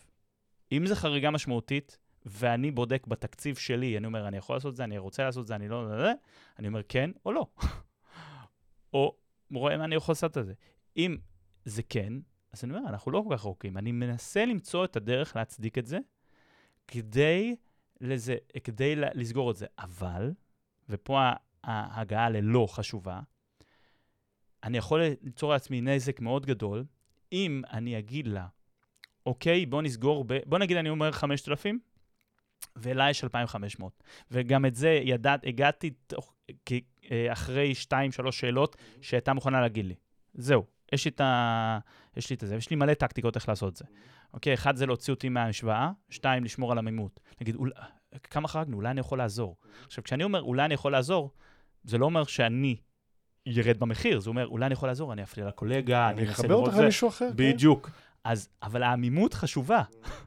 אם 0.72 0.86
זו 0.86 0.94
חריגה 0.94 1.30
משמעותית, 1.30 1.98
ואני 2.26 2.70
בודק 2.70 3.06
בתקציב 3.06 3.56
שלי, 3.56 3.98
אני 3.98 4.06
אומר, 4.06 4.28
אני 4.28 4.36
יכול 4.36 4.56
לעשות 4.56 4.70
את 4.70 4.76
זה, 4.76 4.84
אני 4.84 4.98
רוצה 4.98 5.24
לעשות 5.24 5.42
את 5.42 5.46
זה, 5.46 5.54
אני 5.54 5.68
לא... 5.68 5.88
לא, 5.88 6.04
לא, 6.04 6.10
אני 6.58 6.68
אומר 6.68 6.82
כן 6.88 7.10
או 7.26 7.32
לא. 7.32 7.46
או 8.94 9.16
רואה 9.54 9.76
מה 9.76 9.84
אני 9.84 9.94
יכול 9.94 10.12
לעשות 10.12 10.38
את 10.38 10.46
זה. 10.46 10.52
אם 10.96 11.16
זה 11.64 11.82
כן, 11.82 12.12
אז 12.52 12.64
אני 12.64 12.76
אומר, 12.76 12.88
אנחנו 12.88 13.10
לא 13.10 13.24
כל 13.28 13.36
כך 13.36 13.40
רחוקים. 13.40 13.78
אני 13.78 13.92
מנסה 13.92 14.44
למצוא 14.44 14.84
את 14.84 14.96
הדרך 14.96 15.36
להצדיק 15.36 15.78
את 15.78 15.86
זה, 15.86 15.98
כדי, 16.86 17.56
לזה, 18.00 18.36
כדי 18.64 18.96
לסגור 18.96 19.50
את 19.50 19.56
זה. 19.56 19.66
אבל, 19.78 20.32
ופה 20.88 21.20
ההגעה 21.64 22.30
ללא 22.30 22.66
חשובה, 22.70 23.20
אני 24.64 24.78
יכול 24.78 25.02
ליצור 25.22 25.52
לעצמי 25.52 25.80
נזק 25.80 26.20
מאוד 26.20 26.46
גדול, 26.46 26.84
אם 27.32 27.62
אני 27.72 27.98
אגיד 27.98 28.26
לה, 28.26 28.46
אוקיי, 29.26 29.66
בוא 29.66 29.82
נסגור, 29.82 30.24
ב... 30.26 30.38
בוא 30.46 30.58
נגיד 30.58 30.76
אני 30.76 30.88
אומר 30.88 31.12
5,000, 31.12 31.78
ולה 32.76 33.10
יש 33.10 33.24
2,500. 33.24 34.02
וגם 34.30 34.66
את 34.66 34.74
זה 34.74 35.00
ידעת, 35.02 35.46
הגעתי 35.46 35.90
תוך, 35.90 36.34
כ- 36.66 36.72
אה, 37.10 37.32
אחרי 37.32 37.72
2-3 38.26 38.32
שאלות 38.32 38.76
שהייתה 39.00 39.32
מוכנה 39.32 39.60
להגיד 39.60 39.84
לי. 39.84 39.94
זהו, 40.34 40.64
יש 40.92 41.04
לי 41.04 41.10
את 41.10 41.20
ה... 41.20 41.78
יש 42.16 42.30
לי 42.30 42.36
את 42.36 42.40
זה, 42.40 42.56
יש 42.56 42.70
לי 42.70 42.76
מלא 42.76 42.94
טקטיקות 42.94 43.36
איך 43.36 43.48
לעשות 43.48 43.72
את 43.72 43.76
זה. 43.76 43.84
אוקיי, 44.34 44.54
אחד 44.54 44.76
זה 44.76 44.86
להוציא 44.86 45.12
אותי 45.12 45.28
מהמשוואה, 45.28 45.90
שתיים, 46.10 46.44
לשמור 46.44 46.72
על 46.72 46.78
עמימות. 46.78 47.20
נגיד, 47.40 47.54
אול... 47.54 47.72
כמה 48.22 48.48
חרגנו, 48.48 48.76
אולי 48.76 48.90
אני 48.90 49.00
יכול 49.00 49.18
לעזור. 49.18 49.56
עכשיו, 49.86 50.04
כשאני 50.04 50.24
אומר 50.24 50.42
אולי 50.42 50.64
אני 50.64 50.74
יכול 50.74 50.92
לעזור, 50.92 51.30
זה 51.84 51.98
לא 51.98 52.04
אומר 52.04 52.24
שאני 52.24 52.76
ירד 53.46 53.78
במחיר, 53.78 54.20
זה 54.20 54.30
אומר 54.30 54.46
אולי 54.46 54.66
אני 54.66 54.72
יכול 54.72 54.88
לעזור, 54.88 55.12
אני 55.12 55.22
אפליל 55.22 55.46
לקולגה, 55.46 56.10
אני 56.10 56.18
אני 56.18 56.28
אנסה 56.28 56.32
אחבר 56.32 56.48
לראות 56.48 56.66
אותך 56.66 56.76
זה. 56.76 56.82
למישהו 56.82 57.08
אחר. 57.08 57.28
כן. 57.28 57.36
בדיוק. 57.36 57.90
אז, 58.24 58.48
אבל 58.62 58.82
העמימות 58.82 59.34
חשובה. 59.34 59.82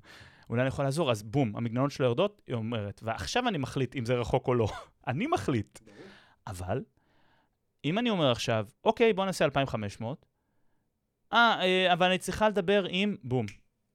אולי 0.50 0.62
אני 0.62 0.68
יכול 0.68 0.86
לעזור, 0.86 1.12
אז 1.12 1.24
בום, 1.24 1.56
המגננות 1.56 1.92
שלו 1.92 2.06
יורדות, 2.06 2.42
היא 2.48 2.56
אומרת, 2.56 3.02
ועכשיו 3.04 3.48
אני 3.48 3.58
מחליט 3.58 3.96
אם 3.96 4.06
זה 4.06 4.14
רחוק 4.14 4.48
או 4.48 4.54
לא. 4.54 4.68
אני 5.08 5.28
מחליט. 5.28 5.80
אבל, 6.48 6.84
אם 7.86 8.00
אני 8.00 8.10
אומר 8.10 8.32
עכשיו, 8.32 8.66
אוקיי, 8.84 9.14
בוא 9.14 9.26
נעשה 9.26 9.46
2,500, 9.46 10.26
אה, 11.34 11.60
אה, 11.62 11.94
אבל 11.94 12.08
אני 12.08 12.18
צריכה 12.18 12.50
לדבר 12.50 12.86
עם, 12.90 13.16
בום, 13.24 13.46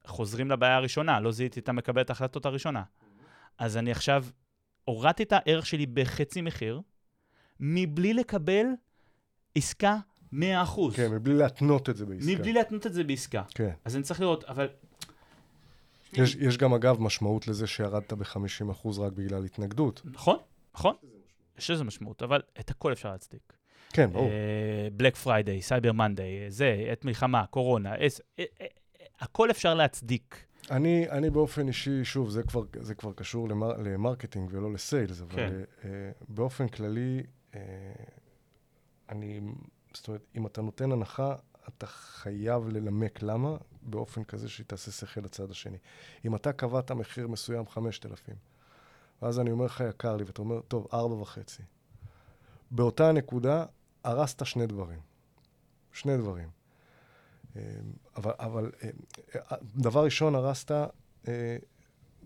חוזרים 0.07 0.51
לבעיה 0.51 0.77
הראשונה, 0.77 1.21
לא 1.21 1.33
זיהיתי 1.33 1.61
את 1.61 1.69
המקבל 1.69 2.03
את 2.03 2.11
ההחלטות 2.11 2.47
הראשונה. 2.47 2.83
אז 3.59 3.77
אני 3.77 3.91
עכשיו 3.91 4.25
הורדתי 4.85 5.23
את 5.23 5.33
הערך 5.33 5.67
שלי 5.67 5.87
בחצי 5.87 6.41
מחיר, 6.41 6.81
מבלי 7.61 8.15
לקבל 8.15 8.67
עסקה 9.55 9.97
100%. 10.33 10.37
כן, 10.95 11.11
מבלי 11.13 11.35
להתנות 11.35 11.89
את 11.89 11.97
זה 11.97 12.07
בעסקה. 12.07 12.33
מבלי 12.33 12.53
להתנות 12.53 12.87
את 12.87 12.93
זה 12.95 13.05
בעסקה. 13.05 13.43
כן. 13.55 13.71
אז 13.85 13.97
אני 13.97 14.03
צריך 14.03 14.21
לראות, 14.21 14.45
אבל 14.45 14.69
יש, 16.13 16.35
יש 16.35 16.59
גם, 16.59 16.75
אגב, 16.75 17.01
משמעות 17.01 17.49
לזה 17.49 17.67
שירדת 17.67 18.13
ב-50% 18.13 18.89
רק 19.01 19.13
בגלל 19.13 19.45
התנגדות. 19.45 20.03
נכון, 20.05 20.37
נכון, 20.75 20.95
יש 21.59 21.71
לזה 21.71 21.85
משמעות, 21.85 22.23
אבל 22.23 22.43
את 22.61 22.71
הכל 22.71 22.93
אפשר 22.93 23.13
להצדיק. 23.13 23.53
כן, 23.93 24.13
ברור. 24.13 24.31
Black 24.93 25.17
Friday, 25.17 25.63
Cyber 25.63 25.93
Monday, 25.93 26.51
זה, 26.51 26.87
עת 26.93 27.05
מלחמה, 27.05 27.47
קורונה, 27.47 27.95
הכל 29.23 29.51
אפשר 29.51 29.75
להצדיק. 29.75 30.47
אני, 30.71 31.11
אני 31.11 31.31
באופן 31.31 31.69
אישי, 31.69 32.05
שוב, 32.05 32.31
זה 32.31 32.43
כבר, 32.43 32.63
זה 32.81 32.95
כבר 32.95 33.13
קשור 33.13 33.49
למר, 33.49 33.77
ל 33.77 33.84
marketing 33.84 34.51
ולא 34.53 34.73
ל 34.73 34.80
sales, 34.80 35.21
אבל 35.21 35.37
כן. 35.37 35.53
uh, 35.81 35.85
באופן 36.29 36.69
כללי, 36.69 37.23
uh, 37.53 37.57
אני, 39.09 39.41
זאת 39.95 40.09
אומרת, 40.09 40.23
אם 40.37 40.47
אתה 40.47 40.63
נותן 40.63 40.93
הנחה, 40.93 41.35
אתה 41.69 41.87
חייב 41.87 42.69
לנמק 42.69 43.23
למה, 43.23 43.57
באופן 43.83 44.25
כזה 44.25 44.49
שהיא 44.49 44.67
תעשה 44.67 44.91
שכל 44.91 45.21
לצד 45.21 45.51
השני. 45.51 45.79
אם 46.25 46.35
אתה 46.37 46.53
קבעת 46.53 46.91
מחיר 46.91 47.29
מסוים 47.29 47.67
5,000, 47.67 48.37
ואז 49.23 49.41
אני 49.41 49.51
אומר 49.51 49.65
לך 49.65 49.83
יקר 49.89 50.17
לי, 50.17 50.25
ואתה 50.25 50.43
אומר, 50.43 50.61
טוב, 50.61 50.89
ארבע 50.93 51.15
וחצי. 51.15 51.63
באותה 52.71 53.09
הנקודה, 53.09 53.65
הרסת 54.05 54.47
שני 54.47 54.67
דברים. 54.67 54.99
שני 55.93 56.17
דברים. 56.17 56.62
אבל, 58.17 58.33
אבל 58.39 58.71
אה, 58.85 58.91
דבר 59.77 60.05
ראשון, 60.05 60.35
הרסת, 60.35 60.71
אה, 61.29 61.57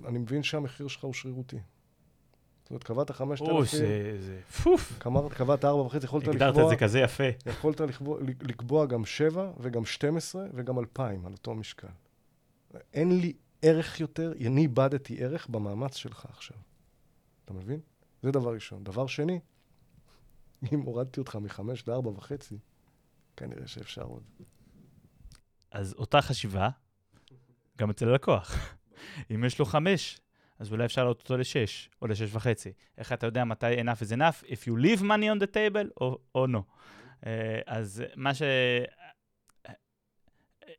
אני 0.05 0.19
מבין 0.19 0.43
שהמחיר 0.43 0.89
שלך 0.89 1.05
הוא 1.05 1.15
שרירותי. 1.15 1.59
זאת 2.63 2.71
אומרת, 2.71 2.85
קבעת 2.85 3.11
5,000, 3.11 3.55
אוי, 3.57 3.67
זה, 3.67 4.17
זה, 4.21 4.41
פוף. 4.63 4.99
קבעת- 4.99 5.33
קבעת 5.33 5.65
4.5, 5.65 5.69
יכולת 6.05 6.29
הגדרת 6.29 6.43
את 6.53 6.57
לקבוע, 6.57 6.69
זה 6.69 6.77
כזה 6.77 6.99
יפה. 7.01 7.25
יכולת 7.47 7.81
לקבוע, 7.81 8.19
לקבוע 8.43 8.87
גם 8.87 9.05
7 9.05 9.53
וגם 9.61 9.85
12 9.85 10.47
וגם 10.55 10.79
2,000 10.79 11.27
על 11.27 11.33
אותו 11.33 11.55
משקל. 11.55 11.89
אין 12.95 13.21
לי 13.21 13.33
ערך 13.63 14.01
יותר, 14.01 14.33
אני 14.47 14.61
איבדתי 14.61 15.25
ערך 15.25 15.49
במאמץ 15.49 15.95
שלך 15.97 16.27
עכשיו. 16.31 16.57
אתה 17.45 17.55
מבין? 17.55 17.81
זה 18.23 18.31
דבר 18.31 18.55
ראשון. 18.55 18.85
דבר 18.85 19.07
שני, 19.07 19.41
אם 20.73 20.81
הורדתי 20.81 21.21
אותך 21.21 21.37
מ-5 21.37 21.61
ל-4.5, 21.87 22.31
כנראה 23.37 23.67
שאפשר 23.67 24.03
עוד. 24.03 24.23
אז 25.77 25.95
אותה 25.99 26.23
חשיבה, 26.23 26.69
גם 27.79 27.91
אצל 27.91 28.09
הלקוח. 28.09 28.77
אם 29.35 29.45
יש 29.45 29.59
לו 29.59 29.65
חמש, 29.65 30.21
אז 30.59 30.73
אולי 30.73 30.85
אפשר 30.85 31.01
להעלות 31.01 31.21
אותו 31.23 31.37
לשש, 31.37 31.91
או 32.03 32.07
לשש 32.07 32.29
וחצי. 32.33 32.73
איך 32.99 33.13
אתה 33.13 33.27
יודע 33.27 33.45
מתי 33.45 33.83
enough 33.83 34.03
is 34.09 34.17
enough? 34.17 34.45
If 34.45 34.69
you 34.69 34.73
leave 34.85 35.01
money 35.01 35.29
on 35.37 35.43
the 35.43 35.55
table, 35.55 36.01
או, 36.35 36.47
no. 36.47 36.59
אה, 37.27 37.61
אז 37.67 38.03
מה 38.17 38.35
ש... 38.35 38.43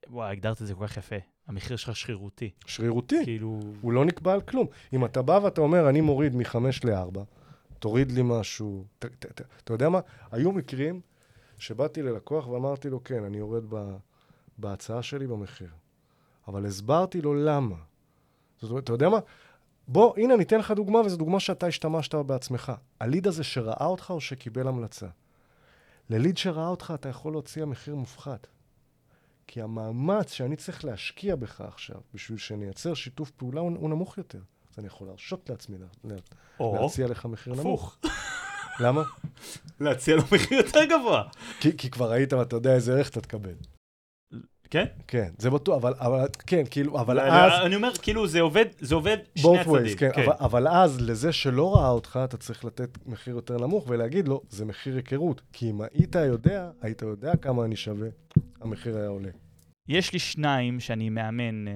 וואי, 0.07 0.31
הגדרת 0.31 0.61
את 0.61 0.67
זה 0.67 0.75
כל 0.75 0.87
כך 0.87 0.97
יפה. 0.97 1.15
המחיר 1.47 1.77
שלך 1.77 1.95
שרירותי. 1.95 2.51
שרירותי. 2.65 3.23
כאילו... 3.23 3.59
הוא 3.81 3.93
לא 3.93 4.05
נקבע 4.05 4.33
על 4.33 4.41
כלום. 4.41 4.67
אם 4.93 5.05
אתה 5.05 5.21
בא 5.21 5.39
ואתה 5.43 5.61
אומר, 5.61 5.89
אני 5.89 6.01
מוריד 6.01 6.35
מ-5 6.35 6.57
ל-4, 6.83 7.19
תוריד 7.79 8.11
לי 8.11 8.21
משהו. 8.23 8.85
ת, 8.99 9.05
ת, 9.05 9.25
ת, 9.25 9.41
אתה 9.63 9.73
יודע 9.73 9.89
מה? 9.89 9.99
היו 10.31 10.51
מקרים 10.51 11.01
שבאתי 11.57 12.01
ללקוח 12.01 12.47
ואמרתי 12.47 12.89
לו, 12.89 13.03
כן, 13.03 13.23
אני 13.23 13.37
יורד 13.37 13.63
ב, 13.69 13.97
בהצעה 14.57 15.03
שלי 15.03 15.27
במחיר. 15.27 15.69
אבל 16.47 16.65
הסברתי 16.65 17.21
לו 17.21 17.34
למה. 17.34 17.75
זאת 18.61 18.69
אומרת, 18.69 18.84
אתה 18.84 18.93
יודע 18.93 19.09
מה? 19.09 19.19
בוא, 19.88 20.17
הנה, 20.17 20.34
אני 20.34 20.43
אתן 20.43 20.59
לך 20.59 20.71
דוגמה, 20.71 20.99
וזו 20.99 21.17
דוגמה 21.17 21.39
שאתה 21.39 21.67
השתמשת 21.67 22.15
בעצמך. 22.15 22.71
הליד 22.99 23.27
הזה 23.27 23.43
שראה 23.43 23.85
אותך 23.85 24.09
או 24.09 24.21
שקיבל 24.21 24.67
המלצה? 24.67 25.07
לליד 26.09 26.38
שראה 26.38 26.67
אותך 26.67 26.93
אתה 26.95 27.09
יכול 27.09 27.34
להציע 27.34 27.65
מחיר 27.65 27.95
מופחת. 27.95 28.47
כי 29.47 29.61
המאמץ 29.61 30.31
שאני 30.31 30.55
צריך 30.55 30.85
להשקיע 30.85 31.35
בך 31.35 31.61
עכשיו, 31.61 31.97
בשביל 32.13 32.38
שנייצר 32.38 32.93
שיתוף 32.93 33.31
פעולה, 33.31 33.61
הוא, 33.61 33.71
הוא 33.77 33.89
נמוך 33.89 34.17
יותר. 34.17 34.39
אז 34.71 34.79
אני 34.79 34.88
יכול 34.88 35.07
להרשות 35.07 35.49
לעצמי 35.49 35.77
לה, 35.77 36.15
או, 36.59 36.77
להציע 36.81 37.07
לך 37.07 37.25
מחיר 37.25 37.53
נמוך. 37.53 37.97
למה? 38.79 39.03
להציע 39.79 40.15
לו 40.15 40.23
מחיר 40.31 40.57
יותר 40.57 40.85
גבוה. 40.85 41.23
כי, 41.59 41.77
כי 41.77 41.89
כבר 41.89 42.11
ראית 42.11 42.34
ואתה 42.34 42.55
יודע 42.55 42.75
איזה 42.75 42.93
ערך 42.93 43.09
אתה 43.09 43.21
תקבל. 43.21 43.55
כן? 44.69 44.85
כן, 45.07 45.30
זה 45.38 45.49
בטוח, 45.49 45.77
אבל, 45.81 45.94
אבל 45.99 46.27
כן, 46.48 46.64
כאילו, 46.72 46.99
אבל 46.99 47.15
לא, 47.15 47.22
אז... 47.22 47.52
לא, 47.52 47.65
אני 47.65 47.76
אומר, 47.76 47.91
כאילו, 48.02 48.27
זה 48.27 48.41
עובד, 48.41 48.65
זה 48.80 48.95
עובד 48.95 49.18
שני 49.35 49.60
הצדדים. 49.60 49.85
ways, 49.85 49.99
כן, 49.99 50.10
אבל, 50.23 50.34
אבל 50.39 50.68
אז 50.68 51.02
לזה 51.02 51.31
שלא 51.31 51.76
ראה 51.76 51.89
אותך, 51.89 52.19
אתה 52.23 52.38
צריך 52.38 52.65
לתת 52.65 52.98
מחיר 53.06 53.35
יותר 53.35 53.57
נמוך 53.57 53.85
ולהגיד 53.88 54.27
לו, 54.27 54.41
זה 54.49 54.65
מחיר 54.65 54.95
היכרות. 54.95 55.41
כי 55.53 55.69
אם 55.69 55.81
היית 55.81 56.15
יודע, 56.15 56.69
היית 56.81 57.02
יודע 57.02 57.35
כמה 57.35 57.65
אני 57.65 57.76
שווה, 57.76 58.07
המחיר 58.61 58.98
היה 58.98 59.07
עולה. 59.07 59.30
יש 59.88 60.14
לי 60.14 60.19
שניים 60.19 60.80
שאני 60.80 61.10
מאמן 61.10 61.68
אה, 61.68 61.73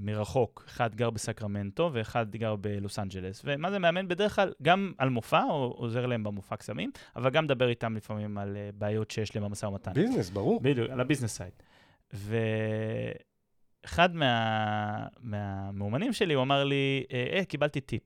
מרחוק, 0.00 0.64
אחד 0.68 0.94
גר 0.94 1.10
בסקרמנטו 1.10 1.90
ואחד 1.92 2.36
גר 2.36 2.56
בלוס 2.56 2.98
אנג'לס. 2.98 3.42
ומה 3.44 3.70
זה 3.70 3.78
מאמן? 3.78 4.08
בדרך 4.08 4.36
כלל 4.36 4.52
גם 4.62 4.92
על 4.98 5.08
מופע, 5.08 5.42
או 5.50 5.74
עוזר 5.76 6.06
להם 6.06 6.24
במופע 6.24 6.56
קסמים, 6.56 6.90
אבל 7.16 7.30
גם 7.30 7.44
מדבר 7.44 7.68
איתם 7.68 7.96
לפעמים 7.96 8.38
על 8.38 8.56
אה, 8.56 8.70
בעיות 8.78 9.10
שיש 9.10 9.36
להם 9.36 9.44
במשא 9.44 9.66
ומתן. 9.66 9.92
business, 9.92 10.30
ברור. 10.30 10.60
בדיוק, 10.60 10.90
על 10.90 11.00
ה 11.00 11.04
business 11.04 11.36
side. 11.36 11.52
ואחד 12.12 14.14
מה... 14.14 15.06
מהמאומנים 15.20 16.12
שלי, 16.12 16.34
הוא 16.34 16.42
אמר 16.42 16.64
לי, 16.64 17.04
אה, 17.12 17.38
אה 17.38 17.44
קיבלתי 17.44 17.80
טיפ. 17.80 18.02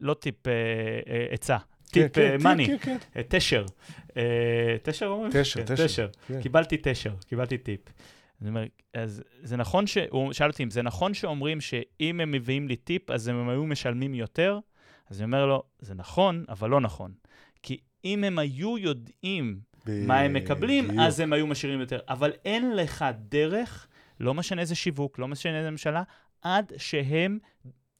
לא 0.00 0.14
טיפ 0.14 0.48
אה, 0.48 0.52
אה, 1.08 1.26
עצה, 1.30 1.58
טיפ 1.90 2.12
כן, 2.12 2.22
אה, 2.22 2.38
כן, 2.38 2.44
money, 2.44 2.66
כן, 2.66 2.78
כן, 2.78 2.96
אה, 3.16 3.22
תשר. 3.28 3.66
אה, 4.16 4.76
תשר 4.82 5.06
אומרים? 5.06 5.30
תשר, 5.34 5.62
תשר. 5.62 5.84
תשר. 5.84 6.08
קיבלתי 6.42 6.76
תשר, 6.82 7.14
קיבלתי 7.26 7.58
טיפ. 7.58 7.80
אני 8.40 8.48
אומר, 8.48 8.64
אז 8.94 9.22
זה 9.42 9.56
נכון 9.56 9.86
ש... 9.86 9.98
הוא 10.10 10.32
שאל 10.32 10.50
אותי 10.50 10.62
אם 10.62 10.70
זה 10.70 10.82
נכון 10.82 11.14
שאומרים 11.14 11.60
שאם 11.60 12.20
הם 12.20 12.30
מביאים 12.30 12.68
לי 12.68 12.76
טיפ, 12.76 13.10
אז 13.10 13.28
הם 13.28 13.48
היו 13.48 13.66
משלמים 13.66 14.14
יותר? 14.14 14.58
אז 15.10 15.20
אני 15.20 15.26
אומר 15.26 15.46
לו, 15.46 15.62
זה 15.78 15.94
נכון, 15.94 16.44
אבל 16.48 16.70
לא 16.70 16.80
נכון. 16.80 17.12
כי 17.62 17.78
אם 18.04 18.24
הם 18.24 18.38
היו 18.38 18.78
יודעים 18.78 19.60
מה 19.86 20.20
הם 20.20 20.32
מקבלים, 20.32 20.88
בדיוק. 20.88 21.00
אז 21.00 21.20
הם 21.20 21.32
היו 21.32 21.46
משאירים 21.46 21.80
יותר. 21.80 22.00
אבל 22.08 22.32
אין 22.44 22.76
לך 22.76 23.04
דרך, 23.28 23.86
לא 24.20 24.34
משנה 24.34 24.60
איזה 24.60 24.74
שיווק, 24.74 25.18
לא 25.18 25.28
משנה 25.28 25.58
איזה 25.58 25.70
ממשלה, 25.70 26.02
עד 26.42 26.72
שהם 26.76 27.38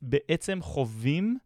בעצם 0.02 0.58
חווים 0.62 1.38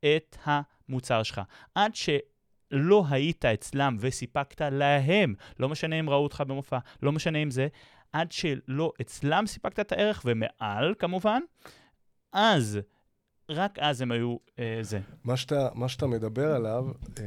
את 0.00 0.36
המוצר 0.44 1.22
שלך. 1.22 1.40
עד 1.74 1.92
שלא 1.94 3.04
היית 3.10 3.44
אצלם 3.44 3.96
וסיפקת 4.00 4.60
להם, 4.60 5.34
לא 5.58 5.68
משנה 5.68 6.00
אם 6.00 6.10
ראו 6.10 6.22
אותך 6.22 6.42
במופע, 6.46 6.78
לא 7.02 7.12
משנה 7.12 7.38
אם 7.38 7.50
זה, 7.50 7.68
עד 8.12 8.32
שלא 8.32 8.92
אצלם 9.00 9.46
סיפקת 9.46 9.80
את 9.80 9.92
הערך, 9.92 10.22
ומעל 10.24 10.94
כמובן, 10.98 11.40
אז, 12.32 12.78
רק 13.48 13.78
אז 13.78 14.00
הם 14.00 14.12
היו 14.12 14.36
אה, 14.58 14.78
זה. 14.82 15.00
מה 15.24 15.36
שאתה, 15.36 15.68
מה 15.74 15.88
שאתה 15.88 16.06
מדבר 16.06 16.54
עליו, 16.54 16.86
אה, 17.18 17.24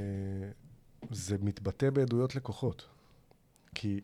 זה 1.11 1.38
מתבטא 1.41 1.90
בעדויות 1.90 2.36
לקוחות. 2.36 2.86
כי 3.76 3.99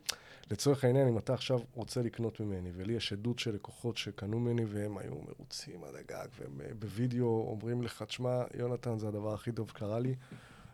לצורך 0.51 0.83
העניין, 0.83 1.07
אם 1.07 1.17
אתה 1.17 1.33
עכשיו 1.33 1.59
רוצה 1.73 2.01
לקנות 2.01 2.39
ממני, 2.39 2.69
ולי 2.75 2.93
יש 2.93 3.13
עדות 3.13 3.39
של 3.39 3.55
לקוחות 3.55 3.97
שקנו 3.97 4.39
ממני 4.39 4.65
והם 4.65 4.97
היו 4.97 5.15
מרוצים 5.15 5.83
עד 5.83 5.95
הגג, 5.95 6.27
והם 6.39 6.61
אה, 6.61 6.73
בווידאו 6.79 7.47
אומרים 7.49 7.81
לך, 7.83 8.03
תשמע, 8.03 8.43
יונתן, 8.57 8.99
זה 8.99 9.07
הדבר 9.07 9.33
הכי 9.33 9.51
טוב 9.51 9.69
שקרה 9.69 9.99
לי, 9.99 10.15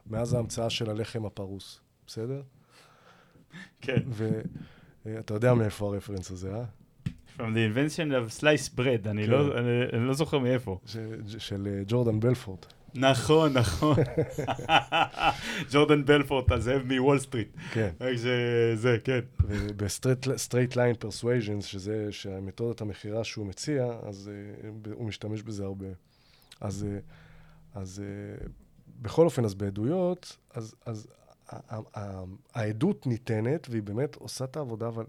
מאז 0.08 0.34
ההמצאה 0.34 0.70
של 0.70 0.90
הלחם 0.90 1.26
הפרוס, 1.26 1.80
בסדר? 2.08 2.42
כן. 3.82 4.04
ואתה 5.06 5.34
יודע 5.34 5.54
מאיפה 5.54 5.86
הרפרנס 5.94 6.32
הזה, 6.32 6.56
אה? 6.56 6.64
From 7.38 7.42
the 7.42 7.76
invention 7.76 8.12
of 8.12 8.40
sliced 8.42 8.78
bread, 8.78 9.10
אני, 9.10 9.24
כן. 9.26 9.30
לא, 9.32 9.58
אני, 9.60 9.68
אני 9.94 10.08
לא 10.08 10.14
זוכר 10.14 10.40
מאיפה. 10.40 10.80
ש- 10.86 10.98
של 11.38 11.68
אה, 11.72 11.84
ג'ורדן 11.88 12.20
בלפורט. 12.20 12.66
נכון, 12.96 13.54
נכון. 13.54 13.96
ג'ורדן 15.72 16.06
בלפורט, 16.06 16.52
הזאב 16.52 16.82
מוול 16.84 17.20
סטריט. 17.20 17.48
כן. 17.72 17.90
זה, 18.16 18.72
זה, 18.76 18.98
כן. 19.04 19.20
ב-straight 19.76 20.74
line 20.74 21.04
persuasions, 21.06 21.62
שזה, 21.62 22.08
שהמתודת 22.12 22.82
המכירה 22.82 23.24
שהוא 23.24 23.46
מציע, 23.46 23.86
אז 24.04 24.32
uh, 24.32 24.68
ב- 24.82 24.94
הוא 24.94 25.08
משתמש 25.08 25.42
בזה 25.42 25.64
הרבה. 25.64 25.88
אז, 26.62 26.86
uh, 26.86 27.80
אז 27.80 28.02
uh, 28.44 28.50
בכל 29.02 29.26
אופן, 29.26 29.46
אז 29.46 29.54
בעדויות, 29.54 30.38
אז, 30.54 30.76
אז 30.86 31.08
העדות 32.54 33.08
ניתנת, 33.08 33.68
והיא 33.70 33.84
באמת 33.84 34.16
עושה 34.16 34.46
את 34.46 34.58
העבודה, 34.58 34.88
אבל 34.88 35.06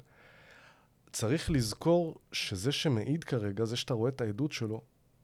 צריך 1.12 1.50
לזכור 1.50 2.18
שזה 2.32 2.72
שמעיד 2.72 3.24
כרגע, 3.24 3.64
זה 3.64 3.76
שאתה 3.76 3.94
רואה 3.94 4.10
את 4.10 4.20
העדות 4.20 4.52
שלו, 4.52 4.80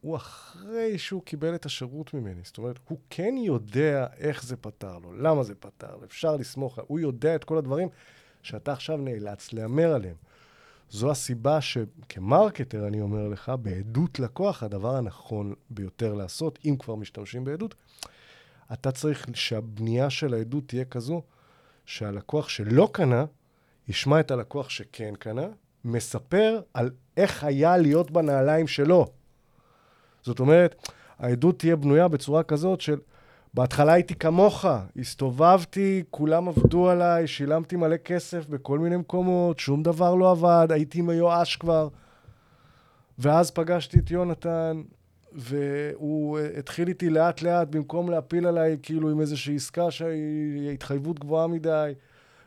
הוא 0.07 0.17
אחרי 0.17 0.99
שהוא 0.99 1.23
קיבל 1.23 1.55
את 1.55 1.67
השירות 1.67 2.15
ממני. 2.15 2.41
זאת 2.45 2.59
אומרת, 2.59 2.79
הוא 2.89 2.99
כן 3.11 3.35
יודע 3.39 4.07
איך 4.17 4.45
זה 4.45 4.57
פתר 4.57 4.99
לו, 4.99 5.13
למה 5.13 5.43
זה 5.43 5.55
פתר 5.55 5.97
לו, 5.97 6.05
אפשר 6.05 6.37
לסמוך, 6.37 6.79
הוא 6.87 7.01
יודע 7.01 7.35
את 7.35 7.45
כל 7.45 7.59
הדברים 7.59 7.89
שאתה 8.43 8.73
עכשיו 8.73 8.97
נאלץ 8.97 9.53
להמר 9.53 9.95
עליהם. 9.95 10.15
זו 10.91 11.11
הסיבה 11.11 11.61
שכמרקטר, 11.61 12.87
אני 12.87 13.01
אומר 13.01 13.29
לך, 13.29 13.53
בעדות 13.63 14.19
לקוח, 14.19 14.63
הדבר 14.63 14.97
הנכון 14.97 15.55
ביותר 15.71 16.15
לעשות, 16.15 16.59
אם 16.65 16.77
כבר 16.79 16.95
משתמשים 16.95 17.45
בעדות, 17.45 17.75
אתה 18.73 18.93
צריך 18.93 19.27
שהבנייה 19.35 20.11
של 20.11 20.35
העדות 20.35 20.69
תהיה 20.69 20.85
כזו, 20.85 21.23
שהלקוח 21.85 22.49
שלא 22.49 22.89
קנה, 22.93 23.25
ישמע 23.89 24.21
את 24.21 24.31
הלקוח 24.31 24.69
שכן 24.69 25.15
קנה, 25.19 25.47
מספר 25.85 26.61
על 26.75 26.91
איך 27.17 27.45
היה 27.45 27.77
להיות 27.77 28.11
בנעליים 28.11 28.67
שלו. 28.67 29.07
זאת 30.27 30.41
אומרת, 30.41 30.89
העדות 31.19 31.59
תהיה 31.59 31.77
בנויה 31.77 32.09
בצורה 32.09 32.43
כזאת 32.43 32.81
של 32.81 32.99
בהתחלה 33.55 33.93
הייתי 33.93 34.15
כמוך, 34.15 34.65
הסתובבתי, 34.97 36.03
כולם 36.11 36.49
עבדו 36.49 36.89
עליי, 36.91 37.27
שילמתי 37.27 37.77
מלא 37.77 37.97
כסף 37.97 38.47
בכל 38.47 38.79
מיני 38.79 38.97
מקומות, 38.97 39.59
שום 39.59 39.83
דבר 39.83 40.15
לא 40.15 40.31
עבד, 40.31 40.69
הייתי 40.71 41.01
מיואש 41.01 41.57
כבר. 41.57 41.89
ואז 43.19 43.51
פגשתי 43.51 43.99
את 43.99 44.11
יונתן, 44.11 44.83
והוא 45.33 46.39
אה, 46.39 46.59
התחיל 46.59 46.89
איתי 46.89 47.11
לאט-לאט, 47.11 47.69
במקום 47.69 48.11
להפיל 48.11 48.47
עליי 48.47 48.77
כאילו 48.83 49.11
עם 49.11 49.21
איזושהי 49.21 49.57
עסקה 49.57 49.91
שהיא 49.91 50.71
התחייבות 50.71 51.19
גבוהה 51.19 51.47
מדי, 51.47 51.93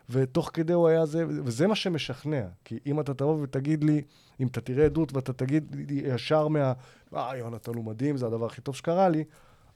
ותוך 0.09 0.51
כדי 0.53 0.73
הוא 0.73 0.87
היה 0.87 1.05
זה, 1.05 1.25
וזה 1.27 1.67
מה 1.67 1.75
שמשכנע. 1.75 2.43
כי 2.65 2.79
אם 2.85 2.99
אתה 2.99 3.13
תבוא 3.13 3.41
ותגיד 3.41 3.83
לי, 3.83 4.01
אם 4.39 4.47
אתה 4.47 4.61
תראה 4.61 4.85
עדות 4.85 5.13
ואתה 5.13 5.33
תגיד 5.33 5.75
ישר 5.89 6.47
מה... 6.47 6.73
אה, 7.15 7.37
יונתן 7.37 7.75
הוא 7.75 7.85
מדהים, 7.85 8.17
זה 8.17 8.25
הדבר 8.25 8.45
הכי 8.45 8.61
טוב 8.61 8.75
שקרה 8.75 9.09
לי, 9.09 9.23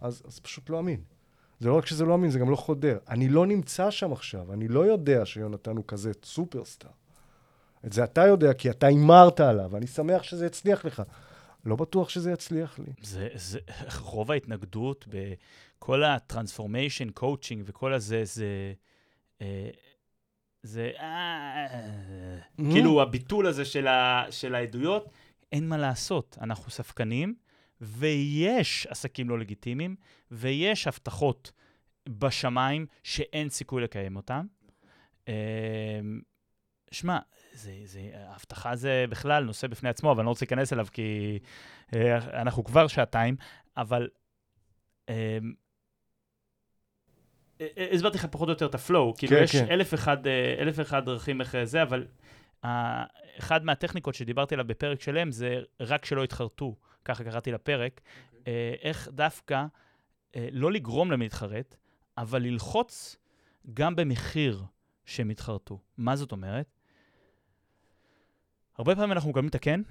אז, 0.02 0.24
אז 0.28 0.40
פשוט 0.40 0.70
לא 0.70 0.80
אמין. 0.80 1.02
זה 1.60 1.70
לא 1.70 1.78
רק 1.78 1.86
שזה 1.86 2.06
לא 2.06 2.16
אמין, 2.16 2.32
זה 2.32 2.40
גם 2.40 2.50
לא 2.50 2.56
חודר. 2.56 2.98
אני 3.10 3.30
לא 3.30 3.46
נמצא 3.46 3.92
שם 3.92 4.14
עכשיו, 4.14 4.54
אני 4.54 4.68
לא 4.68 4.86
יודע 4.86 5.26
שיונתן 5.26 5.78
הוא 5.78 5.84
כזה 5.88 6.12
סופרסטאר. 6.24 6.90
את 7.86 7.94
זה 7.94 8.04
אתה 8.04 8.28
יודע, 8.28 8.54
כי 8.54 8.70
אתה 8.70 8.88
הימרת 8.88 9.40
עליו, 9.40 9.70
ואני 9.72 9.88
שמח 9.88 10.24
שזה 10.24 10.46
הצליח 10.46 10.86
לך. 10.86 11.04
לא 11.66 11.76
בטוח 11.76 12.10
שזה 12.10 12.32
יצליח 12.32 12.80
לי. 12.80 12.94
זה, 13.02 13.28
זה, 13.36 13.60
רוב 14.02 14.32
ההתנגדות 14.32 15.08
בכל 15.08 16.04
ה 16.04 16.10
transformation, 16.10 17.10
coaching 17.10 17.64
וכל 17.66 17.94
הזה, 17.94 18.22
זה... 18.26 18.74
אה, 19.42 19.70
זה... 20.64 20.92
אה, 21.00 21.68
כאילו, 22.72 23.02
הביטול 23.02 23.48
הזה 23.48 23.66
של, 23.66 23.88
ה, 23.88 24.26
של 24.30 24.56
העדויות, 24.56 25.10
אין 25.52 25.70
מה 25.70 25.78
לעשות. 25.78 26.38
אנחנו 26.42 26.72
ספקנים, 26.72 27.36
ויש 27.82 28.88
עסקים 28.88 29.30
לא 29.30 29.40
לגיטימיים, 29.40 29.96
ויש 30.32 30.88
הבטחות 30.88 31.52
בשמיים 32.10 32.86
שאין 33.04 33.50
סיכוי 33.50 33.84
לקיים 33.84 34.16
אותן. 34.16 34.46
אה, 35.28 36.02
שמע, 36.92 37.20
זה, 37.54 37.72
זה, 37.86 38.12
הבטחה 38.14 38.76
זה 38.76 39.06
בכלל 39.10 39.44
נושא 39.44 39.68
בפני 39.68 39.90
עצמו, 39.90 40.12
אבל 40.12 40.20
אני 40.20 40.26
לא 40.26 40.30
רוצה 40.30 40.46
להיכנס 40.46 40.74
אליו 40.74 40.88
כי 40.92 41.40
אה, 41.94 42.42
אנחנו 42.42 42.64
כבר 42.64 42.88
שעתיים, 42.88 43.36
אבל 43.78 44.10
אה, 45.10 45.14
אה, 45.14 45.38
הסברתי 47.94 48.18
לך 48.18 48.26
פחות 48.26 48.48
או 48.48 48.54
יותר 48.54 48.66
את 48.66 48.76
הפלואו, 48.76 49.14
כאילו 49.18 49.38
כן, 49.38 49.44
יש 49.44 49.56
כן. 49.56 49.66
אלף 49.70 49.94
אחד, 49.94 50.28
אה, 50.28 50.56
אלף 50.60 50.80
אחד 50.80 51.06
דרכים 51.06 51.42
איך 51.42 51.56
אה, 51.56 51.66
זה, 51.66 51.84
אבל 51.84 52.06
אה, 52.66 53.04
אחד 53.40 53.66
מהטכניקות 53.66 54.16
שדיברתי 54.16 54.56
עליו 54.56 54.68
בפרק 54.68 55.02
שלם 55.02 55.32
זה 55.32 55.62
רק 55.80 56.06
שלא 56.06 56.24
יתחרטו, 56.24 56.76
ככה 57.06 57.24
קראתי 57.24 57.52
לפרק, 57.52 58.02
אה, 58.48 58.74
איך 58.82 59.10
דווקא 59.12 59.66
אה, 60.36 60.48
לא 60.52 60.72
לגרום 60.72 61.12
להם 61.12 61.22
להתחרט, 61.22 61.76
אבל 62.18 62.42
ללחוץ 62.42 63.18
גם 63.74 63.96
במחיר 63.96 64.64
שהם 65.06 65.32
יתחרטו. 65.32 65.80
מה 65.98 66.16
זאת 66.16 66.32
אומרת? 66.32 66.66
הרבה 68.78 68.96
פעמים 68.96 69.12
אנחנו 69.12 69.30
מקבלים 69.30 69.50
את 69.50 69.56
הכן, 69.56 69.82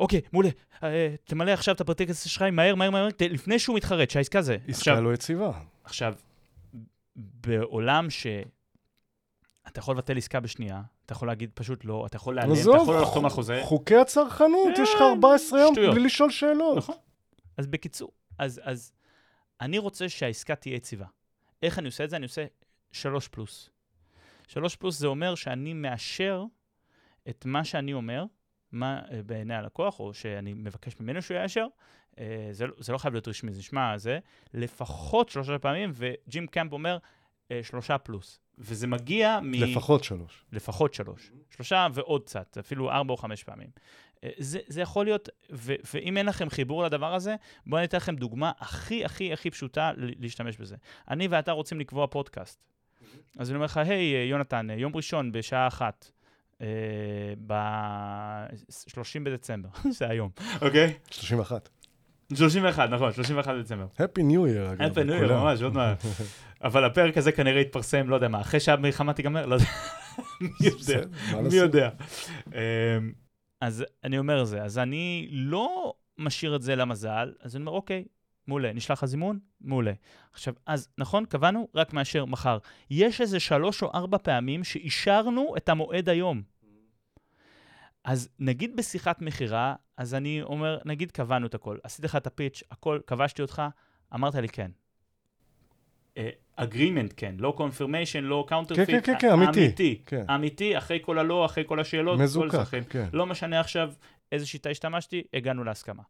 אוקיי, 0.00 0.20
מעולה, 0.32 0.48
אה, 0.82 1.14
תמלא 1.24 1.50
עכשיו 1.50 1.74
את 1.74 1.80
הפרטי 1.80 2.06
כסף 2.06 2.30
שלך 2.30 2.42
מהר, 2.42 2.74
מהר, 2.74 2.90
מהר, 2.90 3.08
לפני 3.30 3.58
שהוא 3.58 3.76
מתחרט, 3.76 4.10
שהעסקה 4.10 4.42
זה. 4.42 4.56
עסקה 4.68 4.72
עכשיו, 4.72 5.00
לא 5.00 5.14
יציבה. 5.14 5.50
עכשיו, 5.84 6.14
בעולם 7.16 8.10
ש... 8.10 8.26
אתה 9.68 9.78
יכול 9.78 9.94
לבטל 9.94 10.18
עסקה 10.18 10.40
בשנייה, 10.40 10.82
אתה 11.06 11.12
יכול 11.12 11.28
להגיד 11.28 11.50
פשוט 11.54 11.84
לא, 11.84 12.06
אתה 12.06 12.16
יכול 12.16 12.34
להיעלם, 12.34 12.52
אתה 12.52 12.60
יכול 12.60 12.94
לא 12.94 13.02
לחתום 13.02 13.24
על 13.24 13.30
חוזה. 13.30 13.60
חוקי 13.64 13.96
הצרכנות, 13.96 14.78
יש 14.78 14.90
לך 14.90 14.98
כן, 14.98 15.04
14 15.04 15.60
יום 15.60 15.74
שטויות. 15.74 15.94
בלי 15.94 16.04
לשאול 16.04 16.30
שאלות. 16.30 16.76
נכון. 16.76 16.96
אז 17.56 17.66
בקיצור, 17.66 18.10
אז, 18.38 18.60
אז 18.64 18.92
אני 19.60 19.78
רוצה 19.78 20.08
שהעסקה 20.08 20.54
תהיה 20.54 20.74
יציבה. 20.74 21.06
איך 21.62 21.78
אני 21.78 21.86
עושה 21.86 22.04
את 22.04 22.10
זה? 22.10 22.16
אני 22.16 22.24
עושה 22.24 22.46
שלוש 22.92 23.28
פלוס. 23.28 23.70
שלוש 24.48 24.76
פלוס 24.76 24.98
זה 24.98 25.06
אומר 25.06 25.34
שאני 25.34 25.72
מאשר 25.72 26.44
את 27.28 27.44
מה 27.44 27.64
שאני 27.64 27.92
אומר, 27.92 28.24
מה 28.72 29.02
אה, 29.10 29.22
בעיני 29.22 29.54
הלקוח, 29.54 30.00
או 30.00 30.14
שאני 30.14 30.54
מבקש 30.54 31.00
ממנו 31.00 31.22
שהוא 31.22 31.36
יאשר. 31.36 31.66
אה, 32.18 32.48
זה, 32.50 32.66
לא- 32.66 32.74
זה 32.78 32.92
לא 32.92 32.98
חייב 32.98 33.14
להיות 33.14 33.28
רשמי, 33.28 33.52
זה 33.52 33.58
נשמע 33.58 33.98
זה, 33.98 34.18
לפחות 34.54 35.28
שלושה 35.28 35.58
פעמים, 35.58 35.92
וג'ים 35.94 36.46
קמפ 36.46 36.72
אומר 36.72 36.98
אה, 37.50 37.60
שלושה 37.62 37.98
פלוס. 37.98 38.38
וזה 38.58 38.86
מגיע 38.86 39.40
מ... 39.42 39.54
לפחות 39.54 40.04
שלוש. 40.04 40.44
לפחות 40.52 40.94
שלוש. 40.94 41.30
שלושה 41.50 41.86
ועוד 41.92 42.22
קצת, 42.22 42.58
אפילו 42.60 42.90
ארבע 42.90 43.12
או 43.12 43.16
חמש 43.16 43.44
פעמים. 43.44 43.68
אה, 44.24 44.30
זה, 44.38 44.58
זה 44.66 44.80
יכול 44.80 45.04
להיות, 45.06 45.28
ו, 45.52 45.74
ואם 45.94 46.16
אין 46.16 46.26
לכם 46.26 46.50
חיבור 46.50 46.84
לדבר 46.84 47.14
הזה, 47.14 47.34
בואו 47.66 47.78
אני 47.78 47.86
אתן 47.86 47.96
לכם 47.96 48.16
דוגמה 48.16 48.52
הכי 48.58 49.04
הכי 49.04 49.32
הכי 49.32 49.50
פשוטה 49.50 49.92
ל- 49.96 50.10
להשתמש 50.18 50.56
בזה. 50.56 50.76
אני 51.10 51.28
ואתה 51.28 51.52
רוצים 51.52 51.80
לקבוע 51.80 52.06
פודקאסט. 52.06 52.64
אז 53.38 53.50
אני 53.50 53.56
אומר 53.56 53.64
לך, 53.64 53.76
היי, 53.76 54.14
אה, 54.14 54.24
יונתן, 54.24 54.68
יום 54.76 54.96
ראשון 54.96 55.32
בשעה 55.32 55.66
אחת, 55.68 56.10
אה, 56.60 56.66
ב-30 57.46 59.20
בדצמבר, 59.24 59.68
זה 59.98 60.08
היום. 60.08 60.30
אוקיי? 60.62 60.94
31. 61.10 61.68
31, 62.36 62.90
נכון, 62.90 63.12
31 63.12 63.54
בדצמבר. 63.54 63.86
Happy 63.96 64.20
New 64.20 64.46
Year, 64.46 64.72
אגב. 64.72 64.82
אפל 64.82 65.02
ניו 65.02 65.14
לכולם. 65.14 65.40
ממש, 65.40 65.62
עוד 65.62 65.74
מעט. 65.74 66.04
אבל 66.64 66.84
הפרק 66.84 67.18
הזה 67.18 67.32
כנראה 67.32 67.60
יתפרסם, 67.60 68.08
לא 68.08 68.14
יודע 68.14 68.28
מה, 68.28 68.40
אחרי 68.40 68.60
שהמלחמה 68.60 69.12
תיגמר, 69.12 69.46
לא 69.46 69.54
יודע. 69.54 69.66
מי 70.40 70.50
יודע. 70.60 71.06
מי? 71.42 71.54
יודע. 71.54 71.88
אמ, 72.46 73.12
אז 73.60 73.84
אני 74.04 74.18
אומר 74.18 74.44
זה, 74.44 74.62
אז 74.62 74.78
אני 74.78 75.28
לא 75.30 75.94
משאיר 76.18 76.56
את 76.56 76.62
זה 76.62 76.76
למזל, 76.76 77.32
אז 77.40 77.56
אני 77.56 77.62
אומר, 77.62 77.72
אוקיי, 77.72 78.04
מעולה, 78.46 78.72
נשלח 78.72 78.98
לך 78.98 79.04
זימון? 79.04 79.38
מעולה. 79.60 79.92
עכשיו, 80.32 80.54
אז 80.66 80.88
נכון, 80.98 81.24
קבענו, 81.24 81.68
רק 81.74 81.92
מאשר 81.92 82.24
מחר. 82.24 82.58
יש 82.90 83.20
איזה 83.20 83.40
שלוש 83.40 83.82
או 83.82 83.90
ארבע 83.94 84.18
פעמים 84.18 84.64
שאישרנו 84.64 85.54
את 85.56 85.68
המועד 85.68 86.08
היום. 86.08 86.42
אז 88.04 88.28
נגיד 88.38 88.76
בשיחת 88.76 89.22
מכירה, 89.22 89.74
אז 89.96 90.14
אני 90.14 90.42
אומר, 90.42 90.78
נגיד 90.84 91.10
קבענו 91.10 91.46
את 91.46 91.54
הכל, 91.54 91.76
עשיתי 91.82 92.06
לך 92.06 92.16
את 92.16 92.26
הפיץ', 92.26 92.62
הכל, 92.70 93.00
כבשתי 93.06 93.42
אותך, 93.42 93.62
אמרת 94.14 94.34
לי 94.34 94.48
כן. 94.48 94.70
agreement 96.56 97.12
כן, 97.16 97.34
לא 97.38 97.54
confirmation, 97.56 98.24
לא 98.24 98.44
counter 98.48 98.74
כן, 98.74 98.84
כן, 98.84 99.00
כן, 99.00 99.18
כן, 99.18 99.30
אמיתי. 99.30 99.66
אמיתי. 99.66 100.02
כן. 100.06 100.30
אמיתי, 100.30 100.78
אחרי 100.78 100.98
כל 101.02 101.18
הלא, 101.18 101.44
אחרי 101.44 101.64
כל 101.66 101.80
השאלות, 101.80 102.18
כל 102.18 102.22
מזוקק, 102.22 102.48
הצרכים. 102.48 102.84
כן. 102.84 103.08
לא 103.12 103.26
משנה 103.26 103.60
עכשיו 103.60 103.92
איזה 104.32 104.46
שיטה 104.46 104.70
השתמשתי, 104.70 105.22
הגענו 105.34 105.64
להסכמה. 105.64 106.02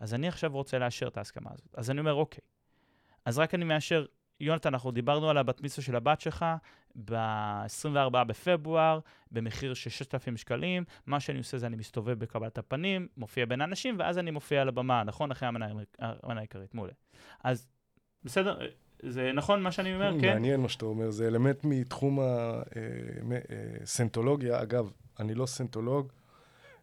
אז 0.00 0.14
אני 0.14 0.28
עכשיו 0.28 0.52
רוצה 0.52 0.78
לאשר 0.78 1.08
את 1.08 1.16
ההסכמה 1.16 1.50
הזאת. 1.52 1.74
אז 1.74 1.90
אני 1.90 2.00
אומר, 2.00 2.14
אוקיי. 2.14 2.40
אז 3.24 3.38
רק 3.38 3.54
אני 3.54 3.64
מאשר, 3.64 4.04
יונתן, 4.40 4.68
אנחנו 4.68 4.90
דיברנו 4.90 5.30
על 5.30 5.38
הבת 5.38 5.60
מצווה 5.60 5.84
של 5.84 5.96
הבת 5.96 6.20
שלך 6.20 6.44
ב-24 7.04 8.24
בפברואר, 8.24 8.98
במחיר 9.32 9.74
של 9.74 9.90
6,000 9.90 10.36
שקלים. 10.36 10.84
מה 11.06 11.20
שאני 11.20 11.38
עושה 11.38 11.58
זה 11.58 11.66
אני 11.66 11.76
מסתובב 11.76 12.18
בקבלת 12.18 12.58
הפנים, 12.58 13.08
מופיע 13.16 13.46
בין 13.46 13.60
האנשים, 13.60 13.96
ואז 13.98 14.18
אני 14.18 14.30
מופיע 14.30 14.60
על 14.60 14.68
הבמה, 14.68 15.04
נכון? 15.04 15.30
אחרי 15.30 15.48
המנה 15.48 15.66
העיקרית, 16.40 16.74
מעולה. 16.74 16.92
אז 17.44 17.68
בסדר, 18.24 18.58
זה 19.02 19.30
נכון 19.34 19.62
מה 19.62 19.72
שאני 19.72 19.94
אומר, 19.94 20.20
כן? 20.20 20.32
מעניין 20.32 20.60
מה 20.60 20.68
שאתה 20.68 20.84
אומר, 20.84 21.10
זה 21.10 21.26
אלמנט 21.26 21.64
מתחום 21.64 22.18
הסנטולוגיה. 23.82 24.62
אגב, 24.62 24.90
אני 25.20 25.34
לא 25.34 25.46
סנטולוג, 25.46 26.12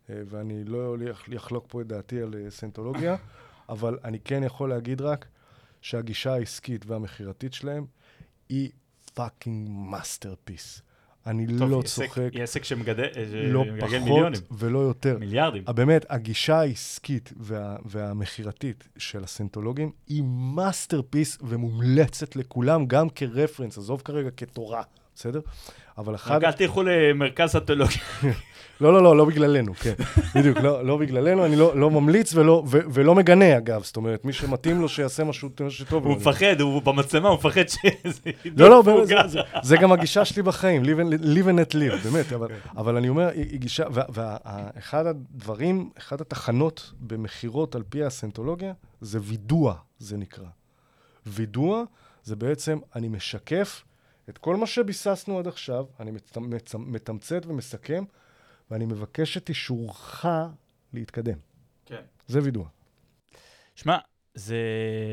אה, 0.09 0.21
ואני 0.25 0.63
לא 0.63 0.85
הולך 0.85 1.23
לחלוק 1.27 1.65
פה 1.67 1.81
את 1.81 1.87
דעתי 1.87 2.21
על 2.21 2.33
אה, 2.35 2.49
סנטולוגיה, 2.49 3.15
אבל 3.69 3.97
אני 4.03 4.19
כן 4.19 4.43
יכול 4.43 4.69
להגיד 4.69 5.01
רק 5.01 5.27
שהגישה 5.83 6.33
העסקית 6.33 6.85
והמכירתית 6.87 7.53
שלהם 7.53 7.85
היא 8.49 8.69
fucking 9.13 9.69
masterpiece. 9.71 10.81
אני 11.27 11.47
טוב, 11.47 11.69
לא 11.69 11.75
היא 11.75 11.83
עסק- 11.83 12.05
צוחק, 12.05 12.29
היא 12.33 12.43
עסק 12.43 12.63
שמגדל 12.63 13.07
לא 13.33 13.63
שמגלגל 13.63 13.81
פחות 13.87 14.01
מיליונים, 14.01 14.39
ולא 14.51 14.79
יותר. 14.79 15.17
מיליארדים. 15.19 15.63
באמת, 15.75 16.05
הגישה 16.09 16.59
העסקית 16.59 17.33
וה, 17.37 17.75
והמכירתית 17.85 18.87
של 18.97 19.23
הסנטולוגים 19.23 19.91
היא 20.07 20.23
masterpiece 20.55 21.37
ומומלצת 21.41 22.35
לכולם, 22.35 22.85
גם 22.85 23.09
כ 23.09 23.20
reference, 23.20 23.77
עזוב 23.77 24.01
כרגע 24.05 24.29
כתורה, 24.37 24.83
בסדר? 25.15 25.41
אבל 25.97 26.15
אחד... 26.15 26.35
רק 26.35 26.43
אל 26.43 26.51
תלכו 26.51 26.83
למרכז 26.83 27.55
הסיינטולוגיה. 27.55 27.97
לא, 28.83 28.93
לא, 28.93 29.03
לא, 29.03 29.17
לא 29.17 29.25
בגללנו, 29.25 29.73
כן. 29.73 29.93
בדיוק, 30.35 30.57
לא, 30.57 30.85
לא 30.85 30.97
בגללנו, 30.97 31.45
אני 31.45 31.55
לא, 31.55 31.77
לא 31.77 31.91
ממליץ 31.91 32.35
ולא, 32.35 32.63
ו, 32.67 32.79
ולא 32.93 33.15
מגנה, 33.15 33.57
אגב. 33.57 33.83
זאת 33.83 33.97
אומרת, 33.97 34.25
מי 34.25 34.33
שמתאים 34.33 34.81
לו 34.81 34.89
שיעשה 34.89 35.23
משהו 35.23 35.49
משהו 35.65 35.85
טוב. 35.85 36.03
הוא 36.03 36.13
לו. 36.13 36.19
מפחד, 36.19 36.61
הוא 36.61 36.81
במצלמה, 36.81 37.29
הוא 37.29 37.37
מפחד 37.37 37.67
שזה 37.67 38.31
לא, 38.57 38.69
לא, 38.69 38.81
באמת, 38.81 39.07
זה. 39.07 39.15
זה, 39.27 39.39
זה 39.61 39.77
גם 39.77 39.91
הגישה 39.91 40.25
שלי 40.25 40.41
בחיים, 40.41 40.83
live 40.83 40.85
and, 40.85 41.71
let 41.71 41.73
live, 41.73 42.03
באמת, 42.03 42.33
אבל, 42.33 42.47
אבל 42.77 42.97
אני 42.97 43.09
אומר, 43.09 43.29
היא, 43.29 43.45
היא 43.51 43.59
גישה, 43.59 43.83
ואחד 44.13 45.05
הדברים, 45.05 45.89
אחת 45.97 46.21
התחנות 46.21 46.91
במכירות 46.99 47.75
על 47.75 47.83
פי 47.89 48.03
הסיינטולוגיה, 48.03 48.73
זה 49.01 49.19
וידוע, 49.21 49.75
זה 49.99 50.17
נקרא. 50.17 50.47
וידוע 51.25 51.83
זה 52.23 52.35
בעצם, 52.35 52.79
אני 52.95 53.07
משקף 53.07 53.83
את 54.29 54.37
כל 54.37 54.55
מה 54.55 54.67
שביססנו 54.67 55.39
עד 55.39 55.47
עכשיו, 55.47 55.85
אני 55.99 56.11
מצ, 56.11 56.37
מצ, 56.37 56.75
מתמצת 56.75 57.45
ומסכם, 57.47 58.03
ואני 58.73 58.85
מבקש 58.85 59.37
את 59.37 59.49
אישורך 59.49 60.25
להתקדם. 60.93 61.37
כן. 61.85 62.01
זה 62.27 62.39
וידוע. 62.43 62.67
שמע, 63.75 63.97
זה 64.33 64.57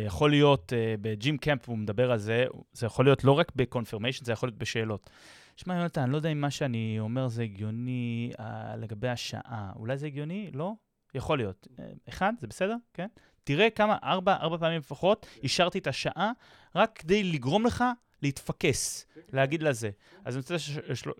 יכול 0.06 0.30
להיות, 0.30 0.72
uh, 0.72 1.00
בג'ים 1.00 1.38
קמפ 1.38 1.68
הוא 1.68 1.78
מדבר 1.78 2.12
על 2.12 2.18
זה, 2.18 2.44
זה 2.72 2.86
יכול 2.86 3.04
להיות 3.04 3.24
לא 3.24 3.32
רק 3.32 3.52
בקונפירמיישן, 3.56 4.24
זה 4.24 4.32
יכול 4.32 4.48
להיות 4.48 4.58
בשאלות. 4.58 5.10
שמע, 5.56 5.74
יונתן, 5.74 6.00
אני 6.02 6.12
לא 6.12 6.16
יודע 6.16 6.28
אם 6.28 6.40
מה 6.40 6.50
שאני 6.50 6.96
אומר 7.00 7.28
זה 7.28 7.42
הגיוני 7.42 8.32
uh, 8.36 8.42
לגבי 8.76 9.08
השעה. 9.08 9.72
אולי 9.76 9.96
זה 9.96 10.06
הגיוני? 10.06 10.50
לא? 10.54 10.72
יכול 11.14 11.38
להיות. 11.38 11.68
Uh, 11.70 11.80
אחד, 12.08 12.32
זה 12.40 12.46
בסדר? 12.46 12.76
כן? 12.94 13.08
תראה 13.44 13.70
כמה, 13.70 13.96
ארבע, 14.04 14.36
ארבע 14.36 14.58
פעמים 14.58 14.78
לפחות, 14.78 15.26
אישרתי 15.42 15.78
את 15.78 15.86
השעה, 15.86 16.32
רק 16.74 16.98
כדי 16.98 17.22
לגרום 17.22 17.66
לך 17.66 17.84
להתפקס, 18.22 19.06
להגיד 19.32 19.62
לזה. 19.62 19.90
אז 20.24 20.34
אני 20.34 20.40
רוצה 20.40 20.54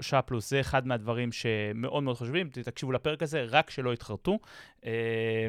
שעה 0.00 0.22
פלוס, 0.22 0.50
זה 0.50 0.60
אחד 0.60 0.86
מהדברים 0.86 1.32
שמאוד 1.32 2.02
מאוד 2.02 2.16
חשובים, 2.16 2.48
תקשיבו 2.48 2.92
לפרק 2.92 3.22
הזה, 3.22 3.44
רק 3.48 3.70
שלא 3.70 3.92
יתחרטו. 3.92 4.38
אה, 4.84 5.46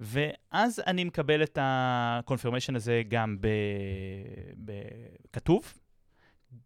ואז 0.00 0.82
אני 0.86 1.04
מקבל 1.04 1.42
את 1.42 1.58
ה-confirmation 1.58 2.76
הזה 2.76 3.02
גם 3.08 3.36
בכתוב, 4.56 5.72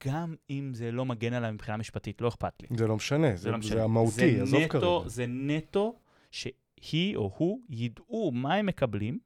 גם 0.06 0.34
אם 0.50 0.70
זה 0.74 0.92
לא 0.92 1.04
מגן 1.04 1.32
עליי 1.32 1.52
מבחינה 1.52 1.76
משפטית, 1.76 2.20
לא 2.20 2.28
אכפת 2.28 2.62
לי. 2.62 2.68
זה 2.76 2.86
לא 2.86 2.96
משנה, 2.96 3.30
זה, 3.30 3.36
זה 3.36 3.50
לא 3.50 3.58
משנה. 3.58 3.76
זה 3.76 3.84
המהותי, 3.84 4.36
זה 4.36 4.42
עזוב 4.42 4.60
נטו, 4.60 4.98
כרגע. 4.98 5.08
זה 5.08 5.26
נטו 5.26 5.98
שהיא 6.30 7.16
או 7.16 7.32
הוא 7.36 7.60
ידעו 7.70 8.30
מה 8.34 8.54
הם 8.54 8.66
מקבלים, 8.66 9.18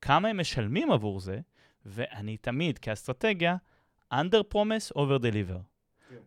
כמה 0.00 0.28
הם 0.28 0.40
משלמים 0.40 0.92
עבור 0.92 1.20
זה, 1.20 1.40
ואני 1.86 2.36
תמיד, 2.36 2.78
כאסטרטגיה, 2.78 3.56
under 4.12 4.54
promise, 4.54 4.96
over 4.96 5.22
deliver. 5.22 5.60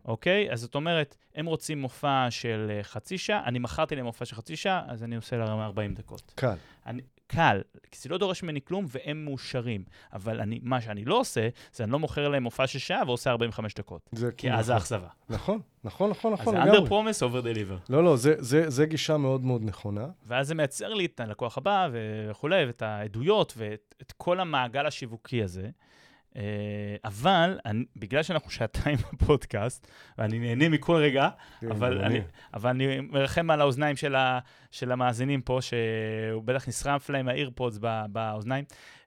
אוקיי? 0.04 0.52
אז 0.52 0.60
זאת 0.60 0.74
אומרת, 0.74 1.16
הם 1.34 1.46
רוצים 1.46 1.80
מופע 1.80 2.26
של 2.30 2.66
אה, 2.70 2.82
חצי 2.82 3.18
שעה, 3.18 3.44
אני 3.44 3.58
מכרתי 3.58 3.96
להם 3.96 4.04
מופע 4.04 4.24
של 4.24 4.36
חצי 4.36 4.56
שעה, 4.56 4.82
אז 4.88 5.02
אני 5.02 5.16
עושה 5.16 5.36
להם 5.36 5.58
40 5.58 5.94
דקות. 5.94 6.32
קל. 6.34 6.54
אני, 6.86 7.02
קל, 7.26 7.62
כי 7.90 7.98
זה 8.00 8.08
לא 8.08 8.18
דורש 8.18 8.42
ממני 8.42 8.60
כלום 8.64 8.86
והם 8.88 9.24
מאושרים. 9.24 9.84
אבל 10.12 10.40
אני, 10.40 10.60
מה 10.62 10.80
שאני 10.80 11.04
לא 11.04 11.20
עושה, 11.20 11.48
זה 11.72 11.84
אני 11.84 11.92
לא 11.92 11.98
מוכר 11.98 12.28
להם 12.28 12.42
מופע 12.42 12.66
של 12.66 12.78
שעה 12.78 13.02
ועושה 13.06 13.30
45 13.30 13.74
דקות. 13.74 14.10
זה 14.12 14.32
כי 14.32 14.52
אז 14.52 14.66
זה 14.66 14.76
אכזבה. 14.76 15.08
נכון, 15.28 15.60
נכון, 15.84 16.10
נכון, 16.10 16.32
אז 16.32 16.40
נכון, 16.40 16.54
זה 16.54 16.60
לגמרי. 16.60 16.78
under 16.78 16.90
promise, 16.90 17.22
over 17.22 17.44
deliver. 17.44 17.92
לא, 17.92 18.04
לא, 18.04 18.16
זה, 18.16 18.34
זה, 18.38 18.70
זה 18.70 18.86
גישה 18.86 19.16
מאוד 19.16 19.44
מאוד 19.44 19.62
נכונה. 19.64 20.06
ואז 20.26 20.48
זה 20.48 20.54
מייצר 20.54 20.94
לי 20.94 21.04
את 21.06 21.20
הלקוח 21.20 21.58
הבא 21.58 21.88
וכולי, 21.92 22.66
ואת 22.66 22.82
העדויות 22.82 23.54
ואת 23.56 23.94
את 24.02 24.12
כל 24.12 24.40
המעגל 24.40 24.86
השיווקי 24.86 25.42
הזה. 25.42 25.70
אה, 26.36 26.96
אבל 27.04 27.58
אני, 27.66 27.84
בגלל 27.96 28.22
שאנחנו 28.22 28.50
שעתיים 28.50 28.98
בפודקאסט, 29.12 29.86
ואני 30.18 30.38
נהנה 30.38 30.68
מכל 30.68 30.96
רגע, 30.96 31.28
כן, 31.60 31.70
אבל 31.70 32.04
אני, 32.04 32.20
אבל 32.54 32.70
אני 32.70 33.00
מרחם 33.00 33.50
על 33.50 33.60
האוזניים 33.60 33.96
של, 33.96 34.14
ה, 34.14 34.38
של 34.70 34.92
המאזינים 34.92 35.42
פה, 35.42 35.58
שהוא 35.60 36.42
בטח 36.42 36.68
נשרף 36.68 37.10
להם 37.10 37.28
האירפודס 37.28 37.78
באוזניים. 38.08 38.64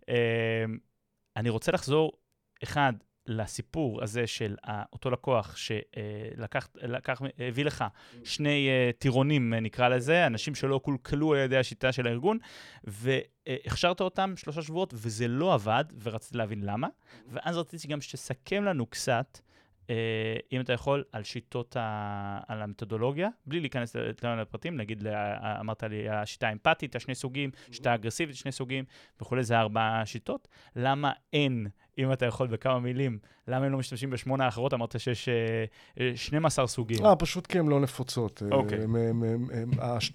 אה, 0.10 0.66
אני 1.38 1.49
רוצה 1.49 1.72
לחזור, 1.72 2.12
אחד, 2.64 2.94
לסיפור 3.28 4.04
הזה 4.04 4.28
של 4.28 4.56
אותו 4.94 5.10
לקוח 5.10 5.56
שלקח, 5.58 6.70
לקח, 6.76 7.22
הביא 7.40 7.66
לך 7.66 7.86
שני 8.24 8.70
uh, 8.70 8.99
טירונים, 8.99 9.54
נקרא 9.54 9.88
לזה, 9.88 10.28
אנשים 10.28 10.56
שלא 10.56 10.80
קולקלו 10.84 11.34
על 11.34 11.40
ידי 11.40 11.58
השיטה 11.58 11.91
של 11.91 12.08
הארגון, 12.08 12.38
והכשרת 12.84 14.02
אותם 14.02 14.34
שלושה 14.38 14.62
שבועות, 14.62 14.94
וזה 14.98 15.28
לא 15.28 15.54
עבד, 15.54 15.86
ורציתי 16.04 16.38
להבין 16.38 16.64
למה. 16.64 16.88
ואז 17.28 17.58
רציתי 17.58 17.88
גם 17.88 18.02
שתסכם 18.02 18.64
לנו 18.64 18.86
קצת, 18.86 19.40
uh, 19.40 19.90
אם 20.52 20.62
אתה 20.62 20.74
יכול, 20.74 21.04
על 21.12 21.24
שיטות, 21.24 21.78
ה... 21.78 22.40
על 22.48 22.62
המתודולוגיה, 22.62 23.30
בלי 23.45 23.60
להיכנס 23.60 23.95
לפרטים, 24.24 24.78
נגיד, 24.78 25.08
אמרת 25.60 25.84
לי, 25.84 26.10
השיטה 26.10 26.48
האמפתית, 26.48 26.95
השני 26.95 27.16
סוגים, 27.16 27.52
שיטה 27.72 27.95
אגרסיבית, 27.95 28.36
שני 28.36 28.52
סוגים 28.52 28.86
וכולי, 29.22 29.44
זה 29.44 29.60
ארבע 29.60 30.02
שיטות. 30.06 30.48
למה 30.76 31.12
אין 31.34 31.68
אם 31.98 32.14
אתה 32.14 32.26
יכול 32.26 32.48
בכמה 32.48 32.80
מילים, 32.80 33.18
למה 33.48 33.65
הם 33.65 33.72
לא 33.72 33.78
משתמשים 33.78 34.10
בשמונה 34.10 34.45
האחרות? 34.45 34.74
אמרת 34.74 34.99
שיש 34.99 35.30
אה, 35.99 36.11
12 36.15 36.64
אה, 36.64 36.68
סוגים. 36.68 37.06
אה, 37.06 37.15
פשוט 37.15 37.48
כי 37.48 37.60
הן 37.60 37.68
לא 37.68 37.80
נפוצות. 37.80 38.44
אה, 38.52 38.57
אוקיי. 38.57 38.80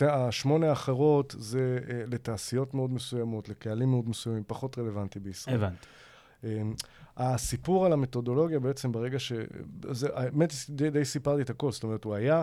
השמונה 0.09 0.69
האחרות 0.69 1.35
זה 1.39 1.79
אה, 1.91 2.03
לתעשיות 2.07 2.75
מאוד 2.75 2.91
מסוימות, 2.93 3.49
לקהלים 3.49 3.91
מאוד 3.91 4.09
מסוימים, 4.09 4.43
פחות 4.47 4.79
רלוונטי 4.79 5.21
בישראל. 5.21 5.57
הבנתי. 5.57 5.87
הסיפור 7.17 7.87
על 7.87 7.93
המתודולוגיה 7.93 8.61
בעצם 8.61 8.93
ברגע 8.93 9.19
ש... 9.19 9.33
זה, 9.91 10.09
האמת, 10.15 10.53
די, 10.69 10.91
די 10.91 11.05
סיפרתי 11.05 11.43
את 11.43 11.51
הכל, 11.51 11.73
זאת 11.73 11.83
אומרת, 11.83 12.05
הוא 12.05 12.15
היה, 12.15 12.43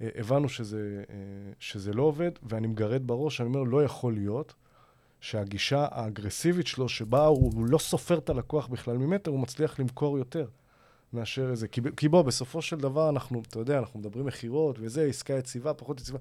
הבנו 0.00 0.48
שזה, 0.48 1.02
שזה 1.58 1.92
לא 1.92 2.02
עובד, 2.02 2.30
ואני 2.42 2.66
מגרד 2.66 3.06
בראש, 3.06 3.40
אני 3.40 3.48
אומר, 3.48 3.62
לא 3.62 3.84
יכול 3.84 4.12
להיות. 4.14 4.54
שהגישה 5.20 5.86
האגרסיבית 5.90 6.66
שלו, 6.66 6.88
שבה 6.88 7.26
הוא, 7.26 7.66
לא 7.66 7.78
סופר 7.78 8.18
את 8.18 8.30
הלקוח 8.30 8.66
בכלל 8.66 8.96
ממטר, 8.96 9.30
הוא 9.30 9.40
מצליח 9.40 9.80
למכור 9.80 10.18
יותר 10.18 10.48
מאשר 11.12 11.50
איזה... 11.50 11.68
כי, 11.68 11.80
כי 11.96 12.08
בוא, 12.08 12.22
בסופו 12.22 12.62
של 12.62 12.76
דבר 12.76 13.08
אנחנו, 13.08 13.42
אתה 13.48 13.58
יודע, 13.58 13.78
אנחנו 13.78 14.00
מדברים 14.00 14.26
מכירות 14.26 14.76
וזה, 14.80 15.04
עסקה 15.04 15.34
יציבה, 15.34 15.74
פחות 15.74 16.00
יציבה. 16.00 16.18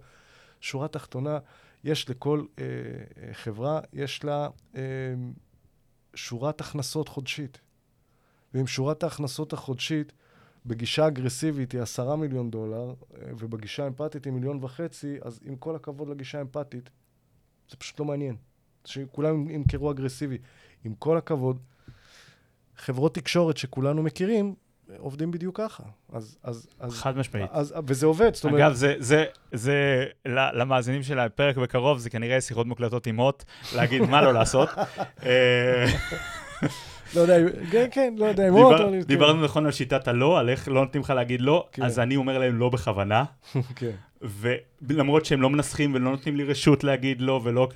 שורה 0.61 0.87
תחתונה, 0.87 1.39
יש 1.83 2.09
לכל 2.09 2.45
אה, 2.59 2.63
אה, 2.63 3.33
חברה, 3.33 3.79
יש 3.93 4.23
לה 4.23 4.49
אה, 4.75 4.81
שורת 6.15 6.61
הכנסות 6.61 7.07
חודשית. 7.07 7.59
ואם 8.53 8.67
שורת 8.67 9.03
ההכנסות 9.03 9.53
החודשית 9.53 10.13
בגישה 10.65 11.07
אגרסיבית 11.07 11.71
היא 11.71 11.81
עשרה 11.81 12.15
מיליון 12.15 12.51
דולר, 12.51 12.87
אה, 12.89 13.31
ובגישה 13.39 13.87
אמפתית 13.87 14.25
היא 14.25 14.33
מיליון 14.33 14.63
וחצי, 14.63 15.17
אז 15.21 15.39
עם 15.45 15.55
כל 15.55 15.75
הכבוד 15.75 16.09
לגישה 16.09 16.41
אמפתית, 16.41 16.89
זה 17.69 17.77
פשוט 17.77 17.99
לא 17.99 18.05
מעניין. 18.05 18.35
שכולם 18.85 19.49
ימכרו 19.49 19.91
אגרסיבי. 19.91 20.37
עם 20.85 20.93
כל 20.99 21.17
הכבוד, 21.17 21.59
חברות 22.77 23.15
תקשורת 23.15 23.57
שכולנו 23.57 24.03
מכירים, 24.03 24.55
עובדים 24.97 25.31
בדיוק 25.31 25.57
ככה. 25.57 25.83
אז, 26.13 26.37
אז, 26.43 26.67
אז, 26.79 26.93
חד 26.93 27.17
משמעית. 27.17 27.49
אז, 27.51 27.73
וזה 27.87 28.05
עובד, 28.05 28.35
זאת 28.35 28.45
אומרת... 28.45 28.61
אגב, 28.61 28.73
זה, 28.73 28.95
זה, 28.99 29.25
זה, 29.51 30.05
למאזינים 30.25 31.03
של 31.03 31.19
הפרק 31.19 31.57
בקרוב, 31.57 31.97
זה 31.97 32.09
כנראה 32.09 32.41
שיחות 32.41 32.67
מוקלטות 32.67 33.07
עם 33.07 33.15
מוט, 33.15 33.43
להגיד 33.75 34.01
מה 34.01 34.21
לא 34.21 34.33
לעשות. 34.33 34.69
אה, 35.25 35.85
לא 37.15 37.21
יודע, 37.21 37.37
כן, 37.71 37.87
כן, 37.91 38.13
לא 38.17 38.25
יודע, 38.25 38.51
מוט... 38.51 38.75
דיברנו 39.05 39.43
נכון 39.43 39.65
על 39.65 39.71
שיטת 39.71 40.07
הלא, 40.07 40.39
על 40.39 40.49
איך 40.49 40.67
לא 40.67 40.81
נותנים 40.81 41.03
לך 41.03 41.09
להגיד 41.09 41.41
לא, 41.41 41.67
כן. 41.71 41.83
אז 41.83 41.99
אני 41.99 42.15
אומר 42.15 42.37
להם 42.37 42.59
לא 42.59 42.69
בכוונה. 42.69 43.23
כן. 43.75 43.91
ולמרות 44.21 45.25
שהם 45.25 45.41
לא 45.41 45.49
מנסחים 45.49 45.93
ולא 45.93 46.11
נותנים 46.11 46.35
לי 46.35 46.43
רשות 46.43 46.83
להגיד 46.83 47.21
לא 47.21 47.41
ולא, 47.43 47.67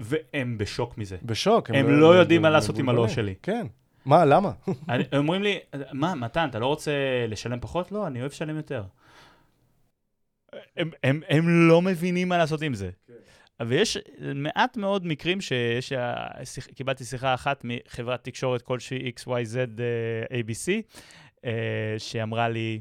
והם 0.00 0.58
בשוק 0.58 0.98
מזה. 0.98 1.16
בשוק. 1.22 1.70
הם, 1.70 1.76
הם 1.76 1.90
לא, 1.90 2.00
לא 2.00 2.18
יודעים 2.18 2.42
מה 2.42 2.50
לעשות 2.50 2.78
עם 2.78 2.88
הלא 2.88 3.08
שלי. 3.08 3.34
כן. 3.42 3.66
מה, 4.04 4.24
למה? 4.24 4.52
הם 4.88 5.02
אומרים 5.12 5.42
לי, 5.42 5.58
מה, 5.92 6.14
מתן, 6.14 6.48
אתה 6.50 6.58
לא 6.58 6.66
רוצה 6.66 6.92
לשלם 7.28 7.60
פחות? 7.60 7.92
לא, 7.92 8.06
אני 8.06 8.20
אוהב 8.20 8.32
לשלם 8.32 8.56
יותר. 8.56 8.84
הם, 10.76 10.90
הם, 11.02 11.20
הם 11.28 11.68
לא 11.68 11.82
מבינים 11.82 12.28
מה 12.28 12.38
לעשות 12.38 12.62
עם 12.62 12.74
זה. 12.74 12.90
כן. 13.06 13.14
ויש 13.66 13.98
מעט 14.34 14.76
מאוד 14.76 15.06
מקרים 15.06 15.40
שיש, 15.40 15.92
קיבלתי 16.74 17.04
שיחה 17.04 17.34
אחת 17.34 17.64
מחברת 17.64 18.24
תקשורת 18.24 18.62
כלשהי 18.62 19.12
XYZ 19.20 19.80
ABC, 20.32 20.96
שאמרה 21.98 22.48
לי, 22.48 22.80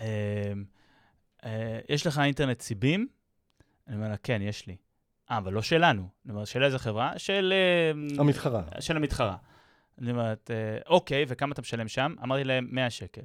אה, 0.00 0.52
יש 1.88 2.06
לך 2.06 2.18
אינטרנט 2.18 2.60
סיבים? 2.60 3.08
אני 3.88 3.96
אומר 3.96 4.08
לה, 4.08 4.16
כן, 4.16 4.42
יש 4.42 4.66
לי. 4.66 4.76
אה, 5.30 5.38
אבל 5.38 5.52
לא 5.52 5.62
שלנו. 5.62 6.08
אני 6.24 6.32
אומר, 6.32 6.44
של 6.44 6.64
איזה 6.64 6.78
חברה? 6.78 7.18
של... 7.18 7.52
אה, 7.52 8.20
המתחרה. 8.20 8.62
של 8.80 8.96
המתחרה. 8.96 9.36
אני 9.98 10.10
אומרת, 10.10 10.50
אה, 10.50 10.78
אוקיי, 10.86 11.24
וכמה 11.28 11.52
אתה 11.52 11.60
משלם 11.60 11.88
שם? 11.88 12.14
אמרתי 12.22 12.44
להם, 12.44 12.68
100 12.70 12.90
שקל. 12.90 13.22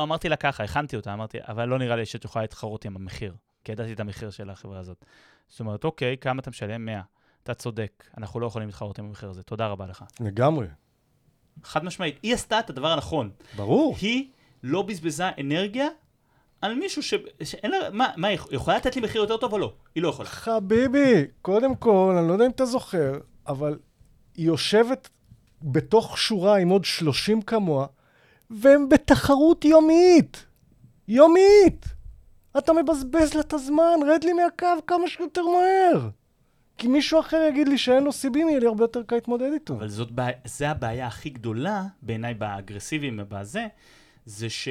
אמרתי 0.00 0.28
לה 0.28 0.36
ככה, 0.36 0.64
הכנתי 0.64 0.96
אותה, 0.96 1.14
אמרתי, 1.14 1.38
אבל 1.40 1.64
לא 1.64 1.78
נראה 1.78 1.96
לי 1.96 2.06
שאת 2.06 2.24
יכולה 2.24 2.42
להתחרות 2.42 2.84
עם 2.84 2.96
המחיר, 2.96 3.34
כי 3.64 3.72
ידעתי 3.72 3.92
את 3.92 4.00
המחיר 4.00 4.30
של 4.30 4.50
החברה 4.50 4.78
הזאת. 4.78 5.04
זאת 5.48 5.60
אומרת, 5.60 5.84
אוקיי, 5.84 6.16
כמה 6.16 6.40
אתה 6.40 6.50
משלם? 6.50 6.84
100. 6.84 7.00
אתה 7.42 7.54
צודק, 7.54 8.08
אנחנו 8.18 8.40
לא 8.40 8.46
יכולים 8.46 8.68
להתחרות 8.68 8.98
עם 8.98 9.04
המחיר 9.04 9.30
הזה, 9.30 9.42
תודה 9.42 9.66
רבה 9.66 9.86
לך. 9.86 10.04
לגמרי. 10.20 10.66
חד 11.64 11.84
משמעית, 11.84 12.18
היא 12.22 12.34
עשתה 12.34 12.58
את 12.58 12.70
הדבר 12.70 12.88
הנכון. 12.88 13.30
ברור. 13.56 13.96
היא 14.00 14.30
לא 14.62 14.82
בזבזה 14.82 15.28
אנרגיה 15.40 15.88
על 16.60 16.74
מישהו 16.74 17.02
ש... 17.02 17.14
שאין 17.42 17.70
לה... 17.70 17.78
מה, 17.92 18.08
מה, 18.16 18.28
היא 18.28 18.38
יכולה 18.50 18.76
לתת 18.76 18.96
לי 18.96 19.02
מחיר 19.02 19.20
יותר 19.20 19.36
טוב 19.36 19.52
או 19.52 19.58
לא? 19.58 19.72
היא 19.94 20.02
לא 20.02 20.08
יכולה. 20.08 20.28
חביבי, 20.28 21.26
קודם 21.42 21.74
כל, 21.74 22.14
אני 22.18 22.28
לא 22.28 22.32
יודע 22.32 22.46
אם 22.46 22.50
אתה 22.50 22.64
זוכר, 22.64 23.12
אבל 23.46 23.78
היא 24.34 24.46
יושבת 24.46 25.08
בתוך 25.62 26.18
שורה 26.18 26.56
עם 26.56 26.68
עוד 26.68 26.84
30 26.84 27.42
כמוה, 27.42 27.86
והם 28.50 28.88
בתחרות 28.88 29.64
יומית. 29.64 30.46
יומית! 31.08 31.86
אתה 32.58 32.72
מבזבז 32.72 33.34
לה 33.34 33.40
את 33.40 33.52
הזמן, 33.52 33.98
רד 34.08 34.24
לי 34.24 34.32
מהקו 34.32 34.86
כמה 34.86 35.08
שיותר 35.08 35.42
מהר. 35.42 36.08
כי 36.78 36.88
מישהו 36.88 37.20
אחר 37.20 37.46
יגיד 37.48 37.68
לי 37.68 37.78
שאין 37.78 38.04
לו 38.04 38.12
סיבים, 38.12 38.48
יהיה 38.48 38.60
לי 38.60 38.66
הרבה 38.66 38.84
יותר 38.84 39.02
קל 39.02 39.14
להתמודד 39.14 39.52
איתו. 39.52 39.74
אבל 39.74 39.88
זאת 39.88 40.10
בעיה, 40.10 40.36
זה 40.44 40.70
הבעיה 40.70 41.06
הכי 41.06 41.30
גדולה, 41.30 41.82
בעיניי 42.02 42.34
באגרסיביים 42.34 43.20
ובזה, 43.22 43.66
זה 44.24 44.50
ש... 44.50 44.68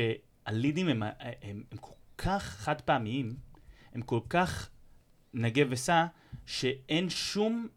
הלידים 0.50 0.88
הם, 0.88 1.04
הם, 1.04 1.10
הם, 1.42 1.64
הם 1.72 1.78
כל 1.78 1.94
כך 2.18 2.44
חד 2.44 2.82
פעמיים, 2.82 3.36
הם 3.94 4.02
כל 4.02 4.20
כך 4.30 4.70
נגב 5.34 5.68
וסע, 5.70 6.06
שאין 6.46 7.10
שום, 7.10 7.68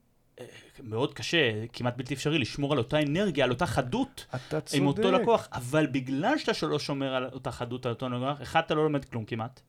אה, 0.41 0.47
מאוד 0.83 1.15
קשה, 1.15 1.67
כמעט 1.73 1.97
בלתי 1.97 2.15
אפשרי, 2.15 2.39
לשמור 2.39 2.73
על 2.73 2.79
אותה 2.79 3.03
אנרגיה, 3.03 3.45
על 3.45 3.51
אותה 3.51 3.67
חדות. 3.67 4.27
עם 4.73 4.87
אותו 4.87 5.13
לקוח, 5.13 5.49
אבל 5.53 5.87
בגלל 5.87 6.39
שאתה 6.39 6.67
לא 6.67 6.79
שומר 6.79 7.15
על 7.15 7.25
אותה 7.33 7.51
חדות, 7.51 7.87
על 7.87 7.93
אותו 7.93 8.09
לקוח, 8.09 8.43
אחד, 8.43 8.63
אתה 8.67 8.75
לא 8.75 8.85
לומד 8.85 9.05
כלום 9.05 9.25
כמעט. 9.25 9.61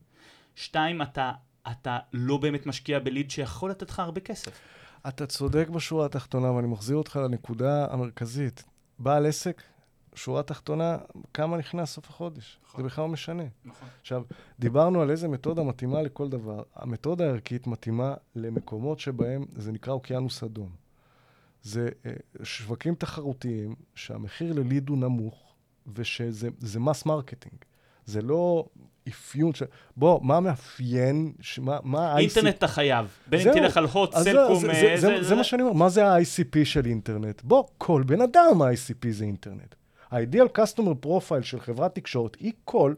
שתיים, 0.55 1.01
אתה, 1.01 1.31
אתה 1.71 1.99
לא 2.13 2.37
באמת 2.37 2.65
משקיע 2.65 2.99
בליד 2.99 3.31
שיכול 3.31 3.71
לתת 3.71 3.89
לך 3.89 3.99
הרבה 3.99 4.21
כסף. 4.21 4.59
אתה 5.07 5.25
צודק 5.25 5.69
בשורה 5.69 6.05
התחתונה, 6.05 6.51
ואני 6.51 6.67
מחזיר 6.67 6.95
אותך 6.95 7.15
לנקודה 7.15 7.87
המרכזית. 7.89 8.63
בעל 8.99 9.25
עסק 9.25 9.63
שורה 10.15 10.43
תחתונה, 10.43 10.97
כמה 11.33 11.57
נכנס 11.57 11.91
סוף 11.91 12.09
החודש. 12.09 12.59
נכון. 12.65 12.81
זה 12.81 12.87
בכלל 12.87 13.03
לא 13.03 13.09
משנה. 13.09 13.43
נכון. 13.65 13.87
עכשיו, 14.01 14.23
דיברנו 14.59 15.01
על 15.01 15.11
איזה 15.11 15.27
מתודה 15.27 15.63
מתאימה 15.63 16.01
לכל 16.01 16.29
דבר. 16.29 16.63
המתודה 16.75 17.25
הערכית 17.25 17.67
מתאימה 17.67 18.13
למקומות 18.35 18.99
שבהם 18.99 19.45
זה 19.55 19.71
נקרא 19.71 19.93
אוקיינוס 19.93 20.43
אדום. 20.43 20.69
זה 21.63 21.89
אה, 22.05 22.11
שווקים 22.43 22.95
תחרותיים 22.95 23.75
שהמחיר 23.95 24.53
ל 24.53 24.60
lead 24.60 24.89
הוא 24.89 24.97
נמוך, 24.97 25.53
ושזה 25.95 26.79
mass 26.79 27.05
marketing. 27.05 27.55
זה 28.05 28.21
לא 28.21 28.65
אפיון 29.07 29.53
ש... 29.53 29.63
בוא, 29.97 30.19
מה 30.23 30.39
מאפיין, 30.39 31.33
ש... 31.41 31.59
מה, 31.59 31.77
מה 31.83 32.11
ה-ICP? 32.11 32.19
אינטרנט 32.19 32.57
אתה 32.57 32.67
חייב. 32.67 33.07
בין 33.27 33.47
אם 33.47 33.53
תלך 33.53 33.77
על 33.77 33.85
הוט, 33.85 34.15
סלקום... 34.15 34.59
זה, 34.59 34.67
זה, 34.67 34.73
זה, 34.73 35.17
זה, 35.17 35.23
זה 35.23 35.35
מה 35.35 35.43
שאני 35.43 35.61
אומר, 35.61 35.73
מה 35.73 35.89
זה 35.89 36.07
ה-ICP 36.07 36.65
של 36.65 36.85
אינטרנט? 36.85 37.41
בוא, 37.43 37.63
כל 37.77 38.03
בן 38.05 38.21
אדם 38.21 38.61
ה-ICP 38.61 39.07
זה 39.09 39.25
אינטרנט. 39.25 39.75
ה-ideal 40.13 40.57
customer 40.57 41.05
profile 41.05 41.41
של 41.41 41.59
חברת 41.59 41.95
תקשורת 41.95 42.37
היא 42.39 42.53
כל, 42.65 42.93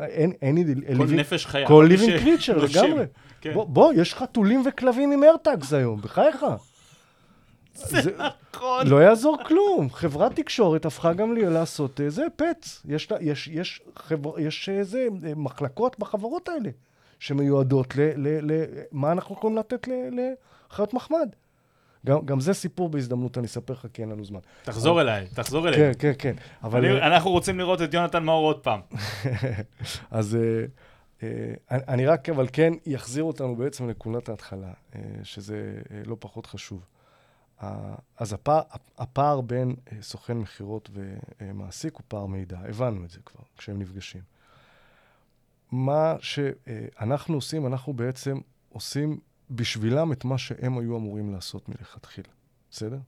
אין, 0.00 0.32
אין, 0.42 0.74
כל 0.96 1.06
living, 1.06 1.12
נפש 1.12 1.46
חיה. 1.46 1.66
כל 1.66 1.88
living 1.90 2.22
creature 2.24 2.52
לגמרי. 2.52 3.04
כן. 3.40 3.54
בוא, 3.54 3.64
בוא, 3.64 3.92
יש 3.92 4.14
חתולים 4.14 4.62
וכלבים 4.66 5.12
עם 5.12 5.24
ארטאגס 5.24 5.72
היום, 5.72 6.00
בחייך. 6.00 6.44
זה, 7.74 8.00
נכון. 8.54 8.86
לא 8.86 9.02
יעזור 9.02 9.38
כלום. 9.46 9.90
חברת 9.90 10.36
תקשורת 10.36 10.86
הפכה 10.86 11.12
גם 11.12 11.34
לי 11.34 11.44
לעשות 11.44 12.00
איזה 12.00 12.22
אה, 12.22 12.30
פץ. 12.30 12.82
יש, 12.88 13.08
יש, 13.20 13.48
יש, 13.48 13.80
חבר, 13.96 14.40
יש 14.40 14.68
איזה 14.68 15.08
אה, 15.26 15.32
מחלקות 15.36 15.98
בחברות 15.98 16.48
האלה 16.48 16.70
שמיועדות 17.18 17.96
ל... 17.96 18.00
ל, 18.16 18.52
ל 18.52 18.64
מה 18.92 19.12
אנחנו 19.12 19.34
יכולים 19.34 19.56
לתת 19.56 19.88
לחיות 20.70 20.94
מחמד. 20.94 21.28
גם, 22.06 22.26
גם 22.26 22.40
זה 22.40 22.54
סיפור 22.54 22.88
בהזדמנות, 22.88 23.38
אני 23.38 23.46
אספר 23.46 23.72
לך, 23.72 23.86
כי 23.92 24.02
אין 24.02 24.10
לנו 24.10 24.24
זמן. 24.24 24.40
תחזור 24.62 25.00
אבל... 25.00 25.08
אליי, 25.08 25.26
תחזור 25.34 25.68
אליי. 25.68 25.78
כן, 25.78 25.92
כן, 25.98 26.12
כן. 26.18 26.34
אבל... 26.62 26.84
אני, 26.84 27.02
אנחנו 27.02 27.30
רוצים 27.30 27.58
לראות 27.58 27.82
את 27.82 27.94
יונתן 27.94 28.24
מאור 28.24 28.46
עוד 28.46 28.58
פעם. 28.58 28.80
אז 30.10 30.36
uh, 30.36 31.20
uh, 31.20 31.24
אני 31.70 32.06
רק, 32.06 32.28
אבל 32.28 32.46
כן, 32.52 32.72
יחזיר 32.86 33.24
אותנו 33.24 33.56
בעצם 33.56 33.86
לנקודת 33.86 34.28
ההתחלה, 34.28 34.72
uh, 34.72 34.96
שזה 35.22 35.74
uh, 35.84 36.08
לא 36.08 36.16
פחות 36.20 36.46
חשוב. 36.46 36.86
ה- 37.60 37.94
אז 38.18 38.32
הפער, 38.32 38.62
הפער 38.98 39.40
בין 39.40 39.74
אה, 39.92 40.02
סוכן 40.02 40.36
מכירות 40.36 40.90
ומעסיק 41.40 41.94
הוא 41.94 42.02
פער 42.08 42.26
מידע. 42.26 42.58
הבנו 42.68 43.04
את 43.04 43.10
זה 43.10 43.18
כבר 43.24 43.40
כשהם 43.58 43.78
נפגשים. 43.78 44.22
מה 45.72 46.16
שאנחנו 46.20 47.34
עושים, 47.34 47.66
אנחנו 47.66 47.92
בעצם 47.92 48.38
עושים 48.68 49.18
בשבילם 49.50 50.12
את 50.12 50.24
מה 50.24 50.38
שהם 50.38 50.78
היו 50.78 50.96
אמורים 50.96 51.32
לעשות 51.32 51.68
מלכתחילה, 51.68 52.28
בסדר? 52.70 52.98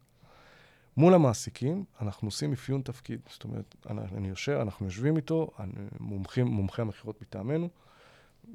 מול 0.96 1.14
המעסיקים, 1.14 1.84
אנחנו 2.00 2.28
עושים 2.28 2.52
אפיון 2.52 2.82
תפקיד. 2.82 3.20
זאת 3.30 3.44
אומרת, 3.44 3.74
אני, 3.90 4.00
אני 4.16 4.28
יושב, 4.28 4.58
אנחנו 4.62 4.86
יושבים 4.86 5.16
איתו, 5.16 5.50
אני- 5.58 5.72
מומחים, 6.00 6.46
מומחי 6.46 6.82
המכירות 6.82 7.22
מטעמנו, 7.22 7.68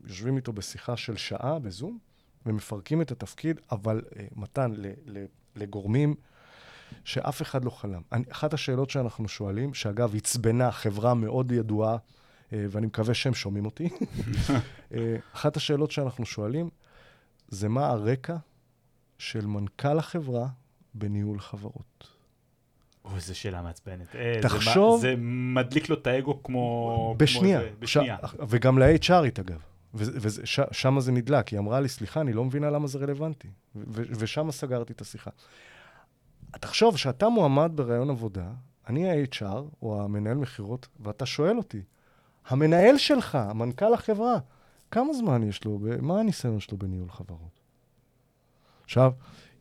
יושבים 0.03 0.38
איתו 0.38 0.53
בשיחה 0.53 0.98
של 0.98 1.18
שעה 1.18 1.60
בזום, 1.60 1.99
ומפרקים 2.45 3.02
את 3.02 3.12
התפקיד, 3.12 3.60
אבל 3.72 4.02
אה, 4.20 4.26
מתן 4.36 4.72
ל, 4.72 4.86
ל, 5.06 5.26
לגורמים 5.56 6.16
שאף 7.03 7.41
אחד 7.41 7.66
לא 7.66 7.70
חלם. 7.70 8.02
אני, 8.12 8.24
אחת 8.32 8.53
השאלות 8.53 8.90
שאנחנו 8.90 9.28
שואלים, 9.28 9.74
שאגב, 9.74 10.16
עצבנה 10.16 10.72
חברה 10.72 11.14
מאוד 11.14 11.52
ידועה, 11.52 11.98
אה, 12.53 12.66
ואני 12.70 12.86
מקווה 12.88 13.14
שהם 13.14 13.34
שומעים 13.34 13.66
אותי, 13.66 13.90
אה, 14.94 15.16
אחת 15.34 15.58
השאלות 15.58 15.91
שאנחנו 15.91 16.26
שואלים, 16.26 16.70
זה 17.52 17.69
מה 17.69 17.88
הרקע 17.88 18.36
של 19.18 19.45
מנכ"ל 19.45 19.99
החברה 19.99 20.48
בניהול 20.94 21.40
חברות. 21.40 22.07
אוי, 23.06 23.19
זו 23.19 23.36
שאלה 23.40 23.61
מעצבנת. 23.61 24.15
אה, 24.15 24.34
זה 24.41 24.49
תחשוב- 24.49 24.95
מה- 24.95 25.02
זה 25.02 25.14
מדליק 25.18 25.90
לו 25.90 25.95
את 25.95 26.07
האגו 26.07 26.44
כמו... 26.44 27.15
בשנייה. 27.18 27.60
כמו 27.60 27.69
זה, 27.69 27.76
בשנייה. 27.80 28.18
ש... 28.28 28.36
וגם 28.49 28.80
ל-HRית, 28.80 29.40
אגב. 29.41 29.60
ושם 29.94 30.99
זה 30.99 31.11
נדלק, 31.11 31.48
היא 31.48 31.60
אמרה 31.60 31.80
לי, 31.80 31.90
סליחה, 31.90 32.22
אני 32.22 32.34
לא 32.34 32.45
מבינה 32.45 32.69
למה 32.69 32.88
זה 32.88 32.99
רלוונטי. 32.99 33.48
ושם 33.94 34.52
סגרתי 34.52 34.94
את 34.94 35.02
השיחה. 35.02 35.32
תחשוב 36.52 36.98
שאתה 36.98 37.30
מועמד 37.30 37.72
בראיון 37.76 38.10
עבודה, 38.10 38.48
אני 38.90 39.11
ה-HR, 39.11 39.61
או 39.82 40.03
המנהל 40.03 40.38
מכירות, 40.38 40.88
ואתה 40.99 41.26
שואל 41.26 41.57
אותי, 41.57 41.82
המנהל 42.48 42.98
שלך, 42.98 43.38
מנכ"ל 43.56 43.94
החברה, 43.94 44.38
כמה 44.91 45.13
זמן 45.13 45.43
יש 45.43 45.65
לו, 45.65 45.80
מה 46.01 46.19
הניסיון 46.19 46.59
שלו 46.59 46.77
בניהול 46.77 47.09
חברות? 47.09 47.59
עכשיו, 48.84 49.11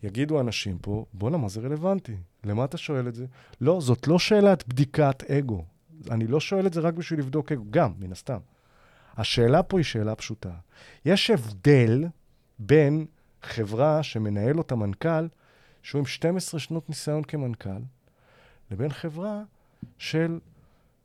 יגידו 0.03 0.41
אנשים 0.41 0.79
פה, 0.79 1.05
בואנה, 1.13 1.37
מה 1.37 1.49
זה 1.49 1.61
רלוונטי? 1.61 2.17
למה 2.45 2.65
אתה 2.65 2.77
שואל 2.77 3.09
את 3.09 3.15
זה? 3.15 3.27
לא, 3.61 3.81
זאת 3.81 4.09
לא 4.09 4.19
שאלת 4.19 4.69
בדיקת 4.69 5.31
אגו. 5.31 5.65
אני 6.11 6.27
לא 6.27 6.41
שואל 6.41 6.67
את 6.67 6.73
זה 6.73 6.81
רק 6.81 6.95
בשביל 6.95 7.21
לבדוק 7.21 7.53
אגו, 7.53 7.65
גם, 7.71 7.93
מן 7.99 8.13
הסתם. 8.13 8.39
השאלה 9.17 9.63
פה 9.63 9.79
היא 9.79 9.85
שאלה 9.85 10.15
פשוטה. 10.15 10.53
יש 11.05 11.31
הבדל 11.31 12.05
בין 12.59 13.07
חברה 13.43 14.03
שמנהל 14.03 14.59
אותה 14.59 14.75
מנכ"ל, 14.75 15.29
שהוא 15.83 15.99
עם 15.99 16.07
12 16.07 16.61
שנות 16.61 16.89
ניסיון 16.89 17.25
כמנכ"ל, 17.25 17.83
לבין 18.71 18.93
חברה 18.93 19.43
של 19.99 20.41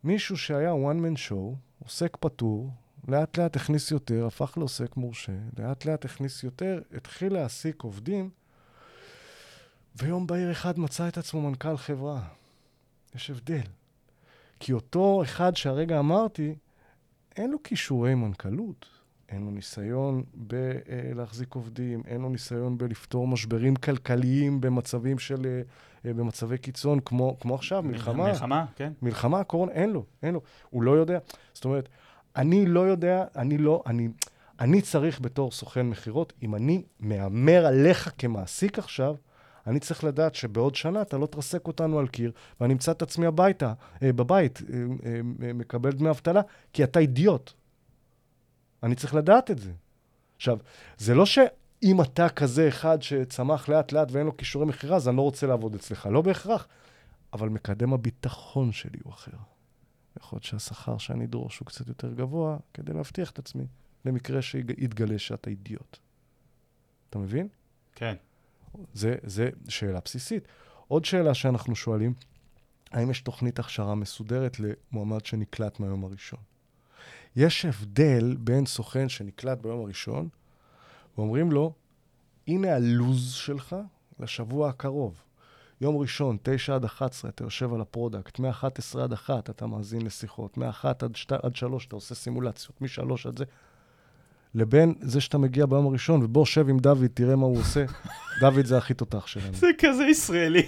מישהו 0.03 0.37
שהיה 0.37 0.71
one 0.71 0.97
man 0.99 1.29
show, 1.29 1.55
עוסק 1.83 2.17
פטור, 2.19 2.71
לאט 3.07 3.37
לאט 3.37 3.55
הכניס 3.55 3.91
יותר, 3.91 4.25
הפך 4.25 4.57
לעוסק 4.57 4.97
מורשה, 4.97 5.31
לאט 5.59 5.85
לאט 5.85 6.05
הכניס 6.05 6.43
יותר, 6.43 6.81
התחיל 6.93 7.33
להעסיק 7.33 7.83
עובדים, 7.83 8.29
ויום 9.95 10.27
בהיר 10.27 10.51
אחד 10.51 10.79
מצא 10.79 11.07
את 11.07 11.17
עצמו 11.17 11.41
מנכ"ל 11.41 11.77
חברה. 11.77 12.21
יש 13.15 13.29
הבדל. 13.29 13.61
כי 14.59 14.73
אותו 14.73 15.23
אחד 15.23 15.55
שהרגע 15.55 15.99
אמרתי, 15.99 16.55
אין 17.35 17.51
לו 17.51 17.63
כישורי 17.63 18.15
מנכ"לות, 18.15 18.85
אין 19.29 19.45
לו 19.45 19.51
ניסיון 19.51 20.23
בלהחזיק 20.33 21.55
עובדים, 21.55 22.01
אין 22.07 22.21
לו 22.21 22.29
ניסיון 22.29 22.77
בלפתור 22.77 23.27
משברים 23.27 23.75
כלכליים 23.75 24.61
במצבים 24.61 25.19
של, 25.19 25.61
אה, 26.05 26.13
במצבי 26.13 26.57
קיצון, 26.57 26.99
כמו, 26.99 27.37
כמו 27.39 27.55
עכשיו, 27.55 27.83
מלחמה. 27.83 28.27
מלחמה, 28.27 28.65
כן. 28.75 28.93
מלחמה, 29.01 29.43
קורונה, 29.43 29.71
אין 29.71 29.89
לו, 29.89 30.05
אין 30.23 30.33
לו. 30.33 30.41
הוא 30.69 30.83
לא 30.83 30.91
יודע. 30.91 31.19
זאת 31.53 31.65
אומרת, 31.65 31.89
אני 32.35 32.65
לא 32.65 32.79
יודע, 32.79 33.23
אני 33.35 33.57
לא, 33.57 33.83
אני, 33.85 34.07
אני 34.59 34.81
צריך 34.81 35.21
בתור 35.21 35.51
סוכן 35.51 35.85
מכירות, 35.85 36.33
אם 36.43 36.55
אני 36.55 36.83
מהמר 36.99 37.65
עליך 37.65 38.11
כמעסיק 38.17 38.79
עכשיו, 38.79 39.15
אני 39.67 39.79
צריך 39.79 40.03
לדעת 40.03 40.35
שבעוד 40.35 40.75
שנה 40.75 41.01
אתה 41.01 41.17
לא 41.17 41.25
תרסק 41.25 41.67
אותנו 41.67 41.99
על 41.99 42.07
קיר, 42.07 42.31
ואני 42.61 42.73
אמצא 42.73 42.91
את 42.91 43.01
עצמי 43.01 43.25
הביתה, 43.25 43.73
אה, 44.03 44.13
בבית, 44.13 44.61
אה, 44.61 44.77
אה, 45.05 45.19
אה, 45.47 45.53
מקבל 45.53 45.91
דמי 45.91 46.09
אבטלה, 46.09 46.41
כי 46.73 46.83
אתה 46.83 46.99
אידיוט. 46.99 47.51
אני 48.83 48.95
צריך 48.95 49.15
לדעת 49.15 49.51
את 49.51 49.59
זה. 49.59 49.71
עכשיו, 50.35 50.57
זה 50.97 51.15
לא 51.15 51.25
שאם 51.25 52.01
אתה 52.01 52.29
כזה 52.29 52.67
אחד 52.67 53.01
שצמח 53.01 53.69
לאט-לאט 53.69 54.11
ואין 54.11 54.25
לו 54.25 54.37
כישורי 54.37 54.65
מכירה, 54.65 54.95
אז 54.95 55.07
אני 55.07 55.17
לא 55.17 55.21
רוצה 55.21 55.47
לעבוד 55.47 55.75
אצלך. 55.75 56.09
לא 56.11 56.21
בהכרח. 56.21 56.67
אבל 57.33 57.49
מקדם 57.49 57.93
הביטחון 57.93 58.71
שלי 58.71 58.99
הוא 59.03 59.13
אחר. 59.13 59.31
יכול 60.19 60.35
להיות 60.35 60.43
שהשכר 60.43 60.97
שאני 60.97 61.25
אדרוש 61.25 61.59
הוא 61.59 61.65
קצת 61.65 61.87
יותר 61.87 62.13
גבוה, 62.13 62.57
כדי 62.73 62.93
להבטיח 62.93 63.31
את 63.31 63.39
עצמי, 63.39 63.65
למקרה 64.05 64.41
שיתגלה 64.41 65.19
שאתה 65.19 65.49
אידיוט. 65.49 65.97
אתה 67.09 67.19
מבין? 67.19 67.47
כן. 67.95 68.15
זה, 68.93 69.15
זה 69.23 69.49
שאלה 69.67 69.99
בסיסית. 70.05 70.47
עוד 70.87 71.05
שאלה 71.05 71.33
שאנחנו 71.33 71.75
שואלים, 71.75 72.13
האם 72.91 73.11
יש 73.11 73.21
תוכנית 73.21 73.59
הכשרה 73.59 73.95
מסודרת 73.95 74.57
למועמד 74.59 75.25
שנקלט 75.25 75.79
מהיום 75.79 76.03
הראשון? 76.03 76.39
יש 77.35 77.65
הבדל 77.65 78.35
בין 78.39 78.65
סוכן 78.65 79.09
שנקלט 79.09 79.57
ביום 79.57 79.79
הראשון, 79.79 80.29
ואומרים 81.17 81.51
לו, 81.51 81.73
הנה 82.47 82.75
הלוז 82.75 83.31
שלך 83.31 83.75
לשבוע 84.19 84.69
הקרוב. 84.69 85.24
יום 85.81 85.97
ראשון, 85.97 86.37
9 86.43 86.75
עד 86.75 86.85
11, 86.85 87.29
אתה 87.29 87.43
יושב 87.43 87.73
על 87.73 87.81
ה 87.81 87.88
product, 87.88 88.39
מ-11 88.39 88.99
עד 89.03 89.13
1 89.13 89.49
אתה 89.49 89.67
מאזין 89.67 90.01
לשיחות, 90.01 90.57
מ-1 90.57 90.85
עד, 90.99 91.15
2, 91.15 91.41
עד 91.43 91.55
3 91.55 91.85
אתה 91.85 91.95
עושה 91.95 92.15
סימולציות, 92.15 92.81
מ-3 92.81 93.27
עד 93.27 93.37
זה, 93.37 93.45
לבין 94.55 94.93
זה 95.01 95.21
שאתה 95.21 95.37
מגיע 95.37 95.65
ביום 95.65 95.87
הראשון, 95.87 96.23
ובוא 96.23 96.45
שב 96.45 96.69
עם 96.69 96.79
דוד, 96.79 97.07
תראה 97.13 97.35
מה 97.35 97.45
הוא 97.45 97.59
עושה. 97.59 97.85
דוד 98.41 98.65
זה 98.65 98.77
הכי 98.77 98.93
תותח 98.93 99.27
שלנו. 99.27 99.53
זה 99.53 99.67
כזה 99.77 100.03
ישראלי. 100.03 100.67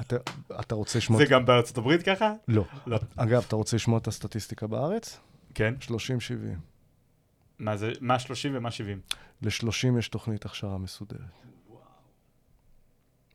אתה, 0.00 0.16
אתה 0.60 0.74
רוצה 0.74 0.98
לשמוע... 0.98 1.18
זה 1.18 1.24
גם 1.24 1.46
בארצות 1.46 1.78
הברית 1.78 2.02
ככה? 2.02 2.32
לא. 2.48 2.64
לא. 2.86 2.98
אגב, 3.16 3.44
אתה 3.48 3.56
רוצה 3.56 3.76
לשמוע 3.76 3.98
את 3.98 4.08
הסטטיסטיקה 4.08 4.66
בארץ? 4.66 5.20
כן. 5.54 5.74
30-70. 5.80 5.90
מה 7.58 7.76
זה, 7.76 7.92
מה 8.00 8.18
30 8.18 8.56
ומה 8.56 8.70
70? 8.70 9.00
ל-30 9.42 9.98
יש 9.98 10.08
תוכנית 10.08 10.44
הכשרה 10.44 10.78
מסודרת. 10.78 11.20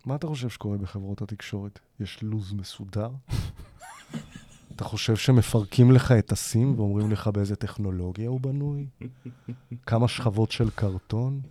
מה 0.06 0.16
אתה 0.16 0.28
חושב 0.28 0.50
שקורה 0.50 0.78
בחברות 0.78 1.22
התקשורת? 1.22 1.80
יש 2.00 2.24
לו"ז 2.24 2.54
מסודר? 2.54 3.10
אתה 4.76 4.84
חושב 4.84 5.16
שמפרקים 5.16 5.92
לך 5.92 6.12
את 6.12 6.32
הסים 6.32 6.80
ואומרים 6.80 7.12
לך 7.12 7.28
באיזה 7.28 7.56
טכנולוגיה 7.56 8.30
הוא 8.30 8.42
בנוי? 8.42 8.88
כמה 9.86 10.08
שכבות 10.08 10.52
של 10.52 10.70
קרטון? 10.70 11.42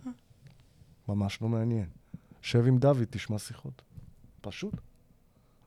ממש 1.07 1.41
לא 1.41 1.47
מעניין. 1.47 1.85
שב 2.41 2.67
עם 2.67 2.77
דוד, 2.77 3.03
תשמע 3.09 3.39
שיחות. 3.39 3.81
פשוט. 4.41 4.73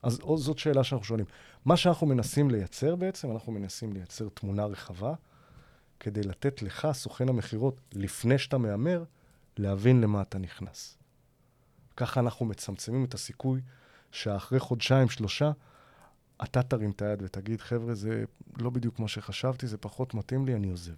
אז 0.03 0.21
זאת 0.37 0.59
שאלה 0.59 0.85
שאנחנו 0.85 1.07
שואלים. 1.07 1.27
מה 1.65 1.77
שאנחנו 1.77 2.07
מנסים 2.07 2.51
לייצר 2.51 2.97
בעצם, 2.97 3.31
אנחנו 3.31 3.53
מנסים 3.53 3.93
לייצר 3.93 4.29
תמונה 4.29 4.65
רחבה, 4.65 5.15
כדי 6.01 6.23
לתת 6.23 6.63
לך, 6.63 6.89
סוכן 6.93 7.29
המכירות, 7.29 7.81
לפני 7.93 8.39
שאתה 8.39 8.59
מהמר, 8.59 9.05
להבין 9.57 10.01
למה 10.01 10.23
אתה 10.23 10.39
נכנס. 10.39 10.98
ככה 11.99 12.21
אנחנו 12.21 12.47
מצמצמים 12.47 13.05
את 13.05 13.15
הסיכוי 13.15 13.61
שאחרי 14.13 14.61
חודשיים, 14.61 15.09
שלושה, 15.09 15.51
אתה 16.45 16.63
תרים 16.63 16.91
את 16.91 17.03
היד 17.03 17.23
ותגיד, 17.23 17.61
חבר'ה, 17.61 17.95
זה 17.95 18.25
לא 18.59 18.71
בדיוק 18.71 18.99
מה 18.99 19.09
שחשבתי, 19.09 19.67
זה 19.67 19.79
פחות 19.79 20.15
מתאים 20.15 20.47
לי, 20.47 20.55
אני 20.55 20.71
עוזב. 20.71 20.93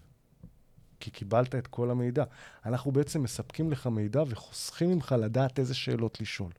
כי 1.00 1.10
קיבלת 1.10 1.54
את 1.54 1.66
כל 1.66 1.90
המידע. 1.90 2.24
אנחנו 2.66 2.92
בעצם 2.92 3.22
מספקים 3.22 3.72
לך 3.72 3.86
מידע 3.86 4.22
וחוסכים 4.28 4.90
ממך 4.90 5.14
לדעת 5.18 5.58
איזה 5.58 5.74
שאלות 5.74 6.20
לשאול. 6.20 6.52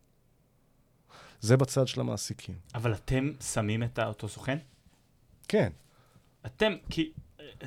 זה 1.41 1.57
בצד 1.57 1.87
של 1.87 2.01
המעסיקים. 2.01 2.55
אבל 2.75 2.93
אתם 2.93 3.31
שמים 3.53 3.83
את 3.83 3.99
אותו 3.99 4.27
סוכן? 4.27 4.57
כן. 5.47 5.71
אתם, 6.45 6.73
כי, 6.89 7.11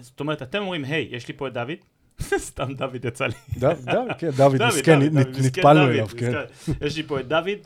זאת 0.00 0.20
אומרת, 0.20 0.42
אתם 0.42 0.58
אומרים, 0.58 0.84
היי, 0.84 1.08
יש 1.10 1.28
לי 1.28 1.34
פה 1.36 1.48
את 1.48 1.52
דוד? 1.52 1.78
סתם 2.48 2.74
דוד 2.74 3.04
יצא 3.04 3.26
לי. 3.26 3.34
דוד, 3.58 3.76
כן, 4.18 4.30
דוד, 4.30 4.62
מסכן, 4.66 4.98
נטפלנו 5.44 5.86
אליו, 5.90 6.06
כן. 6.08 6.32
יש 6.80 6.96
לי 6.96 7.02
פה 7.02 7.20
את 7.20 7.28
דוד. 7.28 7.58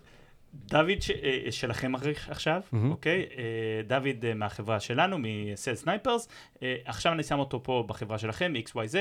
דוד 0.55 1.01
ש- 1.03 1.11
אה, 1.11 1.53
שלכם 1.53 1.93
עכשיו. 2.29 2.61
אוקיי? 2.91 3.27
אה, 3.39 3.43
דוד 3.87 4.25
אה, 4.25 4.35
מהחברה 4.35 4.81
שלנו, 4.81 5.17
מ 5.19 5.28
Sales 5.28 5.75
Snipers. 5.75 6.29
עכשיו 6.85 7.13
אני 7.13 7.23
שם 7.23 7.39
אותו 7.39 7.63
פה 7.63 7.85
בחברה 7.87 8.19
שלכם, 8.19 8.53
XYZ, 8.69 8.97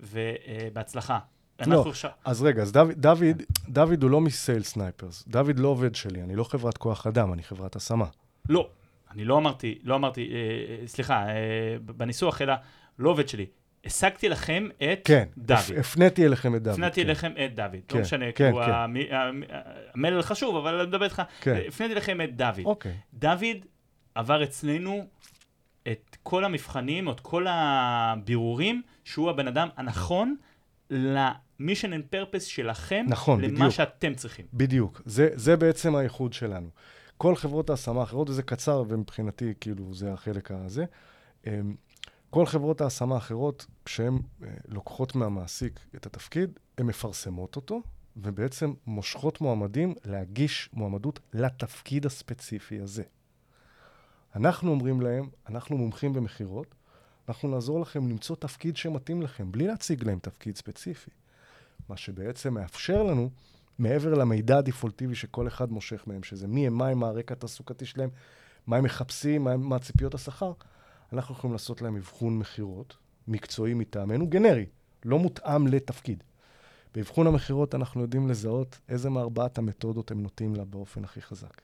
ובהצלחה. 0.00 1.18
אנחנו 1.60 1.90
עכשיו... 1.90 2.10
אז 2.24 2.42
רגע, 2.42 2.62
אז 2.62 2.72
דוד, 2.72 2.92
דוד, 2.96 3.42
דוד 3.68 4.02
הוא 4.02 4.10
לא 4.10 4.20
מ 4.20 4.27
Sales 4.27 4.62
Snipers. 4.62 5.24
דוד 5.28 5.58
לא 5.58 5.68
עובד 5.68 5.94
שלי, 5.94 6.22
אני 6.22 6.36
לא 6.36 6.44
חברת 6.44 6.78
כוח 6.78 7.06
אדם, 7.06 7.32
אני 7.32 7.42
חברת 7.42 7.76
השמה. 7.76 8.06
לא, 8.48 8.68
אני 9.10 9.24
לא 9.24 9.38
אמרתי, 9.38 9.78
לא 9.82 9.94
אמרתי, 9.94 10.30
אה, 10.32 10.86
סליחה, 10.86 11.28
אה, 11.28 11.34
בניסוח, 11.80 12.42
אלא 12.42 12.54
לא 12.98 13.10
עובד 13.10 13.28
שלי. 13.28 13.46
השגתי 13.86 14.28
לכם 14.28 14.68
את 14.92 15.00
כן, 15.04 15.24
דוד. 15.38 15.56
הפ- 15.58 15.70
הפניתי 15.78 16.26
אליכם 16.26 16.54
את 16.54 16.62
דוד. 16.62 16.72
הפניתי 16.74 17.00
כן. 17.02 17.06
אליכם 17.06 17.32
את 17.44 17.54
דוד. 17.54 17.76
כן, 17.88 17.96
לא 17.96 18.02
משנה, 18.02 18.24
כן, 18.32 18.50
כאילו, 18.52 18.64
כן. 18.66 18.70
המ- 18.72 18.96
המ- 19.10 19.42
המלל 19.94 20.22
חשוב, 20.22 20.56
אבל 20.56 20.74
אני 20.80 20.88
מדבר 20.88 21.04
איתך. 21.04 21.22
כן. 21.40 21.60
הפניתי 21.68 21.94
לכם 21.94 22.20
את 22.20 22.36
דוד. 22.36 22.60
אוקיי. 22.64 22.92
דוד 23.14 23.56
עבר 24.14 24.44
אצלנו 24.44 25.06
את 25.88 26.16
כל 26.22 26.44
המבחנים, 26.44 27.10
את 27.10 27.20
כל 27.20 27.46
הבירורים, 27.48 28.82
שהוא 29.04 29.30
הבן 29.30 29.48
אדם 29.48 29.68
הנכון 29.76 30.36
ל 30.90 31.03
mission 31.03 31.92
and 31.92 32.04
purpose 32.10 32.44
שלכם, 32.44 33.06
נכון, 33.08 33.40
למה 33.40 33.52
בדיוק. 33.54 33.70
שאתם 33.70 34.14
צריכים. 34.14 34.46
בדיוק. 34.54 35.02
זה, 35.04 35.28
זה 35.34 35.56
בעצם 35.56 35.96
הייחוד 35.96 36.32
שלנו. 36.32 36.68
כל 37.16 37.36
חברות 37.36 37.70
ההשמה 37.70 38.00
האחרות, 38.00 38.30
וזה 38.30 38.42
קצר, 38.42 38.82
ומבחינתי, 38.88 39.52
כאילו, 39.60 39.94
זה 39.94 40.12
החלק 40.12 40.50
הזה. 40.50 40.84
כל 42.30 42.46
חברות 42.46 42.80
ההשמה 42.80 43.14
האחרות, 43.14 43.66
כשהן 43.84 44.18
אה, 44.42 44.48
לוקחות 44.68 45.14
מהמעסיק 45.14 45.80
את 45.96 46.06
התפקיד, 46.06 46.58
הן 46.78 46.86
מפרסמות 46.86 47.56
אותו, 47.56 47.82
ובעצם 48.16 48.72
מושכות 48.86 49.40
מועמדים 49.40 49.94
להגיש 50.04 50.70
מועמדות 50.72 51.20
לתפקיד 51.32 52.06
הספציפי 52.06 52.80
הזה. 52.80 53.02
אנחנו 54.36 54.70
אומרים 54.70 55.00
להם, 55.00 55.28
אנחנו 55.48 55.76
מומחים 55.76 56.12
במכירות, 56.12 56.74
אנחנו 57.28 57.48
נעזור 57.48 57.80
לכם 57.80 58.08
למצוא 58.08 58.36
תפקיד 58.36 58.76
שמתאים 58.76 59.22
לכם, 59.22 59.52
בלי 59.52 59.66
להציג 59.66 60.04
להם 60.04 60.18
תפקיד 60.18 60.56
ספציפי. 60.56 61.10
מה 61.88 61.96
שבעצם 61.96 62.54
מאפשר 62.54 63.02
לנו, 63.02 63.30
מעבר 63.78 64.14
למידע 64.14 64.58
הדפולטיבי 64.58 65.14
שכל 65.14 65.48
אחד 65.48 65.72
מושך 65.72 66.04
מהם, 66.06 66.22
שזה 66.22 66.46
מי 66.46 66.66
הם, 66.66 66.74
מה 66.74 66.88
הם, 66.88 66.98
מה 66.98 67.06
הרקע 67.06 67.34
התעסוקתי 67.34 67.86
שלהם, 67.86 68.10
מה 68.66 68.76
הם 68.76 68.84
מחפשים, 68.84 69.44
מה, 69.44 69.56
מה 69.56 69.78
ציפיות 69.78 70.14
השכר, 70.14 70.52
אנחנו 71.12 71.34
יכולים 71.34 71.52
לעשות 71.52 71.82
להם 71.82 71.96
אבחון 71.96 72.38
מכירות, 72.38 72.96
מקצועי 73.28 73.74
מטעמנו, 73.74 74.26
גנרי, 74.26 74.66
לא 75.04 75.18
מותאם 75.18 75.66
לתפקיד. 75.66 76.24
באבחון 76.94 77.26
המכירות 77.26 77.74
אנחנו 77.74 78.00
יודעים 78.00 78.28
לזהות 78.28 78.78
איזה 78.88 79.10
מארבעת 79.10 79.58
המתודות 79.58 80.10
הם 80.10 80.22
נוטים 80.22 80.54
לה 80.54 80.64
באופן 80.64 81.04
הכי 81.04 81.22
חזק. 81.22 81.62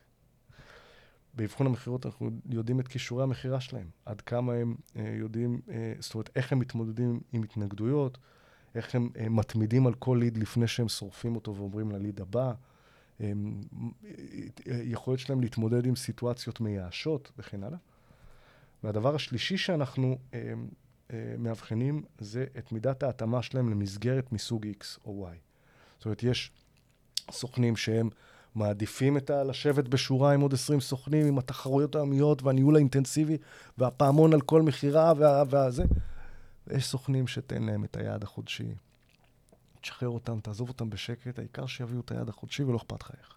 באבחון 1.34 1.66
המכירות 1.66 2.06
אנחנו 2.06 2.30
יודעים 2.50 2.80
את 2.80 2.88
כישורי 2.88 3.22
המכירה 3.22 3.60
שלהם, 3.60 3.86
עד 4.06 4.20
כמה 4.20 4.52
הם 4.52 4.74
אה, 4.96 5.14
יודעים, 5.18 5.60
אה, 5.70 5.92
זאת 6.00 6.14
אומרת, 6.14 6.30
איך 6.36 6.52
הם 6.52 6.58
מתמודדים 6.58 7.20
עם 7.32 7.42
התנגדויות, 7.42 8.18
איך 8.74 8.94
הם 8.94 9.08
אה, 9.16 9.28
מתמידים 9.28 9.86
על 9.86 9.94
כל 9.94 10.18
ליד 10.20 10.38
לפני 10.38 10.66
שהם 10.66 10.88
שורפים 10.88 11.34
אותו 11.34 11.56
ועוברים 11.56 11.90
לליד 11.90 12.20
הבא, 12.20 12.52
אה, 13.20 13.32
אה, 14.68 14.80
יכולת 14.84 15.18
שלהם 15.18 15.40
להתמודד 15.40 15.86
עם 15.86 15.96
סיטואציות 15.96 16.60
מייאשות 16.60 17.32
וכן 17.38 17.64
הלאה. 17.64 17.78
והדבר 18.84 19.14
השלישי 19.14 19.56
שאנחנו 19.56 20.18
אה, 20.34 20.52
אה, 21.12 21.34
מאבחנים 21.38 22.02
זה 22.18 22.46
את 22.58 22.72
מידת 22.72 23.02
ההתאמה 23.02 23.42
שלהם 23.42 23.70
למסגרת 23.70 24.32
מסוג 24.32 24.66
X 24.66 24.84
או 25.04 25.28
Y. 25.30 25.36
זאת 25.98 26.04
אומרת, 26.04 26.22
יש 26.22 26.50
סוכנים 27.30 27.76
שהם 27.76 28.08
מעדיפים 28.54 29.16
את 29.16 29.30
ה... 29.30 29.44
לשבת 29.44 29.88
בשורה 29.88 30.34
עם 30.34 30.40
עוד 30.40 30.54
20 30.54 30.80
סוכנים, 30.80 31.26
עם 31.26 31.38
התחרויות 31.38 31.94
היומיות 31.94 32.42
והניהול 32.42 32.76
האינטנסיבי 32.76 33.38
והפעמון 33.78 34.32
על 34.32 34.40
כל 34.40 34.62
מכירה 34.62 35.12
וה... 35.16 35.42
והזה. 35.50 35.84
ויש 36.66 36.86
סוכנים 36.86 37.26
שתן 37.26 37.62
להם 37.62 37.84
את 37.84 37.96
היעד 37.96 38.22
החודשי. 38.22 38.74
תשחרר 39.80 40.08
אותם, 40.08 40.40
תעזוב 40.40 40.68
אותם 40.68 40.90
בשקט, 40.90 41.38
העיקר 41.38 41.66
שיביאו 41.66 42.00
את 42.00 42.10
היעד 42.10 42.28
החודשי 42.28 42.62
ולא 42.62 42.76
אכפת 42.76 43.02
לך 43.02 43.10
איך. 43.18 43.34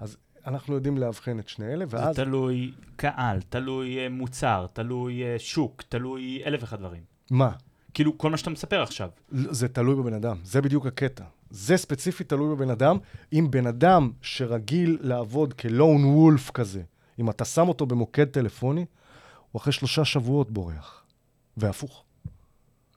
אז 0.00 0.16
אנחנו 0.48 0.74
יודעים 0.74 0.98
לאבחן 0.98 1.38
את 1.38 1.48
שני 1.48 1.66
אלה, 1.66 1.84
ואז... 1.88 2.16
זה 2.16 2.24
תלוי 2.24 2.72
קהל, 2.96 3.40
תלוי 3.48 3.98
אה, 3.98 4.08
מוצר, 4.08 4.66
תלוי 4.72 5.22
אה, 5.22 5.38
שוק, 5.38 5.82
תלוי 5.88 6.42
אלף 6.46 6.60
ואחד 6.60 6.78
דברים. 6.78 7.02
מה? 7.30 7.50
כאילו, 7.94 8.18
כל 8.18 8.30
מה 8.30 8.36
שאתה 8.36 8.50
מספר 8.50 8.82
עכשיו. 8.82 9.08
זה 9.30 9.68
תלוי 9.68 9.94
בבן 9.94 10.14
אדם, 10.14 10.36
זה 10.44 10.60
בדיוק 10.60 10.86
הקטע. 10.86 11.24
זה 11.50 11.76
ספציפית 11.76 12.28
תלוי 12.28 12.56
בבן 12.56 12.70
אדם. 12.70 12.98
אם 13.32 13.46
בן 13.50 13.66
אדם 13.66 14.10
שרגיל 14.22 14.98
לעבוד 15.00 15.54
כלון 15.54 16.04
וולף 16.04 16.50
כזה, 16.50 16.82
אם 17.18 17.30
אתה 17.30 17.44
שם 17.44 17.68
אותו 17.68 17.86
במוקד 17.86 18.24
טלפוני, 18.24 18.84
הוא 19.52 19.60
אחרי 19.60 19.72
שלושה 19.72 20.04
שבועות 20.04 20.50
בורח. 20.50 21.04
והפוך. 21.56 22.04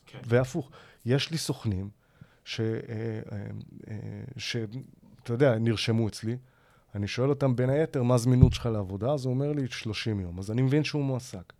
כן. 0.05 0.19
והפוך. 0.25 0.71
יש 1.05 1.31
לי 1.31 1.37
סוכנים 1.37 1.89
ש... 2.45 2.59
אה, 2.59 2.65
אה, 3.31 3.37
אה, 3.87 3.95
ש... 4.37 4.55
אתה 5.23 5.33
יודע, 5.33 5.57
נרשמו 5.57 6.07
אצלי, 6.07 6.37
אני 6.95 7.07
שואל 7.07 7.29
אותם 7.29 7.55
בין 7.55 7.69
היתר, 7.69 8.03
מה 8.03 8.15
הזמינות 8.15 8.53
שלך 8.53 8.65
לעבודה? 8.65 9.13
אז 9.13 9.25
הוא 9.25 9.33
אומר 9.33 9.51
לי, 9.51 9.67
30 9.67 10.19
יום. 10.19 10.39
אז 10.39 10.51
אני 10.51 10.61
מבין 10.61 10.83
שהוא 10.83 11.03
מועסק. 11.03 11.53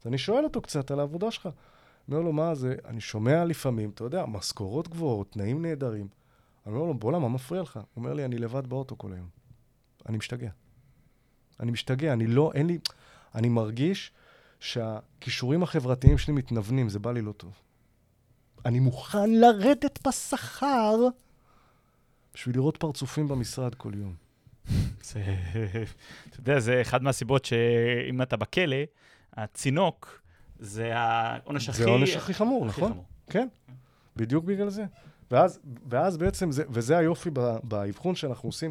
אז 0.00 0.06
אני 0.06 0.18
שואל 0.18 0.44
אותו 0.44 0.60
קצת 0.60 0.90
על 0.90 1.00
העבודה 1.00 1.30
שלך. 1.30 1.48
אומר 2.08 2.20
לו, 2.20 2.32
מה 2.32 2.54
זה? 2.54 2.74
אני 2.84 3.00
שומע 3.00 3.44
לפעמים, 3.44 3.90
אתה 3.90 4.04
יודע, 4.04 4.26
משכורות 4.26 4.88
גבוהות, 4.88 5.32
תנאים 5.32 5.62
נהדרים. 5.62 6.08
אני 6.66 6.74
אומר 6.74 6.86
לו, 6.86 6.94
בוא'נה, 6.94 7.18
מה 7.18 7.28
מפריע 7.28 7.62
לך? 7.62 7.76
הוא 7.76 7.84
אומר 7.96 8.14
לי, 8.14 8.24
אני 8.24 8.38
לבד 8.38 8.66
באוטו 8.66 8.98
כל 8.98 9.12
היום. 9.12 9.28
אני 10.08 10.16
משתגע. 10.16 10.50
אני 11.60 11.70
משתגע, 11.70 12.12
אני 12.12 12.26
לא, 12.26 12.50
אין 12.54 12.66
לי... 12.66 12.78
אני 13.34 13.48
מרגיש 13.48 14.12
שהכישורים 14.60 15.62
החברתיים 15.62 16.18
שלי 16.18 16.34
מתנוונים, 16.34 16.88
זה 16.88 16.98
בא 16.98 17.12
לי 17.12 17.22
לא 17.22 17.32
טוב. 17.32 17.52
אני 18.64 18.80
מוכן 18.80 19.30
לרדת 19.30 20.06
בשכר 20.08 20.96
בשביל 22.34 22.56
לראות 22.56 22.76
פרצופים 22.76 23.28
במשרד 23.28 23.74
כל 23.74 23.92
יום. 23.94 24.21
זה, 25.02 25.22
אתה 26.28 26.40
יודע, 26.40 26.60
זה 26.60 26.80
אחד 26.80 27.02
מהסיבות 27.02 27.44
שאם 27.44 28.22
אתה 28.22 28.36
בכלא, 28.36 28.76
הצינוק 29.32 30.22
זה 30.58 30.90
העונש 30.94 31.68
הכי... 31.68 31.82
זה 31.82 31.88
העונש 31.88 32.16
הכי 32.16 32.34
חמור, 32.34 32.66
הכי 32.66 32.80
נכון? 32.80 32.92
חמור. 32.92 33.04
כן, 33.30 33.48
בדיוק 34.16 34.44
בגלל 34.44 34.68
זה. 34.68 34.84
ואז, 35.30 35.60
ואז 35.88 36.16
בעצם, 36.16 36.52
זה, 36.52 36.64
וזה 36.68 36.98
היופי 36.98 37.30
באבחון 37.62 38.14
שאנחנו 38.14 38.48
עושים, 38.48 38.70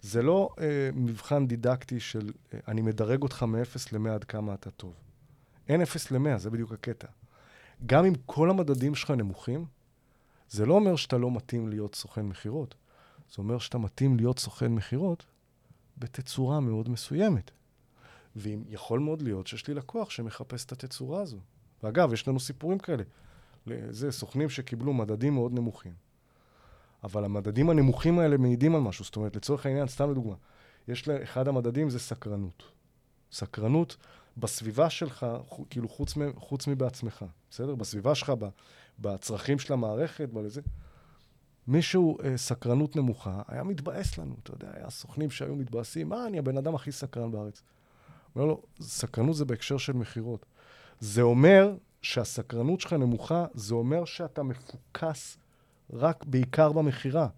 זה 0.00 0.22
לא 0.22 0.50
אה, 0.60 0.90
מבחן 0.94 1.46
דידקטי 1.46 2.00
של 2.00 2.30
אה, 2.54 2.58
אני 2.68 2.82
מדרג 2.82 3.22
אותך 3.22 3.42
מ-0 3.42 3.76
ל-100 3.92 4.10
עד 4.10 4.24
כמה 4.24 4.54
אתה 4.54 4.70
טוב. 4.70 4.94
אין 5.68 5.82
0 5.82 6.10
ל-100, 6.10 6.38
זה 6.38 6.50
בדיוק 6.50 6.72
הקטע. 6.72 7.08
גם 7.86 8.04
אם 8.04 8.12
כל 8.26 8.50
המדדים 8.50 8.94
שלך 8.94 9.10
נמוכים, 9.10 9.64
זה 10.48 10.66
לא 10.66 10.74
אומר 10.74 10.96
שאתה 10.96 11.18
לא 11.18 11.30
מתאים 11.30 11.68
להיות 11.68 11.94
סוכן 11.94 12.26
מכירות. 12.26 12.74
זה 13.30 13.38
אומר 13.38 13.58
שאתה 13.58 13.78
מתאים 13.78 14.16
להיות 14.16 14.38
סוכן 14.38 14.72
מכירות 14.74 15.26
בתצורה 15.98 16.60
מאוד 16.60 16.88
מסוימת. 16.88 17.50
ואם 18.36 18.62
יכול 18.68 19.00
מאוד 19.00 19.22
להיות 19.22 19.46
שיש 19.46 19.68
לי 19.68 19.74
לקוח 19.74 20.10
שמחפש 20.10 20.64
את 20.64 20.72
התצורה 20.72 21.22
הזו. 21.22 21.38
ואגב, 21.82 22.12
יש 22.12 22.28
לנו 22.28 22.40
סיפורים 22.40 22.78
כאלה. 22.78 23.02
זה 23.90 24.12
סוכנים 24.12 24.48
שקיבלו 24.48 24.92
מדדים 24.92 25.34
מאוד 25.34 25.52
נמוכים. 25.52 25.92
אבל 27.04 27.24
המדדים 27.24 27.70
הנמוכים 27.70 28.18
האלה 28.18 28.36
מעידים 28.36 28.74
על 28.74 28.80
משהו. 28.80 29.04
זאת 29.04 29.16
אומרת, 29.16 29.36
לצורך 29.36 29.66
העניין, 29.66 29.88
סתם 29.88 30.10
לדוגמה, 30.10 30.34
יש 30.88 31.08
לה, 31.08 31.22
אחד 31.22 31.48
המדדים 31.48 31.90
זה 31.90 31.98
סקרנות. 31.98 32.62
סקרנות 33.32 33.96
בסביבה 34.36 34.90
שלך, 34.90 35.26
כאילו 35.70 35.88
חוץ, 35.88 36.14
חוץ 36.36 36.66
מבעצמך, 36.66 37.24
בסדר? 37.50 37.74
בסביבה 37.74 38.14
שלך, 38.14 38.32
בצרכים 38.98 39.58
של 39.58 39.72
המערכת, 39.72 40.28
בזה. 40.28 40.60
מישהו, 41.68 42.18
אה, 42.24 42.36
סקרנות 42.36 42.96
נמוכה, 42.96 43.42
היה 43.48 43.62
מתבאס 43.62 44.18
לנו, 44.18 44.36
אתה 44.42 44.50
יודע, 44.50 44.68
היה 44.74 44.90
סוכנים 44.90 45.30
שהיו 45.30 45.56
מתבאסים, 45.56 46.08
מה, 46.08 46.26
אני 46.26 46.38
הבן 46.38 46.56
אדם 46.56 46.74
הכי 46.74 46.92
סקרן 46.92 47.32
בארץ. 47.32 47.62
אומר 48.36 48.46
לו, 48.46 48.62
סקרנות 48.80 49.36
זה 49.36 49.44
בהקשר 49.44 49.76
של 49.76 49.92
מכירות. 49.92 50.46
זה 51.00 51.22
אומר 51.22 51.74
שהסקרנות 52.02 52.80
שלך 52.80 52.92
נמוכה, 52.92 53.46
זה 53.54 53.74
אומר 53.74 54.04
שאתה 54.04 54.42
מפוקס 54.42 55.38
רק 55.92 56.24
בעיקר 56.24 56.72
במכירה, 56.72 57.28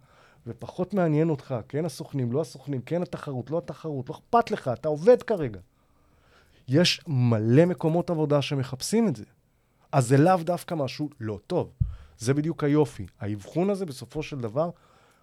ופחות 0.46 0.94
מעניין 0.94 1.30
אותך, 1.30 1.54
כן 1.68 1.84
הסוכנים, 1.84 2.32
לא 2.32 2.40
הסוכנים, 2.40 2.80
כן 2.80 3.02
התחרות, 3.02 3.50
לא 3.50 3.58
התחרות, 3.58 4.08
לא 4.08 4.14
אכפת 4.14 4.50
לך, 4.50 4.68
אתה 4.68 4.88
עובד 4.88 5.22
כרגע. 5.22 5.60
יש 6.68 7.00
מלא 7.06 7.64
מקומות 7.64 8.10
עבודה 8.10 8.42
שמחפשים 8.42 9.08
את 9.08 9.16
זה. 9.16 9.24
אז 9.92 10.08
זה 10.08 10.16
לאו 10.16 10.36
דווקא 10.36 10.74
משהו 10.74 11.10
לא 11.20 11.38
טוב. 11.46 11.72
זה 12.18 12.34
בדיוק 12.34 12.64
היופי. 12.64 13.06
האבחון 13.20 13.70
הזה, 13.70 13.86
בסופו 13.86 14.22
של 14.22 14.40
דבר, 14.40 14.70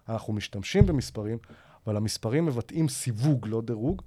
אנחנו 0.08 0.32
משתמשים 0.32 0.86
במספרים, 0.86 1.38
אבל 1.86 1.96
המספרים 1.96 2.46
מבטאים 2.46 2.88
סיווג, 2.88 3.46
לא 3.48 3.60
דירוג, 3.60 4.02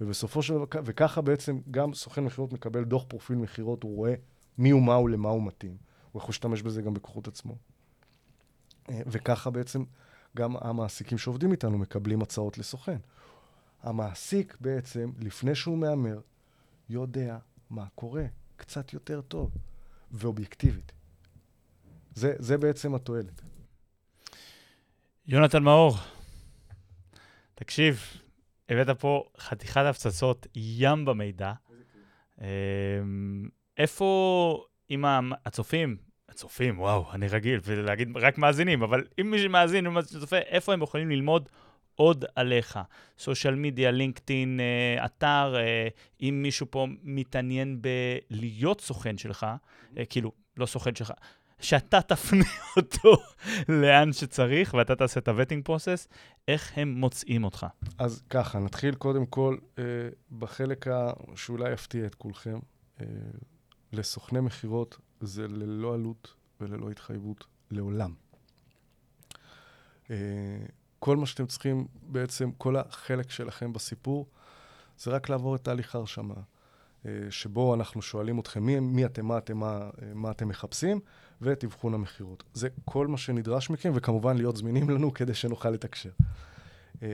ובסופו 0.00 0.42
של 0.42 0.54
דבר, 0.54 0.64
וככה 0.84 1.20
בעצם 1.20 1.58
גם 1.70 1.94
סוכן 1.94 2.24
מכירות 2.24 2.52
מקבל 2.52 2.84
דוח 2.84 3.04
פרופיל 3.08 3.36
מכירות, 3.36 3.82
הוא 3.82 3.96
רואה 3.96 4.14
מי 4.58 4.70
הוא 4.70 4.82
מה 4.82 4.94
הוא, 4.94 5.10
למה 5.10 5.28
הוא 5.28 5.42
מתאים. 5.42 5.76
הוא 6.12 6.20
יכול 6.20 6.32
להשתמש 6.32 6.62
בזה 6.62 6.82
גם 6.82 6.94
בכוחות 6.94 7.28
עצמו. 7.28 7.56
אה, 8.90 9.00
וככה 9.06 9.50
בעצם 9.50 9.84
גם 10.36 10.56
המעסיקים 10.60 11.18
שעובדים 11.18 11.52
איתנו 11.52 11.78
מקבלים 11.78 12.22
הצעות 12.22 12.58
לסוכן. 12.58 12.98
המעסיק 13.82 14.56
בעצם, 14.60 15.12
לפני 15.18 15.54
שהוא 15.54 15.78
מהמר, 15.78 16.20
יודע 16.88 17.38
מה 17.70 17.86
קורה 17.94 18.24
קצת 18.56 18.92
יותר 18.92 19.20
טוב 19.20 19.50
ואובייקטיבית. 20.10 20.92
זה, 22.14 22.34
זה 22.38 22.58
בעצם 22.58 22.94
התועלת. 22.94 23.42
יונתן 25.26 25.62
מאור, 25.62 25.96
תקשיב, 27.54 28.06
הבאת 28.68 29.00
פה 29.00 29.24
חתיכת 29.38 29.80
הפצצות, 29.80 30.46
ים 30.54 31.04
במידע. 31.04 31.52
אמ, 32.40 33.48
איפה, 33.78 34.64
אם 34.90 35.04
הצופים, 35.46 35.96
הצופים, 36.28 36.80
וואו, 36.80 37.12
אני 37.12 37.28
רגיל, 37.28 37.60
ולהגיד 37.64 38.16
רק 38.16 38.38
מאזינים, 38.38 38.82
אבל 38.82 39.04
אם 39.20 39.30
מי 39.30 39.38
שמאזין 39.38 39.96
וצופה, 39.96 40.38
איפה 40.38 40.72
הם 40.72 40.82
יכולים 40.82 41.10
ללמוד 41.10 41.48
עוד 41.94 42.24
עליך? 42.34 42.78
סושיאל 43.18 43.54
מדיה, 43.54 43.90
לינקדאין, 43.90 44.60
אה, 44.60 45.04
אתר, 45.04 45.54
אה, 45.56 45.88
אם 46.20 46.40
מישהו 46.42 46.66
פה 46.70 46.86
מתעניין 47.02 47.82
בלהיות 48.30 48.80
סוכן 48.80 49.18
שלך, 49.18 49.46
אה, 49.98 50.04
כאילו, 50.04 50.32
לא 50.56 50.66
סוכן 50.66 50.94
שלך, 50.94 51.12
שאתה 51.62 52.02
תפנה 52.02 52.44
אותו 52.76 53.16
לאן 53.68 54.12
שצריך, 54.12 54.74
ואתה 54.74 54.96
תעשה 54.96 55.20
את 55.20 55.28
הווטינג 55.28 55.64
פרוסס, 55.64 56.08
איך 56.48 56.72
הם 56.76 56.88
מוצאים 56.88 57.44
אותך? 57.44 57.66
אז 57.98 58.22
ככה, 58.30 58.58
נתחיל 58.58 58.94
קודם 58.94 59.26
כל 59.26 59.56
אה, 59.78 59.84
בחלק 60.38 60.88
ה... 60.88 61.10
שאולי 61.36 61.72
יפתיע 61.72 62.06
את 62.06 62.14
כולכם. 62.14 62.58
אה, 63.00 63.06
לסוכני 63.92 64.40
מכירות 64.40 64.98
זה 65.20 65.48
ללא 65.48 65.94
עלות 65.94 66.34
וללא 66.60 66.90
התחייבות 66.90 67.46
לעולם. 67.70 68.14
אה, 70.10 70.16
כל 70.98 71.16
מה 71.16 71.26
שאתם 71.26 71.46
צריכים, 71.46 71.86
בעצם 72.02 72.52
כל 72.52 72.76
החלק 72.76 73.30
שלכם 73.30 73.72
בסיפור, 73.72 74.26
זה 74.98 75.10
רק 75.10 75.28
לעבור 75.28 75.56
את 75.56 75.64
תהליך 75.64 75.94
ההרשמה, 75.94 76.34
אה, 77.06 77.10
שבו 77.30 77.74
אנחנו 77.74 78.02
שואלים 78.02 78.40
אתכם 78.40 78.66
מי, 78.66 78.80
מי 78.80 79.06
אתם, 79.06 79.26
מה 79.26 79.38
אתם, 79.38 79.56
מה, 79.56 79.90
מה 80.14 80.30
אתם 80.30 80.48
מחפשים, 80.48 81.00
ואת 81.42 81.64
אבחון 81.64 81.94
המכירות. 81.94 82.42
זה 82.54 82.68
כל 82.84 83.06
מה 83.06 83.16
שנדרש 83.16 83.70
מכם, 83.70 83.92
וכמובן 83.94 84.36
להיות 84.36 84.56
זמינים 84.56 84.90
לנו 84.90 85.14
כדי 85.14 85.34
שנוכל 85.34 85.70
לתקשר. 85.70 86.10
אה, 87.02 87.08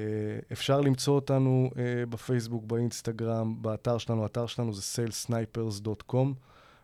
אפשר 0.53 0.81
למצוא 0.81 1.15
אותנו 1.15 1.71
בפייסבוק, 2.11 2.65
באינסטגרם, 2.65 3.63
באתר 3.63 3.99
שלנו, 3.99 4.23
האתר 4.23 4.47
שלנו 4.47 4.73
זה 4.73 5.05
salesnipers.com. 5.05 6.27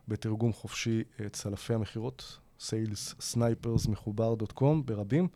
בתרגום 0.08 0.52
חופשי 0.52 1.04
צלפי 1.32 1.74
המכירות, 1.74 2.38
salessnipersמחובר.com 2.60 4.82
ברבים. 4.84 5.28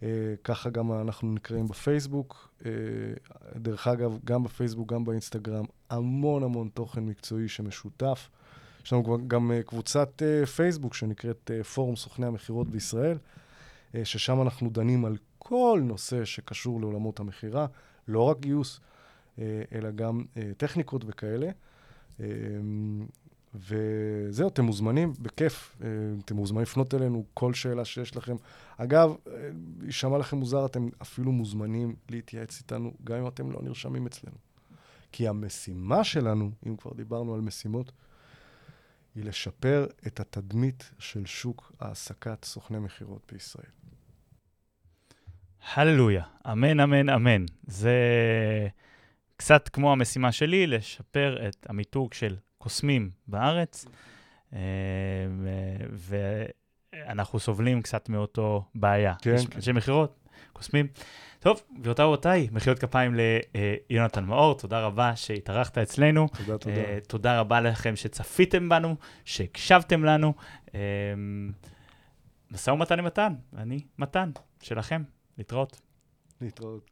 Uh, 0.00 0.04
ככה 0.44 0.70
גם 0.70 0.92
אנחנו 0.92 1.32
נקראים 1.32 1.68
בפייסבוק. 1.68 2.52
דרך 3.56 3.88
אגב, 3.88 4.18
גם 4.24 4.42
בפייסבוק, 4.42 4.92
גם 4.92 5.04
באינסטגרם, 5.04 5.64
המון 5.90 6.42
המון 6.42 6.68
תוכן 6.74 7.00
מקצועי 7.00 7.48
שמשותף. 7.48 8.28
יש 8.84 8.92
לנו 8.92 9.28
גם 9.28 9.50
uh, 9.50 9.62
קבוצת 9.62 10.22
uh, 10.22 10.46
פייסבוק 10.46 10.94
שנקראת 10.94 11.50
uh, 11.60 11.64
פורום 11.64 11.96
סוכני 11.96 12.26
המכירות 12.26 12.68
בישראל, 12.68 13.18
ששם 14.04 14.42
אנחנו 14.42 14.70
דנים 14.70 15.04
על 15.04 15.16
כל 15.38 15.80
נושא 15.84 16.24
שקשור 16.24 16.80
לעולמות 16.80 17.20
המכירה, 17.20 17.66
לא 18.08 18.20
רק 18.20 18.40
גיוס, 18.40 18.80
אלא 19.72 19.90
גם 19.90 20.24
טכניקות 20.56 21.04
וכאלה. 21.06 21.50
וזהו, 23.54 24.48
אתם 24.48 24.64
מוזמנים, 24.64 25.12
בכיף, 25.18 25.76
אה, 25.84 25.88
אתם 26.24 26.36
מוזמנים 26.36 26.62
לפנות 26.62 26.94
אלינו 26.94 27.24
כל 27.34 27.54
שאלה 27.54 27.84
שיש 27.84 28.16
לכם. 28.16 28.36
אגב, 28.76 29.14
אה, 29.26 29.50
יישמע 29.82 30.18
לכם 30.18 30.36
מוזר, 30.36 30.66
אתם 30.66 30.88
אפילו 31.02 31.32
מוזמנים 31.32 31.94
להתייעץ 32.10 32.58
איתנו, 32.58 32.92
גם 33.04 33.18
אם 33.18 33.26
אתם 33.26 33.50
לא 33.50 33.60
נרשמים 33.62 34.06
אצלנו. 34.06 34.36
כי 35.12 35.28
המשימה 35.28 36.04
שלנו, 36.04 36.50
אם 36.66 36.76
כבר 36.76 36.92
דיברנו 36.94 37.34
על 37.34 37.40
משימות, 37.40 37.92
היא 39.14 39.24
לשפר 39.24 39.86
את 40.06 40.20
התדמית 40.20 40.90
של 40.98 41.26
שוק 41.26 41.72
העסקת 41.80 42.44
סוכני 42.44 42.78
מכירות 42.78 43.32
בישראל. 43.32 43.70
הללויה, 45.74 46.24
אמן, 46.52 46.80
אמן, 46.80 47.08
אמן. 47.08 47.44
זה 47.66 47.98
קצת 49.36 49.68
כמו 49.68 49.92
המשימה 49.92 50.32
שלי, 50.32 50.66
לשפר 50.66 51.48
את 51.48 51.66
המיתוג 51.68 52.14
של 52.14 52.36
קוסמים 52.58 53.10
בארץ, 53.26 53.86
אה, 54.52 54.58
ואנחנו 56.92 57.38
סובלים 57.38 57.82
קצת 57.82 58.08
מאותו 58.08 58.64
בעיה. 58.74 59.14
כן. 59.22 59.34
יש 59.34 59.46
אנשי 59.56 59.72
מכירות, 59.72 60.21
קוסמים. 60.52 60.86
טוב, 61.40 61.62
גבירותיי 61.78 62.04
ורבותיי, 62.04 62.48
מחיאות 62.52 62.78
כפיים 62.78 63.14
ליונתן 63.90 64.24
מאור, 64.24 64.58
תודה 64.58 64.80
רבה 64.80 65.16
שהתארחת 65.16 65.78
אצלנו. 65.78 66.28
תודה, 66.28 66.58
תודה. 66.58 66.76
Uh, 66.76 67.08
תודה 67.08 67.40
רבה 67.40 67.60
לכם 67.60 67.96
שצפיתם 67.96 68.68
בנו, 68.68 68.96
שהקשבתם 69.24 70.04
לנו. 70.04 70.34
Uh, 70.66 70.72
משא 72.50 72.70
ומתן 72.70 72.98
עם 72.98 73.04
מתן, 73.04 73.34
אני 73.56 73.80
מתן, 73.98 74.30
שלכם. 74.60 75.02
להתראות. 75.38 75.80
להתראות. 76.40 76.90